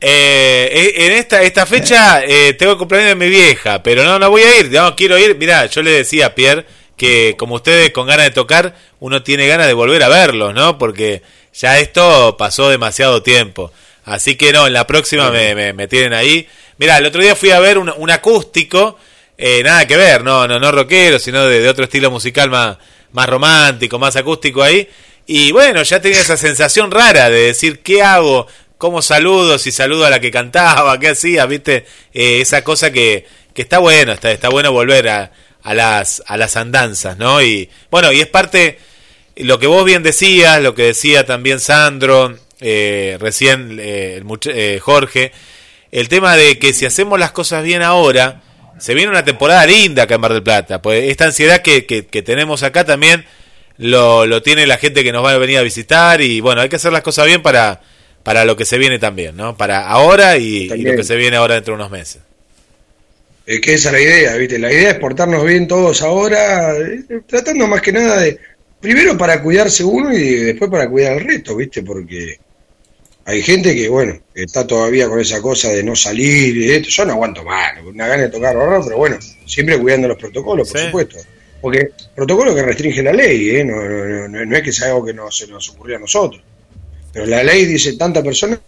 Eh, 0.00 0.70
eh, 0.72 1.06
en 1.06 1.12
esta 1.12 1.42
esta 1.42 1.64
fecha 1.66 2.22
eh, 2.22 2.52
tengo 2.54 2.72
el 2.72 2.78
cumpleaños 2.78 3.08
de 3.10 3.14
mi 3.16 3.28
vieja, 3.30 3.82
pero 3.82 4.04
no, 4.04 4.18
no 4.18 4.30
voy 4.30 4.42
a 4.42 4.60
ir, 4.60 4.70
no 4.70 4.94
quiero 4.94 5.18
ir. 5.18 5.36
Mirá, 5.36 5.66
yo 5.66 5.82
le 5.82 5.90
decía 5.90 6.26
a 6.26 6.34
Pierre 6.34 6.66
que 6.96 7.36
como 7.38 7.56
ustedes 7.56 7.90
con 7.90 8.06
ganas 8.06 8.26
de 8.26 8.30
tocar, 8.30 8.74
uno 9.00 9.22
tiene 9.22 9.46
ganas 9.46 9.66
de 9.66 9.74
volver 9.74 10.02
a 10.02 10.08
verlos, 10.08 10.54
¿no? 10.54 10.78
Porque 10.78 11.22
ya 11.52 11.78
esto 11.78 12.36
pasó 12.38 12.70
demasiado 12.70 13.22
tiempo. 13.22 13.72
Así 14.04 14.36
que 14.36 14.52
no, 14.52 14.66
en 14.66 14.72
la 14.72 14.86
próxima 14.86 15.30
me, 15.30 15.54
me, 15.54 15.72
me 15.72 15.88
tienen 15.88 16.12
ahí. 16.12 16.48
Mirá, 16.78 16.98
el 16.98 17.06
otro 17.06 17.22
día 17.22 17.34
fui 17.34 17.50
a 17.50 17.58
ver 17.58 17.78
un, 17.78 17.92
un 17.96 18.10
acústico, 18.10 18.98
eh, 19.36 19.62
nada 19.64 19.86
que 19.86 19.96
ver, 19.96 20.22
no, 20.24 20.46
no, 20.46 20.58
no 20.58 20.72
rockero, 20.72 21.18
sino 21.18 21.44
de, 21.46 21.60
de 21.60 21.68
otro 21.68 21.84
estilo 21.84 22.10
musical 22.10 22.50
más, 22.50 22.76
más 23.12 23.28
romántico, 23.28 23.98
más 23.98 24.16
acústico 24.16 24.62
ahí. 24.62 24.88
Y 25.26 25.50
bueno, 25.52 25.82
ya 25.82 26.00
tenía 26.00 26.20
esa 26.20 26.36
sensación 26.36 26.90
rara 26.90 27.28
de 27.30 27.46
decir, 27.46 27.80
¿qué 27.80 28.02
hago? 28.02 28.46
¿Cómo 28.78 29.02
saludo? 29.02 29.58
Si 29.58 29.72
saludo 29.72 30.06
a 30.06 30.10
la 30.10 30.20
que 30.20 30.30
cantaba, 30.30 30.98
¿qué 31.00 31.08
hacía? 31.08 31.46
¿Viste? 31.46 31.86
Eh, 32.14 32.40
esa 32.40 32.62
cosa 32.62 32.92
que, 32.92 33.26
que 33.52 33.62
está 33.62 33.78
bueno, 33.78 34.12
está, 34.12 34.30
está 34.30 34.48
bueno 34.50 34.70
volver 34.70 35.08
a, 35.08 35.32
a, 35.66 35.74
las, 35.74 36.22
a 36.28 36.36
las 36.36 36.56
andanzas, 36.56 37.18
¿no? 37.18 37.42
Y 37.42 37.68
bueno, 37.90 38.12
y 38.12 38.20
es 38.20 38.28
parte, 38.28 38.78
lo 39.34 39.58
que 39.58 39.66
vos 39.66 39.84
bien 39.84 40.04
decías, 40.04 40.62
lo 40.62 40.76
que 40.76 40.84
decía 40.84 41.26
también 41.26 41.58
Sandro, 41.58 42.38
eh, 42.60 43.16
recién 43.18 43.78
eh, 43.80 44.22
el 44.22 44.24
eh, 44.44 44.78
Jorge, 44.80 45.32
el 45.90 46.08
tema 46.08 46.36
de 46.36 46.60
que 46.60 46.72
si 46.72 46.86
hacemos 46.86 47.18
las 47.18 47.32
cosas 47.32 47.64
bien 47.64 47.82
ahora, 47.82 48.42
se 48.78 48.94
viene 48.94 49.10
una 49.10 49.24
temporada 49.24 49.66
linda 49.66 50.04
acá 50.04 50.14
en 50.14 50.20
Mar 50.20 50.34
del 50.34 50.44
Plata. 50.44 50.80
Pues 50.80 51.10
esta 51.10 51.24
ansiedad 51.24 51.62
que, 51.62 51.84
que, 51.84 52.06
que 52.06 52.22
tenemos 52.22 52.62
acá 52.62 52.84
también 52.84 53.24
lo, 53.76 54.24
lo 54.24 54.42
tiene 54.42 54.68
la 54.68 54.78
gente 54.78 55.02
que 55.02 55.10
nos 55.10 55.24
va 55.24 55.32
a 55.32 55.38
venir 55.38 55.58
a 55.58 55.62
visitar 55.62 56.20
y 56.20 56.40
bueno, 56.40 56.60
hay 56.60 56.68
que 56.68 56.76
hacer 56.76 56.92
las 56.92 57.02
cosas 57.02 57.26
bien 57.26 57.42
para, 57.42 57.80
para 58.22 58.44
lo 58.44 58.54
que 58.56 58.64
se 58.64 58.78
viene 58.78 59.00
también, 59.00 59.36
¿no? 59.36 59.56
Para 59.56 59.88
ahora 59.88 60.36
y, 60.38 60.70
y 60.72 60.82
lo 60.82 60.94
que 60.94 61.02
se 61.02 61.16
viene 61.16 61.38
ahora 61.38 61.54
dentro 61.54 61.72
de 61.74 61.80
unos 61.80 61.90
meses. 61.90 62.22
Es 63.46 63.60
que 63.60 63.74
esa 63.74 63.88
es 63.90 63.92
la 63.94 64.00
idea, 64.00 64.36
¿viste? 64.36 64.58
La 64.58 64.72
idea 64.72 64.90
es 64.90 64.98
portarnos 64.98 65.44
bien 65.44 65.68
todos 65.68 66.02
ahora, 66.02 66.76
eh, 66.76 67.04
tratando 67.26 67.66
más 67.68 67.80
que 67.80 67.92
nada 67.92 68.20
de, 68.22 68.38
primero 68.80 69.16
para 69.16 69.40
cuidarse 69.40 69.84
uno 69.84 70.12
y 70.12 70.34
después 70.34 70.68
para 70.70 70.88
cuidar 70.90 71.12
al 71.12 71.20
resto, 71.20 71.54
¿viste? 71.54 71.82
Porque 71.84 72.38
hay 73.24 73.42
gente 73.42 73.74
que, 73.74 73.88
bueno, 73.88 74.18
está 74.34 74.66
todavía 74.66 75.08
con 75.08 75.20
esa 75.20 75.40
cosa 75.40 75.68
de 75.70 75.82
no 75.84 75.94
salir 75.94 76.56
y 76.56 76.72
esto. 76.72 76.88
Yo 76.88 77.04
no 77.04 77.12
aguanto 77.12 77.44
más, 77.44 77.72
una 77.84 78.08
gana 78.08 78.24
de 78.24 78.28
tocar 78.30 78.56
horror, 78.56 78.82
pero 78.84 78.96
bueno, 78.98 79.16
siempre 79.46 79.78
cuidando 79.78 80.08
los 80.08 80.18
protocolos, 80.18 80.68
por 80.70 80.80
Sí. 80.80 80.86
supuesto. 80.86 81.18
Porque 81.60 81.90
protocolo 82.14 82.54
que 82.54 82.62
restringe 82.62 83.02
la 83.02 83.12
ley, 83.12 83.50
¿eh? 83.50 83.64
No, 83.64 83.76
no, 83.76 84.28
no, 84.28 84.44
no- 84.44 84.56
es 84.56 84.62
que 84.62 84.72
sea 84.72 84.88
algo 84.88 85.04
que 85.04 85.14
no 85.14 85.30
se 85.30 85.46
nos 85.46 85.68
ocurrió 85.70 85.96
a 85.96 86.00
nosotros. 86.00 86.42
Pero 87.12 87.26
la 87.26 87.42
ley 87.44 87.64
dice 87.64 87.96
tanta 87.96 88.22
persona 88.22 88.60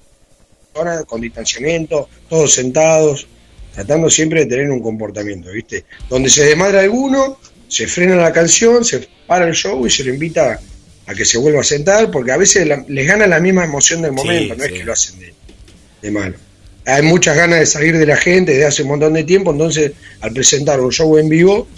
con 1.06 1.20
distanciamiento, 1.20 2.08
todos 2.28 2.52
sentados, 2.54 3.26
tratando 3.78 4.10
siempre 4.10 4.40
de 4.40 4.46
tener 4.46 4.70
un 4.70 4.80
comportamiento, 4.82 5.50
¿viste? 5.52 5.84
Donde 6.10 6.28
se 6.30 6.44
desmadra 6.44 6.80
alguno, 6.80 7.38
se 7.68 7.86
frena 7.86 8.16
la 8.16 8.32
canción, 8.32 8.84
se 8.84 9.08
para 9.26 9.46
el 9.46 9.54
show 9.54 9.86
y 9.86 9.90
se 9.90 10.02
lo 10.02 10.12
invita 10.12 10.58
a 11.06 11.14
que 11.14 11.24
se 11.24 11.38
vuelva 11.38 11.60
a 11.60 11.64
sentar, 11.64 12.10
porque 12.10 12.32
a 12.32 12.36
veces 12.36 12.66
la- 12.66 12.84
les 12.88 13.06
gana 13.06 13.26
la 13.28 13.38
misma 13.38 13.64
emoción 13.64 14.02
del 14.02 14.12
momento, 14.12 14.54
no 14.56 14.64
es 14.64 14.72
que 14.72 14.84
lo 14.84 14.92
hacen 14.92 15.20
de, 15.20 15.32
de 16.02 16.10
malo. 16.10 16.34
Hay 16.86 17.02
muchas 17.02 17.36
ganas 17.36 17.60
de 17.60 17.66
salir 17.66 17.96
de 17.96 18.06
la 18.06 18.16
gente 18.16 18.50
desde 18.52 18.64
hace 18.66 18.82
un 18.82 18.88
montón 18.88 19.12
de 19.12 19.22
tiempo, 19.22 19.52
entonces 19.52 19.92
al 20.22 20.32
presentar 20.32 20.80
un 20.80 20.90
show 20.90 21.16
en 21.18 21.28
vivo, 21.28 21.68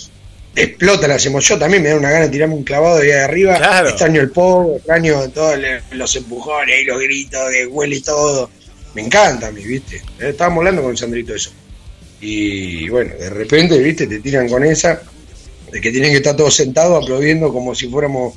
explota 0.56 1.06
las 1.06 1.26
emociones. 1.26 1.48
Yo 1.50 1.58
también 1.58 1.82
me 1.82 1.90
da 1.90 1.96
una 1.96 2.10
gana 2.10 2.24
de 2.26 2.30
tirarme 2.30 2.54
un 2.54 2.64
clavado 2.64 2.98
de 2.98 3.12
ahí 3.14 3.20
arriba, 3.20 3.56
extraño 3.90 4.20
el 4.22 4.30
pogo, 4.30 4.76
extraño 4.76 5.28
todos 5.30 5.58
los 5.92 6.16
empujones 6.16 6.80
y 6.80 6.84
los 6.84 6.98
gritos 7.02 7.50
de 7.50 7.66
huele 7.66 7.96
y 7.96 8.00
todo. 8.00 8.48
Me 8.94 9.02
encanta 9.02 9.48
a 9.48 9.52
mí, 9.52 9.62
¿viste? 9.64 9.96
Eh, 10.18 10.30
Estábamos 10.30 10.58
hablando 10.58 10.82
con 10.82 10.96
Sandrito 10.96 11.32
de 11.32 11.38
eso. 11.38 11.52
Y 12.20 12.88
bueno, 12.88 13.14
de 13.18 13.30
repente, 13.30 13.78
¿viste? 13.78 14.06
Te 14.06 14.20
tiran 14.20 14.48
con 14.48 14.64
esa, 14.64 15.00
de 15.72 15.80
que 15.80 15.90
tienen 15.90 16.10
que 16.10 16.18
estar 16.18 16.36
todos 16.36 16.54
sentados 16.54 17.02
aplaudiendo 17.02 17.52
como 17.52 17.74
si 17.74 17.88
fuéramos, 17.88 18.34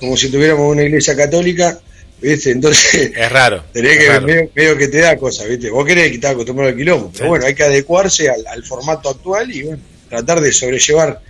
como 0.00 0.16
si 0.16 0.30
tuviéramos 0.30 0.70
una 0.72 0.82
iglesia 0.84 1.16
católica, 1.16 1.78
¿viste? 2.20 2.50
Entonces, 2.52 3.10
Es 3.14 3.32
raro. 3.32 3.64
tenés 3.72 3.92
es 3.92 3.98
que, 3.98 4.08
raro. 4.08 4.26
medio, 4.26 4.50
medio 4.54 4.76
que 4.78 4.88
te 4.88 4.98
da 4.98 5.16
cosas, 5.16 5.48
¿viste? 5.48 5.70
Vos 5.70 5.84
querés 5.84 6.08
que 6.10 6.14
estás 6.16 6.32
acostumbrado 6.32 6.70
al 6.70 6.76
quilombo, 6.76 7.10
pero 7.12 7.24
Sí. 7.24 7.28
bueno, 7.28 7.46
hay 7.46 7.54
que 7.54 7.64
adecuarse 7.64 8.28
al, 8.30 8.46
al 8.46 8.62
formato 8.64 9.10
actual 9.10 9.50
y 9.50 9.62
bueno, 9.64 9.82
tratar 10.08 10.40
de 10.40 10.52
sobrellevar 10.52 11.20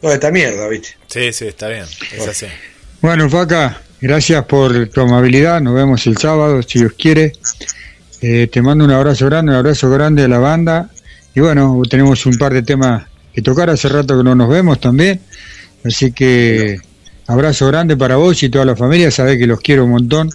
toda 0.00 0.14
esta 0.14 0.30
mierda, 0.30 0.66
¿viste? 0.68 0.88
Sí, 1.08 1.32
sí, 1.32 1.46
está 1.48 1.68
bien. 1.68 1.84
Es 2.16 2.26
así. 2.26 2.46
Bueno, 3.02 3.28
Faca, 3.28 3.82
gracias 4.00 4.44
por 4.46 4.88
tu 4.88 5.02
amabilidad. 5.02 5.60
Nos 5.60 5.74
vemos 5.74 6.06
el 6.06 6.16
sábado, 6.16 6.62
si 6.62 6.78
Dios 6.78 6.92
quiere. 6.98 7.32
Eh, 8.22 8.48
te 8.50 8.62
mando 8.62 8.86
un 8.86 8.90
abrazo 8.90 9.26
grande, 9.26 9.52
un 9.52 9.58
abrazo 9.58 9.90
grande 9.90 10.22
a 10.22 10.28
la 10.28 10.38
banda. 10.38 10.90
Y 11.34 11.40
bueno, 11.40 11.82
tenemos 11.88 12.24
un 12.26 12.36
par 12.36 12.52
de 12.52 12.62
temas 12.62 13.04
que 13.34 13.42
tocar. 13.42 13.70
Hace 13.70 13.88
rato 13.88 14.16
que 14.16 14.24
no 14.24 14.34
nos 14.34 14.48
vemos 14.48 14.80
también. 14.80 15.20
Así 15.84 16.12
que 16.12 16.78
abrazo 17.26 17.66
grande 17.66 17.96
para 17.96 18.16
vos 18.16 18.42
y 18.42 18.48
toda 18.48 18.64
la 18.64 18.76
familia. 18.76 19.10
Sabés 19.10 19.38
que 19.38 19.46
los 19.46 19.60
quiero 19.60 19.84
un 19.84 19.90
montón. 19.90 20.30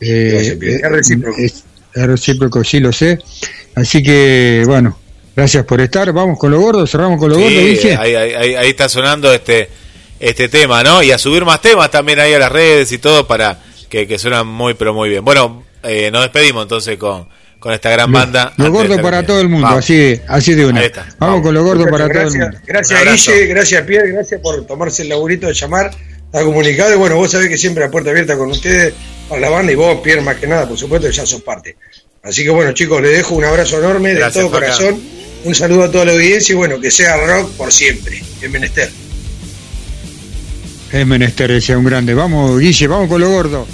Eh. 0.00 0.56
Es 0.60 0.90
recíproco. 0.90 1.36
es- 1.38 1.64
es 1.94 2.06
recíproco, 2.06 2.64
sí 2.64 2.80
lo 2.80 2.92
sé. 2.92 3.18
Así 3.74 4.02
que, 4.02 4.62
bueno, 4.66 4.98
gracias 5.36 5.64
por 5.64 5.80
estar. 5.80 6.10
Vamos 6.12 6.38
con 6.38 6.50
lo 6.50 6.60
gordo, 6.60 6.86
cerramos 6.86 7.18
con 7.18 7.28
lo 7.30 7.36
gordo, 7.36 7.48
Sí, 7.50 7.56
dice. 7.68 7.96
ahí, 7.96 8.14
ahí- 8.14 8.32
ahí- 8.34 8.54
ahí 8.54 8.70
está 8.70 8.88
sonando 8.88 9.32
este 9.32 9.68
este 10.18 10.48
tema, 10.48 10.84
¿no? 10.84 11.02
Y 11.02 11.10
a 11.10 11.18
subir 11.18 11.44
más 11.44 11.60
temas 11.60 11.90
también 11.90 12.20
ahí 12.20 12.32
a 12.32 12.38
las 12.38 12.52
redes 12.52 12.92
y 12.92 12.98
todo 12.98 13.26
para 13.26 13.58
que, 13.88 14.06
que 14.06 14.18
suenan 14.20 14.46
muy, 14.46 14.74
pero 14.74 14.94
muy 14.94 15.08
bien. 15.08 15.24
Bueno, 15.24 15.64
eh, 15.82 16.10
nos 16.12 16.22
despedimos 16.22 16.62
entonces 16.62 16.96
con, 16.96 17.26
con 17.62 17.72
esta 17.72 17.90
gran 17.90 18.10
banda. 18.10 18.52
Lo 18.56 18.72
gordo 18.72 19.00
para 19.00 19.24
todo 19.24 19.40
el 19.40 19.48
mundo, 19.48 19.68
Vamos. 19.68 19.84
así, 19.84 20.20
así 20.26 20.54
de 20.54 20.66
una. 20.66 20.80
Ahí 20.80 20.86
está. 20.86 21.06
Vamos, 21.18 21.42
con 21.42 21.54
lo 21.54 21.62
gordo 21.62 21.84
para 21.84 22.08
todo 22.08 22.22
el 22.22 22.32
gracias, 22.32 22.42
mundo. 22.42 22.58
Gracias. 22.66 23.28
Guille, 23.28 23.46
gracias 23.46 23.86
Pierre, 23.86 24.10
gracias 24.10 24.40
por 24.40 24.66
tomarse 24.66 25.02
el 25.02 25.08
laburito 25.10 25.46
de 25.46 25.54
llamar, 25.54 25.92
está 26.24 26.42
comunicado 26.42 26.92
y 26.92 26.96
bueno, 26.96 27.14
vos 27.14 27.30
sabés 27.30 27.48
que 27.48 27.56
siempre 27.56 27.84
la 27.84 27.90
puerta 27.90 28.10
abierta 28.10 28.36
con 28.36 28.50
ustedes 28.50 28.92
para 29.28 29.40
la 29.40 29.48
banda 29.48 29.70
y 29.70 29.76
vos, 29.76 30.00
Pierre, 30.02 30.22
más 30.22 30.36
que 30.38 30.48
nada, 30.48 30.66
por 30.68 30.76
supuesto, 30.76 31.08
ya 31.08 31.24
sos 31.24 31.40
parte. 31.42 31.76
Así 32.24 32.42
que 32.42 32.50
bueno, 32.50 32.72
chicos, 32.72 33.00
les 33.00 33.12
dejo 33.12 33.36
un 33.36 33.44
abrazo 33.44 33.78
enorme 33.78 34.12
Gracias, 34.14 34.34
de 34.34 34.40
todo 34.40 34.50
Faca. 34.50 34.66
corazón, 34.66 35.00
un 35.44 35.54
saludo 35.54 35.84
a 35.84 35.90
toda 35.92 36.04
la 36.06 36.12
audiencia 36.12 36.52
y 36.52 36.56
bueno, 36.56 36.80
que 36.80 36.90
sea 36.90 37.16
rock 37.16 37.52
por 37.52 37.72
siempre, 37.72 38.20
en 38.40 38.50
menester. 38.50 38.90
Es 40.92 41.06
menester, 41.06 41.50
decía 41.52 41.78
un 41.78 41.84
grande. 41.84 42.12
Vamos, 42.12 42.58
Guille, 42.58 42.88
vamos 42.88 43.08
con 43.08 43.20
lo 43.20 43.30
gordo. 43.30 43.66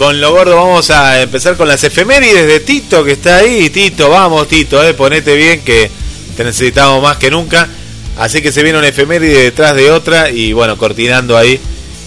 Con 0.00 0.18
lo 0.18 0.30
gordo 0.32 0.56
vamos 0.56 0.88
a 0.88 1.20
empezar 1.20 1.58
con 1.58 1.68
las 1.68 1.84
efemérides 1.84 2.46
de 2.46 2.60
Tito, 2.60 3.04
que 3.04 3.12
está 3.12 3.36
ahí. 3.36 3.68
Tito, 3.68 4.08
vamos, 4.08 4.48
Tito, 4.48 4.82
eh, 4.82 4.94
ponete 4.94 5.36
bien 5.36 5.60
que 5.60 5.90
te 6.38 6.42
necesitamos 6.42 7.02
más 7.02 7.18
que 7.18 7.30
nunca. 7.30 7.68
Así 8.16 8.40
que 8.40 8.50
se 8.50 8.62
viene 8.62 8.78
una 8.78 8.88
efeméride 8.88 9.42
detrás 9.42 9.76
de 9.76 9.90
otra 9.90 10.30
y 10.30 10.54
bueno, 10.54 10.78
cortinando 10.78 11.36
ahí 11.36 11.60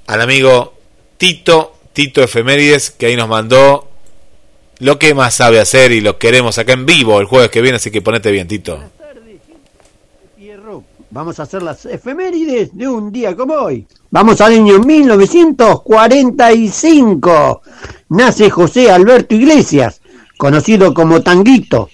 al 0.08 0.22
amigo 0.22 0.74
Tito, 1.18 1.76
Tito 1.94 2.24
Efemérides, 2.24 2.92
que 2.92 3.08
ahí 3.08 3.16
nos 3.16 3.30
mandó 3.30 3.90
lo 4.80 4.98
que 4.98 5.14
más 5.14 5.36
sabe 5.36 5.60
hacer 5.60 5.92
y 5.92 6.02
lo 6.02 6.18
queremos 6.18 6.58
acá 6.58 6.74
en 6.74 6.86
vivo 6.86 7.20
el 7.20 7.26
jueves 7.26 7.50
que 7.50 7.62
viene, 7.62 7.78
así 7.78 7.92
que 7.92 8.02
ponete 8.02 8.32
bien, 8.32 8.48
Tito. 8.48 8.80
Vamos 11.12 11.40
a 11.40 11.44
hacer 11.44 11.64
las 11.64 11.88
efemérides 11.88 12.78
de 12.78 12.88
un 12.88 13.12
día 13.12 13.36
como 13.36 13.56
hoy. 13.56 13.88
Vamos 14.12 14.42
al 14.42 14.54
año 14.54 14.78
1945. 14.78 17.64
Nace 18.10 18.52
José 18.52 18.92
Alberto 18.92 19.34
Iglesias, 19.34 20.02
conocido 20.38 20.94
como 20.94 21.24
Tanguito. 21.24 21.90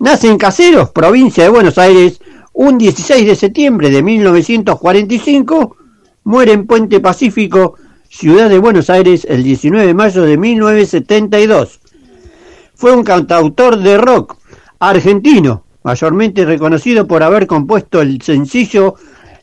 Nace 0.00 0.28
en 0.28 0.38
Caseros, 0.38 0.92
provincia 0.92 1.44
de 1.44 1.50
Buenos 1.50 1.76
Aires, 1.76 2.22
un 2.54 2.78
16 2.78 3.26
de 3.26 3.36
septiembre 3.36 3.90
de 3.90 4.02
1945. 4.02 5.76
Muere 6.24 6.52
en 6.52 6.66
Puente 6.66 7.00
Pacífico, 7.00 7.74
ciudad 8.08 8.48
de 8.48 8.58
Buenos 8.58 8.88
Aires, 8.88 9.26
el 9.28 9.42
19 9.42 9.86
de 9.86 9.92
mayo 9.92 10.22
de 10.22 10.38
1972. 10.38 11.80
Fue 12.74 12.96
un 12.96 13.04
cantautor 13.04 13.76
de 13.76 13.98
rock 13.98 14.38
argentino, 14.78 15.64
mayormente 15.82 16.46
reconocido 16.46 17.06
por 17.06 17.22
haber 17.22 17.46
compuesto 17.46 18.00
el 18.00 18.22
sencillo 18.22 18.94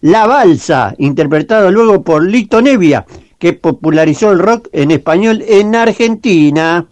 La 0.02 0.26
Balsa, 0.26 0.96
interpretado 0.98 1.70
luego 1.70 2.02
por 2.02 2.26
Lito 2.26 2.64
Nevia, 2.64 3.06
que 3.38 3.54
popularizó 3.54 4.32
el 4.32 4.40
rock 4.40 4.70
en 4.72 4.90
español 4.90 5.44
en 5.48 5.76
Argentina. 5.76 6.88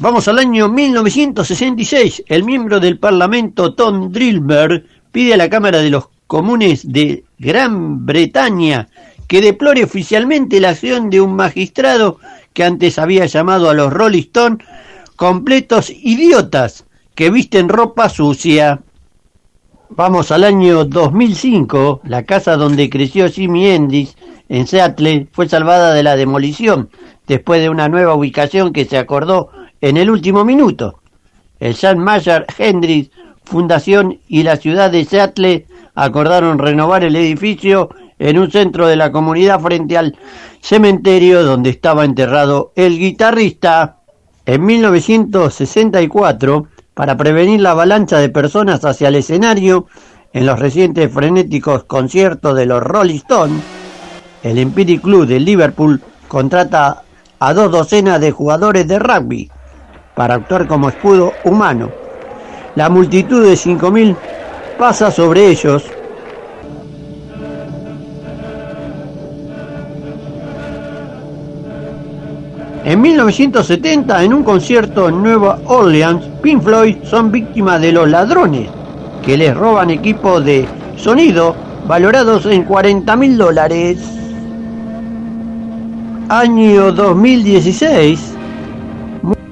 Vamos 0.00 0.28
al 0.28 0.38
año 0.38 0.66
1966. 0.70 2.24
El 2.26 2.42
miembro 2.42 2.80
del 2.80 2.98
Parlamento 2.98 3.74
Tom 3.74 4.10
Drillberg 4.10 4.86
pide 5.12 5.34
a 5.34 5.36
la 5.36 5.50
Cámara 5.50 5.80
de 5.80 5.90
los 5.90 6.08
Comunes 6.26 6.90
de 6.90 7.24
Gran 7.38 8.06
Bretaña 8.06 8.88
que 9.28 9.42
deplore 9.42 9.84
oficialmente 9.84 10.58
la 10.58 10.70
acción 10.70 11.10
de 11.10 11.20
un 11.20 11.36
magistrado 11.36 12.16
que 12.54 12.64
antes 12.64 12.98
había 12.98 13.26
llamado 13.26 13.68
a 13.68 13.74
los 13.74 13.92
Rolling 13.92 14.22
Stone 14.22 14.58
completos 15.16 15.90
idiotas 15.90 16.86
que 17.14 17.28
visten 17.28 17.68
ropa 17.68 18.08
sucia. 18.08 18.80
Vamos 19.90 20.30
al 20.30 20.44
año 20.44 20.86
2005. 20.86 22.00
La 22.04 22.24
casa 22.24 22.56
donde 22.56 22.88
creció 22.88 23.28
Jimi 23.28 23.66
Hendrix 23.66 24.16
en 24.48 24.66
Seattle 24.66 25.28
fue 25.30 25.46
salvada 25.46 25.92
de 25.92 26.02
la 26.02 26.16
demolición 26.16 26.88
después 27.26 27.60
de 27.60 27.68
una 27.68 27.90
nueva 27.90 28.14
ubicación 28.14 28.72
que 28.72 28.86
se 28.86 28.96
acordó 28.96 29.50
en 29.80 29.96
el 29.96 30.10
último 30.10 30.44
minuto. 30.44 31.00
El 31.58 31.74
Jan 31.74 31.98
Mayer 31.98 32.46
Hendrix 32.58 33.10
Fundación 33.44 34.18
y 34.28 34.44
la 34.44 34.56
ciudad 34.56 34.90
de 34.90 35.04
Seattle 35.04 35.66
acordaron 35.94 36.58
renovar 36.58 37.02
el 37.02 37.16
edificio 37.16 37.90
en 38.18 38.38
un 38.38 38.50
centro 38.50 38.86
de 38.86 38.96
la 38.96 39.10
comunidad 39.10 39.60
frente 39.60 39.98
al 39.98 40.16
cementerio 40.60 41.42
donde 41.42 41.70
estaba 41.70 42.04
enterrado 42.04 42.72
el 42.76 42.98
guitarrista. 42.98 43.96
En 44.46 44.64
1964, 44.64 46.66
para 46.94 47.16
prevenir 47.16 47.60
la 47.60 47.72
avalancha 47.72 48.18
de 48.18 48.28
personas 48.28 48.84
hacia 48.84 49.08
el 49.08 49.16
escenario 49.16 49.86
en 50.32 50.46
los 50.46 50.58
recientes 50.58 51.12
frenéticos 51.12 51.84
conciertos 51.84 52.56
de 52.56 52.66
los 52.66 52.82
Rolling 52.82 53.16
Stones, 53.16 53.62
el 54.42 54.58
Empire 54.58 55.00
Club 55.00 55.26
de 55.26 55.40
Liverpool 55.40 56.00
contrata 56.28 57.02
a 57.40 57.52
dos 57.52 57.72
docenas 57.72 58.20
de 58.20 58.30
jugadores 58.30 58.86
de 58.86 58.98
rugby 58.98 59.50
para 60.20 60.34
actuar 60.34 60.66
como 60.66 60.90
escudo 60.90 61.32
humano. 61.44 61.88
La 62.74 62.90
multitud 62.90 63.42
de 63.42 63.54
5.000 63.54 64.14
pasa 64.78 65.10
sobre 65.10 65.48
ellos. 65.48 65.82
En 72.84 73.00
1970, 73.00 74.22
en 74.22 74.34
un 74.34 74.42
concierto 74.44 75.08
en 75.08 75.22
Nueva 75.22 75.58
Orleans, 75.64 76.22
Pink 76.42 76.64
Floyd 76.64 76.96
son 77.04 77.32
víctimas 77.32 77.80
de 77.80 77.92
los 77.92 78.06
ladrones 78.06 78.68
que 79.24 79.38
les 79.38 79.56
roban 79.56 79.88
equipos 79.88 80.44
de 80.44 80.68
sonido 80.96 81.56
valorados 81.88 82.44
en 82.44 82.64
40 82.64 83.16
mil 83.16 83.38
dólares. 83.38 83.96
Año 86.28 86.92
2016, 86.92 88.34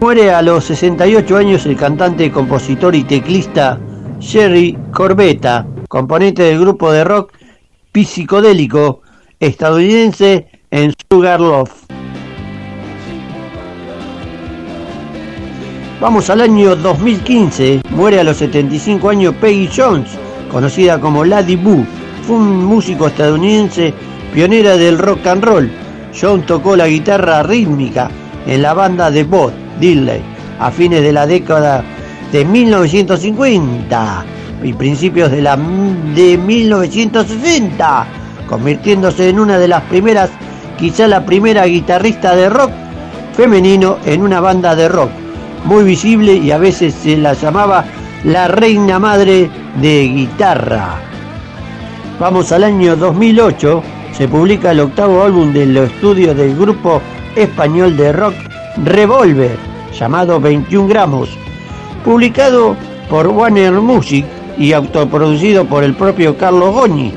muere 0.01 0.33
a 0.33 0.43
los 0.43 0.65
68 0.65 1.37
años 1.37 1.66
el 1.66 1.77
cantante, 1.77 2.31
compositor 2.31 2.95
y 2.95 3.05
teclista 3.05 3.79
Jerry 4.20 4.79
Corbetta, 4.93 5.66
componente 5.89 6.45
del 6.45 6.61
grupo 6.61 6.93
de 6.93 7.05
rock 7.05 7.33
psicodélico 7.93 9.01
estadounidense 9.41 10.47
en 10.70 10.95
Sugarloaf. 11.11 11.73
Vamos 16.01 16.31
al 16.31 16.43
año 16.43 16.77
2015, 16.77 17.83
muere 17.91 18.20
a 18.20 18.25
los 18.25 18.37
75 18.37 19.11
años 19.11 19.35
Peggy 19.41 19.69
Jones, 19.75 20.11
conocida 20.53 21.01
como 21.01 21.25
Lady 21.25 21.57
Boo. 21.57 21.85
Fue 22.23 22.37
un 22.37 22.65
músico 22.65 23.09
estadounidense 23.09 23.93
pionera 24.33 24.77
del 24.77 24.97
rock 24.97 25.27
and 25.27 25.45
roll. 25.45 25.70
Jones 26.19 26.47
tocó 26.47 26.77
la 26.77 26.87
guitarra 26.87 27.43
rítmica 27.43 28.09
en 28.47 28.62
la 28.62 28.75
banda 28.75 29.11
de 29.11 29.25
Bob 29.25 29.53
Dylan 29.81 30.21
a 30.59 30.71
fines 30.71 31.03
de 31.03 31.13
la 31.13 31.27
década 31.27 31.85
de 32.33 32.45
1950 32.45 34.25
y 34.63 34.73
principios 34.73 35.31
de 35.31 35.43
la 35.43 35.57
de 35.57 36.37
1960, 36.37 38.07
convirtiéndose 38.49 39.29
en 39.29 39.41
una 39.41 39.59
de 39.59 39.69
las 39.69 39.83
primeras, 39.85 40.31
quizá 40.77 41.07
la 41.07 41.25
primera 41.25 41.65
guitarrista 41.67 42.35
de 42.35 42.49
rock 42.49 42.71
femenino 43.35 43.99
en 44.05 44.23
una 44.23 44.41
banda 44.41 44.75
de 44.75 44.89
rock 44.89 45.11
muy 45.65 45.85
visible 45.85 46.35
y 46.35 46.51
a 46.51 46.59
veces 46.59 46.95
se 46.95 47.17
la 47.17 47.35
llamaba 47.35 47.85
la 48.25 48.49
reina 48.49 48.99
madre 48.99 49.49
de 49.81 50.09
guitarra. 50.09 50.97
Vamos 52.19 52.51
al 52.51 52.65
año 52.65 52.97
2008, 52.97 53.83
se 54.13 54.27
publica 54.27 54.73
el 54.73 54.81
octavo 54.81 55.23
álbum 55.23 55.53
de 55.53 55.67
los 55.67 55.89
estudios 55.91 56.37
del 56.37 56.57
grupo 56.57 57.01
español 57.37 57.97
de 57.97 58.13
rock 58.13 58.35
Revolver, 58.85 59.68
llamado 59.93 60.40
21 60.40 60.89
gramos, 60.89 61.31
publicado 62.05 62.77
por 63.09 63.27
Warner 63.28 63.73
Music 63.74 64.24
y 64.59 64.73
autoproducido 64.73 65.65
por 65.65 65.85
el 65.85 65.94
propio 65.94 66.36
Carlos 66.36 66.74
Goñi. 66.74 67.12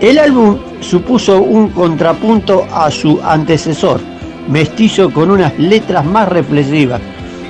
El 0.00 0.18
álbum 0.18 0.58
supuso 0.80 1.40
un 1.42 1.70
contrapunto 1.70 2.66
a 2.72 2.90
su 2.90 3.20
antecesor, 3.22 4.00
mestizo 4.48 5.10
con 5.10 5.30
unas 5.30 5.58
letras 5.58 6.04
más 6.04 6.28
reflexivas, 6.28 7.00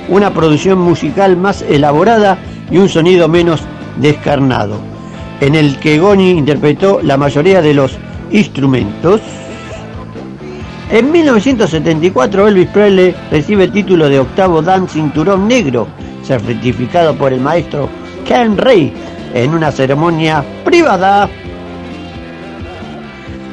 una 0.09 0.33
producción 0.33 0.79
musical 0.79 1.37
más 1.37 1.61
elaborada 1.61 2.37
y 2.69 2.77
un 2.77 2.89
sonido 2.89 3.27
menos 3.27 3.61
descarnado, 3.97 4.79
en 5.39 5.55
el 5.55 5.77
que 5.79 5.99
Goni 5.99 6.31
interpretó 6.31 6.99
la 7.01 7.17
mayoría 7.17 7.61
de 7.61 7.73
los 7.73 7.97
instrumentos. 8.31 9.21
En 10.91 11.09
1974 11.09 12.49
Elvis 12.49 12.67
Presley 12.67 13.15
recibe 13.31 13.63
el 13.63 13.71
título 13.71 14.09
de 14.09 14.19
octavo 14.19 14.61
Dan 14.61 14.89
Cinturón 14.89 15.47
Negro, 15.47 15.87
certificado 16.21 17.15
por 17.15 17.31
el 17.31 17.39
maestro 17.39 17.87
Ken 18.27 18.57
Ray 18.57 18.91
en 19.33 19.53
una 19.53 19.71
ceremonia 19.71 20.43
privada. 20.65 21.29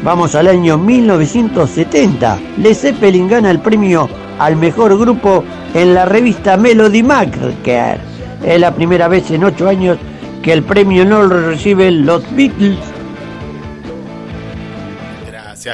Vamos 0.02 0.34
al 0.34 0.48
año 0.48 0.78
1970. 0.78 2.40
Led 2.56 2.74
Zeppelin 2.74 3.28
gana 3.28 3.52
el 3.52 3.60
premio 3.60 4.08
al 4.40 4.56
mejor 4.56 4.98
grupo 4.98 5.44
en 5.74 5.94
la 5.94 6.06
revista 6.06 6.56
Melody 6.56 7.04
Maker. 7.04 8.00
Es 8.44 8.60
la 8.60 8.74
primera 8.74 9.06
vez 9.06 9.30
en 9.30 9.44
ocho 9.44 9.68
años 9.68 9.96
que 10.42 10.52
el 10.52 10.64
premio 10.64 11.04
no 11.04 11.22
lo 11.22 11.50
reciben 11.50 12.04
los 12.04 12.20
Beatles. 12.34 12.97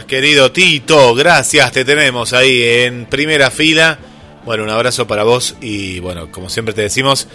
Querido 0.03 0.51
Tito. 0.51 1.15
Gracias, 1.15 1.71
te 1.71 1.85
tenemos 1.85 2.33
ahí 2.33 2.63
en 2.63 3.07
primera 3.07 3.51
fila. 3.53 3.99
Bueno, 4.45 4.65
un 4.65 4.71
abrazo 4.71 5.07
para 5.07 5.23
vos 5.23 5.55
y 5.61 6.01
bueno, 6.01 6.33
como 6.33 6.51
siempre 6.51 6.75
te 6.75 6.83
decimos, 6.83 7.29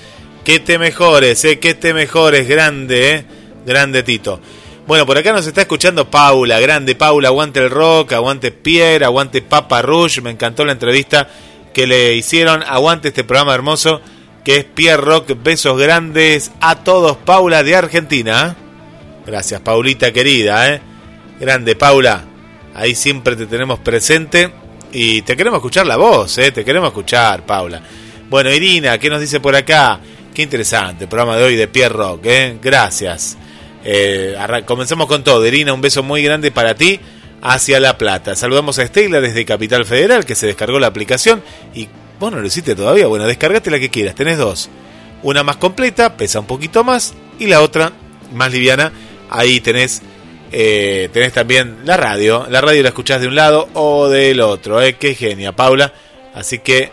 que 0.43 0.59
te 0.59 0.77
mejores, 0.77 1.43
eh, 1.45 1.59
que 1.59 1.73
te 1.73 1.93
mejores, 1.93 2.47
grande, 2.47 3.15
eh, 3.15 3.25
grande 3.65 4.03
Tito. 4.03 4.41
Bueno, 4.85 5.05
por 5.05 5.17
acá 5.17 5.31
nos 5.31 5.47
está 5.47 5.61
escuchando 5.61 6.11
Paula, 6.11 6.59
grande 6.59 6.95
Paula, 6.95 7.29
aguante 7.29 7.61
el 7.61 7.69
rock, 7.69 8.13
aguante 8.13 8.51
Pierre, 8.51 9.05
aguante 9.05 9.41
Papa 9.41 9.81
Rouge, 9.81 10.21
me 10.21 10.31
encantó 10.31 10.65
la 10.65 10.73
entrevista 10.73 11.29
que 11.73 11.87
le 11.87 12.15
hicieron, 12.15 12.63
aguante 12.63 13.07
este 13.07 13.23
programa 13.23 13.55
hermoso 13.55 14.01
que 14.43 14.57
es 14.57 14.65
Pierre 14.65 15.01
Rock, 15.01 15.31
besos 15.41 15.77
grandes 15.77 16.51
a 16.61 16.83
todos, 16.83 17.17
Paula 17.17 17.63
de 17.63 17.75
Argentina. 17.75 18.55
Gracias, 19.25 19.61
Paulita 19.61 20.11
querida, 20.11 20.73
¿eh? 20.73 20.81
grande 21.39 21.75
Paula, 21.75 22.25
ahí 22.79 22.95
siempre 22.95 23.35
te 23.35 23.45
tenemos 23.45 23.79
presente 23.79 24.49
y 24.91 25.21
te 25.21 25.35
queremos 25.35 25.57
escuchar 25.57 25.85
la 25.85 25.97
voz, 25.97 26.37
¿eh? 26.37 26.51
te 26.51 26.63
queremos 26.63 26.87
escuchar, 26.87 27.45
Paula. 27.45 27.81
Bueno, 28.29 28.51
Irina, 28.51 28.97
¿qué 28.97 29.09
nos 29.09 29.19
dice 29.19 29.39
por 29.39 29.55
acá? 29.55 29.99
Qué 30.33 30.43
interesante 30.43 31.07
programa 31.07 31.37
de 31.37 31.43
hoy 31.43 31.55
de 31.55 31.67
Pierre 31.67 31.93
Rock, 31.93 32.25
¿eh? 32.25 32.57
gracias. 32.61 33.37
Eh, 33.83 34.35
comenzamos 34.65 35.07
con 35.07 35.23
todo. 35.23 35.45
Irina, 35.45 35.73
un 35.73 35.81
beso 35.81 36.03
muy 36.03 36.23
grande 36.23 36.51
para 36.51 36.75
ti 36.75 36.99
hacia 37.41 37.79
La 37.79 37.97
Plata. 37.97 38.35
Saludamos 38.35 38.79
a 38.79 38.83
Estela 38.83 39.19
desde 39.19 39.45
Capital 39.45 39.85
Federal 39.85 40.25
que 40.25 40.35
se 40.35 40.47
descargó 40.47 40.79
la 40.79 40.87
aplicación 40.87 41.43
y 41.73 41.87
vos 42.19 42.31
no 42.31 42.39
lo 42.39 42.47
hiciste 42.47 42.75
todavía. 42.75 43.07
Bueno, 43.07 43.25
descargate 43.25 43.71
la 43.71 43.79
que 43.79 43.89
quieras. 43.89 44.15
Tenés 44.15 44.37
dos. 44.37 44.69
Una 45.21 45.43
más 45.43 45.57
completa, 45.57 46.15
pesa 46.15 46.39
un 46.39 46.45
poquito 46.45 46.83
más 46.83 47.13
y 47.39 47.47
la 47.47 47.61
otra 47.61 47.91
más 48.33 48.51
liviana. 48.51 48.91
Ahí 49.29 49.59
tenés 49.59 50.01
eh, 50.51 51.09
tenés 51.13 51.33
también 51.33 51.79
la 51.85 51.97
radio. 51.97 52.47
La 52.49 52.61
radio 52.61 52.83
la 52.83 52.89
escuchás 52.89 53.21
de 53.21 53.27
un 53.27 53.35
lado 53.35 53.69
o 53.73 54.09
del 54.09 54.41
otro. 54.41 54.81
¿eh? 54.81 54.93
Qué 54.93 55.15
genia, 55.15 55.51
Paula. 55.51 55.93
Así 56.33 56.59
que 56.59 56.91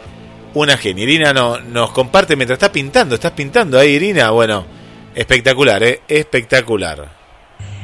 una 0.54 0.76
genia. 0.76 1.04
Irina 1.04 1.32
no, 1.32 1.60
nos 1.60 1.90
comparte 1.90 2.36
mientras 2.36 2.56
está 2.56 2.72
pintando. 2.72 3.14
¿Estás 3.14 3.32
pintando 3.32 3.78
ahí, 3.78 3.90
Irina? 3.90 4.30
Bueno, 4.30 4.66
Espectacular, 5.16 5.82
¿eh? 5.82 6.02
Espectacular. 6.06 7.08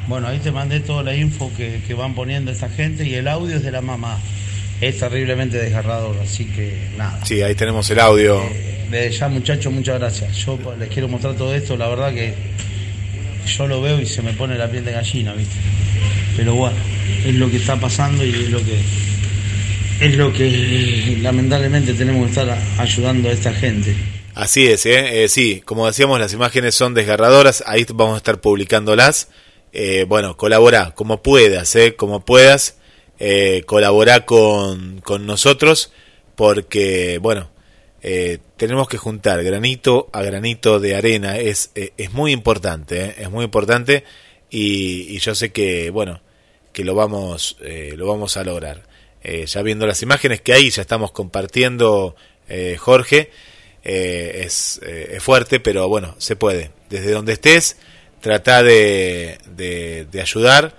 Bueno, 0.06 0.28
ahí 0.28 0.38
te 0.38 0.52
mandé 0.52 0.80
toda 0.80 1.02
la 1.02 1.16
info 1.16 1.50
que, 1.56 1.80
que, 1.86 1.94
van 1.94 2.14
poniendo 2.14 2.50
esa 2.50 2.68
gente 2.68 3.06
y 3.06 3.14
el 3.14 3.26
audio 3.26 3.56
es 3.56 3.62
de 3.62 3.72
la 3.72 3.80
mamá. 3.80 4.20
Es 4.82 4.98
terriblemente 4.98 5.56
desgarrador, 5.56 6.14
así 6.22 6.44
que 6.44 6.90
nada. 6.98 7.24
Sí, 7.24 7.40
ahí 7.40 7.54
tenemos 7.54 7.88
el 7.88 8.00
audio. 8.00 8.42
Eh, 8.92 9.10
ya, 9.18 9.28
muchachos, 9.28 9.72
muchas 9.72 9.98
gracias. 9.98 10.36
Yo 10.36 10.58
les 10.78 10.90
quiero 10.90 11.08
mostrar 11.08 11.34
todo 11.34 11.54
esto, 11.54 11.74
la 11.74 11.88
verdad 11.88 12.12
que 12.12 12.34
yo 13.46 13.66
lo 13.66 13.80
veo 13.80 14.00
y 14.00 14.06
se 14.06 14.22
me 14.22 14.32
pone 14.32 14.56
la 14.56 14.70
piel 14.70 14.84
de 14.84 14.92
gallina, 14.92 15.32
¿viste? 15.34 15.56
Pero 16.36 16.54
bueno, 16.54 16.76
es 17.24 17.34
lo 17.34 17.50
que 17.50 17.56
está 17.56 17.76
pasando 17.76 18.24
y 18.24 18.30
es 18.30 18.50
lo 18.50 18.58
que 18.58 18.80
es 20.00 20.16
lo 20.16 20.32
que 20.32 21.18
lamentablemente 21.20 21.94
tenemos 21.94 22.24
que 22.24 22.30
estar 22.30 22.58
ayudando 22.78 23.28
a 23.28 23.32
esta 23.32 23.52
gente. 23.52 23.94
Así 24.34 24.66
es, 24.66 24.86
¿eh? 24.86 25.24
¿eh? 25.24 25.28
sí, 25.28 25.62
como 25.64 25.86
decíamos, 25.86 26.18
las 26.18 26.32
imágenes 26.32 26.74
son 26.74 26.94
desgarradoras, 26.94 27.62
ahí 27.66 27.86
vamos 27.92 28.14
a 28.14 28.16
estar 28.16 28.40
publicándolas. 28.40 29.28
Eh, 29.72 30.04
bueno, 30.08 30.36
colabora 30.36 30.92
como 30.94 31.22
puedas, 31.22 31.74
¿eh? 31.76 31.94
como 31.96 32.24
puedas, 32.24 32.76
eh, 33.18 33.62
colabora 33.66 34.26
con, 34.26 35.00
con 35.00 35.26
nosotros, 35.26 35.92
porque, 36.34 37.18
bueno, 37.18 37.50
tenemos 38.66 38.88
que 38.88 38.96
juntar 38.96 39.42
granito 39.42 40.08
a 40.12 40.22
granito 40.22 40.78
de 40.78 40.94
arena, 40.94 41.36
es, 41.36 41.72
es 41.74 42.12
muy 42.12 42.30
importante, 42.30 43.20
es 43.20 43.28
muy 43.28 43.44
importante, 43.44 44.04
y, 44.50 45.18
yo 45.18 45.34
sé 45.34 45.50
que, 45.50 45.90
bueno, 45.90 46.20
que 46.72 46.84
lo 46.84 46.94
vamos, 46.94 47.56
lo 47.96 48.06
vamos 48.06 48.36
a 48.36 48.44
lograr. 48.44 48.82
ya 49.46 49.62
viendo 49.62 49.84
las 49.84 50.02
imágenes 50.02 50.40
que 50.42 50.52
ahí 50.52 50.70
ya 50.70 50.82
estamos 50.82 51.10
compartiendo, 51.10 52.14
Jorge, 52.78 53.30
eh, 53.84 54.42
es, 54.44 54.80
eh, 54.84 55.14
es, 55.16 55.22
fuerte, 55.22 55.58
pero 55.58 55.88
bueno, 55.88 56.14
se 56.18 56.36
puede. 56.36 56.70
Desde 56.88 57.10
donde 57.10 57.32
estés, 57.32 57.76
trata 58.20 58.62
de, 58.62 59.38
de, 59.56 60.20
ayudar, 60.20 60.76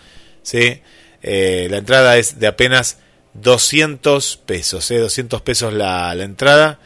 ¿sí? 0.42 0.82
la 1.22 1.78
entrada 1.78 2.18
es 2.18 2.40
de 2.40 2.48
apenas 2.48 2.98
200 3.36 4.38
pesos, 4.48 4.90
200 4.90 5.44
pesos 5.44 5.72
la, 5.74 6.12
entrada. 6.14 6.80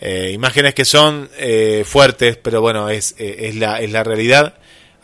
Eh, 0.00 0.32
imágenes 0.34 0.74
que 0.74 0.84
son 0.84 1.30
eh, 1.38 1.84
fuertes, 1.86 2.36
pero 2.38 2.60
bueno, 2.60 2.90
es, 2.90 3.14
eh, 3.18 3.52
la, 3.54 3.80
es 3.80 3.92
la 3.92 4.02
realidad. 4.02 4.54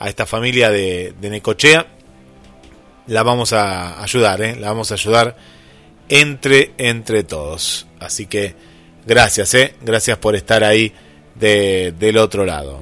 A 0.00 0.08
esta 0.08 0.26
familia 0.26 0.70
de, 0.70 1.14
de 1.20 1.30
Necochea 1.30 1.86
la 3.06 3.22
vamos 3.22 3.52
a 3.52 4.02
ayudar, 4.02 4.40
la 4.40 4.70
vamos 4.70 4.90
a 4.90 4.94
ayudar 4.94 5.36
entre, 6.08 6.72
entre 6.78 7.22
todos. 7.22 7.86
Así 8.00 8.26
que 8.26 8.56
gracias, 9.06 9.56
gracias 9.80 10.18
por 10.18 10.34
estar 10.34 10.64
ahí 10.64 10.92
de, 11.34 11.94
del 11.98 12.18
otro 12.18 12.44
lado. 12.44 12.80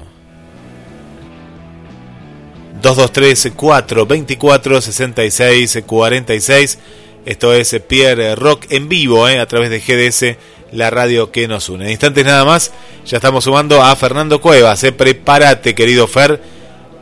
223 2.81 3.53
424 3.55 4.81
66 4.81 5.83
46 5.85 6.79
Esto 7.25 7.53
es 7.53 7.79
Pierre 7.87 8.35
Rock 8.35 8.65
en 8.69 8.89
vivo 8.89 9.25
a 9.25 9.45
través 9.45 9.69
de 9.69 9.79
GDS 9.79 10.37
la 10.71 10.89
radio 10.89 11.31
que 11.31 11.47
nos 11.47 11.69
une. 11.69 11.85
En 11.85 11.91
instantes 11.91 12.25
nada 12.25 12.45
más, 12.45 12.71
ya 13.05 13.17
estamos 13.17 13.43
sumando 13.43 13.81
a 13.81 13.95
Fernando 13.95 14.39
Cuevas. 14.41 14.83
¿eh? 14.83 14.91
Prepárate, 14.91 15.75
querido 15.75 16.07
Fer. 16.07 16.41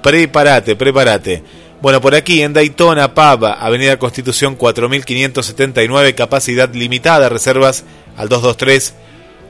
Prepárate, 0.02 0.76
prepárate. 0.76 1.44
Bueno, 1.82 2.02
por 2.02 2.14
aquí 2.14 2.42
en 2.42 2.52
Daytona 2.52 3.14
Pub, 3.14 3.46
Avenida 3.46 3.98
Constitución 3.98 4.56
4579, 4.56 6.14
capacidad 6.14 6.74
limitada, 6.74 7.30
reservas 7.30 7.86
al 8.18 8.28
223 8.28 8.96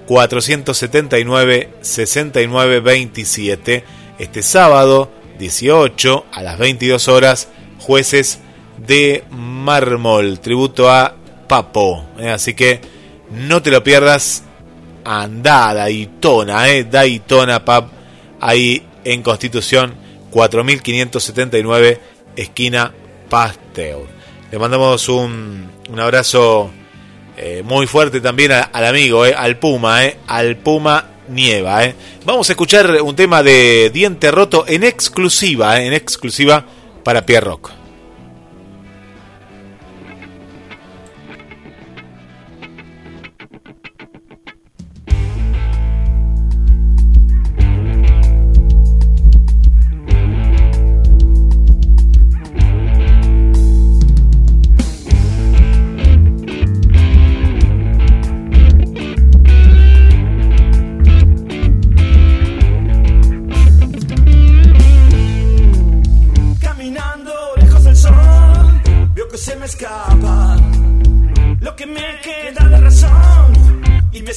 479 0.09 1.69
6927. 1.81 3.83
Este 4.17 4.41
sábado 4.41 5.11
18 5.37 6.25
a 6.31 6.41
las 6.41 6.57
22 6.57 7.07
horas, 7.09 7.49
jueces 7.77 8.39
de 8.79 9.23
mármol, 9.29 10.39
tributo 10.39 10.89
a 10.89 11.13
Papo. 11.47 12.03
¿eh? 12.17 12.31
Así 12.31 12.55
que 12.55 12.81
no 13.29 13.61
te 13.61 13.69
lo 13.69 13.83
pierdas. 13.83 14.45
Anda 15.05 15.75
Daytona, 15.75 16.69
eh, 16.69 16.85
Daytona 16.85 17.63
Pub, 17.63 17.91
ahí 18.41 18.83
en 19.03 19.21
Constitución 19.21 19.93
4579, 20.31 22.01
esquina 22.35 22.91
Pasteur. 23.29 24.07
Le 24.51 24.57
mandamos 24.57 25.07
un, 25.07 25.69
un 25.87 25.99
abrazo 25.99 26.71
eh, 27.41 27.63
muy 27.63 27.87
fuerte 27.87 28.19
también 28.19 28.51
al 28.51 28.85
amigo, 28.85 29.25
eh, 29.25 29.33
al 29.33 29.57
Puma, 29.57 30.05
eh, 30.05 30.17
al 30.27 30.57
Puma 30.57 31.05
Nieva. 31.29 31.85
Eh. 31.85 31.95
Vamos 32.25 32.49
a 32.49 32.53
escuchar 32.53 33.01
un 33.01 33.15
tema 33.15 33.43
de 33.43 33.89
Diente 33.93 34.29
Roto 34.29 34.65
en 34.67 34.83
exclusiva, 34.83 35.81
en 35.81 35.93
exclusiva 35.93 36.65
para 37.03 37.25
Pierre 37.25 37.78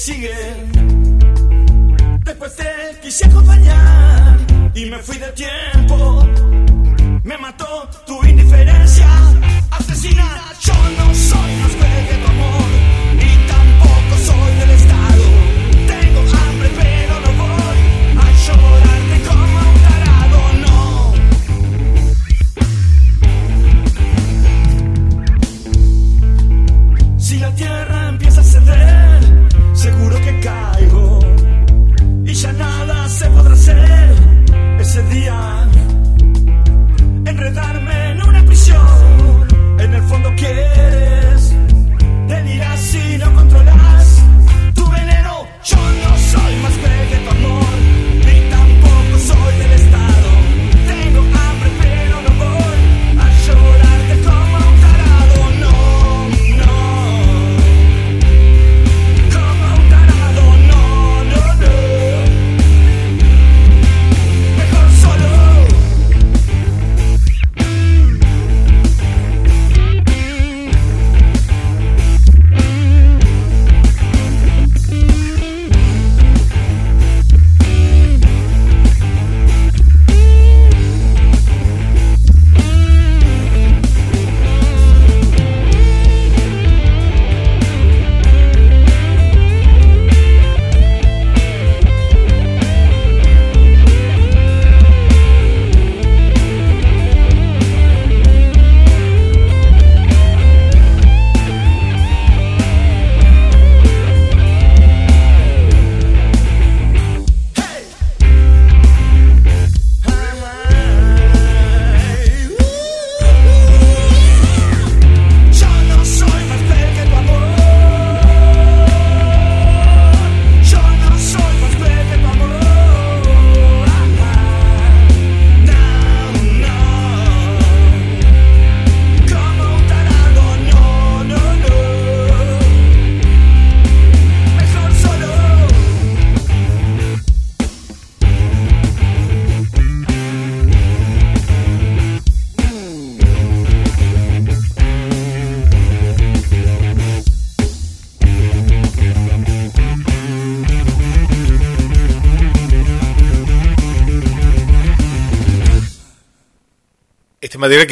sigue. 0.02 0.34
Después 2.24 2.56
te 2.56 2.98
quise 3.02 3.24
acompañar 3.26 4.36
y 4.74 4.86
me 4.86 4.98
fui 4.98 5.16
de 5.16 5.30
tiempo. 5.32 6.26
Me 7.22 7.38
mató 7.38 7.88
tu 8.04 8.24
indiferencia. 8.24 9.06
Asesina, 9.70 10.28
yo 10.60 10.74
no 10.98 11.14
soy 11.14 11.52
más 11.62 11.74
que 12.10 12.31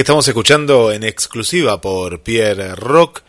que 0.01 0.02
estamos 0.02 0.27
escuchando 0.27 0.93
en 0.93 1.05
exclusiva 1.05 1.82
por 1.82 2.22
Pierre 2.22 2.74
Rock, 2.74 3.20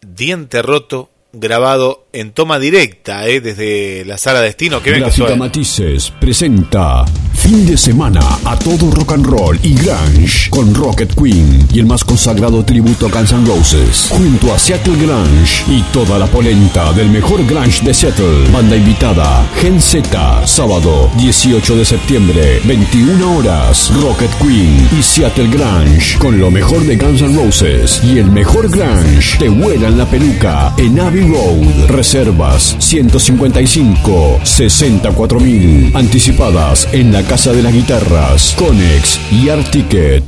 Diente 0.00 0.60
Roto, 0.60 1.08
grabado 1.32 2.08
en 2.12 2.32
toma 2.32 2.58
directa 2.58 3.26
eh, 3.26 3.40
desde 3.40 4.04
la 4.04 4.18
sala 4.18 4.40
Destino. 4.40 4.82
Que 4.82 4.92
Gráfica. 4.92 5.36
Matices 5.36 6.12
presenta 6.20 7.04
Fin 7.40 7.64
de 7.66 7.76
semana 7.76 8.20
a 8.44 8.54
todo 8.58 8.90
rock 8.90 9.12
and 9.12 9.26
roll 9.26 9.58
y 9.62 9.72
grunge 9.72 10.50
con 10.50 10.74
Rocket 10.74 11.14
Queen 11.14 11.66
y 11.72 11.78
el 11.78 11.86
más 11.86 12.04
consagrado 12.04 12.62
tributo 12.62 13.06
a 13.06 13.08
Guns 13.08 13.32
N' 13.32 13.46
Roses 13.46 14.08
junto 14.10 14.52
a 14.52 14.58
Seattle 14.58 14.96
Grunge 14.96 15.64
y 15.66 15.80
toda 15.90 16.18
la 16.18 16.26
polenta 16.26 16.92
del 16.92 17.08
mejor 17.08 17.44
grunge 17.46 17.82
de 17.82 17.94
Seattle. 17.94 18.46
Banda 18.52 18.76
invitada 18.76 19.48
Gen 19.58 19.80
Z, 19.80 20.46
sábado 20.46 21.10
18 21.16 21.76
de 21.76 21.84
septiembre, 21.86 22.60
21 22.64 23.38
horas. 23.38 23.90
Rocket 24.02 24.30
Queen 24.38 24.88
y 24.98 25.02
Seattle 25.02 25.48
Grunge 25.48 26.18
con 26.18 26.38
lo 26.38 26.50
mejor 26.50 26.82
de 26.82 26.96
Guns 26.96 27.22
N' 27.22 27.36
Roses 27.36 28.02
y 28.04 28.18
el 28.18 28.30
mejor 28.30 28.68
grunge 28.68 29.38
te 29.38 29.48
vuelan 29.48 29.96
la 29.96 30.04
peluca 30.04 30.74
en 30.76 31.00
Abbey 31.00 31.22
Road. 31.22 31.88
Reservas 32.00 32.76
155 32.78 34.40
64 34.42 35.38
mil. 35.38 35.94
Anticipadas 35.94 36.88
en 36.92 37.12
la 37.12 37.22
Casa 37.24 37.52
de 37.52 37.62
las 37.62 37.74
Guitarras, 37.74 38.54
Conex 38.56 39.20
y 39.30 39.50
Art 39.50 39.70
Ticket. 39.70 40.24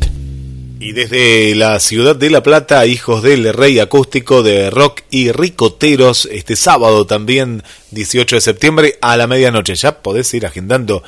Y 0.80 0.92
desde 0.92 1.54
la 1.54 1.80
ciudad 1.80 2.14
de 2.14 2.28
La 2.28 2.42
Plata, 2.42 2.84
hijos 2.84 3.22
del 3.22 3.54
rey 3.54 3.78
acústico 3.78 4.42
de 4.42 4.68
rock 4.68 5.00
y 5.08 5.32
ricoteros, 5.32 6.28
este 6.30 6.56
sábado 6.56 7.06
también, 7.06 7.62
18 7.92 8.36
de 8.36 8.40
septiembre, 8.42 8.98
a 9.00 9.16
la 9.16 9.26
medianoche. 9.26 9.74
Ya 9.74 10.02
podés 10.02 10.34
ir 10.34 10.44
agendando, 10.44 11.02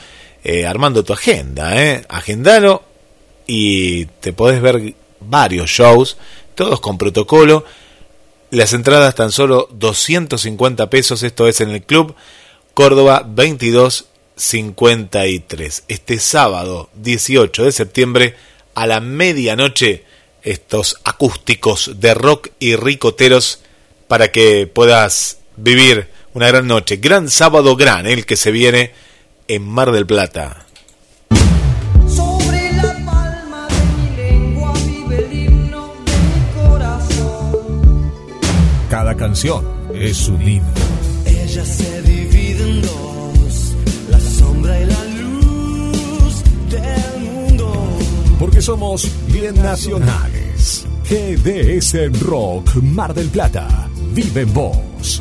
eh, 0.45 0.67
armando 0.67 1.05
tu 1.05 1.13
agenda, 1.13 1.79
¿eh? 1.79 2.07
Agendalo 2.09 2.85
y 3.47 4.07
te 4.07 4.33
podés 4.33 4.63
ver 4.63 4.95
varios 5.21 5.69
shows, 5.69 6.17
todos 6.55 6.81
con 6.81 6.97
protocolo. 6.97 7.67
Las 8.55 8.73
entradas 8.73 9.15
tan 9.17 9.33
solo 9.33 9.69
250 9.73 10.89
pesos, 10.89 11.25
esto 11.25 11.49
es 11.49 11.61
en 11.61 11.71
el 11.71 11.83
club 11.83 12.15
Córdoba 12.73 13.25
2253. 13.27 15.83
Este 15.89 16.21
sábado 16.21 16.89
18 16.95 17.65
de 17.65 17.73
septiembre 17.73 18.37
a 18.77 18.87
la 18.87 19.01
medianoche 19.01 20.05
estos 20.45 21.01
acústicos 21.03 21.99
de 21.99 22.15
rock 22.15 22.51
y 22.61 22.77
ricoteros 22.77 23.59
para 24.07 24.31
que 24.31 24.69
puedas 24.69 25.39
vivir 25.57 26.07
una 26.33 26.47
gran 26.47 26.69
noche. 26.69 26.99
Gran 26.99 27.31
sábado 27.31 27.75
gran, 27.75 28.07
el 28.07 28.25
que 28.25 28.37
se 28.37 28.53
viene 28.53 28.93
en 29.49 29.67
Mar 29.67 29.91
del 29.91 30.07
Plata. 30.07 30.65
Canción 39.17 39.65
es 39.95 40.29
un 40.29 40.43
himno. 40.43 40.69
Ella 41.25 41.65
se 41.65 42.03
divide 42.03 42.71
en 42.71 42.83
dos, 42.83 43.75
la 44.11 44.21
sombra 44.21 44.81
y 44.81 44.87
la 44.87 45.05
luz 45.05 46.43
del 46.69 47.31
mundo. 47.31 47.73
Porque 48.39 48.61
somos 48.61 49.09
bien 49.29 49.55
nacionales. 49.63 50.85
GDS 51.09 52.21
Rock 52.21 52.75
Mar 52.83 53.15
del 53.15 53.29
Plata. 53.29 53.89
Vive 54.15 54.43
en 54.43 54.53
vos. 54.53 55.21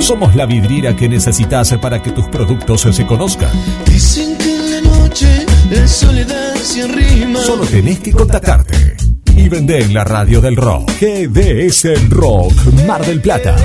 Somos 0.00 0.34
la 0.36 0.46
vidriera 0.46 0.94
que 0.94 1.08
necesitas 1.08 1.74
para 1.80 2.02
que 2.02 2.12
tus 2.12 2.26
productos 2.28 2.82
se 2.82 3.06
conozcan. 3.06 3.50
Dicen 3.86 4.36
que 4.38 4.56
en 4.56 4.70
la 4.70 4.80
noche 4.82 5.46
la 5.70 5.88
soledad 5.88 6.54
se 6.56 6.82
arrima. 6.82 7.40
Solo 7.40 7.64
tenés 7.64 8.00
que 8.00 8.12
contactarte 8.12 8.96
y 9.36 9.48
vender 9.48 9.82
en 9.82 9.94
la 9.94 10.04
radio 10.04 10.40
del 10.40 10.56
rock. 10.56 10.90
GDS 11.00 12.08
Rock 12.10 12.52
Mar 12.86 13.04
del 13.04 13.20
Plata. 13.20 13.56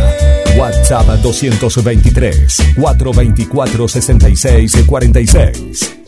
WhatsApp 0.58 1.08
223 1.22 2.74
424 2.76 3.88
66 3.88 4.84
46. 4.86 6.01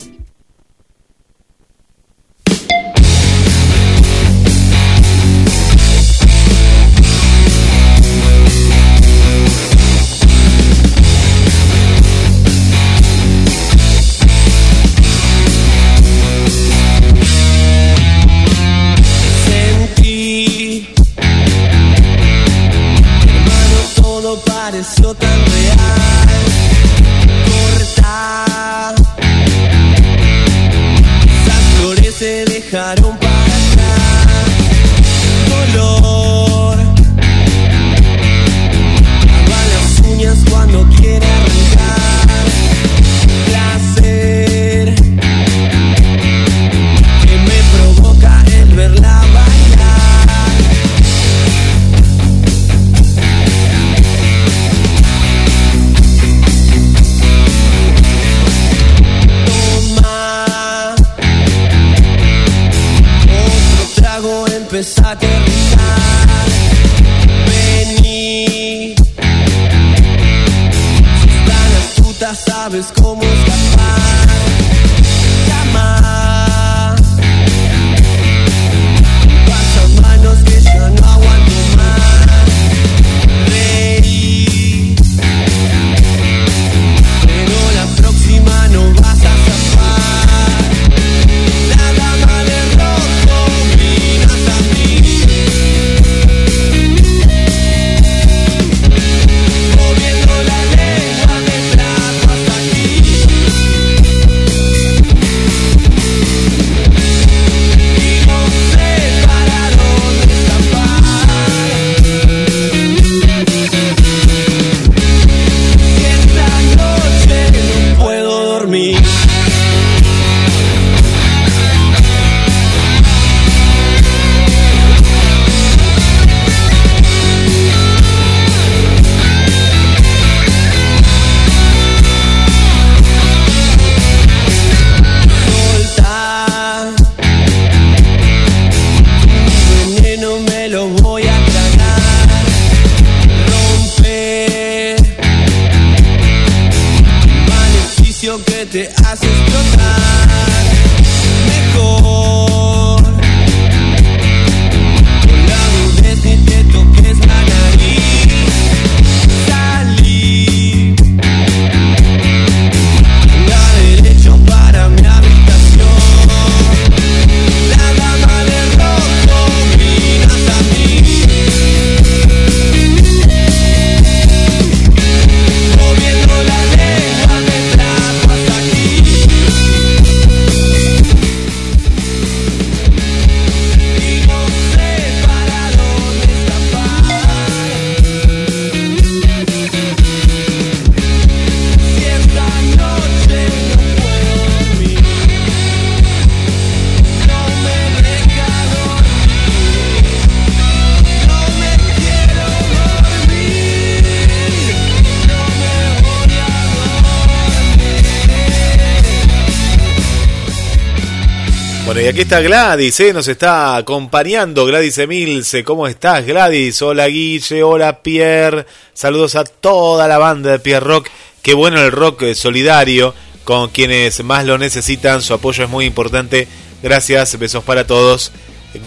Y 212.03 212.07
aquí 212.07 212.21
está 212.21 212.41
Gladys, 212.41 212.99
¿eh? 212.99 213.13
nos 213.13 213.29
está 213.29 213.77
acompañando 213.77 214.65
Gladys 214.65 214.97
Emilce. 214.97 215.63
¿Cómo 215.63 215.87
estás, 215.87 216.25
Gladys? 216.25 216.81
Hola, 216.81 217.07
Guille, 217.07 217.63
hola, 217.63 218.01
Pierre. 218.01 218.65
Saludos 218.93 219.35
a 219.35 219.45
toda 219.45 220.05
la 220.09 220.17
banda 220.17 220.51
de 220.51 220.59
Pierre 220.59 220.85
Rock. 220.85 221.07
Qué 221.41 221.53
bueno 221.53 221.79
el 221.79 221.93
rock 221.93 222.23
eh, 222.23 222.35
solidario 222.35 223.15
con 223.45 223.69
quienes 223.69 224.21
más 224.21 224.45
lo 224.45 224.57
necesitan. 224.57 225.21
Su 225.21 225.33
apoyo 225.33 225.63
es 225.63 225.69
muy 225.69 225.85
importante. 225.85 226.49
Gracias, 226.81 227.39
besos 227.39 227.63
para 227.63 227.87
todos. 227.87 228.33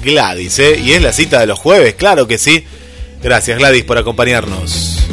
Gladys, 0.02 0.58
¿eh? 0.58 0.78
Y 0.78 0.92
es 0.92 1.00
la 1.00 1.14
cita 1.14 1.40
de 1.40 1.46
los 1.46 1.58
jueves, 1.58 1.94
claro 1.94 2.26
que 2.26 2.36
sí. 2.36 2.66
Gracias, 3.22 3.58
Gladys, 3.58 3.84
por 3.84 3.96
acompañarnos. 3.96 5.06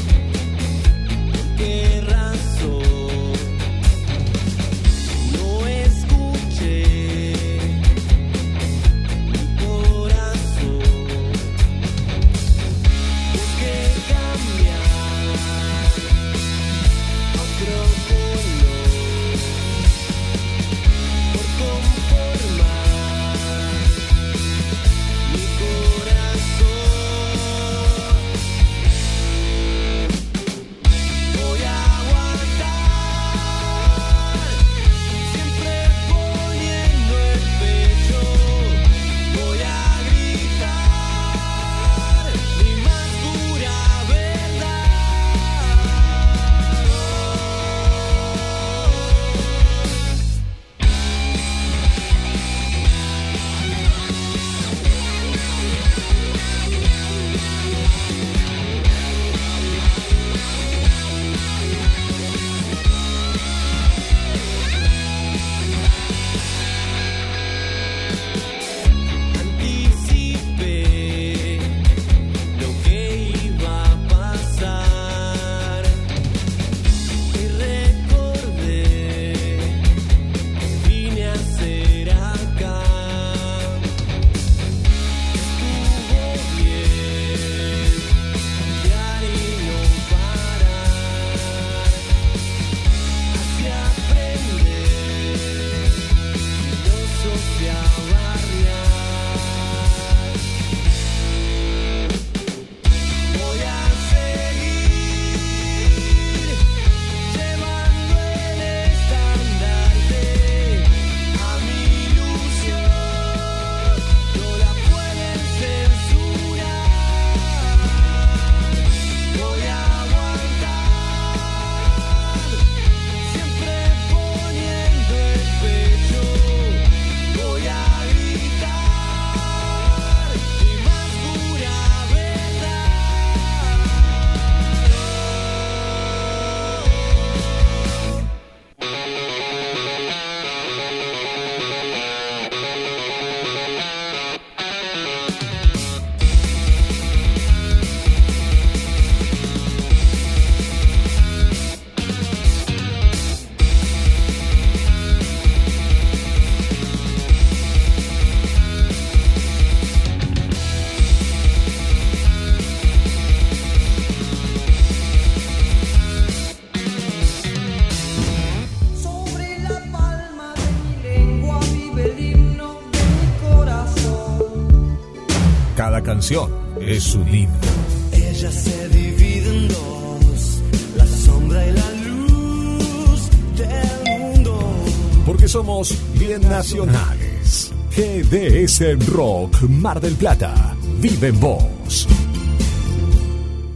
Rock 188.82 189.62
Mar 189.70 190.02
del 190.02 190.16
Plata. 190.16 190.76
Vive 191.00 191.28
en 191.28 191.40
vos. 191.40 192.08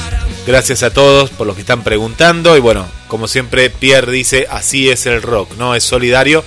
gracias 0.47 0.81
a 0.81 0.89
todos 0.89 1.29
por 1.29 1.45
los 1.45 1.55
que 1.55 1.61
están 1.61 1.83
preguntando. 1.83 2.57
Y 2.57 2.59
bueno, 2.59 2.87
como 3.07 3.27
siempre, 3.27 3.69
Pierre 3.69 4.11
dice: 4.11 4.47
así 4.49 4.89
es 4.89 5.05
el 5.05 5.21
rock, 5.21 5.55
¿no? 5.57 5.75
Es 5.75 5.83
solidario. 5.83 6.43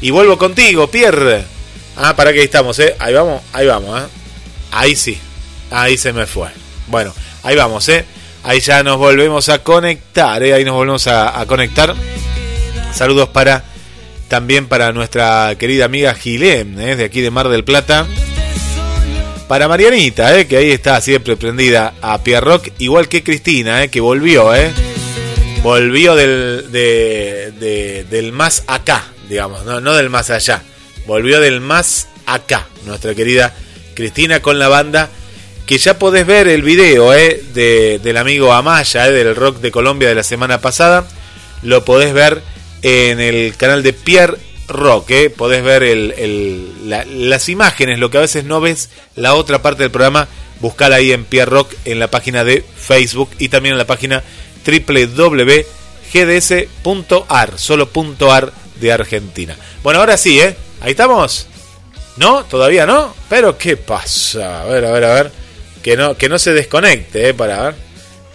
Y 0.00 0.10
vuelvo 0.10 0.36
contigo, 0.36 0.88
Pierre. 0.88 1.44
Ah, 1.96 2.16
para 2.16 2.32
que 2.32 2.42
estamos. 2.42 2.80
Ahí 2.98 3.14
vamos, 3.14 3.40
ahí 3.52 3.66
vamos. 3.66 4.02
Ahí 4.72 4.96
sí, 4.96 5.18
ahí 5.72 5.96
se 5.98 6.12
me 6.12 6.26
fue. 6.26 6.48
Bueno, 6.88 7.14
ahí 7.42 7.56
vamos, 7.56 7.88
¿eh? 7.88 8.04
Ahí 8.44 8.60
ya 8.60 8.82
nos 8.82 8.98
volvemos 8.98 9.48
a 9.48 9.58
conectar, 9.62 10.42
¿eh? 10.42 10.52
Ahí 10.54 10.64
nos 10.64 10.74
volvemos 10.74 11.06
a, 11.06 11.44
conectar. 11.46 11.94
Saludos 12.92 13.28
para 13.28 13.64
también 14.28 14.66
para 14.66 14.92
nuestra 14.92 15.54
querida 15.58 15.84
amiga 15.84 16.14
Gilén, 16.14 16.80
¿eh? 16.80 16.96
de 16.96 17.04
aquí 17.04 17.20
de 17.20 17.30
Mar 17.30 17.48
del 17.48 17.64
Plata. 17.64 18.06
Para 19.48 19.68
Marianita, 19.68 20.38
¿eh? 20.38 20.46
que 20.46 20.56
ahí 20.56 20.70
está 20.70 21.00
siempre 21.02 21.36
prendida 21.36 21.92
a 22.00 22.22
Pierre 22.22 22.40
Rock, 22.46 22.68
igual 22.78 23.08
que 23.08 23.22
Cristina, 23.22 23.84
¿eh? 23.84 23.90
que 23.90 24.00
volvió, 24.00 24.54
¿eh? 24.54 24.70
volvió 25.62 26.14
del, 26.14 26.72
de- 26.72 27.52
de- 27.60 28.04
del 28.04 28.32
más 28.32 28.64
acá, 28.66 29.04
digamos, 29.28 29.64
no, 29.66 29.80
no 29.80 29.92
del 29.92 30.08
más 30.08 30.30
allá, 30.30 30.62
volvió 31.06 31.38
del 31.40 31.60
más 31.60 32.08
acá, 32.24 32.66
nuestra 32.86 33.14
querida 33.14 33.54
Cristina 33.94 34.40
con 34.40 34.58
la 34.58 34.68
banda, 34.68 35.10
que 35.72 35.78
ya 35.78 35.98
podés 35.98 36.26
ver 36.26 36.48
el 36.48 36.60
video 36.60 37.14
¿eh? 37.14 37.42
de, 37.54 37.98
del 37.98 38.18
amigo 38.18 38.52
Amaya, 38.52 39.08
¿eh? 39.08 39.10
del 39.10 39.34
rock 39.34 39.56
de 39.60 39.70
Colombia 39.70 40.06
de 40.10 40.14
la 40.14 40.22
semana 40.22 40.60
pasada, 40.60 41.06
lo 41.62 41.82
podés 41.82 42.12
ver 42.12 42.42
en 42.82 43.20
el 43.20 43.56
canal 43.56 43.82
de 43.82 43.94
Pierre 43.94 44.36
Rock, 44.68 45.10
¿eh? 45.12 45.30
podés 45.30 45.64
ver 45.64 45.82
el, 45.82 46.12
el- 46.18 46.90
la- 46.90 47.06
las 47.06 47.48
imágenes, 47.48 47.98
lo 47.98 48.10
que 48.10 48.18
a 48.18 48.20
veces 48.20 48.44
no 48.44 48.60
ves 48.60 48.90
la 49.16 49.32
otra 49.32 49.62
parte 49.62 49.82
del 49.84 49.90
programa, 49.90 50.28
buscala 50.60 50.96
ahí 50.96 51.10
en 51.10 51.24
Pierre 51.24 51.50
Rock 51.50 51.72
en 51.86 51.98
la 52.00 52.08
página 52.10 52.44
de 52.44 52.62
Facebook 52.76 53.30
y 53.38 53.48
también 53.48 53.72
en 53.72 53.78
la 53.78 53.86
página 53.86 54.22
www.gds.ar, 56.12 57.58
solo 57.58 57.88
punto 57.88 58.30
.ar 58.30 58.52
de 58.78 58.92
Argentina. 58.92 59.56
Bueno, 59.82 60.00
ahora 60.00 60.18
sí, 60.18 60.38
¿eh? 60.38 60.54
Ahí 60.82 60.90
estamos. 60.90 61.46
¿No? 62.18 62.44
¿Todavía 62.44 62.84
no? 62.84 63.14
Pero 63.30 63.56
¿qué 63.56 63.78
pasa? 63.78 64.60
A 64.60 64.64
ver, 64.66 64.84
a 64.84 64.90
ver, 64.92 65.04
a 65.04 65.14
ver. 65.14 65.41
Que 65.82 65.96
no, 65.96 66.16
que 66.16 66.28
no 66.28 66.38
se 66.38 66.52
desconecte, 66.52 67.28
¿eh? 67.30 67.34
Para 67.34 67.62
ver. 67.62 67.74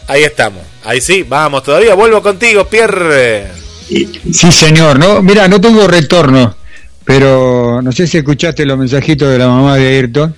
Ahí 0.07 0.24
estamos. 0.24 0.64
Ahí 0.84 1.02
sí, 1.02 1.24
vamos 1.28 1.64
todavía. 1.64 1.95
Vuelvo 1.95 2.22
contigo, 2.22 2.65
Pierre. 2.68 3.48
Sí, 3.88 4.52
señor. 4.52 4.99
No, 4.99 5.22
mira, 5.22 5.48
no 5.48 5.60
tengo 5.61 5.88
retorno, 5.88 6.56
pero 7.06 7.82
no 7.82 7.91
sé 7.91 8.06
si 8.07 8.18
escuchaste 8.18 8.65
los 8.65 8.78
mensajitos 8.78 9.30
de 9.32 9.38
la 9.38 9.48
mamá 9.48 9.78
de 9.78 9.88
Ayrton. 9.88 10.36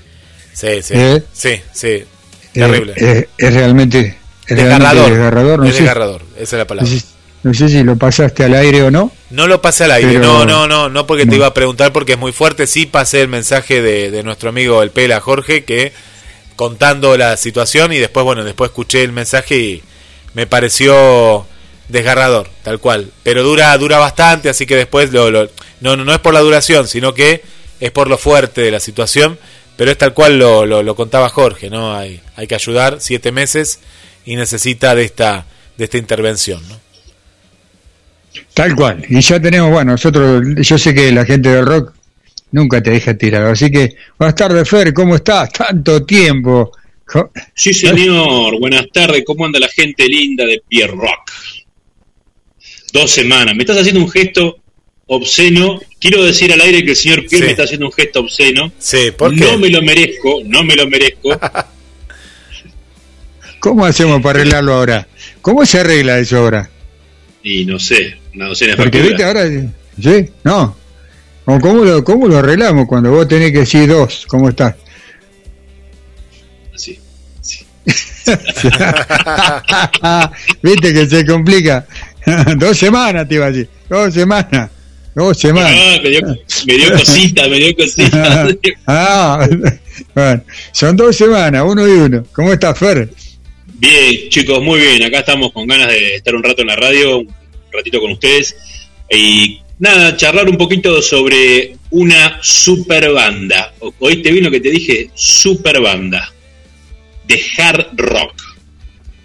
Sí, 0.53 0.81
sí. 0.83 0.93
¿Eh? 0.95 1.23
Sí, 1.33 1.61
sí. 1.73 2.03
Terrible. 2.53 2.93
Eh, 2.95 3.05
eh, 3.19 3.29
es 3.37 3.53
realmente, 3.53 3.99
es 4.47 4.57
realmente 4.57 4.63
desgarrador. 4.69 5.09
desgarrador. 5.11 5.59
No 5.59 5.65
es 5.65 5.73
sé, 5.75 5.81
desgarrador. 5.81 6.21
Esa 6.35 6.41
es 6.43 6.51
la 6.53 6.57
no, 6.59 6.67
palabra. 6.67 6.91
sé, 6.91 7.01
no 7.43 7.53
sé 7.53 7.69
si 7.69 7.83
lo 7.83 7.95
pasaste 7.95 8.43
al 8.43 8.53
aire 8.55 8.83
o 8.83 8.91
no. 8.91 9.11
No 9.29 9.47
lo 9.47 9.61
pasé 9.61 9.85
al 9.85 9.91
aire, 9.91 10.13
Pero- 10.13 10.25
no, 10.25 10.45
no, 10.45 10.67
no, 10.67 10.89
no 10.89 11.07
porque 11.07 11.25
te 11.25 11.35
iba 11.35 11.47
a 11.47 11.53
preguntar 11.53 11.93
porque 11.93 12.13
es 12.13 12.19
muy 12.19 12.31
fuerte, 12.31 12.67
sí 12.67 12.85
pasé 12.85 13.21
el 13.21 13.27
mensaje 13.29 13.81
de, 13.81 14.11
de 14.11 14.23
nuestro 14.23 14.49
amigo 14.49 14.81
el 14.83 14.91
Pela 14.91 15.21
Jorge 15.21 15.63
que 15.63 15.93
contando 16.59 17.15
la 17.15 17.37
situación 17.37 17.93
y 17.93 17.99
después, 17.99 18.25
bueno, 18.25 18.43
después 18.43 18.71
escuché 18.71 19.01
el 19.01 19.13
mensaje 19.13 19.57
y 19.57 19.83
me 20.33 20.45
pareció 20.45 21.47
desgarrador, 21.87 22.49
tal 22.63 22.79
cual, 22.79 23.11
pero 23.23 23.43
dura 23.43 23.77
dura 23.77 23.97
bastante, 23.97 24.49
así 24.49 24.65
que 24.65 24.75
después 24.75 25.13
lo, 25.13 25.31
lo- 25.31 25.49
no, 25.79 25.95
no 25.95 26.11
es 26.11 26.19
por 26.19 26.33
la 26.33 26.41
duración, 26.41 26.85
sino 26.89 27.13
que 27.13 27.41
es 27.79 27.91
por 27.91 28.09
lo 28.09 28.17
fuerte 28.17 28.59
de 28.59 28.71
la 28.71 28.81
situación, 28.81 29.39
pero 29.77 29.89
es 29.89 29.97
tal 29.97 30.13
cual 30.13 30.37
lo, 30.37 30.65
lo, 30.65 30.83
lo 30.83 30.95
contaba 30.97 31.29
Jorge, 31.29 31.69
¿no? 31.69 31.95
Hay, 31.95 32.19
hay 32.35 32.45
que 32.45 32.55
ayudar, 32.55 32.97
siete 32.99 33.31
meses 33.31 33.79
y 34.25 34.35
necesita 34.35 34.95
de 34.95 35.05
esta 35.05 35.45
de 35.77 35.85
esta 35.85 35.97
intervención, 35.97 36.61
¿no? 36.67 36.77
Tal 38.53 38.75
cual. 38.75 39.05
Y 39.07 39.21
ya 39.21 39.39
tenemos, 39.39 39.71
bueno, 39.71 39.93
nosotros, 39.93 40.43
yo 40.57 40.77
sé 40.77 40.93
que 40.93 41.09
la 41.13 41.23
gente 41.23 41.47
del 41.47 41.65
rock 41.65 41.93
nunca 42.51 42.81
te 42.81 42.91
deja 42.91 43.13
tirar. 43.17 43.43
Así 43.45 43.69
que, 43.71 43.95
buenas 44.17 44.35
tardes, 44.35 44.67
Fer, 44.69 44.93
¿cómo 44.93 45.15
estás? 45.15 45.51
Tanto 45.51 46.05
tiempo. 46.05 46.71
Sí, 47.55 47.73
señor. 47.73 48.59
Buenas 48.59 48.85
tardes. 48.93 49.23
¿Cómo 49.25 49.45
anda 49.45 49.59
la 49.59 49.67
gente 49.69 50.05
linda 50.05 50.45
de 50.45 50.61
Pierre 50.67 50.93
Rock? 50.93 51.31
Dos 52.93 53.09
semanas. 53.11 53.55
Me 53.55 53.63
estás 53.63 53.77
haciendo 53.79 54.01
un 54.01 54.09
gesto 54.11 54.57
obsceno. 55.07 55.79
Quiero 55.99 56.23
decir 56.23 56.53
al 56.53 56.61
aire 56.61 56.83
que 56.83 56.91
el 56.91 56.95
señor 56.95 57.19
Pierre 57.27 57.37
Sí. 57.37 57.43
me 57.45 57.51
está 57.51 57.63
haciendo 57.63 57.87
un 57.87 57.91
gesto 57.93 58.19
obsceno. 58.19 58.71
Sí, 58.77 59.11
¿por 59.17 59.33
qué? 59.33 59.41
No 59.41 59.57
me 59.57 59.69
lo 59.69 59.81
merezco, 59.81 60.41
no 60.45 60.63
me 60.63 60.75
lo 60.75 60.87
merezco. 60.87 61.29
¿Cómo 63.59 63.85
hacemos 63.85 64.21
para 64.21 64.39
arreglarlo 64.39 64.73
ahora? 64.73 65.07
¿Cómo 65.41 65.65
se 65.65 65.79
arregla 65.79 66.19
eso 66.19 66.37
ahora? 66.37 66.69
y 67.41 67.63
no 67.65 67.79
sé, 67.79 68.17
una 68.35 68.47
docena 68.47 68.71
de 68.71 68.77
Porque 68.77 69.01
viste 69.01 69.23
facturas. 69.23 69.45
ahora, 69.45 69.71
¿sí? 70.01 70.29
No. 70.43 70.75
¿Cómo, 71.45 71.59
cómo 71.59 71.83
lo, 71.83 72.03
¿Cómo 72.03 72.27
lo 72.27 72.37
arreglamos 72.37 72.87
cuando 72.87 73.11
vos 73.11 73.27
tenés 73.27 73.51
que 73.51 73.59
decir 73.59 73.87
dos? 73.87 74.25
¿Cómo 74.27 74.49
estás? 74.49 74.75
Sí, 76.75 76.99
viste 80.61 80.93
que 80.93 81.07
se 81.07 81.25
complica. 81.25 81.87
dos 82.57 82.77
semanas 82.77 83.27
te 83.27 83.35
iba 83.35 83.47
a 83.47 83.51
decir. 83.51 83.69
Dos 83.89 84.13
semanas. 84.13 84.69
Dos 85.15 85.37
semanas. 85.37 85.73
Ah, 85.75 85.97
me, 86.03 86.09
dio, 86.09 86.21
me 86.67 86.73
dio 86.75 86.91
cosita, 86.91 87.47
me 87.47 87.57
dio 87.57 87.75
cosita. 87.75 88.47
ah, 88.87 89.47
bueno, 90.13 90.43
son 90.71 90.95
dos 90.95 91.15
semanas, 91.15 91.63
uno 91.65 91.87
y 91.87 91.91
uno. 91.91 92.23
¿Cómo 92.31 92.53
estás, 92.53 92.77
Fer? 92.77 93.09
Bien, 93.65 94.29
chicos, 94.29 94.61
muy 94.61 94.79
bien. 94.79 95.03
Acá 95.03 95.19
estamos 95.19 95.51
con 95.51 95.67
ganas 95.67 95.87
de 95.87 96.15
estar 96.15 96.35
un 96.35 96.43
rato 96.43 96.61
en 96.61 96.67
la 96.67 96.75
radio, 96.75 97.19
un 97.19 97.33
ratito 97.71 97.99
con 97.99 98.11
ustedes. 98.11 98.55
Y 99.11 99.59
nada, 99.79 100.15
charlar 100.17 100.47
un 100.49 100.57
poquito 100.57 101.01
sobre 101.01 101.75
una 101.91 102.39
super 102.41 103.11
banda. 103.11 103.73
¿Oíste 103.99 104.31
bien 104.31 104.43
lo 104.45 104.51
que 104.51 104.59
te 104.59 104.69
dije? 104.69 105.09
Super 105.15 105.81
banda. 105.81 106.31
De 107.27 107.41
hard 107.57 107.87
rock. 107.97 108.33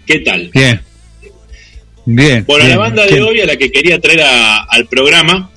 ¿Qué 0.05 0.19
tal? 0.19 0.49
Bien. 0.53 0.81
Bien. 2.05 2.43
Bueno, 2.45 2.65
bien. 2.65 2.77
la 2.77 2.83
banda 2.83 3.03
de 3.03 3.09
¿Qué- 3.09 3.21
hoy 3.21 3.39
a 3.41 3.45
la 3.45 3.57
que 3.57 3.71
quería 3.71 3.99
traer 3.99 4.21
a- 4.21 4.63
al 4.63 4.85
programa 4.87 5.49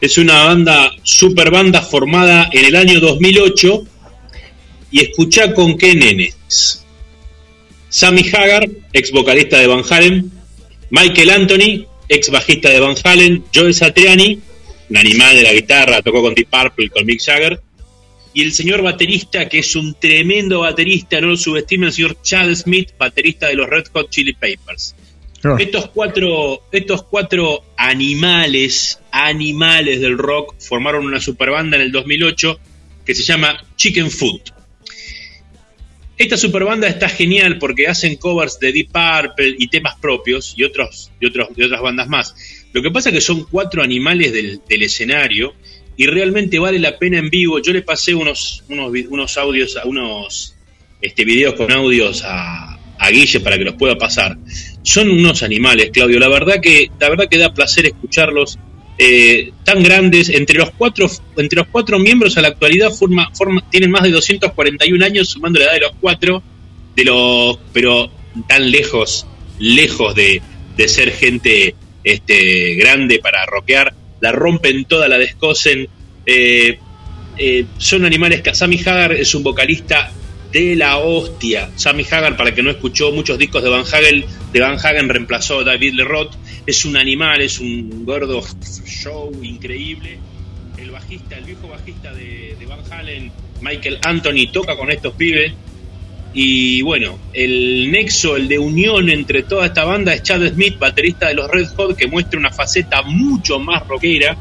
es 0.00 0.18
una 0.18 0.44
banda, 0.44 0.90
super 1.04 1.50
banda 1.50 1.80
formada 1.80 2.48
en 2.52 2.64
el 2.64 2.74
año 2.76 2.98
2008 3.00 3.84
y 4.90 5.00
escuchá 5.02 5.54
con 5.54 5.78
qué 5.78 5.94
nenes. 5.94 6.84
Sammy 7.88 8.22
Hagar, 8.32 8.68
ex 8.92 9.10
vocalista 9.12 9.58
de 9.58 9.66
Van 9.66 9.82
Halen, 9.88 10.30
Michael 10.90 11.30
Anthony, 11.30 11.86
ex 12.12 12.30
bajista 12.30 12.70
de 12.70 12.80
Van 12.80 12.94
Halen, 13.02 13.44
Joe 13.54 13.72
Satriani, 13.72 14.40
un 14.90 14.96
animal 14.96 15.36
de 15.36 15.42
la 15.42 15.52
guitarra, 15.52 16.02
tocó 16.02 16.22
con 16.22 16.34
Deep 16.34 16.48
Purple, 16.48 16.90
con 16.90 17.06
Mick 17.06 17.22
Jagger, 17.22 17.60
y 18.34 18.42
el 18.42 18.52
señor 18.52 18.82
baterista, 18.82 19.48
que 19.48 19.58
es 19.58 19.76
un 19.76 19.94
tremendo 19.94 20.60
baterista, 20.60 21.20
no 21.20 21.28
lo 21.28 21.36
subestimen, 21.36 21.88
el 21.88 21.92
señor 21.92 22.16
Chad 22.22 22.54
Smith, 22.54 22.90
baterista 22.98 23.48
de 23.48 23.54
los 23.54 23.68
Red 23.68 23.84
Hot 23.92 24.10
Chili 24.10 24.32
Peppers. 24.32 24.94
Oh. 25.44 25.56
Estos 25.58 25.88
cuatro, 25.88 26.62
estos 26.70 27.02
cuatro 27.02 27.64
animales, 27.76 29.00
animales 29.10 30.00
del 30.00 30.16
rock, 30.16 30.54
formaron 30.58 31.04
una 31.04 31.20
superbanda 31.20 31.76
en 31.76 31.82
el 31.82 31.92
2008 31.92 32.60
que 33.04 33.14
se 33.14 33.22
llama 33.22 33.62
Chicken 33.76 34.10
Food. 34.10 34.40
Esta 36.18 36.36
superbanda 36.36 36.86
está 36.86 37.08
genial 37.08 37.58
porque 37.58 37.88
hacen 37.88 38.16
covers 38.16 38.58
de 38.58 38.72
Deep 38.72 38.90
Purple 38.92 39.56
y 39.58 39.68
temas 39.68 39.96
propios 39.96 40.54
y 40.56 40.64
otros 40.64 41.10
y 41.20 41.26
otros 41.26 41.48
y 41.56 41.62
otras 41.64 41.80
bandas 41.80 42.08
más. 42.08 42.34
Lo 42.72 42.82
que 42.82 42.90
pasa 42.90 43.08
es 43.08 43.14
que 43.14 43.20
son 43.20 43.44
cuatro 43.44 43.82
animales 43.82 44.32
del, 44.32 44.60
del 44.68 44.82
escenario 44.82 45.54
y 45.96 46.06
realmente 46.06 46.58
vale 46.58 46.78
la 46.78 46.98
pena 46.98 47.18
en 47.18 47.30
vivo. 47.30 47.60
Yo 47.60 47.72
le 47.72 47.82
pasé 47.82 48.14
unos 48.14 48.62
unos, 48.68 48.92
unos 49.08 49.36
audios, 49.38 49.76
a 49.76 49.86
unos 49.86 50.54
este 51.00 51.24
videos 51.24 51.54
con 51.54 51.72
audios 51.72 52.22
a, 52.24 52.78
a 52.98 53.10
Guille 53.10 53.40
para 53.40 53.58
que 53.58 53.64
los 53.64 53.74
pueda 53.74 53.96
pasar. 53.96 54.36
Son 54.82 55.10
unos 55.10 55.42
animales, 55.42 55.90
Claudio. 55.92 56.18
La 56.18 56.28
verdad 56.28 56.60
que 56.60 56.88
la 57.00 57.08
verdad 57.08 57.28
que 57.28 57.38
da 57.38 57.52
placer 57.52 57.86
escucharlos 57.86 58.58
eh, 59.02 59.52
tan 59.64 59.82
grandes. 59.82 60.28
Entre 60.28 60.56
los 60.58 60.70
cuatro 60.70 61.08
entre 61.36 61.56
los 61.58 61.66
cuatro 61.68 61.98
miembros 61.98 62.36
a 62.36 62.42
la 62.42 62.48
actualidad 62.48 62.90
forma, 62.90 63.30
forma- 63.34 63.62
tienen 63.70 63.90
más 63.90 64.02
de 64.02 64.10
241 64.10 65.04
años, 65.04 65.28
sumando 65.28 65.58
la 65.58 65.66
edad 65.66 65.74
de 65.74 65.80
los 65.80 65.92
cuatro, 66.00 66.42
de 66.94 67.04
los 67.04 67.58
pero 67.72 68.10
tan 68.48 68.70
lejos 68.70 69.26
lejos 69.58 70.14
de, 70.14 70.40
de 70.76 70.88
ser 70.88 71.12
gente 71.12 71.74
este 72.04 72.74
grande 72.74 73.18
para 73.18 73.44
rockear. 73.46 73.94
La 74.20 74.32
rompen 74.32 74.84
toda, 74.84 75.08
la 75.08 75.18
descosen. 75.18 75.88
Eh, 76.26 76.78
eh, 77.38 77.64
son 77.78 78.04
animales 78.04 78.42
Sammy 78.54 78.78
Hagar 78.84 79.12
es 79.12 79.34
un 79.34 79.42
vocalista 79.42 80.12
de 80.52 80.76
la 80.76 80.98
hostia. 80.98 81.70
Sammy 81.76 82.04
Hagar, 82.04 82.36
para 82.36 82.54
que 82.54 82.62
no 82.62 82.70
escuchó 82.70 83.10
muchos 83.10 83.38
discos 83.38 83.62
de 83.62 83.70
Van 83.70 83.84
Hagen, 83.84 84.24
de 84.52 84.60
Van 84.60 84.76
Hagen 84.78 85.08
reemplazó 85.08 85.60
a 85.60 85.64
David 85.64 85.94
Leroth. 85.94 86.34
Es 86.66 86.84
un 86.84 86.96
animal, 86.96 87.40
es 87.40 87.58
un 87.58 88.04
gordo 88.04 88.42
show 88.86 89.32
increíble. 89.42 90.18
el 90.78 90.90
bajista, 90.90 91.36
el 91.38 91.44
viejo 91.44 91.68
bajista 91.68 92.12
de, 92.12 92.56
de 92.58 92.66
Van 92.66 92.80
Halen, 92.90 93.32
Michael 93.60 93.98
Anthony, 94.04 94.52
toca 94.52 94.76
con 94.76 94.90
estos 94.90 95.14
pibes. 95.14 95.52
Y 96.34 96.80
bueno, 96.82 97.18
el 97.32 97.90
nexo, 97.90 98.36
el 98.36 98.48
de 98.48 98.58
unión 98.58 99.10
entre 99.10 99.42
toda 99.42 99.66
esta 99.66 99.84
banda 99.84 100.14
es 100.14 100.22
Chad 100.22 100.46
Smith, 100.52 100.78
baterista 100.78 101.28
de 101.28 101.34
los 101.34 101.50
Red 101.50 101.68
Hot, 101.76 101.96
que 101.96 102.06
muestra 102.06 102.38
una 102.38 102.50
faceta 102.50 103.02
mucho 103.02 103.58
más 103.58 103.86
rockera 103.86 104.36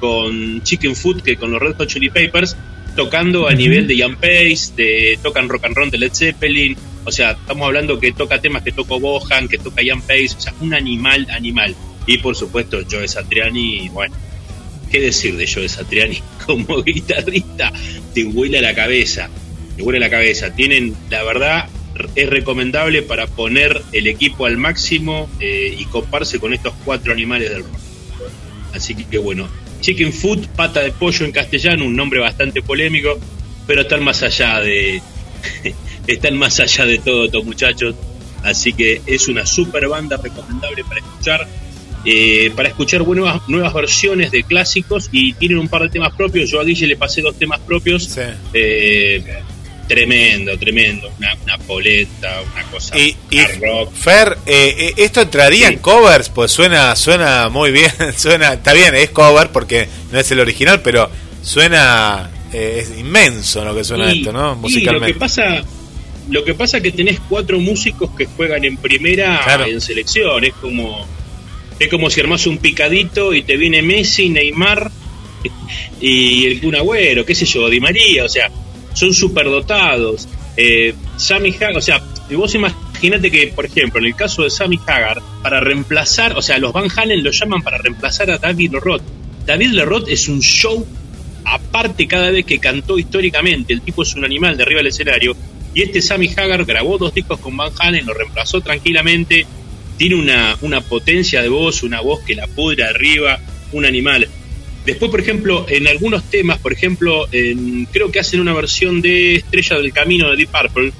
con 0.00 0.62
Chicken 0.62 0.96
Foot 0.96 1.22
que 1.22 1.36
con 1.36 1.50
los 1.50 1.60
Red 1.60 1.76
Hot 1.76 1.88
Chili 1.88 2.10
Peppers, 2.10 2.56
tocando 2.94 3.48
a 3.48 3.54
nivel 3.54 3.86
de 3.86 3.96
Ian 3.96 4.16
Pace, 4.16 4.72
de 4.76 5.18
tocan 5.22 5.48
rock 5.48 5.64
and 5.66 5.76
roll 5.76 5.90
de 5.90 5.98
Led 5.98 6.12
Zeppelin, 6.12 6.76
o 7.04 7.12
sea, 7.12 7.32
estamos 7.32 7.66
hablando 7.66 7.98
que 7.98 8.12
toca 8.12 8.40
temas 8.40 8.62
que 8.62 8.72
tocó 8.72 8.98
Bohan, 8.98 9.48
que 9.48 9.58
toca 9.58 9.82
Ian 9.82 10.00
Pace, 10.00 10.34
o 10.36 10.40
sea, 10.40 10.54
un 10.60 10.74
animal, 10.74 11.26
animal. 11.30 11.74
Y 12.06 12.18
por 12.18 12.36
supuesto, 12.36 12.80
Joe 12.90 13.06
Satriani, 13.06 13.88
bueno, 13.90 14.14
¿qué 14.90 15.00
decir 15.00 15.36
de 15.36 15.46
Joe 15.46 15.68
Satriani? 15.68 16.22
Como 16.46 16.82
guitarrista, 16.82 17.72
te 18.14 18.24
huele 18.24 18.58
a 18.58 18.62
la 18.62 18.74
cabeza, 18.74 19.28
te 19.76 19.82
huele 19.82 19.98
a 19.98 20.00
la 20.00 20.10
cabeza. 20.10 20.54
Tienen, 20.54 20.94
la 21.10 21.22
verdad, 21.24 21.68
es 22.14 22.28
recomendable 22.28 23.02
para 23.02 23.26
poner 23.26 23.82
el 23.92 24.06
equipo 24.06 24.46
al 24.46 24.56
máximo 24.56 25.28
eh, 25.40 25.74
y 25.78 25.84
coparse 25.86 26.38
con 26.38 26.54
estos 26.54 26.74
cuatro 26.84 27.12
animales 27.12 27.50
del 27.50 27.64
rock. 27.64 27.78
Así 28.72 28.94
que 28.94 29.18
bueno, 29.18 29.48
Chicken 29.84 30.14
Food, 30.14 30.46
pata 30.56 30.80
de 30.80 30.92
pollo 30.92 31.26
en 31.26 31.32
castellano, 31.32 31.84
un 31.84 31.94
nombre 31.94 32.18
bastante 32.18 32.62
polémico, 32.62 33.18
pero 33.66 33.82
están 33.82 34.02
más 34.02 34.22
allá 34.22 34.60
de 34.60 35.02
están 36.06 36.38
más 36.38 36.58
allá 36.58 36.86
de 36.86 36.98
todo 37.00 37.26
estos 37.26 37.44
muchachos. 37.44 37.94
Así 38.42 38.72
que 38.72 39.02
es 39.04 39.28
una 39.28 39.44
super 39.44 39.86
banda 39.88 40.16
recomendable 40.16 40.84
para 40.84 41.00
escuchar. 41.00 41.48
eh, 42.06 42.50
para 42.56 42.70
escuchar 42.70 43.06
nuevas, 43.06 43.46
nuevas 43.46 43.74
versiones 43.74 44.30
de 44.30 44.42
clásicos 44.44 45.10
y 45.12 45.34
tienen 45.34 45.58
un 45.58 45.68
par 45.68 45.82
de 45.82 45.90
temas 45.90 46.14
propios. 46.14 46.50
Yo 46.50 46.60
a 46.60 46.64
Guille 46.64 46.86
le 46.86 46.96
pasé 46.96 47.20
dos 47.20 47.38
temas 47.38 47.60
propios. 47.60 48.18
Eh, 48.54 49.22
tremendo, 49.86 50.58
tremendo. 50.58 51.10
Una, 51.18 51.34
una 51.42 51.58
poleta, 51.58 52.42
una 52.52 52.62
cosa. 52.70 52.98
Y, 52.98 53.16
rock. 53.60 53.92
Fer, 53.94 54.38
eh, 54.46 54.74
eh, 54.78 54.92
¿esto 54.96 55.20
entraría 55.20 55.68
en 55.68 55.78
covers? 55.78 56.28
Pues 56.28 56.50
suena 56.52 56.94
suena 56.96 57.48
muy 57.48 57.70
bien, 57.70 57.90
suena 58.16 58.54
está 58.54 58.72
bien, 58.72 58.94
es 58.94 59.10
cover 59.10 59.50
porque 59.50 59.88
no 60.12 60.18
es 60.18 60.30
el 60.30 60.40
original, 60.40 60.82
pero 60.82 61.10
suena 61.42 62.30
eh, 62.52 62.80
es 62.82 62.98
inmenso 62.98 63.64
lo 63.64 63.74
que 63.74 63.84
suena 63.84 64.12
Y- 64.12 64.18
esto, 64.20 64.32
¿no? 64.32 64.40
y 64.40 64.48
lo 64.48 64.54
que 64.54 64.60
Musicalmente. 64.60 65.14
pasa 65.18 65.64
lo 66.30 66.42
que 66.42 66.54
pasa 66.54 66.80
que 66.80 66.90
tenés 66.90 67.20
cuatro 67.28 67.58
músicos 67.60 68.10
que 68.16 68.24
juegan 68.24 68.64
en 68.64 68.78
primera 68.78 69.40
Claro. 69.44 69.66
en 69.66 69.78
selección 69.80 70.42
es 70.44 70.54
como 70.54 71.06
es 71.78 71.88
como 71.88 72.08
si 72.08 72.20
armás 72.20 72.46
un 72.46 72.56
picadito 72.58 73.34
y 73.34 73.42
te 73.42 73.58
viene 73.58 73.82
Messi 73.82 74.30
Neymar 74.30 74.90
y 76.00 76.46
el 76.46 76.60
Kun 76.62 76.76
Agüero 76.76 77.26
qué 77.26 77.34
sé 77.34 77.44
yo 77.44 77.68
Di 77.68 77.78
María 77.80 78.24
o 78.24 78.28
sea 78.28 78.50
son 78.94 79.12
superdotados 79.12 80.28
eh, 80.56 80.94
Sammy 81.16 81.50
Hagar 81.50 81.76
o 81.76 81.82
sea 81.82 82.02
vos 82.30 82.54
imaginate 82.54 83.30
que 83.30 83.48
por 83.48 83.66
ejemplo 83.66 84.00
en 84.00 84.06
el 84.06 84.16
caso 84.16 84.42
de 84.42 84.50
Sammy 84.50 84.80
Hagar 84.86 85.20
para 85.42 85.60
reemplazar 85.60 86.36
o 86.36 86.42
sea 86.42 86.58
los 86.58 86.72
Van 86.72 86.88
Halen 86.96 87.22
lo 87.22 87.30
llaman 87.30 87.62
para 87.62 87.78
reemplazar 87.78 88.30
a 88.30 88.38
David 88.38 88.72
Lerroth 88.72 89.02
David 89.44 89.72
Lerroth 89.72 90.08
es 90.08 90.28
un 90.28 90.40
show 90.40 90.86
aparte 91.44 92.06
cada 92.06 92.30
vez 92.30 92.44
que 92.44 92.58
cantó 92.58 92.98
históricamente. 92.98 93.72
El 93.72 93.82
tipo 93.82 94.02
es 94.02 94.14
un 94.14 94.24
animal 94.24 94.56
de 94.56 94.62
arriba 94.62 94.78
del 94.78 94.88
escenario. 94.88 95.36
Y 95.74 95.82
este 95.82 96.00
Sammy 96.00 96.30
Hagar 96.36 96.64
grabó 96.64 96.98
dos 96.98 97.14
discos 97.14 97.40
con 97.40 97.56
Van 97.56 97.72
Halen, 97.78 98.06
lo 98.06 98.14
reemplazó 98.14 98.60
tranquilamente. 98.60 99.46
Tiene 99.96 100.16
una, 100.16 100.56
una 100.62 100.80
potencia 100.80 101.42
de 101.42 101.48
voz, 101.48 101.82
una 101.82 102.00
voz 102.00 102.20
que 102.24 102.34
la 102.34 102.46
pudra 102.46 102.88
arriba, 102.88 103.38
un 103.72 103.84
animal. 103.84 104.28
Después, 104.84 105.10
por 105.10 105.20
ejemplo, 105.20 105.64
en 105.68 105.88
algunos 105.88 106.24
temas, 106.30 106.58
por 106.58 106.72
ejemplo, 106.72 107.26
en- 107.32 107.86
creo 107.86 108.10
que 108.12 108.20
hacen 108.20 108.40
una 108.40 108.52
versión 108.52 109.00
de 109.00 109.36
Estrella 109.36 109.78
del 109.78 109.92
Camino 109.92 110.30
de 110.30 110.36
Deep 110.36 110.48
Purple. 110.50 110.92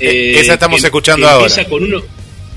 Eh, 0.00 0.34
esa 0.40 0.54
estamos 0.54 0.80
que- 0.80 0.86
escuchando 0.88 1.26
que 1.26 1.32
ahora. 1.32 1.46
empieza 1.46 1.68
con 1.68 1.84
uno, 1.84 2.02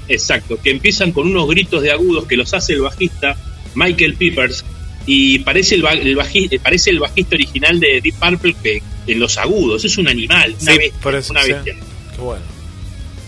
exacto, 0.08 0.60
que 0.62 0.72
empiezan 0.72 1.12
con 1.12 1.28
unos 1.28 1.48
gritos 1.48 1.84
de 1.84 1.92
agudos 1.92 2.26
que 2.26 2.36
los 2.36 2.52
hace 2.54 2.74
el 2.74 2.82
bajista 2.82 3.38
Michael 3.76 4.16
Peppers 4.16 4.66
y 5.06 5.40
parece 5.40 5.76
el, 5.76 5.86
el 5.86 6.18
baji- 6.18 6.48
eh, 6.50 6.60
parece 6.60 6.90
el 6.90 7.00
bajista 7.00 7.36
original 7.36 7.80
de 7.80 8.02
Deep 8.02 8.16
Purple 8.16 8.56
que 8.64 8.82
en 9.06 9.20
los 9.20 9.38
agudos 9.38 9.86
es 9.86 9.98
un 10.00 10.08
animal, 10.08 10.56
una 10.62 10.72
Sí, 10.72 10.78
bestia, 10.80 11.20
eso, 11.20 11.32
una 11.34 11.44
bestia. 11.44 11.76
Bueno. 12.18 12.44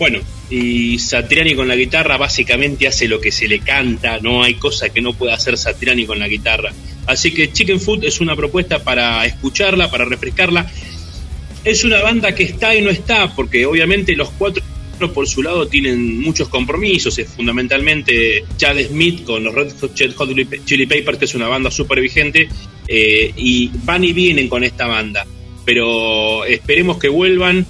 Bueno, 0.00 0.18
y 0.50 0.98
Satriani 0.98 1.54
con 1.54 1.68
la 1.68 1.76
guitarra 1.76 2.16
básicamente 2.16 2.88
hace 2.88 3.06
lo 3.06 3.20
que 3.20 3.30
se 3.30 3.46
le 3.46 3.60
canta, 3.60 4.18
no 4.20 4.42
hay 4.42 4.54
cosa 4.54 4.88
que 4.88 5.00
no 5.00 5.12
pueda 5.12 5.34
hacer 5.34 5.56
Satriani 5.56 6.04
con 6.06 6.18
la 6.18 6.26
guitarra. 6.26 6.72
Así 7.08 7.32
que 7.32 7.50
Chicken 7.52 7.80
Food 7.80 8.04
es 8.04 8.20
una 8.20 8.36
propuesta 8.36 8.84
para 8.84 9.24
escucharla, 9.24 9.90
para 9.90 10.04
refrescarla. 10.04 10.70
Es 11.64 11.82
una 11.82 12.00
banda 12.02 12.34
que 12.34 12.44
está 12.44 12.76
y 12.76 12.82
no 12.82 12.90
está, 12.90 13.34
porque 13.34 13.66
obviamente 13.66 14.14
los 14.14 14.30
cuatro 14.30 14.62
por 15.14 15.28
su 15.28 15.42
lado 15.42 15.66
tienen 15.68 16.20
muchos 16.20 16.48
compromisos, 16.48 17.16
es 17.18 17.28
fundamentalmente 17.28 18.44
Chad 18.56 18.78
Smith 18.88 19.24
con 19.24 19.44
los 19.44 19.54
Red 19.54 19.72
Hot 19.80 19.94
Chili- 19.94 20.86
Peppers, 20.86 21.18
que 21.18 21.24
es 21.24 21.34
una 21.36 21.46
banda 21.46 21.70
súper 21.70 22.00
vigente, 22.00 22.48
eh, 22.88 23.32
y 23.36 23.70
van 23.84 24.02
y 24.04 24.12
vienen 24.12 24.48
con 24.48 24.64
esta 24.64 24.86
banda. 24.86 25.24
Pero 25.64 26.44
esperemos 26.44 26.98
que 26.98 27.08
vuelvan, 27.08 27.64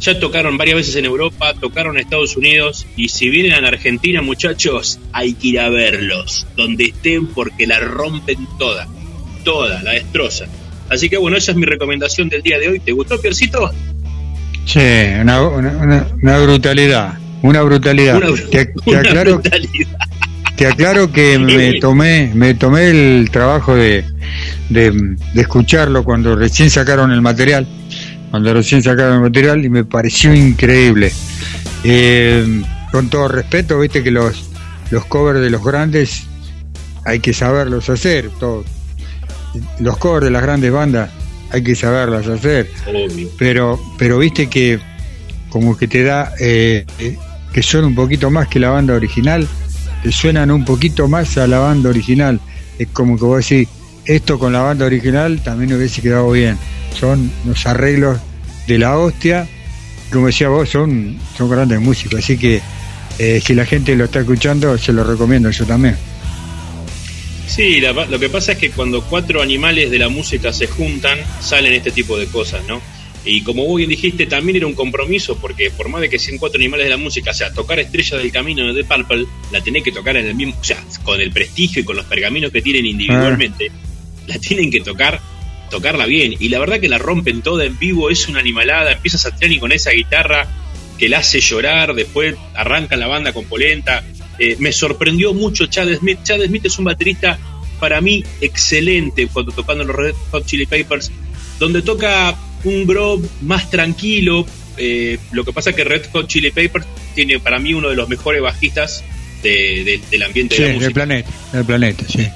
ya 0.00 0.18
tocaron 0.18 0.56
varias 0.58 0.76
veces 0.76 0.96
en 0.96 1.04
Europa, 1.06 1.54
tocaron 1.60 1.96
en 1.96 2.02
Estados 2.02 2.36
Unidos 2.36 2.86
y 2.96 3.08
si 3.08 3.28
vienen 3.30 3.52
a 3.52 3.60
la 3.60 3.68
Argentina, 3.68 4.20
muchachos, 4.22 4.98
hay 5.12 5.34
que 5.34 5.48
ir 5.48 5.60
a 5.60 5.68
verlos, 5.70 6.46
donde 6.56 6.84
estén 6.86 7.26
porque 7.28 7.66
la 7.66 7.80
rompen 7.80 8.46
toda, 8.58 8.86
toda, 9.44 9.82
la 9.82 9.92
destrozan. 9.92 10.48
Así 10.90 11.08
que 11.08 11.16
bueno, 11.16 11.36
esa 11.36 11.52
es 11.52 11.56
mi 11.56 11.64
recomendación 11.64 12.28
del 12.28 12.42
día 12.42 12.58
de 12.58 12.68
hoy. 12.68 12.80
¿Te 12.80 12.92
gustó, 12.92 13.18
Piercito? 13.20 13.70
Sí, 14.66 14.80
una, 15.20 15.42
una, 15.42 15.70
una- 15.78 16.06
una 16.22 16.38
brutalidad, 16.40 17.18
una 17.42 17.62
brutalidad. 17.62 18.16
Una 18.16 18.26
bru- 18.28 18.50
te, 18.50 18.66
te 18.66 18.72
una 18.90 18.98
aclaro, 19.00 19.34
brutalidad. 19.38 19.98
te 20.56 20.66
aclaro 20.66 21.12
que 21.12 21.38
me 21.38 21.78
tomé, 21.80 22.30
me 22.34 22.54
tomé 22.54 22.88
el 22.90 23.28
trabajo 23.30 23.74
de, 23.74 24.04
de, 24.68 24.90
de 24.90 25.40
escucharlo 25.40 26.04
cuando 26.04 26.34
recién 26.36 26.70
sacaron 26.70 27.12
el 27.12 27.20
material, 27.22 27.66
cuando 28.34 28.52
recién 28.52 28.82
sacaron 28.82 29.14
el 29.14 29.20
material 29.20 29.64
y 29.64 29.70
me 29.70 29.84
pareció 29.84 30.34
increíble. 30.34 31.12
Eh, 31.84 32.62
con 32.90 33.08
todo 33.08 33.28
respeto, 33.28 33.78
viste 33.78 34.02
que 34.02 34.10
los, 34.10 34.50
los 34.90 35.04
covers 35.04 35.40
de 35.40 35.50
los 35.50 35.62
grandes 35.62 36.24
hay 37.04 37.20
que 37.20 37.32
saberlos 37.32 37.88
hacer, 37.90 38.30
todo. 38.40 38.64
Los 39.78 39.98
covers 39.98 40.24
de 40.24 40.32
las 40.32 40.42
grandes 40.42 40.72
bandas 40.72 41.12
hay 41.52 41.62
que 41.62 41.76
saberlas 41.76 42.26
hacer 42.26 42.68
pero 43.38 43.78
pero 43.98 44.18
viste 44.18 44.48
que 44.48 44.80
como 45.48 45.76
que 45.76 45.86
te 45.86 46.02
da 46.02 46.32
eh, 46.40 46.84
eh, 46.98 47.16
que 47.52 47.62
son 47.62 47.84
un 47.84 47.94
poquito 47.94 48.32
más 48.32 48.48
que 48.48 48.58
la 48.58 48.70
banda 48.70 48.94
original 48.94 49.46
te 50.02 50.10
suenan 50.10 50.50
un 50.50 50.64
poquito 50.64 51.06
más 51.06 51.38
a 51.38 51.46
la 51.46 51.60
banda 51.60 51.90
original 51.90 52.40
es 52.80 52.88
como 52.88 53.16
que 53.16 53.24
vos 53.24 53.48
decís 53.48 53.68
esto 54.06 54.40
con 54.40 54.52
la 54.52 54.62
banda 54.62 54.86
original 54.86 55.40
también 55.44 55.72
hubiese 55.74 56.02
quedado 56.02 56.32
bien 56.32 56.58
son 56.94 57.30
los 57.44 57.66
arreglos 57.66 58.18
de 58.66 58.78
la 58.78 58.96
hostia. 58.98 59.46
Como 60.12 60.26
decía 60.26 60.48
vos 60.48 60.68
son 60.68 61.18
son 61.36 61.50
grandes 61.50 61.80
músicos 61.80 62.20
así 62.20 62.36
que 62.38 62.60
eh, 63.18 63.40
si 63.44 63.54
la 63.54 63.64
gente 63.66 63.94
lo 63.96 64.04
está 64.04 64.20
escuchando 64.20 64.76
se 64.78 64.92
lo 64.92 65.04
recomiendo 65.04 65.50
yo 65.50 65.64
también. 65.66 65.96
Sí, 67.46 67.80
la- 67.80 67.92
lo 67.92 68.18
que 68.18 68.28
pasa 68.28 68.52
es 68.52 68.58
que 68.58 68.70
cuando 68.70 69.02
cuatro 69.02 69.42
animales 69.42 69.90
de 69.90 69.98
la 69.98 70.08
música 70.08 70.52
se 70.52 70.66
juntan, 70.66 71.18
salen 71.40 71.72
este 71.74 71.90
tipo 71.90 72.18
de 72.18 72.26
cosas, 72.26 72.62
¿no? 72.66 72.80
Y 73.24 73.42
como 73.42 73.64
vos 73.64 73.78
bien 73.78 73.88
dijiste, 73.88 74.26
también 74.26 74.56
era 74.56 74.66
un 74.66 74.74
compromiso, 74.74 75.36
porque 75.38 75.70
por 75.70 75.88
más 75.88 76.00
de 76.02 76.10
que 76.10 76.18
sean 76.18 76.36
cuatro 76.38 76.58
animales 76.58 76.86
de 76.86 76.90
la 76.90 76.96
música, 76.96 77.30
o 77.30 77.34
sea, 77.34 77.52
tocar 77.52 77.78
Estrella 77.78 78.18
del 78.18 78.30
Camino 78.32 78.66
de 78.72 78.82
The 78.82 78.88
Purple, 78.88 79.26
la 79.50 79.60
tenés 79.62 79.82
que 79.82 79.92
tocar 79.92 80.16
en 80.16 80.26
el 80.26 80.34
mismo, 80.34 80.54
o 80.60 80.64
sea, 80.64 80.82
con 81.04 81.20
el 81.20 81.30
prestigio 81.30 81.80
y 81.82 81.84
con 81.84 81.96
los 81.96 82.04
pergaminos 82.06 82.50
que 82.52 82.60
tienen 82.60 82.84
individualmente, 82.86 83.70
la 84.26 84.38
tienen 84.38 84.70
que 84.70 84.80
tocar, 84.80 85.20
tocarla 85.76 86.06
bien. 86.06 86.34
Y 86.38 86.48
la 86.48 86.58
verdad 86.58 86.78
que 86.80 86.88
la 86.88 86.98
rompen 86.98 87.42
toda 87.42 87.64
en 87.64 87.78
vivo, 87.78 88.10
es 88.10 88.28
una 88.28 88.40
animalada, 88.40 88.92
empieza 88.92 89.18
Satriani 89.18 89.58
con 89.58 89.72
esa 89.72 89.90
guitarra 89.90 90.46
que 90.98 91.08
la 91.08 91.18
hace 91.18 91.40
llorar, 91.40 91.94
después 91.94 92.36
arranca 92.54 92.96
la 92.96 93.06
banda 93.08 93.32
con 93.32 93.44
polenta. 93.46 94.04
Eh, 94.38 94.56
me 94.60 94.70
sorprendió 94.72 95.34
mucho 95.34 95.66
Chad 95.66 95.88
Smith. 95.98 96.18
Chad 96.22 96.40
Smith 96.46 96.64
es 96.66 96.78
un 96.78 96.84
baterista 96.84 97.38
para 97.80 98.00
mí 98.00 98.22
excelente 98.40 99.26
cuando 99.32 99.52
tocando 99.52 99.82
los 99.84 99.96
Red 99.96 100.14
Hot 100.30 100.46
Chili 100.46 100.66
Peppers, 100.66 101.10
donde 101.58 101.82
toca 101.82 102.36
un 102.64 102.86
groove 102.86 103.28
más 103.42 103.68
tranquilo. 103.70 104.46
Eh, 104.76 105.18
lo 105.32 105.44
que 105.44 105.52
pasa 105.52 105.70
es 105.70 105.76
que 105.76 105.84
Red 105.84 106.06
Hot 106.12 106.26
Chili 106.28 106.50
Peppers 106.52 106.86
tiene 107.14 107.38
para 107.40 107.58
mí 107.58 107.74
uno 107.74 107.88
de 107.90 107.96
los 107.96 108.08
mejores 108.08 108.40
bajistas 108.42 109.02
de- 109.42 109.82
de- 109.84 110.00
del 110.10 110.22
ambiente 110.22 110.56
sí 110.56 110.62
de 110.62 110.72
la 110.72 110.78
del 110.78 110.92
planeta 110.92 111.30
del 111.52 111.64
planeta 111.64 112.04
sí 112.08 112.26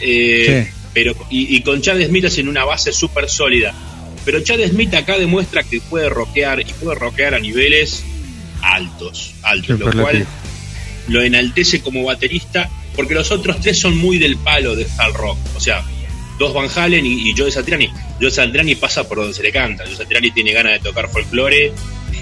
Eh, 0.00 0.64
Sí. 0.66 0.77
Pero 0.98 1.14
y, 1.30 1.54
y 1.54 1.62
con 1.62 1.80
Chad 1.80 2.04
Smith 2.08 2.24
hacen 2.24 2.48
una 2.48 2.64
base 2.64 2.92
súper 2.92 3.30
sólida. 3.30 3.72
Pero 4.24 4.40
Chad 4.40 4.58
Smith 4.68 4.92
acá 4.94 5.16
demuestra 5.16 5.62
que 5.62 5.80
puede 5.80 6.08
rockear 6.08 6.60
y 6.60 6.64
puede 6.64 6.98
rockear 6.98 7.34
a 7.34 7.38
niveles 7.38 8.02
altos, 8.62 9.32
altos, 9.42 9.78
lo 9.78 9.92
cual 9.92 10.26
lo 11.06 11.22
enaltece 11.22 11.82
como 11.82 12.02
baterista, 12.02 12.68
porque 12.96 13.14
los 13.14 13.30
otros 13.30 13.60
tres 13.60 13.78
son 13.78 13.96
muy 13.96 14.18
del 14.18 14.38
palo 14.38 14.74
de 14.74 14.88
hard 14.98 15.14
rock. 15.14 15.38
O 15.54 15.60
sea, 15.60 15.84
dos 16.36 16.52
Van 16.52 16.68
Halen 16.74 17.06
y, 17.06 17.30
y 17.30 17.34
Joe 17.36 17.52
Satriani. 17.52 17.88
Joe 18.20 18.32
Satriani 18.32 18.74
pasa 18.74 19.06
por 19.06 19.18
donde 19.18 19.34
se 19.34 19.44
le 19.44 19.52
canta. 19.52 19.84
Joe 19.86 19.94
Satriani 19.94 20.32
tiene 20.32 20.52
ganas 20.52 20.72
de 20.72 20.80
tocar 20.80 21.08
folclore, 21.08 21.72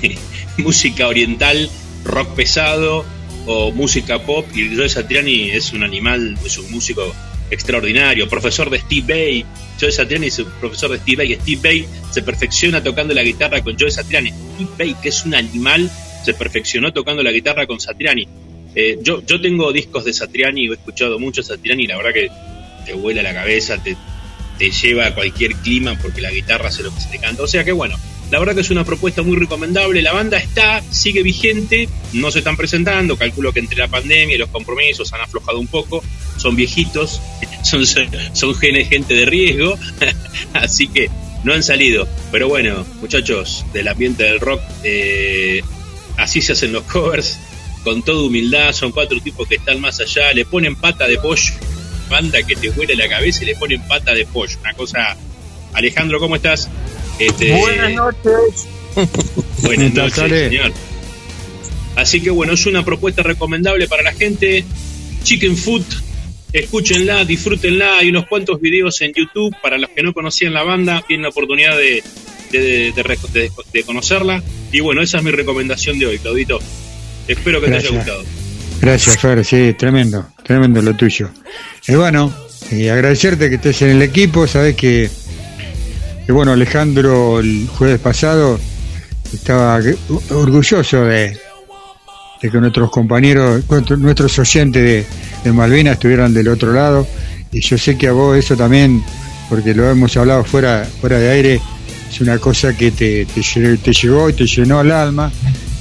música 0.59 1.09
oriental, 1.09 1.71
rock 2.05 2.35
pesado 2.35 3.07
o 3.47 3.73
música 3.73 4.19
pop. 4.19 4.47
Y 4.55 4.77
Joe 4.77 4.91
Satriani 4.91 5.49
es 5.53 5.73
un 5.73 5.83
animal, 5.83 6.37
es 6.45 6.59
un 6.59 6.71
músico 6.71 7.15
extraordinario, 7.51 8.29
profesor 8.29 8.71
de 8.71 8.79
Steve 8.81 9.15
Bay. 9.15 9.45
Joe 9.81 9.93
Satriani 9.93 10.27
es 10.29 10.39
un 10.39 10.51
profesor 10.61 10.91
de 10.91 10.99
Steve 10.99 11.17
Bay. 11.25 11.35
Steve 11.35 11.61
Bay 11.63 11.87
se 12.11 12.23
perfecciona 12.23 12.83
tocando 12.83 13.15
la 13.15 13.23
guitarra 13.23 13.63
con 13.63 13.77
Joe 13.79 13.91
Satriani. 13.91 14.31
Steve 14.31 14.71
Bay, 14.79 14.97
que 15.03 15.11
es 15.11 15.25
un 15.25 15.35
animal, 15.35 15.91
se 16.25 16.35
perfeccionó 16.35 16.93
tocando 16.93 17.23
la 17.23 17.33
guitarra 17.33 17.67
con 17.67 17.81
Satriani. 17.81 18.27
Eh, 18.75 18.99
yo, 19.01 19.23
yo 19.25 19.41
tengo 19.41 19.73
discos 19.73 20.05
de 20.05 20.13
Satriani, 20.13 20.69
he 20.69 20.73
escuchado 20.73 21.19
mucho 21.19 21.43
Satriani, 21.43 21.85
y 21.85 21.87
la 21.87 21.97
verdad 21.97 22.13
que 22.13 22.29
te 22.85 22.93
vuela 22.95 23.23
la 23.23 23.33
cabeza, 23.33 23.83
te, 23.83 23.97
lleva 24.59 25.07
a 25.07 25.15
cualquier 25.15 25.55
clima 25.57 25.99
porque 26.01 26.21
la 26.21 26.31
guitarra 26.31 26.69
hace 26.69 26.83
lo 26.83 26.95
que 26.95 27.01
se 27.01 27.11
te 27.11 27.19
canta. 27.19 27.43
O 27.43 27.47
sea 27.47 27.65
que 27.65 27.73
bueno, 27.73 27.97
la 28.31 28.41
verdad 28.41 28.55
que 28.55 28.61
es 28.61 28.71
una 28.71 28.85
propuesta 28.85 29.23
muy 29.23 29.37
recomendable. 29.37 30.03
La 30.03 30.13
banda 30.13 30.37
está, 30.39 30.83
sigue 30.91 31.23
vigente, 31.23 31.89
no 32.13 32.31
se 32.31 32.41
están 32.41 32.57
presentando. 32.57 33.17
Calculo 33.17 33.53
que 33.53 33.61
entre 33.61 33.79
la 33.79 33.89
pandemia 33.89 34.35
y 34.35 34.39
los 34.39 34.49
compromisos 34.51 35.13
han 35.13 35.21
aflojado 35.21 35.61
un 35.61 35.69
poco. 35.69 36.03
Son 36.37 36.57
viejitos, 36.57 37.21
son, 37.63 38.55
gente 38.57 39.15
de 39.15 39.27
riesgo, 39.27 39.79
así 40.55 40.89
que 40.89 41.09
no 41.45 41.55
han 41.55 41.63
salido. 41.63 42.09
Pero 42.33 42.49
bueno, 42.49 42.85
muchachos 43.01 43.65
del 43.73 43.87
ambiente 43.89 44.25
del 44.25 44.41
rock, 44.41 44.61
eh, 44.83 45.63
así 46.17 46.41
se 46.43 46.53
hacen 46.53 46.73
los 46.73 46.83
covers, 46.85 47.39
con 47.85 48.03
toda 48.03 48.27
humildad. 48.27 48.73
Son 48.73 48.91
cuatro 48.91 49.21
tipos 49.21 49.47
que 49.47 49.55
están 49.55 49.81
más 49.81 50.01
allá, 50.01 50.33
le 50.33 50.45
ponen 50.45 50.75
pata 50.75 51.07
de 51.07 51.17
pollo. 51.19 51.55
Banda 52.11 52.43
que 52.43 52.57
te 52.57 52.71
huele 52.71 52.97
la 52.97 53.09
cabeza 53.09 53.45
y 53.45 53.47
le 53.47 53.55
ponen 53.55 53.87
pata 53.87 54.15
de 54.15 54.27
pollo. 54.27 54.59
Una 54.61 54.75
cosa. 54.75 55.17
Alejandro, 55.73 56.19
¿cómo 56.19 56.37
estás? 56.37 56.69
Este, 57.19 57.57
Buenas 57.59 57.93
noches. 57.95 58.67
Buenas 59.63 59.95
noches, 59.95 60.15
señor. 60.51 60.73
Así 61.97 62.21
que 62.21 62.31
bueno, 62.31 62.53
es 62.55 62.67
una 62.67 62.85
propuesta 62.85 63.23
recomendable 63.23 63.89
para 63.89 64.03
la 64.03 64.13
gente. 64.13 64.65
Chicken 65.23 65.57
Food, 65.57 65.85
escúchenla, 66.53 67.25
disfrútenla. 67.25 67.99
Hay 67.99 68.11
unos 68.11 68.27
cuantos 68.27 68.61
videos 68.61 69.01
en 69.01 69.13
YouTube 69.15 69.55
para 69.63 69.79
los 69.79 69.91
que 69.91 70.03
no 70.03 70.13
conocían 70.13 70.53
la 70.53 70.63
banda, 70.63 71.03
tienen 71.07 71.23
la 71.25 71.31
oportunidad 71.31 71.77
de, 71.77 72.03
de- 72.53 72.61
de- 72.61 72.93
de- 72.93 73.41
de- 73.41 73.51
de 73.73 73.83
conocerla. 73.85 74.43
Y 74.73 74.81
bueno, 74.81 75.03
esa 75.03 75.19
es 75.19 75.25
mi 75.25 75.31
recomendación 75.31 75.99
de 75.99 76.07
hoy, 76.07 76.19
Claudito. 76.19 76.59
Espero 77.29 77.61
que 77.61 77.69
te 77.69 77.77
haya 77.77 77.91
gustado. 77.91 78.23
Gracias, 78.81 79.19
Fer, 79.19 79.43
sí, 79.45 79.75
tremendo, 79.77 80.29
tremendo 80.45 80.83
lo 80.83 80.95
tuyo. 80.95 81.31
Y 81.89 81.95
bueno, 81.95 82.33
y 82.71 82.89
agradecerte 82.89 83.49
que 83.49 83.57
estés 83.57 83.81
en 83.83 83.89
el 83.91 84.03
equipo, 84.03 84.47
sabes 84.47 84.77
que, 84.77 85.09
que 86.27 86.33
bueno, 86.33 86.53
Alejandro 86.53 87.41
el 87.41 87.69
jueves 87.79 88.01
pasado 88.01 88.59
estaba 89.33 89.81
orgulloso 90.31 91.05
de, 91.05 91.39
que 92.41 92.51
nuestros 92.51 92.91
compañeros, 92.91 93.63
nuestros 93.99 94.39
oyentes 94.39 94.83
de, 94.83 95.07
de 95.45 95.53
Malvinas 95.53 95.95
estuvieran 95.95 96.35
del 96.35 96.49
otro 96.49 96.73
lado, 96.73 97.07
y 97.53 97.61
yo 97.61 97.79
sé 97.79 97.97
que 97.97 98.09
a 98.09 98.13
vos 98.13 98.37
eso 98.37 98.57
también, 98.57 99.03
porque 99.49 99.73
lo 99.75 99.89
hemos 99.89 100.17
hablado 100.17 100.45
fuera, 100.45 100.87
fuera 101.01 101.19
de 101.19 101.31
aire, 101.31 101.61
es 102.11 102.21
una 102.21 102.39
cosa 102.39 102.77
que 102.77 102.91
te, 102.91 103.25
te, 103.27 103.41
lle- 103.41 103.79
te 103.79 103.93
llegó 103.93 104.29
y 104.29 104.33
te 104.33 104.47
llenó 104.47 104.81
el 104.81 104.91
alma, 104.93 105.31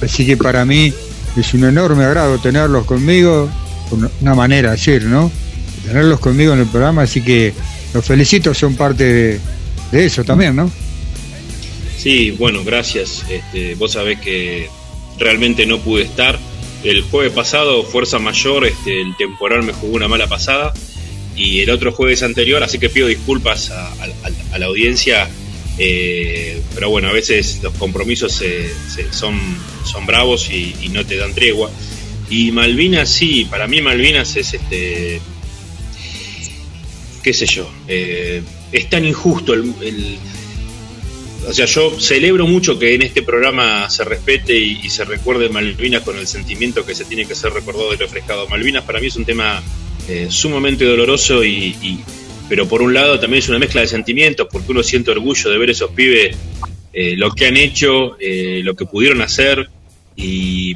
así 0.02 0.24
que 0.26 0.36
para 0.36 0.64
mí 0.64 0.92
es 1.36 1.54
un 1.54 1.64
enorme 1.64 2.04
agrado 2.04 2.38
tenerlos 2.38 2.84
conmigo, 2.86 3.48
una 4.20 4.34
manera 4.34 4.70
de 4.70 4.76
decir, 4.76 5.04
¿no? 5.04 5.30
Tenerlos 5.84 6.18
conmigo 6.20 6.52
en 6.52 6.60
el 6.60 6.66
programa, 6.66 7.02
así 7.02 7.20
que 7.22 7.52
los 7.94 8.04
felicito, 8.04 8.52
son 8.54 8.74
parte 8.74 9.04
de, 9.04 9.40
de 9.92 10.04
eso 10.06 10.24
también, 10.24 10.56
¿no? 10.56 10.70
Sí, 11.96 12.30
bueno, 12.32 12.62
gracias. 12.64 13.24
Este, 13.28 13.74
vos 13.74 13.92
sabés 13.92 14.20
que 14.20 14.68
realmente 15.18 15.66
no 15.66 15.78
pude 15.80 16.02
estar. 16.02 16.38
El 16.84 17.02
jueves 17.02 17.32
pasado, 17.32 17.82
fuerza 17.82 18.18
mayor, 18.18 18.66
este, 18.66 19.00
el 19.00 19.16
temporal 19.16 19.62
me 19.62 19.72
jugó 19.72 19.96
una 19.96 20.08
mala 20.08 20.26
pasada. 20.28 20.72
Y 21.34 21.60
el 21.60 21.70
otro 21.70 21.92
jueves 21.92 22.22
anterior, 22.22 22.62
así 22.62 22.78
que 22.78 22.88
pido 22.88 23.08
disculpas 23.08 23.70
a, 23.70 23.94
la 24.58 24.66
audiencia. 24.66 25.28
eh, 25.78 26.60
pero 26.74 26.88
bueno, 26.90 27.08
a 27.08 27.12
veces 27.12 27.60
los 27.62 27.74
compromisos 27.74 28.32
se- 28.32 28.70
son, 29.12 29.38
son 29.84 30.06
bravos 30.06 30.48
y, 30.50 30.74
y 30.82 30.88
no 30.88 31.04
te 31.04 31.16
dan 31.16 31.34
tregua. 31.34 31.70
Y 32.30 32.50
Malvinas, 32.52 33.08
sí, 33.10 33.44
para 33.50 33.66
mí 33.66 33.80
Malvinas 33.82 34.34
es 34.36 34.54
este. 34.54 35.20
qué 37.22 37.32
sé 37.34 37.46
yo. 37.46 37.68
eh, 37.88 38.42
es 38.72 38.88
tan 38.90 39.04
injusto 39.04 39.54
el- 39.54 40.18
o 41.48 41.52
sea, 41.52 41.66
yo 41.66 41.98
celebro 42.00 42.46
mucho 42.46 42.76
que 42.76 42.94
en 42.94 43.02
este 43.02 43.22
programa 43.22 43.88
se 43.88 44.02
respete 44.04 44.56
y, 44.58 44.88
se 44.90 45.04
recuerde 45.04 45.48
Malvinas 45.48 46.02
con 46.02 46.18
el 46.18 46.26
sentimiento 46.26 46.84
que 46.84 46.92
se 46.94 47.04
tiene 47.04 47.24
que 47.24 47.36
ser 47.36 47.52
recordado 47.52 47.94
y 47.94 47.96
refrescado. 47.96 48.48
Malvinas 48.48 48.82
para 48.82 48.98
mí 48.98 49.06
es 49.06 49.14
un 49.16 49.24
tema 49.24 49.62
eh, 50.08 50.26
sumamente 50.28 50.84
doloroso 50.84 51.44
y, 51.44 51.76
y- 51.82 52.00
pero 52.48 52.66
por 52.68 52.82
un 52.82 52.94
lado 52.94 53.18
también 53.20 53.42
es 53.42 53.48
una 53.48 53.58
mezcla 53.60 53.80
de 53.80 53.86
sentimientos 53.88 54.48
porque 54.50 54.72
uno 54.72 54.82
siente 54.82 55.10
orgullo 55.12 55.50
de 55.50 55.58
ver 55.58 55.70
esos 55.70 55.90
pibes 55.92 56.36
eh, 56.92 57.14
lo 57.16 57.30
que 57.32 57.46
han 57.46 57.56
hecho, 57.56 58.16
eh, 58.18 58.60
lo 58.64 58.74
que 58.74 58.86
pudieron 58.86 59.20
hacer 59.20 59.68
y 60.16 60.74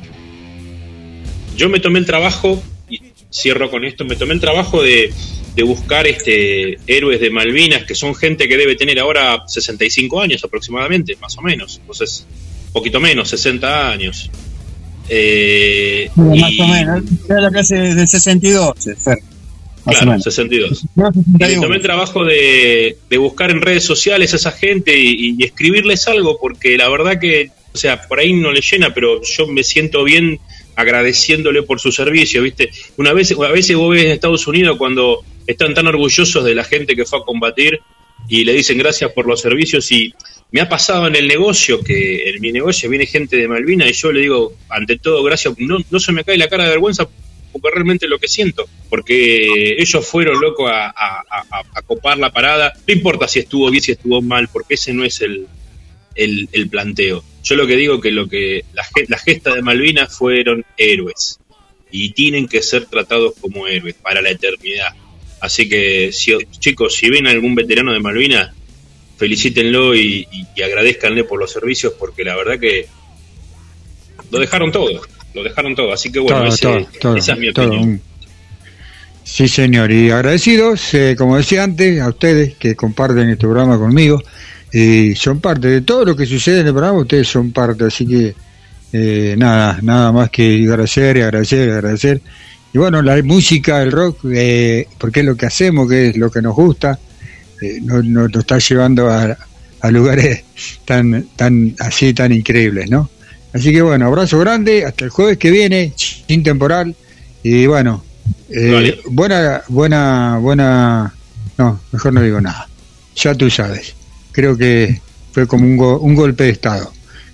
yo 1.56 1.68
me 1.68 1.80
tomé 1.80 1.98
el 1.98 2.06
trabajo 2.06 2.62
y 2.88 3.00
cierro 3.32 3.70
con 3.70 3.84
esto, 3.84 4.04
me 4.04 4.16
tomé 4.16 4.34
el 4.34 4.40
trabajo 4.40 4.82
de, 4.82 5.12
de 5.54 5.62
buscar 5.64 6.06
este 6.06 6.78
héroes 6.86 7.20
de 7.20 7.30
Malvinas, 7.30 7.84
que 7.84 7.94
son 7.94 8.14
gente 8.14 8.48
que 8.48 8.56
debe 8.56 8.76
tener 8.76 8.98
ahora 9.00 9.42
65 9.46 10.20
años 10.20 10.42
aproximadamente, 10.44 11.16
más 11.20 11.36
o 11.38 11.42
menos, 11.42 11.78
entonces, 11.80 12.26
poquito 12.72 13.00
menos, 13.00 13.28
60 13.30 13.90
años. 13.90 14.30
Eh, 15.08 16.08
Más 16.14 16.52
y- 16.52 16.60
o 16.60 16.66
menos. 16.68 17.02
Era 17.28 17.40
la 17.40 17.50
clase 17.50 17.74
del 17.76 18.08
62, 18.08 18.74
Fer. 19.02 19.18
Más 19.84 19.96
o 19.96 19.98
Claro, 19.98 20.06
menos. 20.12 20.22
62. 20.24 20.84
No, 20.94 21.08
Y 21.08 21.16
me 21.16 21.22
61. 21.38 21.62
tomé 21.62 21.76
el 21.76 21.82
trabajo 21.82 22.24
de, 22.24 22.96
de 23.08 23.18
buscar 23.18 23.50
en 23.50 23.60
redes 23.60 23.82
sociales 23.84 24.32
a 24.32 24.36
esa 24.36 24.52
gente 24.52 24.96
y, 24.96 25.34
y 25.38 25.44
escribirles 25.44 26.06
algo, 26.06 26.38
porque 26.40 26.76
la 26.76 26.88
verdad 26.88 27.18
que, 27.18 27.50
o 27.72 27.78
sea, 27.78 28.00
por 28.06 28.20
ahí 28.20 28.32
no 28.34 28.52
le 28.52 28.60
llena, 28.60 28.94
pero 28.94 29.20
yo 29.22 29.46
me 29.48 29.64
siento 29.64 30.04
bien 30.04 30.38
agradeciéndole 30.76 31.62
por 31.62 31.80
su 31.80 31.90
servicio, 31.92 32.42
¿viste? 32.42 32.70
Una 32.96 33.12
vez, 33.12 33.32
a 33.32 33.48
veces 33.50 33.76
vos 33.76 33.90
ves 33.94 34.04
en 34.04 34.12
Estados 34.12 34.46
Unidos 34.46 34.76
cuando 34.78 35.24
están 35.50 35.74
tan 35.74 35.86
orgullosos 35.86 36.44
de 36.44 36.54
la 36.54 36.64
gente 36.64 36.96
que 36.96 37.04
fue 37.04 37.20
a 37.20 37.22
combatir 37.22 37.80
y 38.28 38.44
le 38.44 38.52
dicen 38.52 38.78
gracias 38.78 39.12
por 39.12 39.26
los 39.26 39.40
servicios 39.40 39.90
y 39.90 40.14
me 40.52 40.60
ha 40.60 40.68
pasado 40.68 41.06
en 41.06 41.16
el 41.16 41.28
negocio 41.28 41.80
que 41.80 42.28
en 42.28 42.40
mi 42.40 42.52
negocio 42.52 42.90
viene 42.90 43.06
gente 43.06 43.36
de 43.36 43.48
Malvina 43.48 43.88
y 43.88 43.92
yo 43.92 44.12
le 44.12 44.20
digo, 44.20 44.52
ante 44.68 44.98
todo, 44.98 45.22
gracias, 45.22 45.54
no, 45.58 45.78
no 45.90 46.00
se 46.00 46.12
me 46.12 46.24
cae 46.24 46.36
la 46.36 46.48
cara 46.48 46.64
de 46.64 46.70
vergüenza 46.70 47.08
porque 47.52 47.70
realmente 47.74 48.06
lo 48.06 48.18
que 48.18 48.28
siento, 48.28 48.68
porque 48.88 49.74
ellos 49.78 50.06
fueron 50.06 50.40
locos 50.40 50.70
a, 50.72 51.24
copar 51.86 52.18
la 52.18 52.32
parada, 52.32 52.72
no 52.86 52.94
importa 52.94 53.26
si 53.26 53.40
estuvo 53.40 53.70
bien, 53.70 53.82
si 53.82 53.92
estuvo 53.92 54.22
mal, 54.22 54.48
porque 54.52 54.74
ese 54.74 54.92
no 54.92 55.04
es 55.04 55.20
el, 55.20 55.48
el, 56.14 56.68
planteo. 56.68 57.24
Yo 57.42 57.56
lo 57.56 57.66
que 57.66 57.74
digo 57.74 58.00
que 58.00 58.12
lo 58.12 58.28
que 58.28 58.64
la, 58.72 58.86
la 59.08 59.18
gesta 59.18 59.54
de 59.54 59.62
Malvinas 59.62 60.16
fueron 60.16 60.64
héroes 60.76 61.40
y 61.90 62.12
tienen 62.12 62.46
que 62.46 62.62
ser 62.62 62.86
tratados 62.86 63.34
como 63.40 63.66
héroes 63.66 63.94
para 63.94 64.22
la 64.22 64.30
eternidad. 64.30 64.94
Así 65.40 65.68
que 65.68 66.10
si, 66.12 66.36
chicos, 66.58 66.94
si 66.94 67.08
ven 67.10 67.26
algún 67.26 67.54
veterano 67.54 67.92
de 67.92 68.00
Malvinas, 68.00 68.50
felicítenlo 69.16 69.94
y, 69.94 70.26
y, 70.30 70.46
y 70.56 70.62
agradezcanle 70.62 71.24
por 71.24 71.38
los 71.40 71.50
servicios 71.52 71.94
porque 71.98 72.24
la 72.24 72.36
verdad 72.36 72.58
que 72.58 72.86
lo 74.30 74.38
dejaron 74.38 74.70
todo, 74.72 75.00
lo 75.34 75.42
dejaron 75.42 75.74
todo. 75.74 75.92
Así 75.92 76.10
que 76.12 76.18
bueno, 76.20 76.38
todo, 76.44 76.48
ese- 76.48 76.62
todo, 76.62 76.88
todo, 77.00 77.16
esa 77.16 77.32
es 77.32 77.38
mi 77.38 77.48
opinión. 77.48 78.00
Sí, 79.24 79.46
señor, 79.46 79.92
y 79.92 80.10
agradecidos, 80.10 80.92
eh, 80.94 81.14
como 81.16 81.36
decía 81.36 81.62
antes, 81.62 82.00
a 82.00 82.08
ustedes 82.08 82.56
que 82.56 82.74
comparten 82.74 83.28
este 83.30 83.46
programa 83.46 83.78
conmigo 83.78 84.20
y 84.72 85.14
son 85.14 85.40
parte 85.40 85.68
de 85.68 85.80
todo 85.82 86.04
lo 86.04 86.16
que 86.16 86.26
sucede 86.26 86.60
en 86.60 86.66
el 86.68 86.72
programa, 86.72 86.98
ustedes 87.00 87.28
son 87.28 87.52
parte, 87.52 87.84
así 87.84 88.06
que 88.06 88.34
eh, 88.92 89.34
nada, 89.38 89.78
nada 89.82 90.10
más 90.10 90.30
que 90.30 90.64
agradecer 90.64 91.18
y 91.18 91.20
agradecer 91.20 91.68
y 91.68 91.70
agradecer. 91.70 92.20
Y 92.72 92.78
bueno, 92.78 93.02
la 93.02 93.20
música, 93.22 93.82
el 93.82 93.90
rock, 93.90 94.18
eh, 94.32 94.86
porque 94.98 95.20
es 95.20 95.26
lo 95.26 95.36
que 95.36 95.46
hacemos, 95.46 95.88
que 95.88 96.08
es 96.08 96.16
lo 96.16 96.30
que 96.30 96.40
nos 96.40 96.54
gusta, 96.54 96.98
eh, 97.60 97.80
nos, 97.82 98.04
nos- 98.04 98.30
nos 98.30 98.40
está 98.40 98.58
llevando 98.58 99.10
a, 99.10 99.36
a 99.80 99.90
lugares 99.90 100.44
tan, 100.84 101.26
tan 101.36 101.74
así, 101.80 102.14
tan 102.14 102.32
increíbles, 102.32 102.88
¿no? 102.90 103.10
Así 103.52 103.72
que 103.72 103.82
bueno, 103.82 104.06
abrazo 104.06 104.38
grande, 104.38 104.84
hasta 104.84 105.04
el 105.04 105.10
jueves 105.10 105.36
que 105.36 105.50
viene, 105.50 105.92
sin 105.96 106.42
temporal, 106.44 106.94
y 107.42 107.66
bueno, 107.66 108.04
eh, 108.48 108.70
Vale. 108.72 108.98
buena, 109.10 109.62
buena, 109.68 110.38
buena, 110.38 111.12
no, 111.58 111.80
mejor 111.90 112.12
no 112.12 112.22
digo 112.22 112.40
nada, 112.40 112.68
ya 113.16 113.34
tú 113.34 113.50
sabes, 113.50 113.94
creo 114.30 114.56
que 114.56 115.00
fue 115.32 115.48
como 115.48 115.64
un, 115.64 115.76
go- 115.76 115.98
un 115.98 116.14
golpe 116.14 116.44
de 116.44 116.50
estado. 116.50 116.92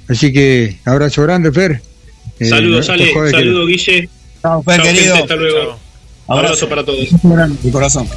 Así 0.09 0.33
que 0.33 0.79
abrazo 0.87 1.23
grande, 1.25 1.53
Fer. 1.53 1.83
Eh, 2.39 2.47
Saludos, 2.47 2.89
Ale, 2.89 3.13
saludos, 3.31 3.67
Guille. 3.69 4.09
Chao, 4.47 4.63
Fer, 4.63 4.77
Chao, 4.77 4.85
querido. 4.87 5.17
gente, 5.17 5.23
hasta 5.23 5.35
luego. 5.35 5.79
Abrazo 6.29 6.69
para 6.69 6.85
todos. 6.85 7.09
De 7.63 7.71
corazón. 7.73 8.09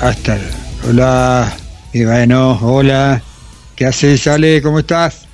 Hasta, 0.00 0.36
Hola, 0.88 1.56
y 1.92 2.04
bueno, 2.04 2.58
hola. 2.60 3.22
¿Qué 3.76 3.86
haces, 3.86 4.26
Ale? 4.26 4.60
¿Cómo 4.60 4.80
estás? 4.80 5.26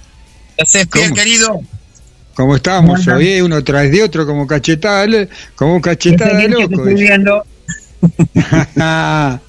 ¿Qué 0.59 0.63
haces, 0.63 0.87
¿Cómo? 0.89 1.15
querido? 1.15 1.61
¿Cómo 2.35 2.57
estamos? 2.57 3.09
Oye, 3.09 3.43
uno 3.43 3.65
tras 3.65 3.91
de 3.91 4.03
otro, 4.03 4.27
como 4.27 4.47
cachetada, 4.47 5.27
como 5.55 5.81
cachetada 5.81 6.37
de 6.37 6.49
loco. 6.51 6.75
estoy 6.75 6.95
viendo, 6.97 7.43
acá, 8.37 9.41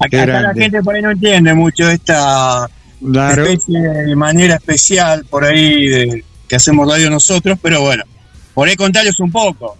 acá 0.00 0.26
la 0.26 0.54
gente 0.54 0.82
por 0.82 0.94
ahí 0.94 1.02
no 1.02 1.10
entiende 1.10 1.52
mucho 1.52 1.88
esta 1.90 2.66
Claro. 3.12 3.44
especie 3.44 3.78
de 3.78 4.16
manera 4.16 4.54
especial 4.54 5.26
por 5.26 5.44
ahí 5.44 5.86
de 5.86 6.24
que 6.48 6.56
hacemos 6.56 6.88
radio 6.90 7.10
nosotros, 7.10 7.58
pero 7.60 7.82
bueno, 7.82 8.04
por 8.54 8.66
ahí 8.68 8.76
contarles 8.76 9.20
un 9.20 9.30
poco. 9.30 9.76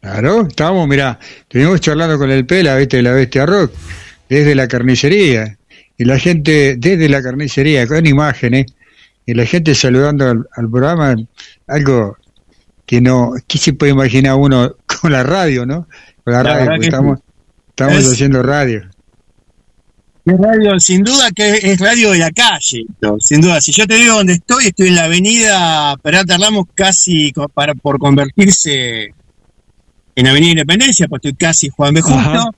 Claro, 0.00 0.46
estábamos, 0.46 0.86
mirá, 0.88 1.18
estuvimos 1.40 1.80
charlando 1.80 2.18
con 2.18 2.30
el 2.30 2.46
Pela, 2.46 2.76
viste, 2.76 2.98
de 2.98 3.02
la 3.02 3.12
Bestia 3.12 3.46
Rock, 3.46 3.72
desde 4.28 4.54
la 4.54 4.68
carnicería. 4.68 5.56
Y 5.96 6.04
la 6.04 6.18
gente, 6.18 6.76
desde 6.78 7.08
la 7.08 7.20
carnicería, 7.22 7.86
con 7.86 8.06
imágenes, 8.06 8.66
y 9.26 9.34
la 9.34 9.44
gente 9.44 9.74
saludando 9.74 10.28
al, 10.28 10.48
al 10.56 10.70
programa, 10.70 11.16
algo 11.66 12.16
que 12.86 13.00
no, 13.00 13.32
¿qué 13.46 13.58
se 13.58 13.72
puede 13.72 13.92
imaginar 13.92 14.36
uno 14.36 14.74
con 15.00 15.10
la 15.12 15.22
radio, 15.24 15.66
no? 15.66 15.88
Con 16.24 16.32
la, 16.34 16.42
La 16.44 16.54
radio, 16.66 16.80
que 16.80 16.86
estamos, 16.86 17.18
estamos 17.70 17.94
Es- 17.98 18.12
haciendo 18.12 18.42
radio. 18.42 18.88
Es 20.24 20.34
radio, 20.38 20.78
sin 20.78 21.02
duda 21.04 21.30
que 21.34 21.52
es 21.62 21.80
radio 21.80 22.10
de 22.10 22.18
la 22.18 22.30
calle, 22.30 22.84
sin 23.18 23.40
duda. 23.40 23.62
Si 23.62 23.72
yo 23.72 23.86
te 23.86 23.94
digo 23.94 24.14
dónde 24.16 24.34
estoy, 24.34 24.66
estoy 24.66 24.88
en 24.88 24.94
la 24.96 25.04
avenida 25.04 25.96
Peralta 26.02 26.36
Ramos, 26.36 26.66
casi 26.74 27.32
para, 27.54 27.74
por 27.74 27.98
convertirse 27.98 29.14
en 30.20 30.26
Avenida 30.26 30.50
Independencia, 30.52 31.06
pues 31.08 31.20
estoy 31.20 31.34
casi 31.34 31.68
Juan 31.68 31.94
B. 31.94 32.00
Justo. 32.00 32.18
Ajá. 32.18 32.50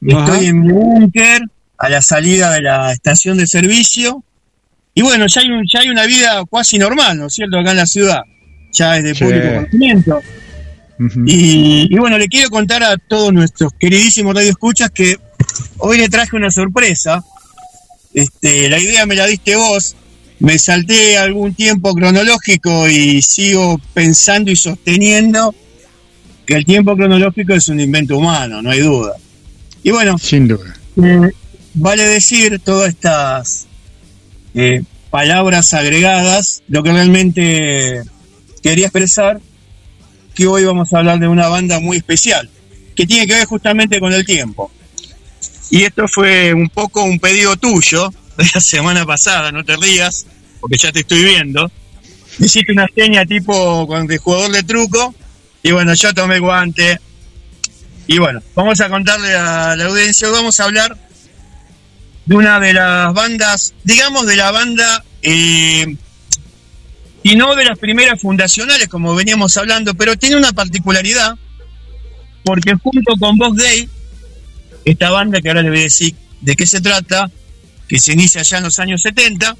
Estoy 0.00 0.22
Ajá. 0.22 0.40
en 0.40 0.60
mi 0.62 0.72
búnker, 0.72 1.42
a 1.78 1.88
la 1.88 2.00
salida 2.02 2.50
de 2.52 2.62
la 2.62 2.92
estación 2.92 3.36
de 3.38 3.46
servicio. 3.46 4.22
Y 4.94 5.02
bueno, 5.02 5.26
ya 5.26 5.40
hay, 5.42 5.50
un- 5.50 5.64
ya 5.70 5.80
hay 5.80 5.88
una 5.88 6.06
vida 6.06 6.42
casi 6.50 6.78
normal, 6.78 7.18
¿no 7.18 7.26
es 7.26 7.34
cierto?, 7.34 7.58
acá 7.58 7.72
en 7.72 7.76
la 7.78 7.86
ciudad. 7.86 8.20
Ya 8.72 8.96
es 8.96 9.04
de 9.04 9.14
Sí. 9.14 9.24
público 9.24 9.46
conocimiento. 9.54 10.20
Y, 11.26 11.88
y 11.90 11.98
bueno, 11.98 12.16
le 12.18 12.28
quiero 12.28 12.50
contar 12.50 12.82
a 12.84 12.96
todos 12.96 13.32
nuestros 13.32 13.72
queridísimos 13.78 14.34
radioescuchas 14.34 14.90
que 14.90 15.16
hoy 15.78 15.98
le 15.98 16.08
traje 16.08 16.36
una 16.36 16.50
sorpresa. 16.50 17.22
Este, 18.14 18.70
la 18.70 18.78
idea 18.78 19.04
me 19.04 19.16
la 19.16 19.26
diste 19.26 19.56
vos. 19.56 19.96
Me 20.38 20.58
salté 20.58 21.18
algún 21.18 21.54
tiempo 21.54 21.94
cronológico 21.94 22.88
y 22.88 23.20
sigo 23.22 23.80
pensando 23.92 24.50
y 24.50 24.56
sosteniendo 24.56 25.54
que 26.46 26.54
el 26.54 26.64
tiempo 26.64 26.96
cronológico 26.96 27.54
es 27.54 27.68
un 27.68 27.80
invento 27.80 28.16
humano, 28.16 28.60
no 28.62 28.70
hay 28.70 28.80
duda. 28.80 29.12
Y 29.82 29.90
bueno, 29.90 30.16
Sin 30.18 30.48
duda. 30.48 30.74
eh, 31.02 31.30
vale 31.74 32.04
decir 32.04 32.60
todas 32.64 32.88
estas 32.90 33.66
eh, 34.54 34.82
palabras 35.10 35.74
agregadas, 35.74 36.62
lo 36.68 36.82
que 36.82 36.92
realmente 36.92 38.02
quería 38.62 38.86
expresar, 38.86 39.40
que 40.34 40.46
hoy 40.46 40.64
vamos 40.64 40.92
a 40.92 40.98
hablar 40.98 41.18
de 41.18 41.28
una 41.28 41.48
banda 41.48 41.80
muy 41.80 41.98
especial, 41.98 42.48
que 42.96 43.06
tiene 43.06 43.26
que 43.26 43.34
ver 43.34 43.44
justamente 43.46 44.00
con 44.00 44.12
el 44.12 44.24
tiempo. 44.24 44.70
Y 45.70 45.82
esto 45.82 46.06
fue 46.08 46.52
un 46.54 46.68
poco 46.68 47.02
un 47.04 47.18
pedido 47.18 47.56
tuyo 47.56 48.12
de 48.36 48.44
la 48.54 48.60
semana 48.60 49.04
pasada, 49.06 49.52
no 49.52 49.64
te 49.64 49.76
rías, 49.76 50.26
porque 50.60 50.76
ya 50.78 50.92
te 50.92 51.00
estoy 51.00 51.24
viendo. 51.24 51.70
Hiciste 52.38 52.72
una 52.72 52.86
seña 52.94 53.24
tipo 53.24 53.86
con 53.86 54.06
de 54.06 54.18
jugador 54.18 54.50
de 54.50 54.62
truco, 54.62 55.14
y 55.64 55.72
bueno, 55.72 55.94
yo 55.94 56.12
tomé 56.12 56.38
guante. 56.38 57.00
Y 58.06 58.18
bueno, 58.18 58.42
vamos 58.54 58.80
a 58.82 58.90
contarle 58.90 59.34
a 59.34 59.74
la 59.74 59.86
audiencia, 59.86 60.28
vamos 60.28 60.60
a 60.60 60.64
hablar 60.64 60.96
de 62.26 62.36
una 62.36 62.60
de 62.60 62.74
las 62.74 63.14
bandas, 63.14 63.72
digamos 63.82 64.26
de 64.26 64.36
la 64.36 64.50
banda, 64.50 65.02
eh, 65.22 65.96
y 67.22 67.34
no 67.34 67.56
de 67.56 67.64
las 67.64 67.78
primeras 67.78 68.20
fundacionales 68.20 68.88
como 68.88 69.14
veníamos 69.14 69.56
hablando, 69.56 69.94
pero 69.94 70.16
tiene 70.18 70.36
una 70.36 70.52
particularidad, 70.52 71.34
porque 72.44 72.74
junto 72.74 73.14
con 73.18 73.38
Vox 73.38 73.56
Day, 73.56 73.88
esta 74.84 75.10
banda 75.10 75.40
que 75.40 75.48
ahora 75.48 75.62
le 75.62 75.70
voy 75.70 75.80
a 75.80 75.84
decir 75.84 76.14
de 76.42 76.56
qué 76.56 76.66
se 76.66 76.82
trata, 76.82 77.30
que 77.88 77.98
se 77.98 78.12
inicia 78.12 78.42
ya 78.42 78.58
en 78.58 78.64
los 78.64 78.78
años 78.78 79.00
70, 79.00 79.56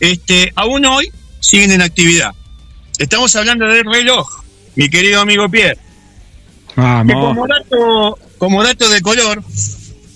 este, 0.00 0.52
aún 0.56 0.84
hoy 0.84 1.12
siguen 1.38 1.70
en 1.70 1.82
actividad. 1.82 2.34
Estamos 2.98 3.36
hablando 3.36 3.66
del 3.68 3.84
reloj, 3.84 4.45
mi 4.76 4.88
querido 4.88 5.20
amigo 5.20 5.48
Pierre. 5.48 5.78
Que 6.74 6.80
Vamos. 6.80 7.14
como 7.14 7.46
dato, 7.46 8.18
como 8.38 8.62
dato 8.62 8.88
de 8.88 9.00
color, 9.00 9.42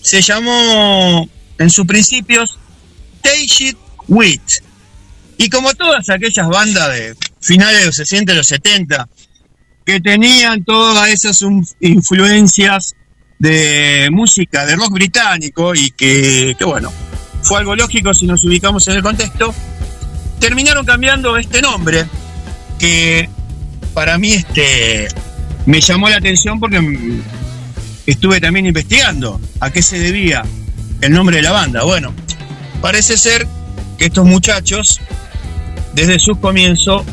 se 0.02 0.22
llamó 0.22 1.28
en 1.58 1.70
sus 1.70 1.86
principios 1.86 2.58
Take 3.22 3.68
It 3.68 3.78
With. 4.08 4.40
Y 5.38 5.48
como 5.48 5.72
todas 5.74 6.08
aquellas 6.10 6.48
bandas 6.48 6.92
de 6.92 7.16
finales 7.40 7.80
de 7.80 7.86
los 7.86 7.96
60 7.96 8.32
y 8.32 8.36
los 8.36 8.46
70, 8.46 9.08
que 9.86 10.00
tenían 10.00 10.64
todas 10.64 11.08
esas 11.08 11.42
influencias 11.80 12.94
de 13.38 14.08
música, 14.12 14.66
de 14.66 14.76
rock 14.76 14.92
británico, 14.92 15.74
y 15.74 15.90
que, 15.92 16.54
que 16.58 16.64
bueno, 16.66 16.92
fue 17.42 17.58
algo 17.58 17.74
lógico 17.74 18.12
si 18.12 18.26
nos 18.26 18.44
ubicamos 18.44 18.86
en 18.88 18.96
el 18.96 19.02
contexto, 19.02 19.54
terminaron 20.38 20.84
cambiando 20.84 21.38
este 21.38 21.62
nombre, 21.62 22.04
que 22.78 23.30
para 23.94 24.18
mí 24.18 24.32
este 24.32 25.08
me 25.66 25.80
llamó 25.80 26.08
la 26.08 26.16
atención 26.16 26.58
porque 26.58 26.80
estuve 28.06 28.40
también 28.40 28.66
investigando 28.66 29.40
a 29.60 29.70
qué 29.70 29.82
se 29.82 29.98
debía 29.98 30.44
el 31.00 31.12
nombre 31.12 31.36
de 31.36 31.42
la 31.42 31.52
banda. 31.52 31.84
Bueno, 31.84 32.12
parece 32.80 33.16
ser 33.18 33.46
que 33.98 34.06
estos 34.06 34.26
muchachos, 34.26 35.00
desde 35.94 36.18
sus 36.18 36.38
comienzos, 36.38 37.04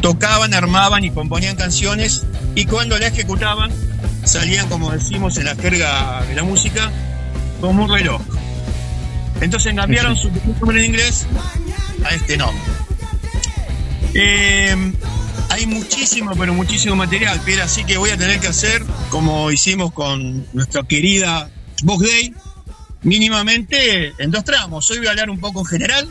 tocaban, 0.00 0.54
armaban 0.54 1.04
y 1.04 1.10
componían 1.10 1.56
canciones 1.56 2.24
y 2.54 2.66
cuando 2.66 2.98
la 2.98 3.08
ejecutaban 3.08 3.70
salían, 4.24 4.68
como 4.68 4.90
decimos 4.90 5.36
en 5.38 5.46
la 5.46 5.56
jerga 5.56 6.22
de 6.28 6.34
la 6.34 6.42
música, 6.42 6.90
como 7.60 7.84
un 7.84 7.90
reloj. 7.90 8.20
Entonces 9.40 9.74
cambiaron 9.74 10.16
su 10.16 10.30
nombre 10.30 10.80
en 10.80 10.86
inglés 10.86 11.26
a 12.04 12.14
este 12.14 12.36
nombre. 12.36 12.62
Eh, 14.14 14.92
hay 15.48 15.66
muchísimo, 15.66 16.34
pero 16.36 16.54
muchísimo 16.54 16.96
material, 16.96 17.40
Pierre, 17.40 17.62
así 17.62 17.84
que 17.84 17.96
voy 17.96 18.10
a 18.10 18.16
tener 18.16 18.40
que 18.40 18.48
hacer, 18.48 18.84
como 19.10 19.50
hicimos 19.50 19.92
con 19.92 20.46
nuestra 20.52 20.82
querida 20.82 21.50
Vox 21.82 22.06
Day, 22.10 22.34
mínimamente 23.02 24.12
en 24.18 24.30
dos 24.30 24.44
tramos. 24.44 24.90
Hoy 24.90 24.98
voy 24.98 25.06
a 25.06 25.10
hablar 25.10 25.30
un 25.30 25.40
poco 25.40 25.60
en 25.60 25.66
general, 25.66 26.08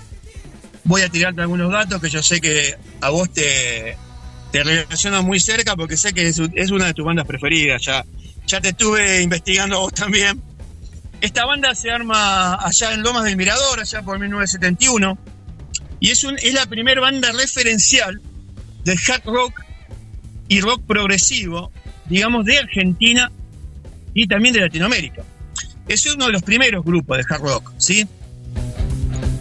voy 0.83 1.01
a 1.01 1.09
tirarte 1.09 1.41
algunos 1.41 1.71
datos 1.71 2.01
que 2.01 2.09
yo 2.09 2.23
sé 2.23 2.41
que 2.41 2.75
a 3.01 3.09
vos 3.09 3.31
te, 3.31 3.97
te 4.51 4.63
relacionan 4.63 5.25
muy 5.25 5.39
cerca 5.39 5.75
porque 5.75 5.97
sé 5.97 6.13
que 6.13 6.27
es, 6.27 6.41
es 6.55 6.71
una 6.71 6.87
de 6.87 6.93
tus 6.93 7.05
bandas 7.05 7.27
preferidas, 7.27 7.81
ya, 7.81 8.05
ya 8.47 8.59
te 8.59 8.69
estuve 8.69 9.21
investigando 9.21 9.77
a 9.77 9.79
vos 9.79 9.93
también. 9.93 10.41
Esta 11.21 11.45
banda 11.45 11.73
se 11.73 11.89
arma 11.89 12.55
allá 12.55 12.93
en 12.93 13.01
Lomas 13.01 13.23
del 13.23 13.37
Mirador, 13.37 13.79
allá 13.79 14.01
por 14.03 14.19
1971, 14.19 15.17
y 15.99 16.11
es, 16.11 16.23
un, 16.23 16.37
es 16.37 16.53
la 16.53 16.65
primera 16.67 17.01
banda 17.01 17.31
referencial 17.31 18.21
del 18.87 18.97
hard 19.05 19.25
rock 19.25 19.61
y 20.47 20.61
rock 20.61 20.81
progresivo, 20.87 21.71
digamos, 22.05 22.45
de 22.45 22.57
Argentina 22.57 23.29
y 24.13 24.27
también 24.27 24.53
de 24.53 24.61
Latinoamérica. 24.61 25.23
Es 25.89 26.05
uno 26.05 26.27
de 26.27 26.31
los 26.31 26.41
primeros 26.41 26.85
grupos 26.85 27.17
de 27.17 27.23
hard 27.29 27.41
rock, 27.41 27.73
¿sí? 27.77 28.07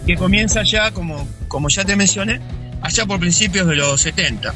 Que 0.05 0.15
comienza 0.15 0.63
ya, 0.63 0.91
como, 0.91 1.27
como 1.47 1.69
ya 1.69 1.85
te 1.85 1.95
mencioné, 1.95 2.41
allá 2.81 3.05
por 3.05 3.19
principios 3.19 3.67
de 3.67 3.75
los 3.75 4.01
70. 4.01 4.53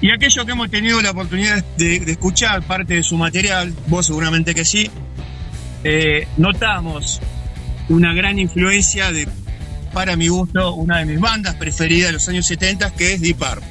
Y 0.00 0.12
aquellos 0.12 0.44
que 0.46 0.52
hemos 0.52 0.70
tenido 0.70 1.02
la 1.02 1.10
oportunidad 1.10 1.64
de, 1.76 2.00
de 2.00 2.12
escuchar 2.12 2.62
parte 2.62 2.94
de 2.94 3.02
su 3.02 3.16
material, 3.16 3.74
vos 3.88 4.06
seguramente 4.06 4.54
que 4.54 4.64
sí, 4.64 4.88
eh, 5.82 6.28
notamos 6.36 7.20
una 7.88 8.14
gran 8.14 8.38
influencia 8.38 9.10
de, 9.10 9.26
para 9.92 10.16
mi 10.16 10.28
gusto, 10.28 10.74
una 10.74 10.98
de 10.98 11.06
mis 11.06 11.20
bandas 11.20 11.54
preferidas 11.56 12.08
de 12.08 12.12
los 12.14 12.28
años 12.28 12.46
70, 12.46 12.90
que 12.92 13.14
es 13.14 13.20
Deep 13.20 13.36
Purple. 13.36 13.66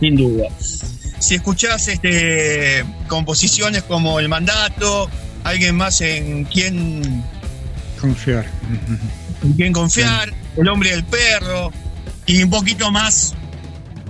Sin 0.00 0.16
duda. 0.16 0.48
Si 1.18 1.36
escuchás 1.36 1.88
este, 1.88 2.84
composiciones 3.08 3.82
como 3.84 4.18
El 4.20 4.28
Mandato, 4.28 5.08
alguien 5.44 5.76
más 5.76 6.00
en 6.00 6.44
quien, 6.44 7.24
Confiar. 8.00 8.46
en 9.42 9.52
quien 9.54 9.72
confiar, 9.72 10.32
El 10.56 10.68
Hombre 10.68 10.90
del 10.90 11.04
Perro, 11.04 11.72
y 12.26 12.42
un 12.42 12.50
poquito 12.50 12.90
más, 12.90 13.34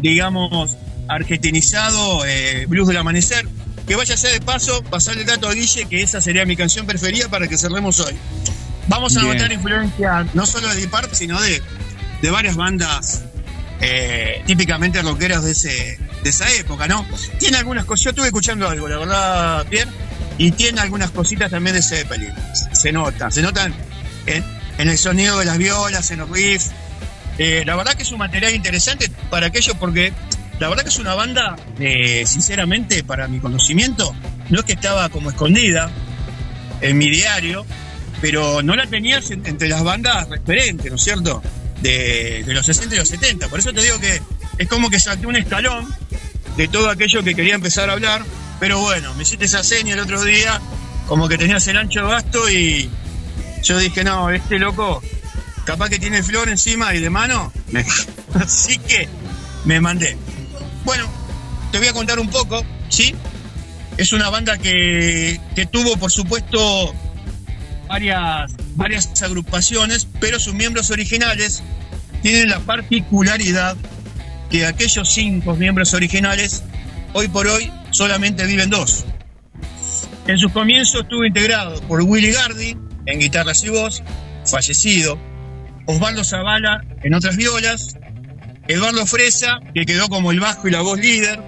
digamos, 0.01 0.77
argentinizado, 1.09 2.24
eh, 2.27 2.66
Blues 2.66 2.89
del 2.89 2.97
Amanecer. 2.97 3.47
Que 3.86 3.97
vaya 3.97 4.15
a 4.15 4.16
ser 4.16 4.32
de 4.32 4.41
paso, 4.41 4.82
pasarle 4.85 5.23
el 5.23 5.27
dato 5.27 5.47
a 5.47 5.53
Guille, 5.53 5.85
que 5.85 6.03
esa 6.03 6.23
sería 6.23 6.47
mi 6.47 6.57
canción 6.57 6.86
preferida 6.86 7.28
para 7.28 7.49
que 7.49 7.59
cerremos 7.59 8.01
hoy. 8.01 8.15
Vamos 8.89 9.16
a 9.16 9.20
Bien. 9.20 9.32
notar 9.35 9.52
influencia 9.52 10.27
no 10.35 10.47
solo 10.47 10.69
de 10.69 10.77
Deep 10.77 10.90
Purple, 10.90 11.15
sino 11.15 11.40
de, 11.40 11.62
de 12.23 12.31
varias 12.31 12.56
bandas 12.56 13.23
eh, 13.81 14.43
típicamente 14.47 15.01
rockeras 15.02 15.44
de, 15.44 15.52
ese, 15.52 15.98
de 16.23 16.31
esa 16.31 16.51
época, 16.52 16.86
¿no? 16.86 17.05
Tiene 17.39 17.59
algunas 17.59 17.85
cosas. 17.85 18.05
Yo 18.05 18.11
estuve 18.11 18.27
escuchando 18.27 18.69
algo, 18.69 18.89
la 18.89 18.98
verdad, 18.98 19.66
Pierre. 19.66 19.90
y 20.39 20.51
tiene 20.52 20.81
algunas 20.81 21.11
cositas 21.11 21.51
también 21.51 21.74
de 21.77 21.82
Zeppelin. 21.82 22.32
Se 22.73 22.93
notan, 22.93 23.32
se 23.32 23.43
notan 23.43 23.74
en, 24.27 24.44
en 24.78 24.89
el 24.89 24.98
sonido 24.98 25.39
de 25.39 25.44
las 25.47 25.59
violas, 25.59 26.11
en 26.11 26.19
los 26.20 26.31
riffs. 26.31 26.70
Eh, 27.39 27.65
la 27.66 27.74
verdad 27.77 27.94
que 27.94 28.02
es 28.05 28.12
un 28.12 28.19
material 28.19 28.55
interesante 28.55 29.11
para 29.28 29.47
aquello 29.48 29.74
porque 29.74 30.12
la 30.61 30.69
verdad 30.69 30.85
que 30.85 30.90
es 30.90 30.98
una 30.98 31.15
banda, 31.15 31.56
eh, 31.81 32.24
sinceramente, 32.27 33.02
para 33.02 33.27
mi 33.28 33.40
conocimiento, 33.40 34.15
no 34.51 34.61
es 34.61 34.65
que 34.65 34.74
estaba 34.74 35.09
como 35.09 35.31
escondida 35.31 35.90
en 36.81 36.97
mi 36.97 37.11
diario, 37.11 37.66
pero 38.20 38.62
no 38.62 38.74
la 38.77 38.86
tenías 38.86 39.31
en- 39.31 39.47
entre 39.47 39.69
las 39.69 39.82
bandas 39.82 40.28
referentes, 40.28 40.91
¿no 40.91 40.97
es 40.97 41.03
cierto? 41.05 41.43
De, 41.82 42.43
de 42.47 42.55
los 42.55 42.65
60 42.66 42.95
y 42.95 42.99
los 42.99 43.09
70. 43.09 43.49
Por 43.49 43.59
eso 43.59 43.73
te 43.73 43.82
digo 43.82 43.99
que 43.99 44.20
es 44.59 44.69
como 44.69 44.89
que 44.91 44.99
salté 44.99 45.27
un 45.27 45.36
escalón 45.36 45.86
de 46.57 46.69
todo 46.69 46.89
aquello 46.89 47.23
que 47.23 47.35
quería 47.35 47.55
empezar 47.55 47.91
a 47.91 47.95
hablar, 47.95 48.23
pero 48.61 48.78
bueno, 48.81 49.12
me 49.15 49.23
hiciste 49.24 49.45
esa 49.45 49.62
seña 49.65 49.95
el 49.95 50.01
otro 50.01 50.23
día, 50.23 50.61
como 51.09 51.28
que 51.28 51.36
tenías 51.36 51.66
el 51.69 51.77
ancho 51.77 52.01
de 52.03 52.09
gasto 52.09 52.49
y 52.51 52.89
yo 53.62 53.78
dije, 53.78 54.05
no, 54.05 54.31
este 54.31 54.59
loco, 54.59 55.03
capaz 55.65 55.89
que 55.91 55.99
tiene 55.99 56.23
flor 56.23 56.49
encima 56.49 56.95
y 56.95 57.01
de 57.01 57.11
mano, 57.11 57.53
así 58.35 58.78
que 58.78 59.09
me 59.65 59.81
mandé. 59.81 60.16
Bueno, 60.85 61.07
te 61.73 61.78
voy 61.78 61.89
a 61.89 61.93
contar 61.93 62.19
un 62.20 62.28
poco, 62.31 62.65
¿sí? 62.89 63.15
Es 63.97 64.12
una 64.12 64.28
banda 64.31 64.57
que, 64.59 65.41
que 65.55 65.66
tuvo, 65.66 65.97
por 65.97 66.11
supuesto, 66.12 66.95
varias, 67.89 68.52
varias 68.74 69.23
agrupaciones, 69.23 70.06
pero 70.20 70.39
sus 70.39 70.55
miembros 70.55 70.90
originales 70.90 71.62
tienen 72.23 72.48
la 72.48 72.61
particularidad 72.61 73.77
que 74.51 74.66
aquellos 74.66 75.12
cinco 75.12 75.55
miembros 75.55 75.94
originales, 75.94 76.62
hoy 77.12 77.28
por 77.28 77.47
hoy, 77.47 77.70
solamente 77.90 78.47
viven 78.47 78.70
dos. 78.70 79.05
En 80.27 80.39
sus 80.39 80.52
comienzos 80.52 81.02
estuvo 81.02 81.24
integrado 81.24 81.81
por 81.82 82.02
Willy 82.02 82.32
Gardi 82.32 82.77
en 83.06 83.20
guitarras 83.20 83.62
y 83.65 83.69
voz, 83.69 84.02
fallecido, 84.47 85.19
Osvaldo 85.86 86.25
Zavala 86.25 86.83
en 87.02 87.15
otras 87.15 87.36
violas, 87.36 87.97
Eduardo 88.68 89.05
Fresa, 89.05 89.60
que 89.75 89.84
quedó 89.84 90.08
como 90.08 90.31
el 90.31 90.41
bajo 90.41 90.67
y 90.67 90.70
la 90.70 90.81
voz 90.81 90.99
líder, 90.99 91.41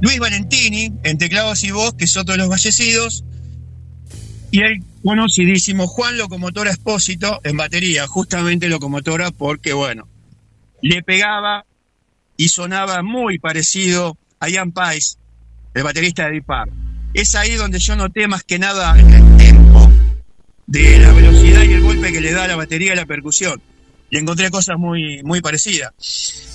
Luis 0.00 0.20
Valentini 0.20 0.92
en 1.02 1.18
teclados 1.18 1.64
y 1.64 1.72
voz, 1.72 1.94
que 1.94 2.04
es 2.04 2.16
otro 2.16 2.34
de 2.34 2.38
los 2.38 2.48
fallecidos, 2.48 3.24
y 4.50 4.62
el 4.62 4.82
conocidísimo 5.02 5.86
Juan 5.86 6.16
Locomotora 6.18 6.70
Espósito 6.70 7.40
en 7.44 7.56
batería, 7.56 8.06
justamente 8.06 8.68
locomotora 8.68 9.30
porque, 9.30 9.72
bueno, 9.72 10.08
le 10.82 11.02
pegaba 11.02 11.64
y 12.36 12.48
sonaba 12.48 13.02
muy 13.02 13.38
parecido 13.38 14.16
a 14.40 14.48
Ian 14.48 14.72
Paice, 14.72 15.16
el 15.74 15.82
baterista 15.82 16.26
de 16.26 16.32
Deep 16.32 16.46
Purple. 16.46 16.72
Es 17.14 17.34
ahí 17.34 17.54
donde 17.54 17.78
yo 17.78 17.96
noté 17.96 18.28
más 18.28 18.44
que 18.44 18.58
nada 18.58 18.98
el 18.98 19.36
tempo 19.36 19.90
de 20.66 20.98
la 20.98 21.12
velocidad 21.12 21.62
y 21.62 21.72
el 21.72 21.82
golpe 21.82 22.12
que 22.12 22.20
le 22.20 22.32
da 22.32 22.44
a 22.44 22.48
la 22.48 22.56
batería 22.56 22.92
y 22.92 22.96
la 22.96 23.06
percusión. 23.06 23.60
Y 24.10 24.16
encontré 24.16 24.50
cosas 24.50 24.78
muy, 24.78 25.22
muy 25.22 25.40
parecidas. 25.40 25.92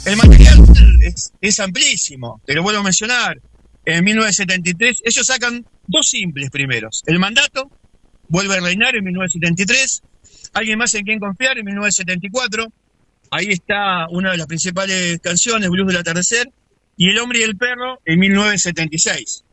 El 0.05 0.17
material 0.17 0.59
es, 1.01 1.33
es 1.39 1.59
amplísimo, 1.59 2.41
te 2.45 2.53
lo 2.53 2.63
vuelvo 2.63 2.80
a 2.80 2.83
mencionar. 2.83 3.39
En 3.85 4.03
1973, 4.03 5.01
ellos 5.03 5.25
sacan 5.25 5.65
dos 5.88 6.09
simples 6.09 6.49
primeros. 6.49 7.03
El 7.05 7.19
mandato, 7.19 7.69
vuelve 8.33 8.55
a 8.55 8.61
reinar 8.61 8.95
en 8.95 9.03
1973. 9.03 10.01
Alguien 10.53 10.79
más 10.79 10.91
en 10.95 11.05
quien 11.05 11.19
confiar 11.19 11.59
en 11.59 11.65
1974. 11.65 12.65
Ahí 13.29 13.49
está 13.49 14.07
una 14.09 14.31
de 14.31 14.37
las 14.37 14.47
principales 14.47 15.19
canciones, 15.21 15.69
Blues 15.69 15.87
del 15.87 15.97
Atardecer. 15.97 16.51
Y 16.97 17.09
El 17.09 17.19
Hombre 17.19 17.39
y 17.39 17.43
el 17.43 17.55
Perro 17.55 18.01
en 18.05 18.19
1976. 18.19 19.43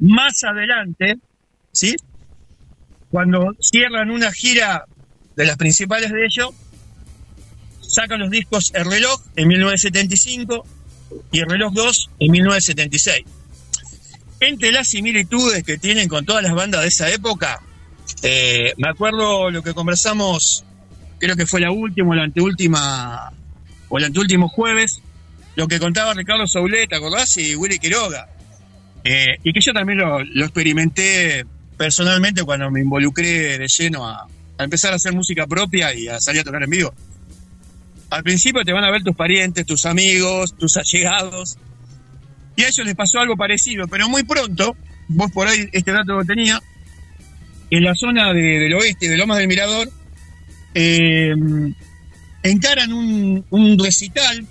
Más 0.00 0.44
adelante, 0.44 1.16
¿sí? 1.72 1.96
Cuando 3.10 3.56
cierran 3.58 4.10
una 4.10 4.30
gira 4.32 4.84
de 5.34 5.46
las 5.46 5.56
principales 5.56 6.12
de 6.12 6.26
ellos, 6.26 6.50
sacan 7.80 8.20
los 8.20 8.30
discos 8.30 8.70
El 8.74 8.84
Reloj 8.84 9.18
en 9.36 9.48
1975 9.48 10.66
y 11.32 11.40
El 11.40 11.48
Reloj 11.48 11.72
2 11.72 12.10
en 12.18 12.32
1976. 12.32 13.39
Entre 14.40 14.72
las 14.72 14.88
similitudes 14.88 15.62
que 15.62 15.76
tienen 15.76 16.08
con 16.08 16.24
todas 16.24 16.42
las 16.42 16.54
bandas 16.54 16.80
de 16.80 16.88
esa 16.88 17.10
época, 17.10 17.60
eh, 18.22 18.72
me 18.78 18.88
acuerdo 18.88 19.50
lo 19.50 19.62
que 19.62 19.74
conversamos, 19.74 20.64
creo 21.18 21.36
que 21.36 21.46
fue 21.46 21.60
la 21.60 21.70
última 21.70 22.10
o 22.10 22.14
la 22.14 22.24
anteúltima, 22.24 23.32
o 23.90 23.98
el 23.98 24.04
anteúltimo 24.04 24.48
jueves, 24.48 25.02
lo 25.56 25.68
que 25.68 25.78
contaba 25.78 26.14
Ricardo 26.14 26.46
Saulet, 26.46 26.88
¿te 26.88 26.96
acordás? 26.96 27.36
Y 27.36 27.54
Willy 27.54 27.78
Quiroga. 27.78 28.28
Eh, 29.04 29.36
y 29.42 29.52
que 29.52 29.60
yo 29.60 29.72
también 29.72 29.98
lo, 29.98 30.20
experimenté 30.20 31.44
personalmente 31.76 32.42
cuando 32.42 32.70
me 32.70 32.80
involucré 32.80 33.58
de 33.58 33.68
lleno 33.68 34.06
a, 34.06 34.26
a 34.58 34.64
empezar 34.64 34.92
a 34.92 34.96
hacer 34.96 35.12
música 35.12 35.46
propia 35.46 35.94
y 35.94 36.08
a 36.08 36.18
salir 36.20 36.40
a 36.40 36.44
tocar 36.44 36.62
en 36.62 36.70
vivo. 36.70 36.94
Al 38.10 38.22
principio 38.22 38.64
te 38.64 38.72
van 38.72 38.84
a 38.84 38.90
ver 38.90 39.02
tus 39.02 39.14
parientes, 39.14 39.66
tus 39.66 39.86
amigos, 39.86 40.56
tus 40.56 40.76
allegados, 40.76 41.58
y 42.60 42.64
a 42.64 42.68
ellos 42.68 42.86
les 42.86 42.94
pasó 42.94 43.20
algo 43.20 43.36
parecido, 43.36 43.88
pero 43.88 44.08
muy 44.08 44.22
pronto, 44.22 44.76
vos 45.08 45.30
por 45.32 45.48
ahí 45.48 45.68
este 45.72 45.92
dato 45.92 46.12
lo 46.14 46.24
tenía, 46.24 46.60
en 47.70 47.84
la 47.84 47.94
zona 47.94 48.32
de- 48.32 48.58
del 48.58 48.74
oeste, 48.74 49.08
de 49.08 49.16
Lomas 49.16 49.38
del 49.38 49.48
Mirador, 49.48 49.90
eh, 50.74 51.34
encaran 52.42 52.92
un, 52.92 53.78
recital 53.82 54.46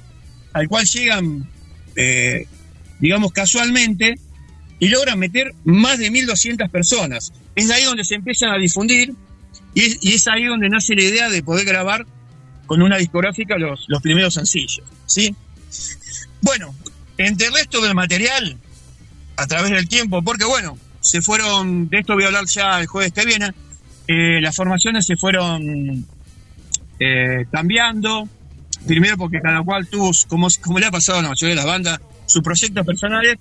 al 0.53 0.67
cual 0.67 0.85
llegan, 0.85 1.49
eh, 1.95 2.47
digamos, 2.99 3.31
casualmente 3.31 4.15
y 4.79 4.88
logran 4.88 5.19
meter 5.19 5.53
más 5.65 5.99
de 5.99 6.09
1.200 6.09 6.69
personas. 6.69 7.31
Es 7.55 7.69
ahí 7.69 7.83
donde 7.83 8.05
se 8.05 8.15
empiezan 8.15 8.51
a 8.51 8.57
difundir 8.57 9.13
y 9.73 9.81
es, 9.81 9.97
y 10.01 10.13
es 10.13 10.27
ahí 10.27 10.45
donde 10.45 10.69
nace 10.69 10.95
la 10.95 11.03
idea 11.03 11.29
de 11.29 11.43
poder 11.43 11.65
grabar 11.65 12.05
con 12.65 12.81
una 12.81 12.97
discográfica 12.97 13.57
los, 13.57 13.85
los 13.88 14.01
primeros 14.01 14.33
sencillos, 14.35 14.83
¿sí? 15.05 15.35
Bueno, 16.41 16.73
entre 17.19 17.48
el 17.48 17.53
resto 17.53 17.81
del 17.81 17.93
material, 17.93 18.57
a 19.35 19.45
través 19.45 19.72
del 19.72 19.89
tiempo, 19.89 20.22
porque 20.22 20.45
bueno, 20.45 20.77
se 21.01 21.22
fueron, 21.22 21.89
de 21.89 21.99
esto 21.99 22.14
voy 22.14 22.23
a 22.23 22.27
hablar 22.27 22.45
ya 22.45 22.80
el 22.80 22.88
jueves 22.88 23.11
que 23.11 23.25
viene, 23.25 23.51
eh, 24.07 24.39
las 24.41 24.56
formaciones 24.56 25.06
se 25.06 25.17
fueron 25.17 26.06
eh, 26.98 27.45
cambiando, 27.51 28.27
primero 28.88 29.17
porque 29.17 29.41
cada 29.41 29.61
cual 29.64 29.88
tuvo, 29.88 30.11
como, 30.30 30.48
como 30.61 30.80
le 30.80 30.85
ha 30.85 30.91
pasado 30.91 31.19
a 31.19 31.22
la 31.22 31.30
mayoría 31.30 31.49
de 31.49 31.56
las 31.57 31.65
bandas, 31.65 31.99
sus 32.25 32.41
proyectos 32.41 32.85
personales, 32.85 33.35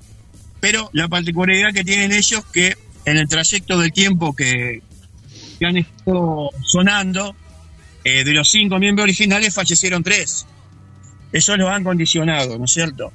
pero 0.59 0.91
la 0.93 1.07
particularidad 1.07 1.73
que 1.73 1.85
tienen 1.85 2.11
ellos 2.11 2.45
que 2.53 2.77
en 3.05 3.17
el 3.17 3.29
trayecto 3.29 3.79
del 3.79 3.93
tiempo 3.93 4.35
que, 4.35 4.83
que 5.61 5.67
han 5.67 5.77
estado 5.77 6.51
sonando, 6.65 7.37
eh, 8.03 8.25
de 8.25 8.33
los 8.33 8.51
cinco 8.51 8.81
miembros 8.81 9.05
originales 9.05 9.55
fallecieron 9.55 10.03
tres. 10.03 10.47
Eso 11.31 11.57
los 11.57 11.71
han 11.71 11.85
condicionado, 11.85 12.59
¿no 12.59 12.65
es 12.65 12.73
cierto? 12.73 13.13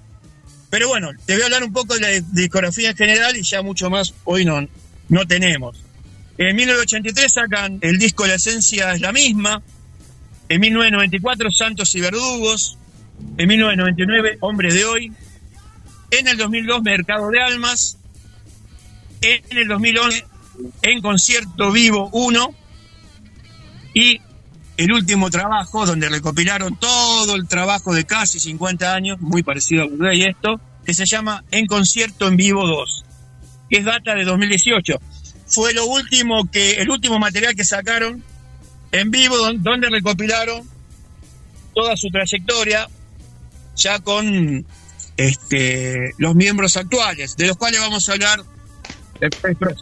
Pero 0.74 0.88
bueno, 0.88 1.11
te 1.27 1.34
voy 1.34 1.43
a 1.43 1.45
hablar 1.45 1.64
un 1.64 1.72
poco 1.72 1.93
de 1.93 2.00
la 2.00 2.10
discografía 2.32 2.90
en 2.90 2.98
general 2.98 3.38
y 3.38 3.43
ya 3.43 3.61
mucho 3.61 3.92
más 3.92 4.11
hoy 4.24 4.43
no, 4.43 4.68
no 5.08 5.27
tenemos. 5.27 5.77
En 6.40 6.56
1983 6.56 7.32
sacan 7.32 7.77
el 7.80 8.00
disco 8.00 8.26
La 8.26 8.34
Esencia 8.34 8.92
es 8.92 9.00
la 9.00 9.11
misma. 9.11 9.61
En 10.50 10.60
1994 10.60 11.52
Santos 11.52 11.93
y 11.93 12.02
Verdugos. 12.02 12.80
En 13.38 13.50
1999 13.50 14.38
Hombre 14.40 14.74
de 14.74 14.85
Hoy. 14.85 15.11
En 16.10 16.27
el 16.27 16.38
2002 16.38 16.82
Mercado 16.82 17.30
de 17.30 17.40
Almas. 17.40 18.00
En 19.22 19.43
el 19.56 19.68
2011 19.68 20.26
En 20.82 21.02
Concierto 21.03 21.72
Vivo 21.72 22.10
1. 22.14 22.56
Y 23.93 24.19
el 24.77 24.92
último 24.92 25.30
trabajo 25.30 25.85
donde 25.85 26.10
recopilaron 26.10 26.76
todo 26.77 27.35
el 27.35 27.48
trabajo 27.48 27.93
de 27.93 28.06
casi 28.06 28.40
50 28.40 28.93
años, 28.93 29.22
muy 29.22 29.43
parecido 29.43 29.84
a 29.84 29.88
Blu-ray 29.88 30.24
esto, 30.24 30.60
que 30.85 30.93
se 30.93 31.06
llama 31.06 31.43
En 31.52 31.68
Concierto 31.68 32.27
en 32.27 32.35
Vivo 32.38 32.68
2, 32.68 33.06
que 33.69 33.77
es 33.77 33.85
data 33.85 34.16
de 34.16 34.26
2018. 34.26 34.93
Fue 35.48 35.74
lo 35.74 35.85
último 35.85 36.50
que, 36.52 36.74
el 36.74 36.90
último 36.90 37.19
material 37.19 37.56
que 37.56 37.64
sacaron 37.64 38.24
en 38.92 39.11
vivo, 39.11 39.38
don- 39.38 39.61
donde 39.61 39.90
recopilaron 39.90 40.68
toda 41.76 41.95
su 41.95 42.10
trayectoria, 42.10 42.88
ya 43.76 44.00
con 44.00 44.66
este, 45.18 46.14
los 46.18 46.35
miembros 46.35 46.77
actuales, 46.77 47.35
de 47.38 47.48
los 47.48 47.58
cuales 47.58 47.80
vamos 47.80 48.08
a 48.10 48.14
hablar 48.14 48.42
después. 49.19 49.77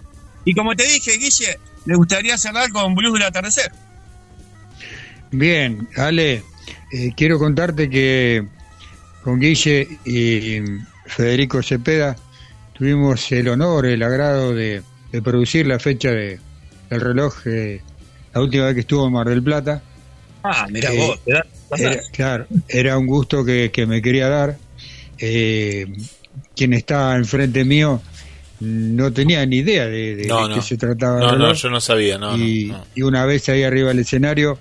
Y 0.46 0.54
como 0.54 0.76
te 0.76 0.86
dije, 0.88 1.18
Guille, 1.18 1.58
me 1.86 1.96
gustaría 1.96 2.38
cerrar 2.38 2.70
con 2.72 2.96
Blues 2.96 3.14
del 3.14 3.24
Atardecer. 3.24 3.72
Bien, 5.32 5.88
Ale, 5.96 6.44
eh, 6.92 7.12
quiero 7.16 7.40
contarte 7.40 7.90
que 7.90 8.44
con 9.24 9.40
Guille 9.40 9.88
y 10.06 10.60
Federico 11.06 11.62
Cepeda 11.64 12.16
tuvimos 12.74 13.32
el 13.32 13.48
honor, 13.50 13.86
el 13.86 14.04
agrado 14.04 14.54
de, 14.54 14.82
de 15.12 15.22
producir 15.22 15.68
la 15.68 15.80
fecha 15.80 16.12
de, 16.12 16.40
del 16.90 17.02
reloj 17.02 17.36
eh, 17.46 17.82
la 18.34 18.42
última 18.42 18.66
vez 18.66 18.74
que 18.76 18.80
estuvo 18.82 19.06
en 19.08 19.14
Mar 19.14 19.28
del 19.28 19.44
Plata. 19.44 19.82
Ah, 20.44 20.68
mira 20.70 20.92
Eh, 20.92 20.98
vos, 20.98 21.20
Era- 21.78 22.02
claro, 22.12 22.48
era 22.68 22.98
un 22.98 23.08
gusto 23.08 23.46
que, 23.46 23.72
que 23.72 23.86
me 23.86 24.02
quería 24.02 24.28
dar. 24.28 24.58
Eh, 25.18 25.88
quien 26.56 26.74
está 26.74 27.16
enfrente 27.16 27.64
mío 27.64 28.02
no 28.60 29.12
tenía 29.14 29.46
ni 29.46 29.58
idea 29.58 29.86
de, 29.86 30.16
de- 30.16 30.28
No, 30.28 30.44
de 30.44 30.50
no. 30.50 30.56
qué 30.56 30.62
se 30.62 30.78
trataba. 30.78 31.20
el 31.32 31.40
No, 31.40 31.48
no, 31.48 31.54
yo 31.54 31.70
no 31.70 31.80
sabía, 31.80 32.18
no, 32.18 32.36
no, 32.36 32.44
y, 32.44 32.66
no. 32.66 32.84
y 32.96 33.02
una 33.04 33.26
vez 33.26 33.48
ahí 33.50 33.64
arriba 33.64 33.90
del 33.90 34.00
escenario, 34.00 34.58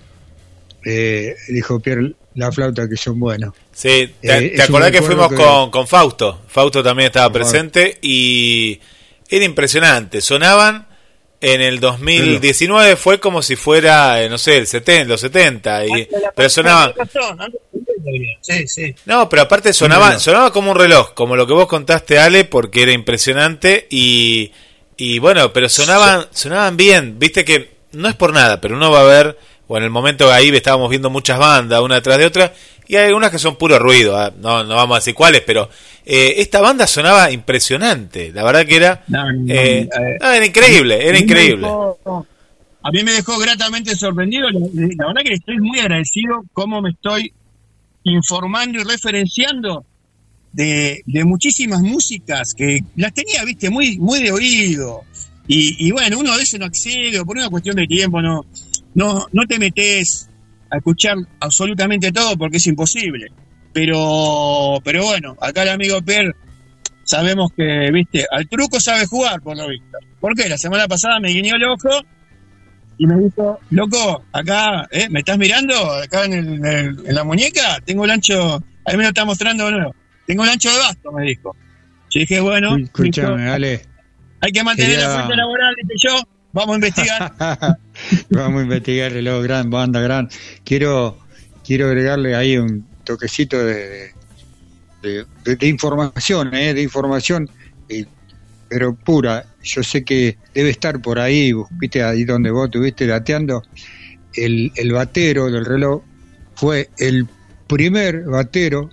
eh, 0.84 1.34
dijo 1.48 1.80
Pierre, 1.80 2.12
la 2.34 2.50
flauta 2.52 2.88
que 2.88 2.96
son 2.96 3.18
buenos. 3.18 3.54
Sí, 3.72 4.12
¿te, 4.20 4.38
Eh, 4.46 4.52
te 4.56 4.62
acordás 4.62 4.90
que 4.90 5.02
fuimos 5.02 5.28
que- 5.28 5.34
con, 5.36 5.70
con 5.70 5.86
Fausto? 5.86 6.42
Fausto 6.48 6.82
también 6.82 7.06
estaba 7.06 7.26
Con 7.32 7.40
Fausto. 7.42 7.52
presente 7.52 7.98
y 8.02 8.80
era 9.28 9.44
impresionante. 9.44 10.20
Sonaban 10.20 10.86
en 11.40 11.60
el 11.62 11.80
2019, 11.80 12.96
fue 12.96 13.18
como 13.18 13.40
si 13.42 13.56
fuera, 13.56 14.22
eh, 14.22 14.28
no 14.28 14.36
sé, 14.38 14.58
el 14.58 14.66
70, 14.66 15.08
los 15.08 15.20
70, 15.22 15.86
y, 15.86 16.08
pero 16.36 16.48
sonaban... 16.50 16.92
Sí, 18.40 18.66
sí. 18.66 18.94
No, 19.06 19.28
pero 19.28 19.42
aparte 19.42 19.72
sonaba, 19.72 20.18
sonaba 20.18 20.52
como 20.52 20.70
un 20.72 20.76
reloj, 20.78 21.12
como 21.14 21.36
lo 21.36 21.46
que 21.46 21.52
vos 21.52 21.66
contaste, 21.66 22.18
Ale, 22.18 22.44
porque 22.44 22.82
era 22.82 22.92
impresionante 22.92 23.86
y, 23.90 24.52
y 24.96 25.18
bueno, 25.18 25.52
pero 25.52 25.68
sonaban, 25.68 26.26
sonaban 26.32 26.76
bien. 26.76 27.18
Viste 27.18 27.44
que 27.44 27.70
no 27.92 28.08
es 28.08 28.14
por 28.16 28.32
nada, 28.32 28.60
pero 28.60 28.76
uno 28.76 28.90
va 28.90 29.00
a 29.00 29.04
ver, 29.04 29.38
o 29.72 29.76
en 29.78 29.84
el 29.84 29.90
momento 29.90 30.32
ahí 30.32 30.48
estábamos 30.48 30.90
viendo 30.90 31.10
muchas 31.10 31.38
bandas, 31.38 31.80
una 31.80 32.02
tras 32.02 32.18
de 32.18 32.26
otra, 32.26 32.52
y 32.88 32.96
hay 32.96 33.06
algunas 33.06 33.30
que 33.30 33.38
son 33.38 33.54
puro 33.54 33.78
ruido, 33.78 34.18
ah, 34.18 34.32
no, 34.40 34.64
no 34.64 34.74
vamos 34.74 34.96
a 34.96 34.98
decir 34.98 35.14
cuáles, 35.14 35.42
pero 35.42 35.70
eh, 36.04 36.34
esta 36.38 36.60
banda 36.60 36.88
sonaba 36.88 37.30
impresionante. 37.30 38.32
La 38.32 38.42
verdad 38.42 38.66
que 38.66 38.74
era, 38.74 39.04
eh, 39.48 39.88
no, 40.20 40.28
era 40.32 40.44
increíble, 40.44 41.06
era 41.08 41.16
A 41.16 41.20
increíble. 41.20 41.68
dejó- 41.68 42.26
A 42.82 42.90
mí 42.90 43.04
me 43.04 43.12
dejó 43.12 43.38
gratamente 43.38 43.94
sorprendido. 43.94 44.48
La, 44.50 44.58
la 44.98 45.06
verdad 45.06 45.22
que 45.24 45.34
estoy 45.34 45.58
muy 45.58 45.78
agradecido 45.78 46.42
cómo 46.52 46.80
me 46.82 46.90
estoy 46.90 47.32
informando 48.04 48.80
y 48.80 48.84
referenciando 48.84 49.84
de, 50.52 51.02
de 51.06 51.24
muchísimas 51.24 51.80
músicas 51.82 52.54
que 52.54 52.80
las 52.96 53.12
tenía, 53.14 53.44
viste, 53.44 53.70
muy, 53.70 53.98
muy 53.98 54.20
de 54.22 54.32
oído. 54.32 55.02
Y, 55.46 55.86
y 55.86 55.90
bueno, 55.92 56.18
uno 56.18 56.32
a 56.32 56.36
veces 56.36 56.58
no 56.58 56.66
accede, 56.66 57.20
o 57.20 57.24
por 57.26 57.36
una 57.36 57.48
cuestión 57.50 57.76
de 57.76 57.86
tiempo, 57.86 58.20
no, 58.22 58.44
no, 58.94 59.26
no 59.32 59.46
te 59.46 59.58
metes 59.58 60.28
a 60.70 60.76
escuchar 60.78 61.16
absolutamente 61.40 62.12
todo 62.12 62.36
porque 62.36 62.56
es 62.58 62.66
imposible. 62.66 63.26
Pero, 63.72 64.80
pero 64.84 65.04
bueno, 65.04 65.36
acá 65.40 65.62
el 65.62 65.68
amigo 65.70 66.02
Per 66.02 66.34
sabemos 67.04 67.52
que, 67.56 67.90
viste, 67.92 68.24
al 68.30 68.48
truco 68.48 68.78
sabe 68.80 69.06
jugar, 69.06 69.40
por 69.40 69.56
lo 69.56 69.68
visto. 69.68 69.98
¿Por 70.20 70.34
qué? 70.34 70.48
La 70.48 70.58
semana 70.58 70.86
pasada 70.86 71.18
me 71.20 71.28
guiñó 71.30 71.56
el 71.56 71.64
ojo 71.64 71.88
y 72.98 73.06
me 73.06 73.16
dijo, 73.18 73.58
loco, 73.70 74.24
acá, 74.32 74.86
¿eh? 74.90 75.08
¿me 75.08 75.20
estás 75.20 75.38
mirando? 75.38 75.74
Acá 75.92 76.24
en, 76.26 76.32
el- 76.34 76.48
en 76.54 76.66
el- 76.66 77.06
en 77.06 77.14
la 77.14 77.24
muñeca 77.24 77.80
tengo 77.84 78.04
el 78.04 78.10
ancho, 78.10 78.62
ahí 78.84 78.96
me 78.96 79.04
lo 79.04 79.08
está 79.08 79.24
mostrando 79.24 79.64
de 79.66 79.72
nuevo, 79.72 79.94
tengo 80.26 80.44
el 80.44 80.50
ancho 80.50 80.70
de 80.70 80.78
basto, 80.78 81.10
me 81.12 81.24
dijo. 81.24 81.56
Yo 82.10 82.20
dije, 82.20 82.40
bueno, 82.40 82.76
Escúchame, 82.76 83.36
listo. 83.38 83.52
Ale. 83.54 83.86
hay 84.40 84.52
que 84.52 84.62
mantener 84.64 84.90
Quería- 84.92 85.08
la 85.08 85.14
fuente 85.14 85.36
laboral, 85.36 85.74
dije 85.82 85.94
yo, 86.08 86.22
vamos 86.52 86.74
a 86.74 86.76
investigar. 86.76 87.32
Vamos 88.30 88.60
a 88.60 88.64
investigar 88.64 89.12
reloj 89.12 89.42
gran, 89.42 89.70
banda 89.70 90.00
gran. 90.00 90.28
Quiero, 90.64 91.18
quiero 91.64 91.86
agregarle 91.86 92.34
ahí 92.34 92.56
un 92.56 92.86
toquecito 93.04 93.58
de, 93.58 94.12
de, 95.02 95.68
información, 95.68 96.54
¿eh? 96.54 96.74
de 96.74 96.82
información, 96.82 97.50
eh, 97.88 98.06
pero 98.68 98.94
pura. 98.94 99.46
Yo 99.62 99.82
sé 99.82 100.04
que 100.04 100.38
debe 100.54 100.70
estar 100.70 101.00
por 101.02 101.18
ahí, 101.18 101.52
viste, 101.72 102.02
ahí 102.02 102.24
donde 102.24 102.50
vos 102.50 102.66
estuviste 102.66 103.06
dateando. 103.06 103.62
El, 104.32 104.72
el 104.76 104.92
batero 104.92 105.50
del 105.50 105.64
reloj 105.64 106.02
fue 106.54 106.88
el 106.98 107.26
primer 107.66 108.24
batero 108.24 108.90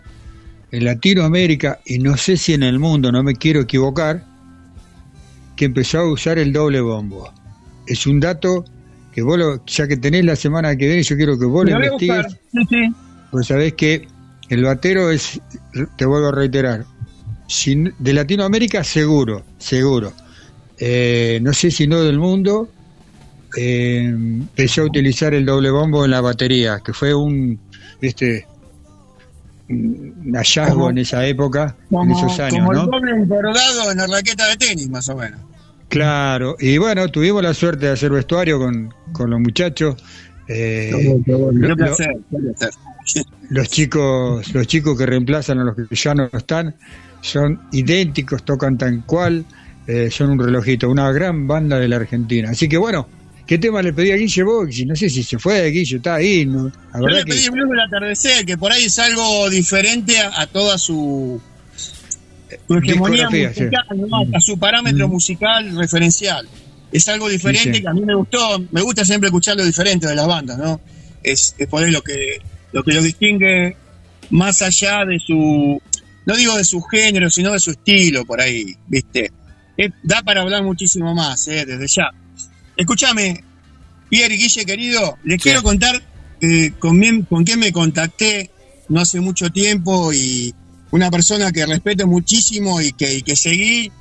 en 0.72 0.86
Latinoamérica 0.86 1.80
y 1.86 2.00
no 2.00 2.18
sé 2.18 2.38
si 2.38 2.54
en 2.54 2.64
el 2.64 2.80
mundo, 2.80 3.12
no 3.12 3.24
me 3.24 3.36
quiero 3.36 3.62
equivocar, 3.62 4.24
que 5.56 5.66
empezó 5.66 6.00
a 6.00 6.12
usar 6.12 6.38
el 6.38 6.54
doble 6.54 6.82
bombo. 6.82 7.34
Es 7.88 8.06
un 8.08 8.20
dato 8.20 8.66
que 9.14 9.22
vos, 9.22 9.38
lo- 9.38 9.66
ya 9.66 9.88
que 9.88 9.98
tenés 9.98 10.24
la 10.26 10.36
semana 10.36 10.76
que 10.76 10.88
viene, 10.88 11.04
yo 11.04 11.16
quiero 11.16 11.38
que 11.40 11.46
vos 11.46 11.66
lo 11.66 11.72
investigues. 11.72 12.38
sí, 12.52 12.60
sí. 12.70 12.94
Pues 13.32 13.48
sabés 13.48 13.74
que 13.74 14.08
el 14.50 14.64
batero 14.64 15.10
es, 15.12 15.42
te 15.98 16.06
vuelvo 16.06 16.28
a 16.28 16.32
reiterar, 16.32 16.86
sin- 17.48 17.94
de 18.00 18.14
Latinoamérica 18.14 18.84
seguro, 18.84 19.44
seguro. 19.58 20.14
Eh, 20.80 21.40
no 21.42 21.54
sé 21.54 21.72
si 21.72 21.88
no 21.88 22.02
del 22.04 22.20
mundo, 22.20 22.70
eh, 23.58 24.04
empezó 24.06 24.82
a 24.82 24.86
utilizar 24.86 25.34
el 25.34 25.46
doble 25.46 25.72
bombo 25.72 26.06
en 26.06 26.12
la 26.12 26.22
batería, 26.22 26.80
que 26.86 26.94
fue 26.94 27.14
un, 27.16 27.60
viste, 28.00 28.46
un 29.70 30.32
hallazgo 30.36 30.74
Como- 30.76 30.90
en 30.92 30.98
esa 31.00 31.26
época, 31.26 31.76
en 31.90 31.98
Como, 31.98 32.18
esos 32.18 32.40
años, 32.40 32.60
como 32.60 32.74
¿no? 32.74 32.84
el 32.84 32.90
doble 33.28 33.92
en 33.92 33.98
la 33.98 34.08
raqueta 34.08 34.48
de 34.50 34.58
tenis, 34.58 34.90
más 34.90 35.10
o 35.10 35.16
menos. 35.16 35.40
Claro, 35.90 36.56
y 36.60 36.78
bueno, 36.78 37.08
tuvimos 37.10 37.42
la 37.42 37.54
suerte 37.54 37.86
de 37.86 37.92
hacer 37.94 38.12
vestuario 38.12 38.60
con, 38.60 38.94
con 39.14 39.30
los 39.30 39.40
muchachos. 39.40 39.96
eh, 40.48 40.92
lo- 41.26 41.50
Qué 41.52 41.68
lo- 41.68 41.76
los 43.50 43.70
chicos 43.70 44.54
los 44.54 44.68
chicos 44.68 44.98
que 44.98 45.06
reemplazan 45.06 45.60
a 45.60 45.64
los 45.64 45.76
que 45.76 45.84
ya 45.96 46.14
no 46.14 46.30
están 46.34 46.76
son 47.22 47.62
idénticos 47.72 48.44
tocan 48.44 48.78
tan 48.78 49.02
cual 49.04 49.46
eh, 49.88 50.10
son 50.12 50.32
un 50.32 50.40
relojito 50.40 50.90
una 50.90 51.10
gran 51.14 51.48
banda 51.48 51.80
de 51.80 51.88
la 51.88 51.96
Argentina. 51.98 52.50
Así 52.50 52.68
que 52.68 52.78
bueno 52.78 53.08
qué 53.46 53.58
tema 53.58 53.82
le 53.82 53.94
pedí 53.94 54.12
a 54.12 54.18
Guille 54.18 54.44
vos 54.44 54.68
no 54.86 54.96
sé 54.96 55.10
si 55.10 55.24
se 55.24 55.40
fue 55.40 55.70
Guille 55.72 55.98
está 55.98 56.16
ahí 56.16 56.46
no, 56.46 56.66
la 56.94 57.00
Yo 57.00 57.08
le 57.08 57.20
que 57.24 57.32
pedí 57.32 57.46
el 57.46 57.52
blues 57.52 57.70
del 57.70 57.80
atardecer, 57.80 58.46
que 58.46 58.58
por 58.58 58.72
ahí 58.74 58.84
es 58.84 59.00
algo 59.00 59.50
diferente 59.50 60.20
a, 60.20 60.42
a 60.42 60.48
toda 60.48 60.78
su, 60.78 61.42
su 62.68 62.78
hegemonía 62.78 63.30
sí. 63.30 63.46
musical, 63.48 63.86
¿no? 63.96 64.38
a 64.38 64.40
su 64.42 64.58
parámetro 64.58 65.08
musical 65.08 65.76
referencial. 65.78 66.48
Es 66.92 67.08
algo 67.10 67.28
diferente 67.30 67.70
Sí, 67.70 67.76
sí. 67.76 67.82
que 67.82 67.88
a 67.88 67.94
mí 67.94 68.02
me 68.02 68.16
gustó. 68.16 68.60
Me 68.72 68.82
gusta 68.82 69.04
siempre 69.04 69.28
escuchar 69.28 69.58
lo 69.58 69.66
diferente 69.66 70.08
de 70.08 70.16
las 70.16 70.28
bandas, 70.28 70.58
¿no? 70.58 70.80
Es, 71.22 71.54
es 71.58 71.68
por 71.68 71.84
ahí 71.84 71.92
lo 71.92 72.02
que, 72.02 72.40
lo 72.72 72.84
que 72.84 72.94
lo 72.94 73.02
distingue 73.02 73.76
más 74.30 74.62
allá 74.62 75.06
de 75.06 75.20
su, 75.20 75.82
no 76.26 76.36
digo 76.36 76.56
de 76.56 76.64
su 76.64 76.82
género, 76.82 77.30
sino 77.30 77.52
de 77.52 77.60
su 77.60 77.72
estilo, 77.72 78.26
por 78.26 78.40
ahí, 78.42 78.76
¿viste? 78.88 79.32
Da 80.04 80.22
para 80.24 80.42
hablar 80.42 80.64
muchísimo 80.64 81.14
más, 81.14 81.48
¿eh? 81.48 81.66
Desde 81.66 81.88
ya. 81.88 82.10
Escúchame, 82.76 83.44
Pierre 84.10 84.36
y 84.36 84.38
Guille, 84.38 84.66
querido, 84.66 85.18
les 85.24 85.42
quiero 85.42 85.62
contar 85.64 86.02
eh, 86.42 86.72
con, 86.80 87.00
con 87.24 87.44
quién 87.44 87.60
me 87.60 87.72
contacté 87.72 88.50
no 88.90 89.02
hace 89.02 89.20
mucho 89.20 89.50
tiempo 89.50 90.14
y 90.14 90.54
una 90.92 91.12
persona 91.12 91.52
que 91.52 91.66
respeto 91.66 92.08
muchísimo 92.08 92.82
y 92.82 92.94
que, 92.94 93.16
y 93.16 93.22
que 93.22 93.36
seguí 93.36 93.92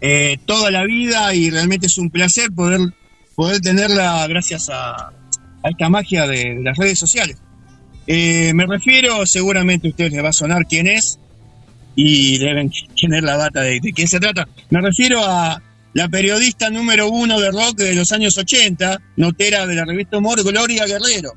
eh, 0.00 0.38
toda 0.46 0.70
la 0.70 0.84
vida 0.84 1.34
y 1.34 1.50
realmente 1.50 1.86
es 1.86 1.98
un 1.98 2.10
placer 2.10 2.50
poder, 2.52 2.80
poder 3.34 3.60
tenerla 3.60 4.26
gracias 4.26 4.70
a, 4.70 5.08
a 5.62 5.68
esta 5.68 5.88
magia 5.88 6.26
de, 6.26 6.54
de 6.54 6.62
las 6.62 6.76
redes 6.76 6.98
sociales. 6.98 7.36
Eh, 8.06 8.52
me 8.54 8.66
refiero, 8.66 9.24
seguramente 9.26 9.86
a 9.86 9.90
ustedes 9.90 10.12
les 10.12 10.24
va 10.24 10.30
a 10.30 10.32
sonar 10.32 10.66
quién 10.66 10.86
es 10.86 11.18
y 11.94 12.38
deben 12.38 12.70
tener 13.00 13.22
la 13.22 13.36
data 13.36 13.60
de, 13.60 13.80
de 13.80 13.92
quién 13.92 14.08
se 14.08 14.18
trata. 14.18 14.48
Me 14.70 14.80
refiero 14.80 15.24
a 15.24 15.62
la 15.92 16.08
periodista 16.08 16.70
número 16.70 17.08
uno 17.08 17.40
de 17.40 17.50
rock 17.50 17.76
de 17.76 17.94
los 17.94 18.12
años 18.12 18.38
80, 18.38 19.00
notera 19.16 19.66
de 19.66 19.74
la 19.74 19.84
revista 19.84 20.18
Humor, 20.18 20.42
Gloria 20.42 20.86
Guerrero. 20.86 21.32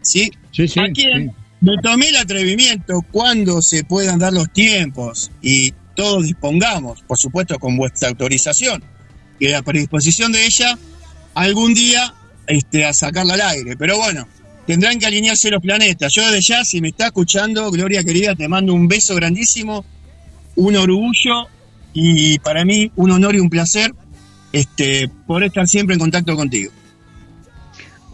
¿Sí? 0.00 0.30
Sí, 0.50 0.66
sí, 0.66 0.80
¿A 0.80 0.84
quién? 0.92 1.32
Me 1.62 1.76
tomé 1.82 2.08
el 2.08 2.16
atrevimiento 2.16 3.02
cuando 3.10 3.62
se 3.62 3.84
puedan 3.84 4.18
dar 4.18 4.32
los 4.32 4.52
tiempos 4.52 5.30
y 5.40 5.72
todos 5.94 6.24
dispongamos, 6.24 7.02
por 7.02 7.16
supuesto 7.18 7.58
con 7.58 7.76
vuestra 7.76 8.08
autorización 8.08 8.82
y 9.38 9.48
la 9.48 9.62
predisposición 9.62 10.32
de 10.32 10.44
ella, 10.44 10.76
algún 11.34 11.72
día 11.74 12.14
este, 12.46 12.84
a 12.84 12.92
sacarla 12.92 13.34
al 13.34 13.40
aire. 13.42 13.76
Pero 13.76 13.96
bueno, 13.96 14.26
tendrán 14.66 14.98
que 14.98 15.06
alinearse 15.06 15.50
los 15.50 15.62
planetas. 15.62 16.12
Yo 16.12 16.22
desde 16.26 16.40
ya, 16.40 16.64
si 16.64 16.80
me 16.80 16.88
está 16.88 17.06
escuchando, 17.06 17.70
Gloria 17.70 18.02
querida, 18.04 18.34
te 18.34 18.48
mando 18.48 18.74
un 18.74 18.88
beso 18.88 19.14
grandísimo, 19.14 19.84
un 20.56 20.76
orgullo 20.76 21.46
y 21.92 22.38
para 22.40 22.64
mí 22.64 22.90
un 22.96 23.10
honor 23.12 23.36
y 23.36 23.40
un 23.40 23.50
placer 23.50 23.92
este, 24.52 25.08
poder 25.26 25.44
estar 25.44 25.68
siempre 25.68 25.94
en 25.94 26.00
contacto 26.00 26.34
contigo. 26.36 26.72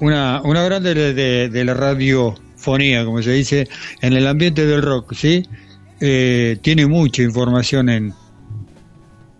una 0.00 0.40
una 0.42 0.62
grande 0.62 0.94
de, 0.94 1.48
de- 1.48 1.64
la 1.64 1.74
radiofonía 2.76 3.04
como 3.04 3.22
se 3.22 3.32
dice 3.32 3.68
en 4.00 4.12
el 4.12 4.26
ambiente 4.26 4.66
del 4.66 4.82
rock 4.82 5.14
sí 5.14 5.42
Eh, 6.00 6.58
tiene 6.62 6.86
mucha 6.86 7.22
información 7.22 7.88
en 7.88 8.14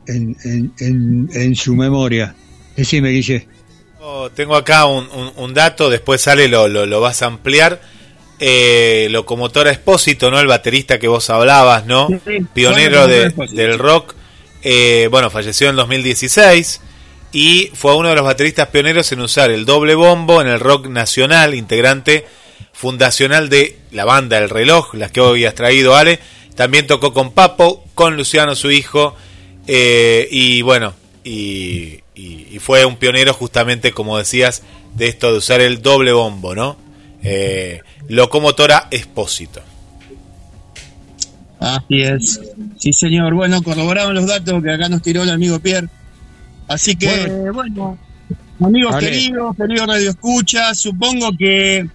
en, 0.08 0.36
en, 0.44 0.72
en, 0.80 1.28
en 1.32 1.54
su 1.54 1.74
memoria 1.76 2.34
decime 2.76 3.10
Guille 3.10 3.46
Oh, 4.00 4.30
Tengo 4.30 4.56
acá 4.56 4.86
un, 4.86 5.06
un- 5.12 5.32
un 5.36 5.52
dato, 5.54 5.90
después 5.90 6.20
sale, 6.22 6.48
lo, 6.48 6.66
lo, 6.66 6.86
lo 6.86 7.00
vas 7.00 7.20
a 7.22 7.26
ampliar. 7.26 7.80
Eh, 8.40 9.08
locomotora 9.10 9.70
Espósito, 9.72 10.30
¿no? 10.30 10.38
El 10.40 10.46
baterista 10.46 10.98
que 10.98 11.08
vos 11.08 11.28
hablabas, 11.30 11.84
¿no? 11.84 12.06
Sí, 12.08 12.14
sí. 12.26 12.46
Pionero 12.54 13.06
de- 13.08 13.30
del 13.52 13.76
rock. 13.78 14.14
Eh, 14.62 15.08
bueno, 15.10 15.28
falleció 15.30 15.68
en 15.68 15.76
2016 15.76 16.80
y 17.32 17.70
fue 17.74 17.96
uno 17.96 18.08
de 18.08 18.14
los 18.14 18.24
bateristas 18.24 18.68
pioneros 18.68 19.10
en 19.12 19.20
usar 19.20 19.50
el 19.50 19.66
doble 19.66 19.94
bombo 19.96 20.40
en 20.40 20.46
el 20.48 20.60
rock 20.60 20.86
nacional, 20.86 21.54
integrante 21.54 22.24
fundacional 22.78 23.48
de 23.48 23.76
la 23.90 24.04
banda 24.04 24.38
El 24.38 24.48
Reloj, 24.48 24.94
las 24.94 25.10
que 25.10 25.20
hoy 25.20 25.44
has 25.44 25.54
traído, 25.56 25.96
Ale. 25.96 26.20
También 26.54 26.86
tocó 26.86 27.12
con 27.12 27.32
Papo, 27.32 27.82
con 27.96 28.16
Luciano, 28.16 28.54
su 28.54 28.70
hijo, 28.70 29.16
Eh, 29.70 30.26
y 30.30 30.62
bueno, 30.62 30.94
y, 31.24 31.98
y- 32.14 32.46
y 32.52 32.58
fue 32.58 32.86
un 32.86 32.96
pionero 32.96 33.34
justamente, 33.34 33.92
como 33.92 34.16
decías, 34.16 34.62
de 34.94 35.08
esto 35.08 35.30
de 35.30 35.38
usar 35.38 35.60
el 35.60 35.82
doble 35.82 36.12
bombo, 36.12 36.54
¿no? 36.54 36.78
Eh, 37.22 37.82
locomotora 38.08 38.88
Expósito. 38.90 39.60
Así 41.60 42.00
es. 42.02 42.40
Sí, 42.78 42.92
señor. 42.92 43.34
Bueno, 43.34 43.60
corroboraron 43.62 44.14
los 44.14 44.26
datos 44.26 44.62
que 44.62 44.70
acá 44.72 44.88
nos 44.88 45.02
tiró 45.02 45.22
el 45.24 45.30
amigo 45.30 45.58
Pierre. 45.58 45.88
Así 46.68 46.96
que, 46.96 47.26
bueno, 47.52 47.98
amigos 48.60 48.94
Ale. 48.94 49.10
queridos, 49.10 49.56
queridos 49.56 49.86
Radio 49.86 50.10
Escucha, 50.10 50.74
supongo 50.74 51.30
que, 51.38 51.86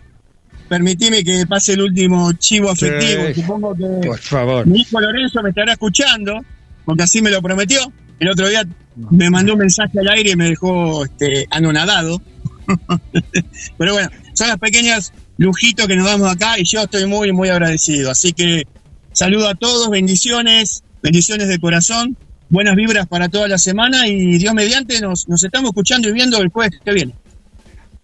permitime 0.67 1.23
que 1.23 1.45
pase 1.47 1.73
el 1.73 1.81
último 1.81 2.31
chivo 2.33 2.69
afectivo, 2.71 3.23
Sí. 3.33 3.41
supongo 3.41 3.75
que 3.75 4.07
Por 4.07 4.19
favor. 4.19 4.65
mi 4.67 4.81
hijo 4.81 4.99
Lorenzo 4.99 5.41
me 5.43 5.49
estará 5.49 5.73
escuchando, 5.73 6.39
porque 6.85 7.03
así 7.03 7.21
me 7.21 7.29
lo 7.31 7.41
prometió. 7.41 7.79
El 8.19 8.29
otro 8.29 8.47
día 8.47 8.65
me 9.11 9.29
mandó 9.29 9.53
un 9.53 9.59
mensaje 9.59 9.99
al 9.99 10.07
aire 10.09 10.31
y 10.31 10.35
me 10.35 10.45
dejó 10.49 11.03
este, 11.05 11.47
anonadado. 11.49 12.21
Pero 13.77 13.93
bueno, 13.93 14.09
son 14.33 14.47
las 14.47 14.57
pequeñas 14.57 15.13
lujitos 15.37 15.87
que 15.87 15.95
nos 15.95 16.05
damos 16.05 16.31
acá 16.31 16.57
y 16.59 16.63
yo 16.65 16.81
estoy 16.81 17.05
muy, 17.05 17.31
muy 17.31 17.49
agradecido. 17.49 18.11
Así 18.11 18.33
que 18.33 18.63
saludo 19.11 19.49
a 19.49 19.55
todos, 19.55 19.89
bendiciones, 19.89 20.83
bendiciones 21.01 21.47
de 21.49 21.59
corazón, 21.59 22.17
buenas 22.49 22.75
vibras 22.75 23.07
para 23.07 23.29
toda 23.29 23.47
la 23.47 23.57
semana 23.57 24.07
y 24.07 24.37
Dios 24.37 24.53
mediante 24.53 24.99
nos, 25.01 25.27
nos 25.27 25.43
estamos 25.43 25.69
escuchando 25.71 26.07
y 26.09 26.13
viendo 26.13 26.37
el 26.39 26.49
jueves 26.49 26.79
que 26.83 26.93
viene. 26.93 27.15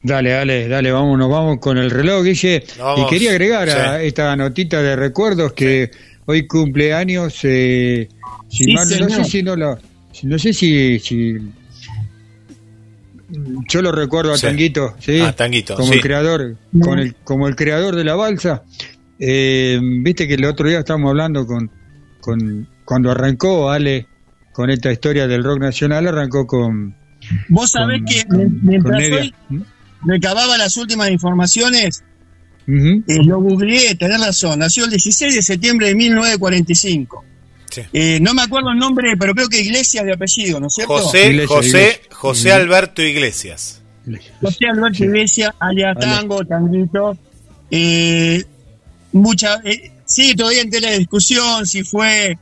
Dale, 0.01 0.29
dale, 0.31 0.67
dale, 0.69 0.91
vamos, 0.91 1.17
nos 1.17 1.29
vamos 1.29 1.57
con 1.59 1.77
el 1.77 1.91
reloj, 1.91 2.23
Guille. 2.23 2.63
Vamos. 2.77 3.05
Y 3.05 3.13
quería 3.13 3.31
agregar 3.31 3.69
a 3.69 4.01
esta 4.01 4.33
notita 4.35 4.81
de 4.81 4.95
recuerdos 4.95 5.51
que 5.53 5.91
hoy 6.25 6.47
cumpleaños, 6.47 7.37
eh, 7.43 8.07
si 8.49 8.63
Sí, 8.65 8.73
mal- 8.73 8.87
no 8.99 9.09
sé 9.09 9.23
si 9.25 9.43
no 9.43 9.55
lo, 9.57 9.77
no 10.23 10.39
sé 10.39 10.53
si, 10.53 10.99
si 10.99 11.35
yo 13.67 13.81
lo 13.81 13.91
recuerdo 13.91 14.31
a 14.33 14.37
Sí. 14.37 14.47
Tanguito, 14.47 14.95
¿sí? 14.99 15.19
Ah, 15.19 15.35
Tanguito, 15.35 15.75
como 15.75 15.89
sí. 15.89 15.95
el 15.95 16.01
creador, 16.01 16.55
con 16.81 16.99
el, 16.99 17.15
como 17.23 17.47
el 17.47 17.55
creador 17.55 17.95
de 17.95 18.03
la 18.03 18.15
balsa. 18.15 18.63
Eh, 19.19 19.79
Viste 20.01 20.27
que 20.27 20.35
el 20.35 20.45
otro 20.45 20.67
día 20.69 20.79
estábamos 20.79 21.09
hablando 21.09 21.45
con, 21.45 21.69
con 22.21 22.67
cuando 22.85 23.11
arrancó 23.11 23.69
Ale 23.69 24.07
con 24.53 24.69
esta 24.69 24.91
historia 24.91 25.27
del 25.27 25.43
rock 25.43 25.59
nacional, 25.59 26.07
arrancó 26.07 26.47
con 26.47 26.95
Vos 27.49 27.69
sabés 27.71 27.99
Con- 27.99 28.05
que 28.05 28.25
con- 28.25 28.59
mientras 28.63 28.93
con 28.93 29.01
Nevia. 29.01 29.19
hoy 29.19 29.63
recababa 30.05 30.57
las 30.57 30.77
últimas 30.77 31.09
informaciones. 31.11 32.03
Eh, 32.67 33.23
lo 33.23 33.41
googleé, 33.41 33.95
tenés 33.95 34.21
razón. 34.21 34.59
Nació 34.59 34.85
el 34.85 34.91
16 34.91 35.33
de 35.35 35.41
septiembre 35.41 35.87
de 35.87 35.95
1945. 35.95 37.25
Sí. 37.71 37.81
Eh, 37.93 38.19
no 38.21 38.33
me 38.33 38.43
acuerdo 38.43 38.71
el 38.71 38.77
nombre, 38.77 39.15
pero 39.19 39.33
creo 39.33 39.47
que 39.47 39.61
Iglesias 39.61 40.05
de 40.05 40.13
apellido, 40.13 40.59
¿no 40.59 40.67
es 40.67 40.73
cierto? 40.75 40.93
José, 40.99 41.29
Iglesia, 41.29 41.55
José, 41.55 41.67
Iglesia. 41.67 41.99
José 42.11 42.51
Alberto 42.51 43.01
Iglesias. 43.01 43.81
José 44.41 44.67
Alberto 44.67 44.97
Sí. 44.97 45.03
Iglesias, 45.03 45.51
alias. 45.59 45.97
Tango, 45.99 46.43
Tanguito. 46.45 47.17
Eh, 47.71 48.43
mucha, 49.11 49.61
eh, 49.63 49.91
sigue 50.05 50.35
todavía 50.35 50.61
en 50.61 50.69
tela 50.69 50.89
de 50.91 50.99
discusión 50.99 51.65
si 51.67 51.83
fue 51.83 52.37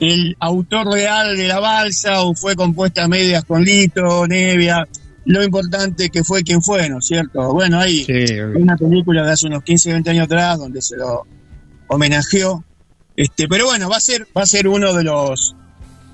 el 0.00 0.36
autor 0.40 0.86
real 0.92 1.36
de 1.36 1.48
la 1.48 1.60
balsa 1.60 2.22
o 2.22 2.34
fue 2.34 2.54
compuesta 2.54 3.04
a 3.04 3.08
medias 3.08 3.44
con 3.44 3.64
Lito, 3.64 4.26
Nevia. 4.26 4.86
Lo 5.24 5.42
importante 5.44 6.08
que 6.10 6.24
fue 6.24 6.42
quien 6.42 6.62
fue, 6.62 6.88
¿no 6.88 6.98
es 6.98 7.06
cierto? 7.06 7.52
Bueno, 7.52 7.82
Sí, 7.82 8.06
Hay 8.12 8.62
una 8.62 8.76
película 8.76 9.24
de 9.26 9.32
hace 9.32 9.46
unos 9.46 9.62
15, 9.62 9.92
20 9.92 10.10
años 10.10 10.24
atrás 10.24 10.58
donde 10.58 10.80
se 10.80 10.96
lo 10.96 11.24
homenajeó. 11.88 12.64
Este, 13.16 13.48
pero 13.48 13.66
bueno, 13.66 13.88
va 13.90 13.96
a 13.96 14.00
ser, 14.00 14.26
va 14.36 14.42
a 14.42 14.46
ser 14.46 14.68
uno 14.68 14.92
de 14.94 15.04
los 15.04 15.54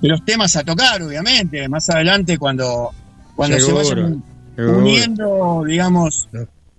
de 0.01 0.09
los 0.09 0.25
temas 0.25 0.55
a 0.55 0.63
tocar, 0.63 1.01
obviamente, 1.01 1.67
más 1.69 1.89
adelante 1.89 2.37
cuando, 2.37 2.91
cuando 3.35 3.57
se 3.59 3.71
vayan 3.71 4.23
seguro. 4.55 4.77
uniendo, 4.79 5.63
digamos, 5.65 6.27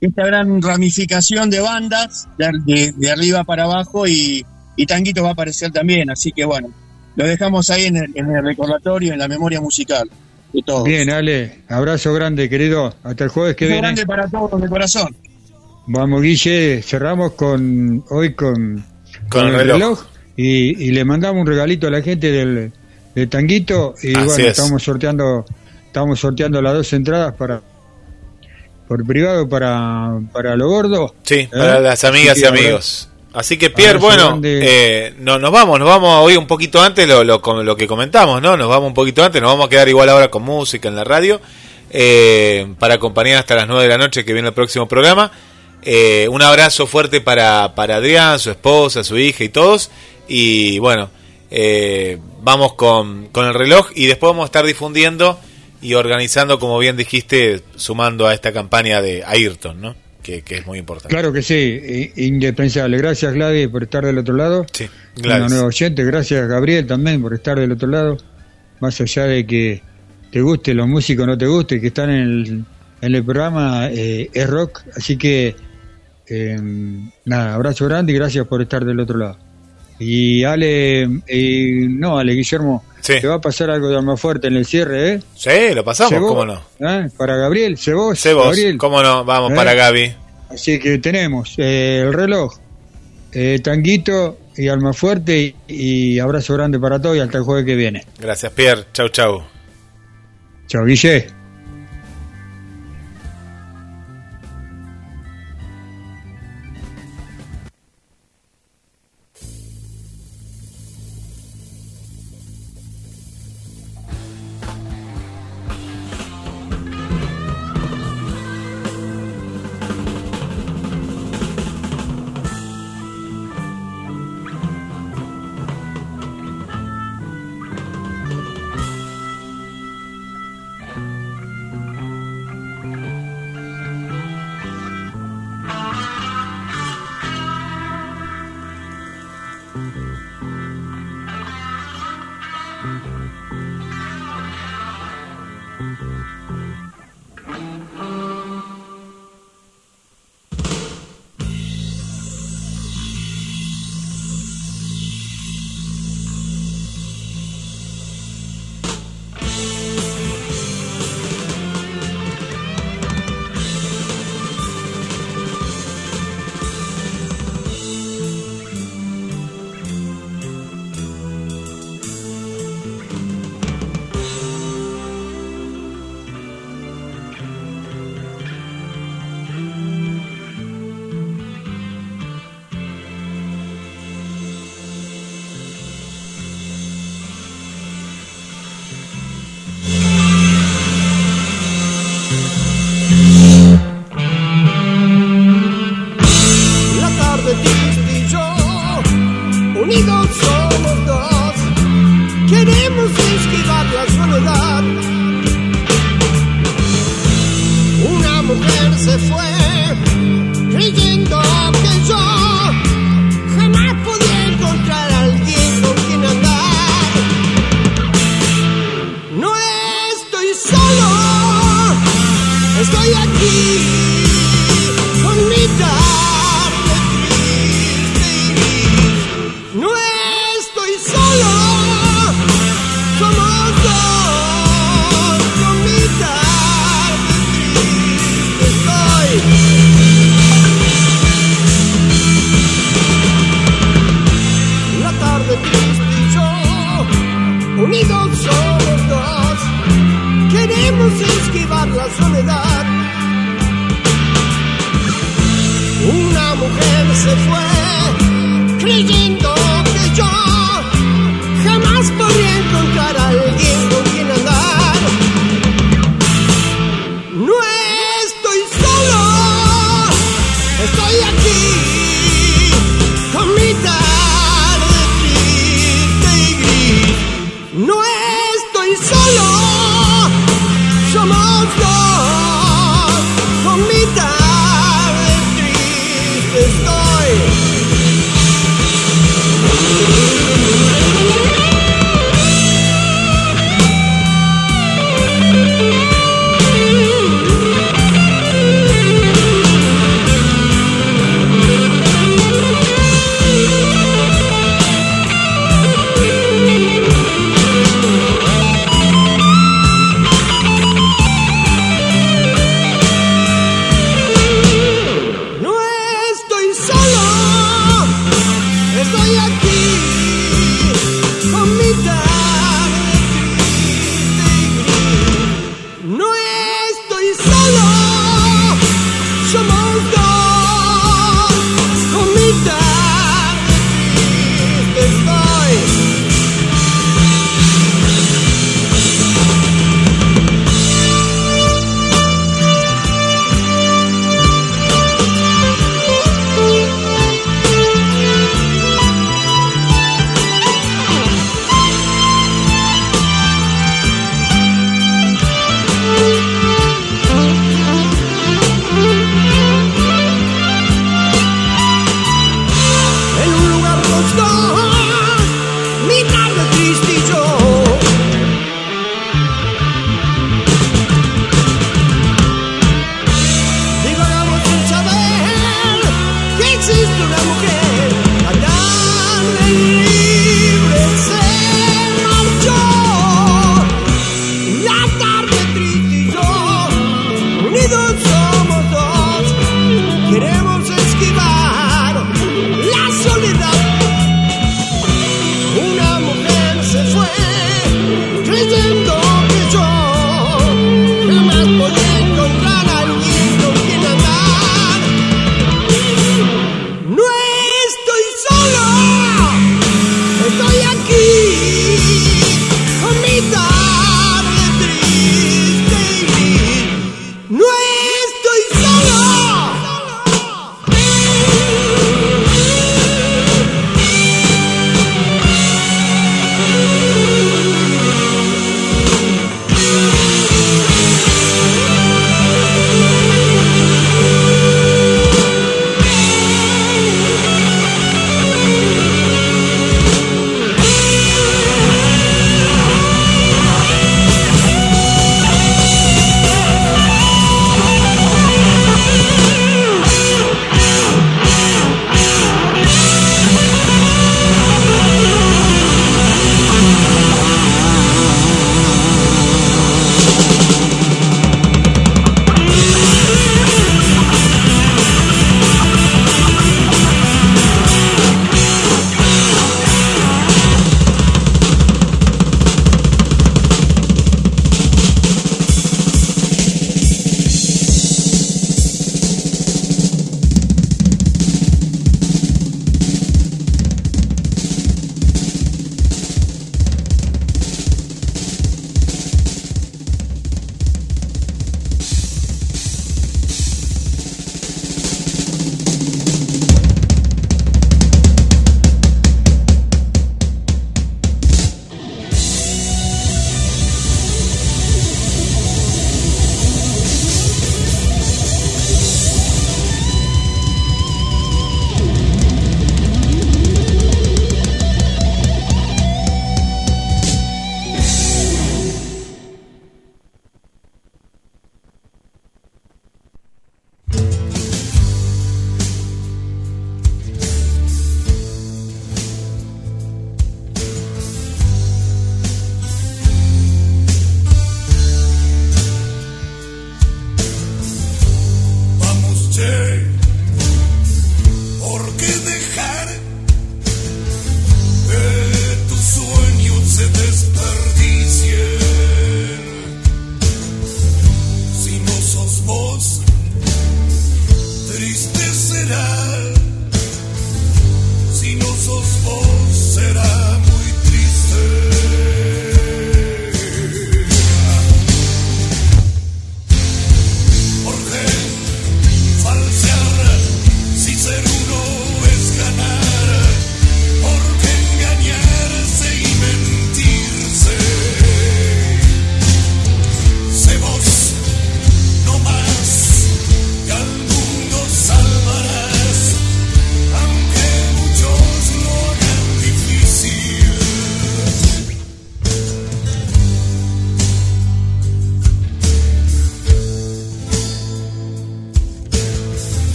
esta 0.00 0.26
gran 0.26 0.60
ramificación 0.62 1.50
de 1.50 1.60
bandas, 1.60 2.28
de, 2.38 2.50
de- 2.64 2.92
de 2.96 3.10
arriba 3.10 3.44
para 3.44 3.64
abajo, 3.64 4.06
y, 4.08 4.44
y 4.76 4.86
Tanguito 4.86 5.22
va 5.22 5.28
a 5.30 5.32
aparecer 5.32 5.70
también, 5.70 6.10
así 6.10 6.32
que 6.32 6.44
bueno, 6.44 6.68
lo 7.14 7.26
dejamos 7.26 7.68
ahí 7.70 7.84
en 7.84 7.98
el, 7.98 8.10
en 8.14 8.34
el 8.34 8.42
recordatorio, 8.42 9.12
en 9.12 9.18
la 9.18 9.28
memoria 9.28 9.60
musical 9.60 10.08
de 10.52 10.62
todos. 10.62 10.84
Bien, 10.84 11.10
Ale, 11.10 11.60
abrazo 11.68 12.12
grande, 12.14 12.48
querido. 12.48 12.94
Hasta 13.02 13.24
el 13.24 13.30
jueves 13.30 13.56
que 13.56 13.64
Un 13.66 13.70
viene. 13.72 13.82
grande 13.86 14.06
para 14.06 14.28
todos 14.28 14.60
de 14.60 14.68
corazón. 14.68 15.14
Vamos, 15.86 16.22
Guille, 16.22 16.82
cerramos 16.82 17.32
con 17.32 18.04
hoy 18.10 18.34
con, 18.34 18.84
Con 19.28 19.48
el 19.48 19.54
reloj. 19.54 20.00
y, 20.36 20.88
y 20.88 20.90
le 20.92 21.04
mandamos 21.04 21.40
un 21.40 21.46
regalito 21.46 21.86
a 21.88 21.90
la 21.90 22.02
gente 22.02 22.30
del, 22.30 22.72
del 23.14 23.28
Tanguito 23.28 23.94
y 24.02 24.14
Así 24.14 24.24
bueno, 24.26 24.44
es. 24.44 24.58
estamos 24.58 24.82
sorteando 24.82 25.44
estamos 25.86 26.20
sorteando 26.20 26.62
las 26.62 26.72
dos 26.74 26.92
entradas 26.92 27.34
para 27.34 27.60
por 28.88 29.04
privado 29.06 29.48
para 29.48 30.18
para 30.32 30.54
lo 30.56 30.68
gordo. 30.68 31.14
Sí, 31.24 31.48
para 31.50 31.78
¿Eh? 31.78 31.82
las 31.82 32.04
amigas 32.04 32.38
y 32.38 32.44
amigos. 32.44 33.08
Así 33.34 33.56
que 33.56 33.70
Pierre, 33.70 33.96
abrazo 33.96 34.06
bueno, 34.06 34.40
eh, 34.44 35.14
no, 35.18 35.38
nos 35.38 35.50
vamos, 35.50 35.78
nos 35.78 35.88
vamos 35.88 36.22
hoy 36.22 36.36
un 36.36 36.46
poquito 36.46 36.82
antes, 36.82 37.08
lo, 37.08 37.24
lo, 37.24 37.40
lo 37.62 37.76
que 37.76 37.86
comentamos, 37.86 38.42
¿no? 38.42 38.56
Nos 38.56 38.68
vamos 38.68 38.88
un 38.88 38.94
poquito 38.94 39.24
antes, 39.24 39.40
nos 39.40 39.50
vamos 39.52 39.66
a 39.66 39.68
quedar 39.70 39.88
igual 39.88 40.10
ahora 40.10 40.30
con 40.30 40.42
música 40.42 40.88
en 40.88 40.96
la 40.96 41.04
radio, 41.04 41.40
eh, 41.90 42.66
para 42.78 42.94
acompañar 42.94 43.38
hasta 43.38 43.54
las 43.54 43.66
9 43.66 43.84
de 43.84 43.88
la 43.88 43.98
noche 43.98 44.24
que 44.24 44.34
viene 44.34 44.48
el 44.48 44.54
próximo 44.54 44.86
programa. 44.86 45.32
Eh, 45.82 46.28
un 46.30 46.42
abrazo 46.42 46.86
fuerte 46.86 47.20
para, 47.20 47.74
para 47.74 47.96
Adrián, 47.96 48.38
su 48.38 48.50
esposa, 48.50 49.02
su 49.02 49.18
hija 49.18 49.44
y 49.44 49.48
todos. 49.48 49.90
Y 50.28 50.78
bueno, 50.78 51.10
eh, 51.50 52.18
vamos 52.40 52.74
con, 52.74 53.28
con 53.28 53.46
el 53.46 53.54
reloj 53.54 53.90
y 53.94 54.06
después 54.06 54.30
vamos 54.30 54.44
a 54.44 54.46
estar 54.46 54.64
difundiendo 54.64 55.38
y 55.80 55.94
organizando, 55.94 56.58
como 56.58 56.78
bien 56.78 56.96
dijiste, 56.96 57.62
sumando 57.76 58.26
a 58.26 58.34
esta 58.34 58.52
campaña 58.52 59.02
de 59.02 59.24
Ayrton, 59.26 59.80
¿no? 59.80 60.01
Que, 60.22 60.42
que 60.42 60.58
es 60.58 60.66
muy 60.66 60.78
importante. 60.78 61.12
Claro 61.12 61.32
que 61.32 61.42
sí, 61.42 62.12
indispensable. 62.16 62.96
Gracias 62.96 63.34
Gladys 63.34 63.68
por 63.68 63.82
estar 63.82 64.04
del 64.04 64.18
otro 64.18 64.34
lado. 64.36 64.66
Sí, 64.72 64.88
Gladys. 65.16 65.50
nueva 65.50 65.66
oyente, 65.66 66.04
gracias 66.04 66.48
Gabriel 66.48 66.86
también 66.86 67.20
por 67.20 67.34
estar 67.34 67.58
del 67.58 67.72
otro 67.72 67.88
lado. 67.88 68.16
Más 68.80 69.00
allá 69.00 69.24
de 69.24 69.44
que 69.46 69.82
te 70.32 70.40
guste 70.40 70.74
los 70.74 70.88
músicos, 70.88 71.26
no 71.26 71.36
te 71.36 71.46
guste, 71.46 71.80
que 71.80 71.88
están 71.88 72.10
en 72.10 72.20
el, 72.20 72.64
en 73.02 73.14
el 73.14 73.24
programa, 73.24 73.88
eh, 73.90 74.30
es 74.32 74.48
rock. 74.48 74.82
Así 74.96 75.18
que, 75.18 75.54
eh, 76.26 76.58
nada, 77.26 77.54
abrazo 77.54 77.84
grande 77.86 78.12
y 78.12 78.16
gracias 78.16 78.46
por 78.46 78.62
estar 78.62 78.84
del 78.84 78.98
otro 78.98 79.18
lado. 79.18 79.38
Y 79.98 80.44
Ale, 80.44 81.02
eh, 81.26 81.86
no, 81.88 82.18
Ale 82.18 82.32
Guillermo, 82.34 82.84
Sí. 83.00 83.14
te 83.20 83.26
va 83.26 83.34
a 83.36 83.40
pasar 83.40 83.70
algo 83.70 83.88
de 83.88 83.96
alma 83.96 84.16
fuerte 84.16 84.46
en 84.48 84.56
el 84.56 84.64
cierre, 84.64 85.12
¿eh? 85.14 85.20
Sí, 85.34 85.74
lo 85.74 85.84
pasamos, 85.84 86.12
Cebó, 86.12 86.28
cómo 86.28 86.44
no. 86.46 86.60
¿eh? 86.80 87.08
Para 87.16 87.36
Gabriel, 87.36 87.76
Cebos, 87.78 88.22
vos, 88.34 88.44
Gabriel. 88.46 88.78
cómo 88.78 89.02
no, 89.02 89.24
vamos 89.24 89.52
¿Eh? 89.52 89.54
para 89.56 89.74
Gaby. 89.74 90.14
Así 90.50 90.78
que 90.78 90.98
tenemos 90.98 91.54
eh, 91.58 92.02
el 92.06 92.12
reloj, 92.12 92.54
Tanguito 93.62 94.38
y 94.56 94.68
Almafuerte 94.68 95.40
y, 95.40 95.54
y 96.14 96.18
abrazo 96.18 96.54
grande 96.54 96.78
para 96.78 97.00
todos 97.00 97.16
y 97.16 97.20
hasta 97.20 97.38
el 97.38 97.44
jueves 97.44 97.64
que 97.64 97.74
viene. 97.74 98.04
Gracias, 98.20 98.52
Pierre. 98.52 98.84
Chau, 98.92 99.08
chau. 99.08 99.42
Chao, 100.68 100.84
Guille. 100.84 101.41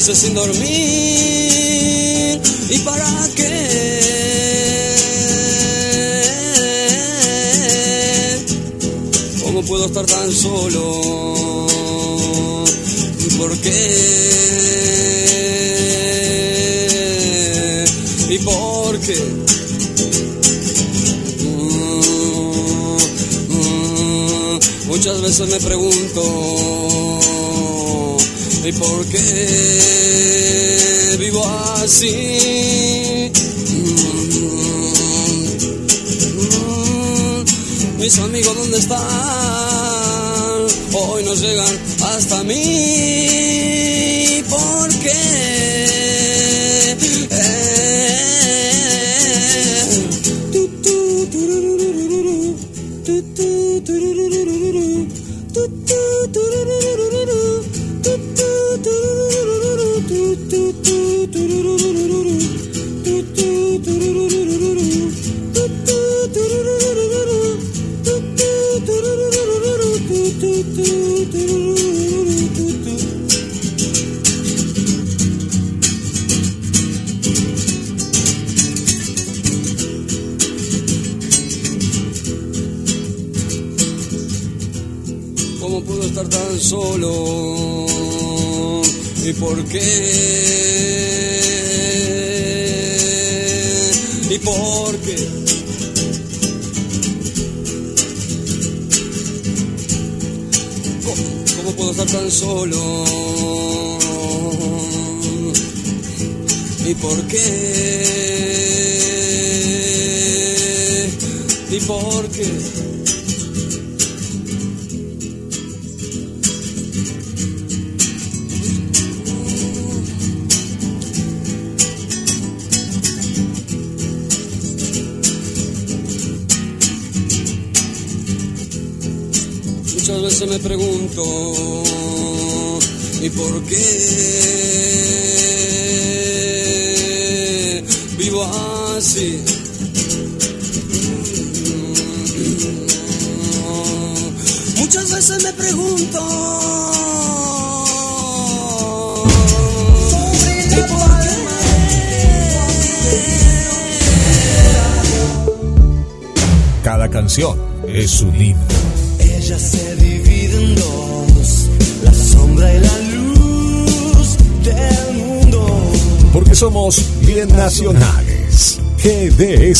noches 0.00 0.18
sin 0.18 0.34
dormir. 0.34 0.79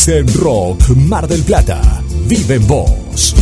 en 0.08 0.26
Rock 0.34 0.88
Mar 0.96 1.28
del 1.28 1.42
Plata. 1.42 2.02
Vive 2.26 2.54
en 2.54 2.66
vos. 2.66 3.34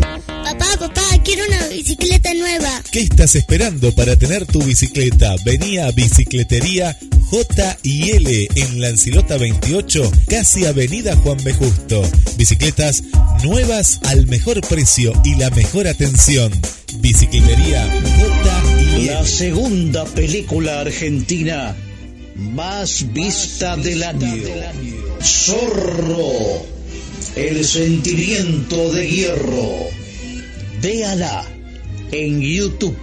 Papá, 0.00 0.66
papá, 0.78 1.02
quiero 1.24 1.44
una 1.46 1.66
bicicleta 1.68 2.32
nueva. 2.34 2.82
¿Qué 2.90 3.00
estás 3.00 3.34
esperando 3.34 3.92
para 3.92 4.16
tener 4.16 4.46
tu 4.46 4.62
bicicleta? 4.62 5.34
Vení 5.44 5.78
a 5.78 5.90
Bicicletería 5.90 6.96
J 7.30 7.78
y 7.82 8.10
L 8.10 8.48
en 8.54 8.80
Lancilota 8.80 9.36
28, 9.36 10.12
casi 10.28 10.66
Avenida 10.66 11.16
Juan 11.16 11.38
B. 11.42 11.52
Justo. 11.54 12.02
Bicicletas 12.36 13.02
nuevas 13.42 14.00
al 14.04 14.26
mejor 14.26 14.60
precio 14.60 15.12
y 15.24 15.34
la 15.36 15.50
mejor 15.50 15.88
atención. 15.88 16.52
Bicicletería 16.98 17.84
J 18.18 18.82
y 18.82 19.08
L. 19.08 19.14
La 19.14 19.24
segunda 19.24 20.04
película 20.04 20.80
argentina 20.80 21.74
más 22.36 23.12
vista 23.12 23.76
del 23.76 24.02
año. 24.02 24.42
Zorro, 25.22 26.75
el 27.34 27.64
sentimiento 27.64 28.92
de 28.92 29.08
hierro. 29.08 29.88
Véala 30.80 31.44
en 32.12 32.40
YouTube. 32.40 32.96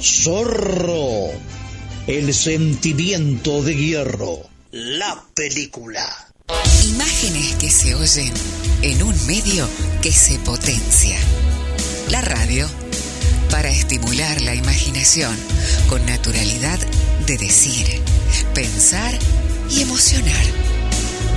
Zorro, 0.00 1.30
el 2.06 2.34
sentimiento 2.34 3.62
de 3.62 3.76
hierro. 3.76 4.40
La 4.72 5.24
película. 5.34 6.32
Imágenes 6.88 7.54
que 7.54 7.70
se 7.70 7.94
oyen 7.94 8.32
en 8.82 9.02
un 9.02 9.26
medio 9.26 9.68
que 10.02 10.12
se 10.12 10.38
potencia. 10.40 11.18
La 12.10 12.20
radio 12.20 12.68
para 13.50 13.70
estimular 13.70 14.40
la 14.42 14.54
imaginación 14.54 15.36
con 15.88 16.04
naturalidad 16.06 16.78
de 17.26 17.38
decir, 17.38 17.86
pensar 18.52 19.16
y 19.70 19.80
emocionar. 19.80 20.73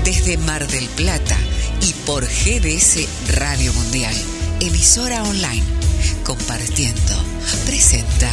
Desde 0.08 0.38
Mar 0.38 0.66
del 0.70 0.86
Plata 0.86 1.36
y 1.82 1.92
por 2.06 2.24
GDS 2.24 3.36
Radio 3.36 3.74
Mundial, 3.74 4.16
emisora 4.62 5.22
online, 5.22 5.66
compartiendo, 6.24 7.14
presenta 7.66 8.32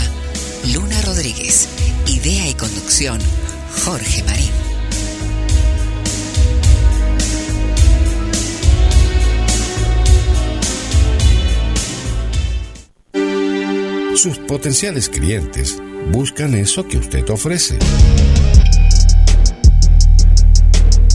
Luna 0.72 1.02
Rodríguez, 1.02 1.66
idea 2.06 2.48
y 2.48 2.54
conducción 2.54 3.18
Jorge 3.84 4.22
Marín. 4.22 4.52
Sus 14.16 14.38
potenciales 14.46 15.08
clientes 15.08 15.82
buscan 16.12 16.54
eso 16.54 16.86
que 16.86 16.98
usted 16.98 17.28
ofrece. 17.30 17.80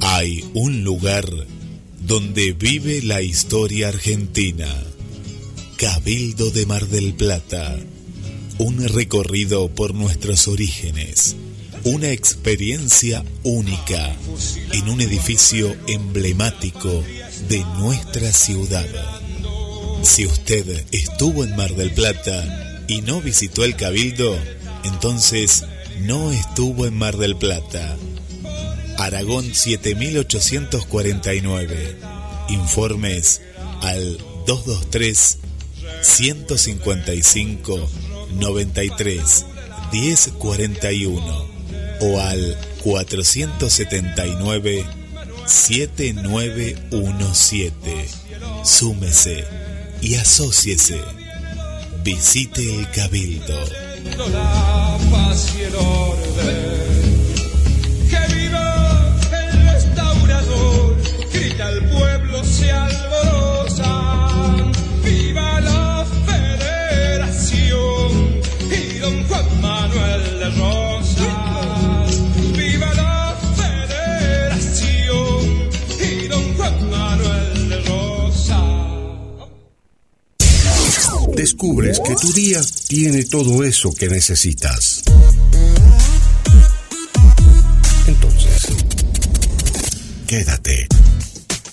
Hay 0.00 0.44
un 0.54 0.82
lugar 0.82 1.24
donde 2.00 2.52
vive 2.52 3.02
la 3.02 3.22
historia 3.22 3.88
argentina. 3.88 4.66
Cabildo 5.76 6.50
de 6.50 6.66
Mar 6.66 6.88
del 6.88 7.14
Plata. 7.14 7.78
Un 8.58 8.88
recorrido 8.88 9.68
por 9.68 9.94
nuestros 9.94 10.48
orígenes. 10.48 11.36
Una 11.84 12.10
experiencia 12.10 13.24
única 13.44 14.16
en 14.72 14.88
un 14.88 15.00
edificio 15.00 15.76
emblemático 15.86 17.04
de 17.48 17.60
nuestra 17.78 18.32
ciudad. 18.32 18.88
Si 20.02 20.26
usted 20.26 20.86
estuvo 20.90 21.44
en 21.44 21.54
Mar 21.54 21.76
del 21.76 21.92
Plata 21.92 22.63
y 22.88 23.02
no 23.02 23.20
visitó 23.20 23.64
el 23.64 23.76
Cabildo, 23.76 24.36
entonces 24.84 25.64
no 26.00 26.32
estuvo 26.32 26.86
en 26.86 26.96
Mar 26.96 27.16
del 27.16 27.36
Plata. 27.36 27.96
Aragón 28.98 29.54
7849. 29.54 31.96
Informes 32.48 33.40
al 33.80 34.18
223 34.46 35.38
155 36.02 37.88
93 38.38 39.46
1041 39.92 41.48
o 42.00 42.20
al 42.20 42.58
479 42.82 44.84
7917. 45.46 48.08
Súmese 48.62 49.44
y 50.00 50.14
asóciese. 50.16 51.23
Visite 52.04 52.60
el 52.60 52.90
Cabildo. 52.90 53.58
la 54.30 54.98
paz 55.10 55.54
y 55.58 55.62
el 55.62 55.74
orden. 55.74 57.24
Que 58.10 58.34
viva 58.34 59.16
el 59.32 59.52
restaurador, 59.72 60.96
grita 61.32 61.70
el 61.70 61.88
pueblo, 61.88 62.44
se 62.44 62.70
alborosa. 62.70 64.28
Viva 65.02 65.60
la 65.62 66.04
federación 66.26 67.62
y 68.70 68.98
don 68.98 69.26
Juan 69.26 69.60
Manuel 69.62 70.38
de 70.40 70.50
Rosas. 70.50 70.83
Descubres 81.44 82.00
que 82.00 82.14
tu 82.14 82.32
día 82.32 82.58
tiene 82.88 83.22
todo 83.22 83.64
eso 83.64 83.92
que 83.92 84.08
necesitas. 84.08 85.02
Entonces, 88.06 88.62
quédate 90.26 90.88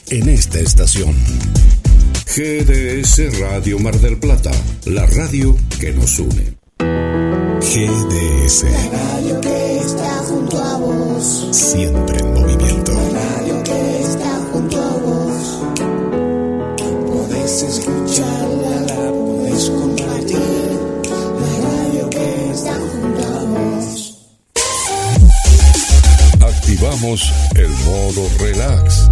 en 0.10 0.28
esta 0.28 0.60
estación. 0.60 1.16
GDS 2.36 3.40
Radio 3.40 3.80
Mar 3.80 3.98
del 4.02 4.20
Plata, 4.20 4.52
la 4.88 5.06
radio 5.06 5.56
que 5.80 5.94
nos 5.94 6.20
une. 6.20 6.58
GDS. 7.62 8.66
Radio 8.92 9.40
que 9.40 9.78
está 9.78 10.18
junto 10.26 10.62
a 10.62 10.78
vos. 10.80 11.48
Siempre 11.54 12.31
Vos. 27.02 27.34
modo 27.86 28.30
relax 28.40 29.10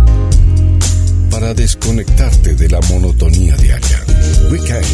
para 1.31 1.55
desconectarte 1.55 2.53
de 2.53 2.69
la 2.69 2.79
monotonía 2.81 3.57
diaria. 3.57 4.03
Weekend 4.51 4.85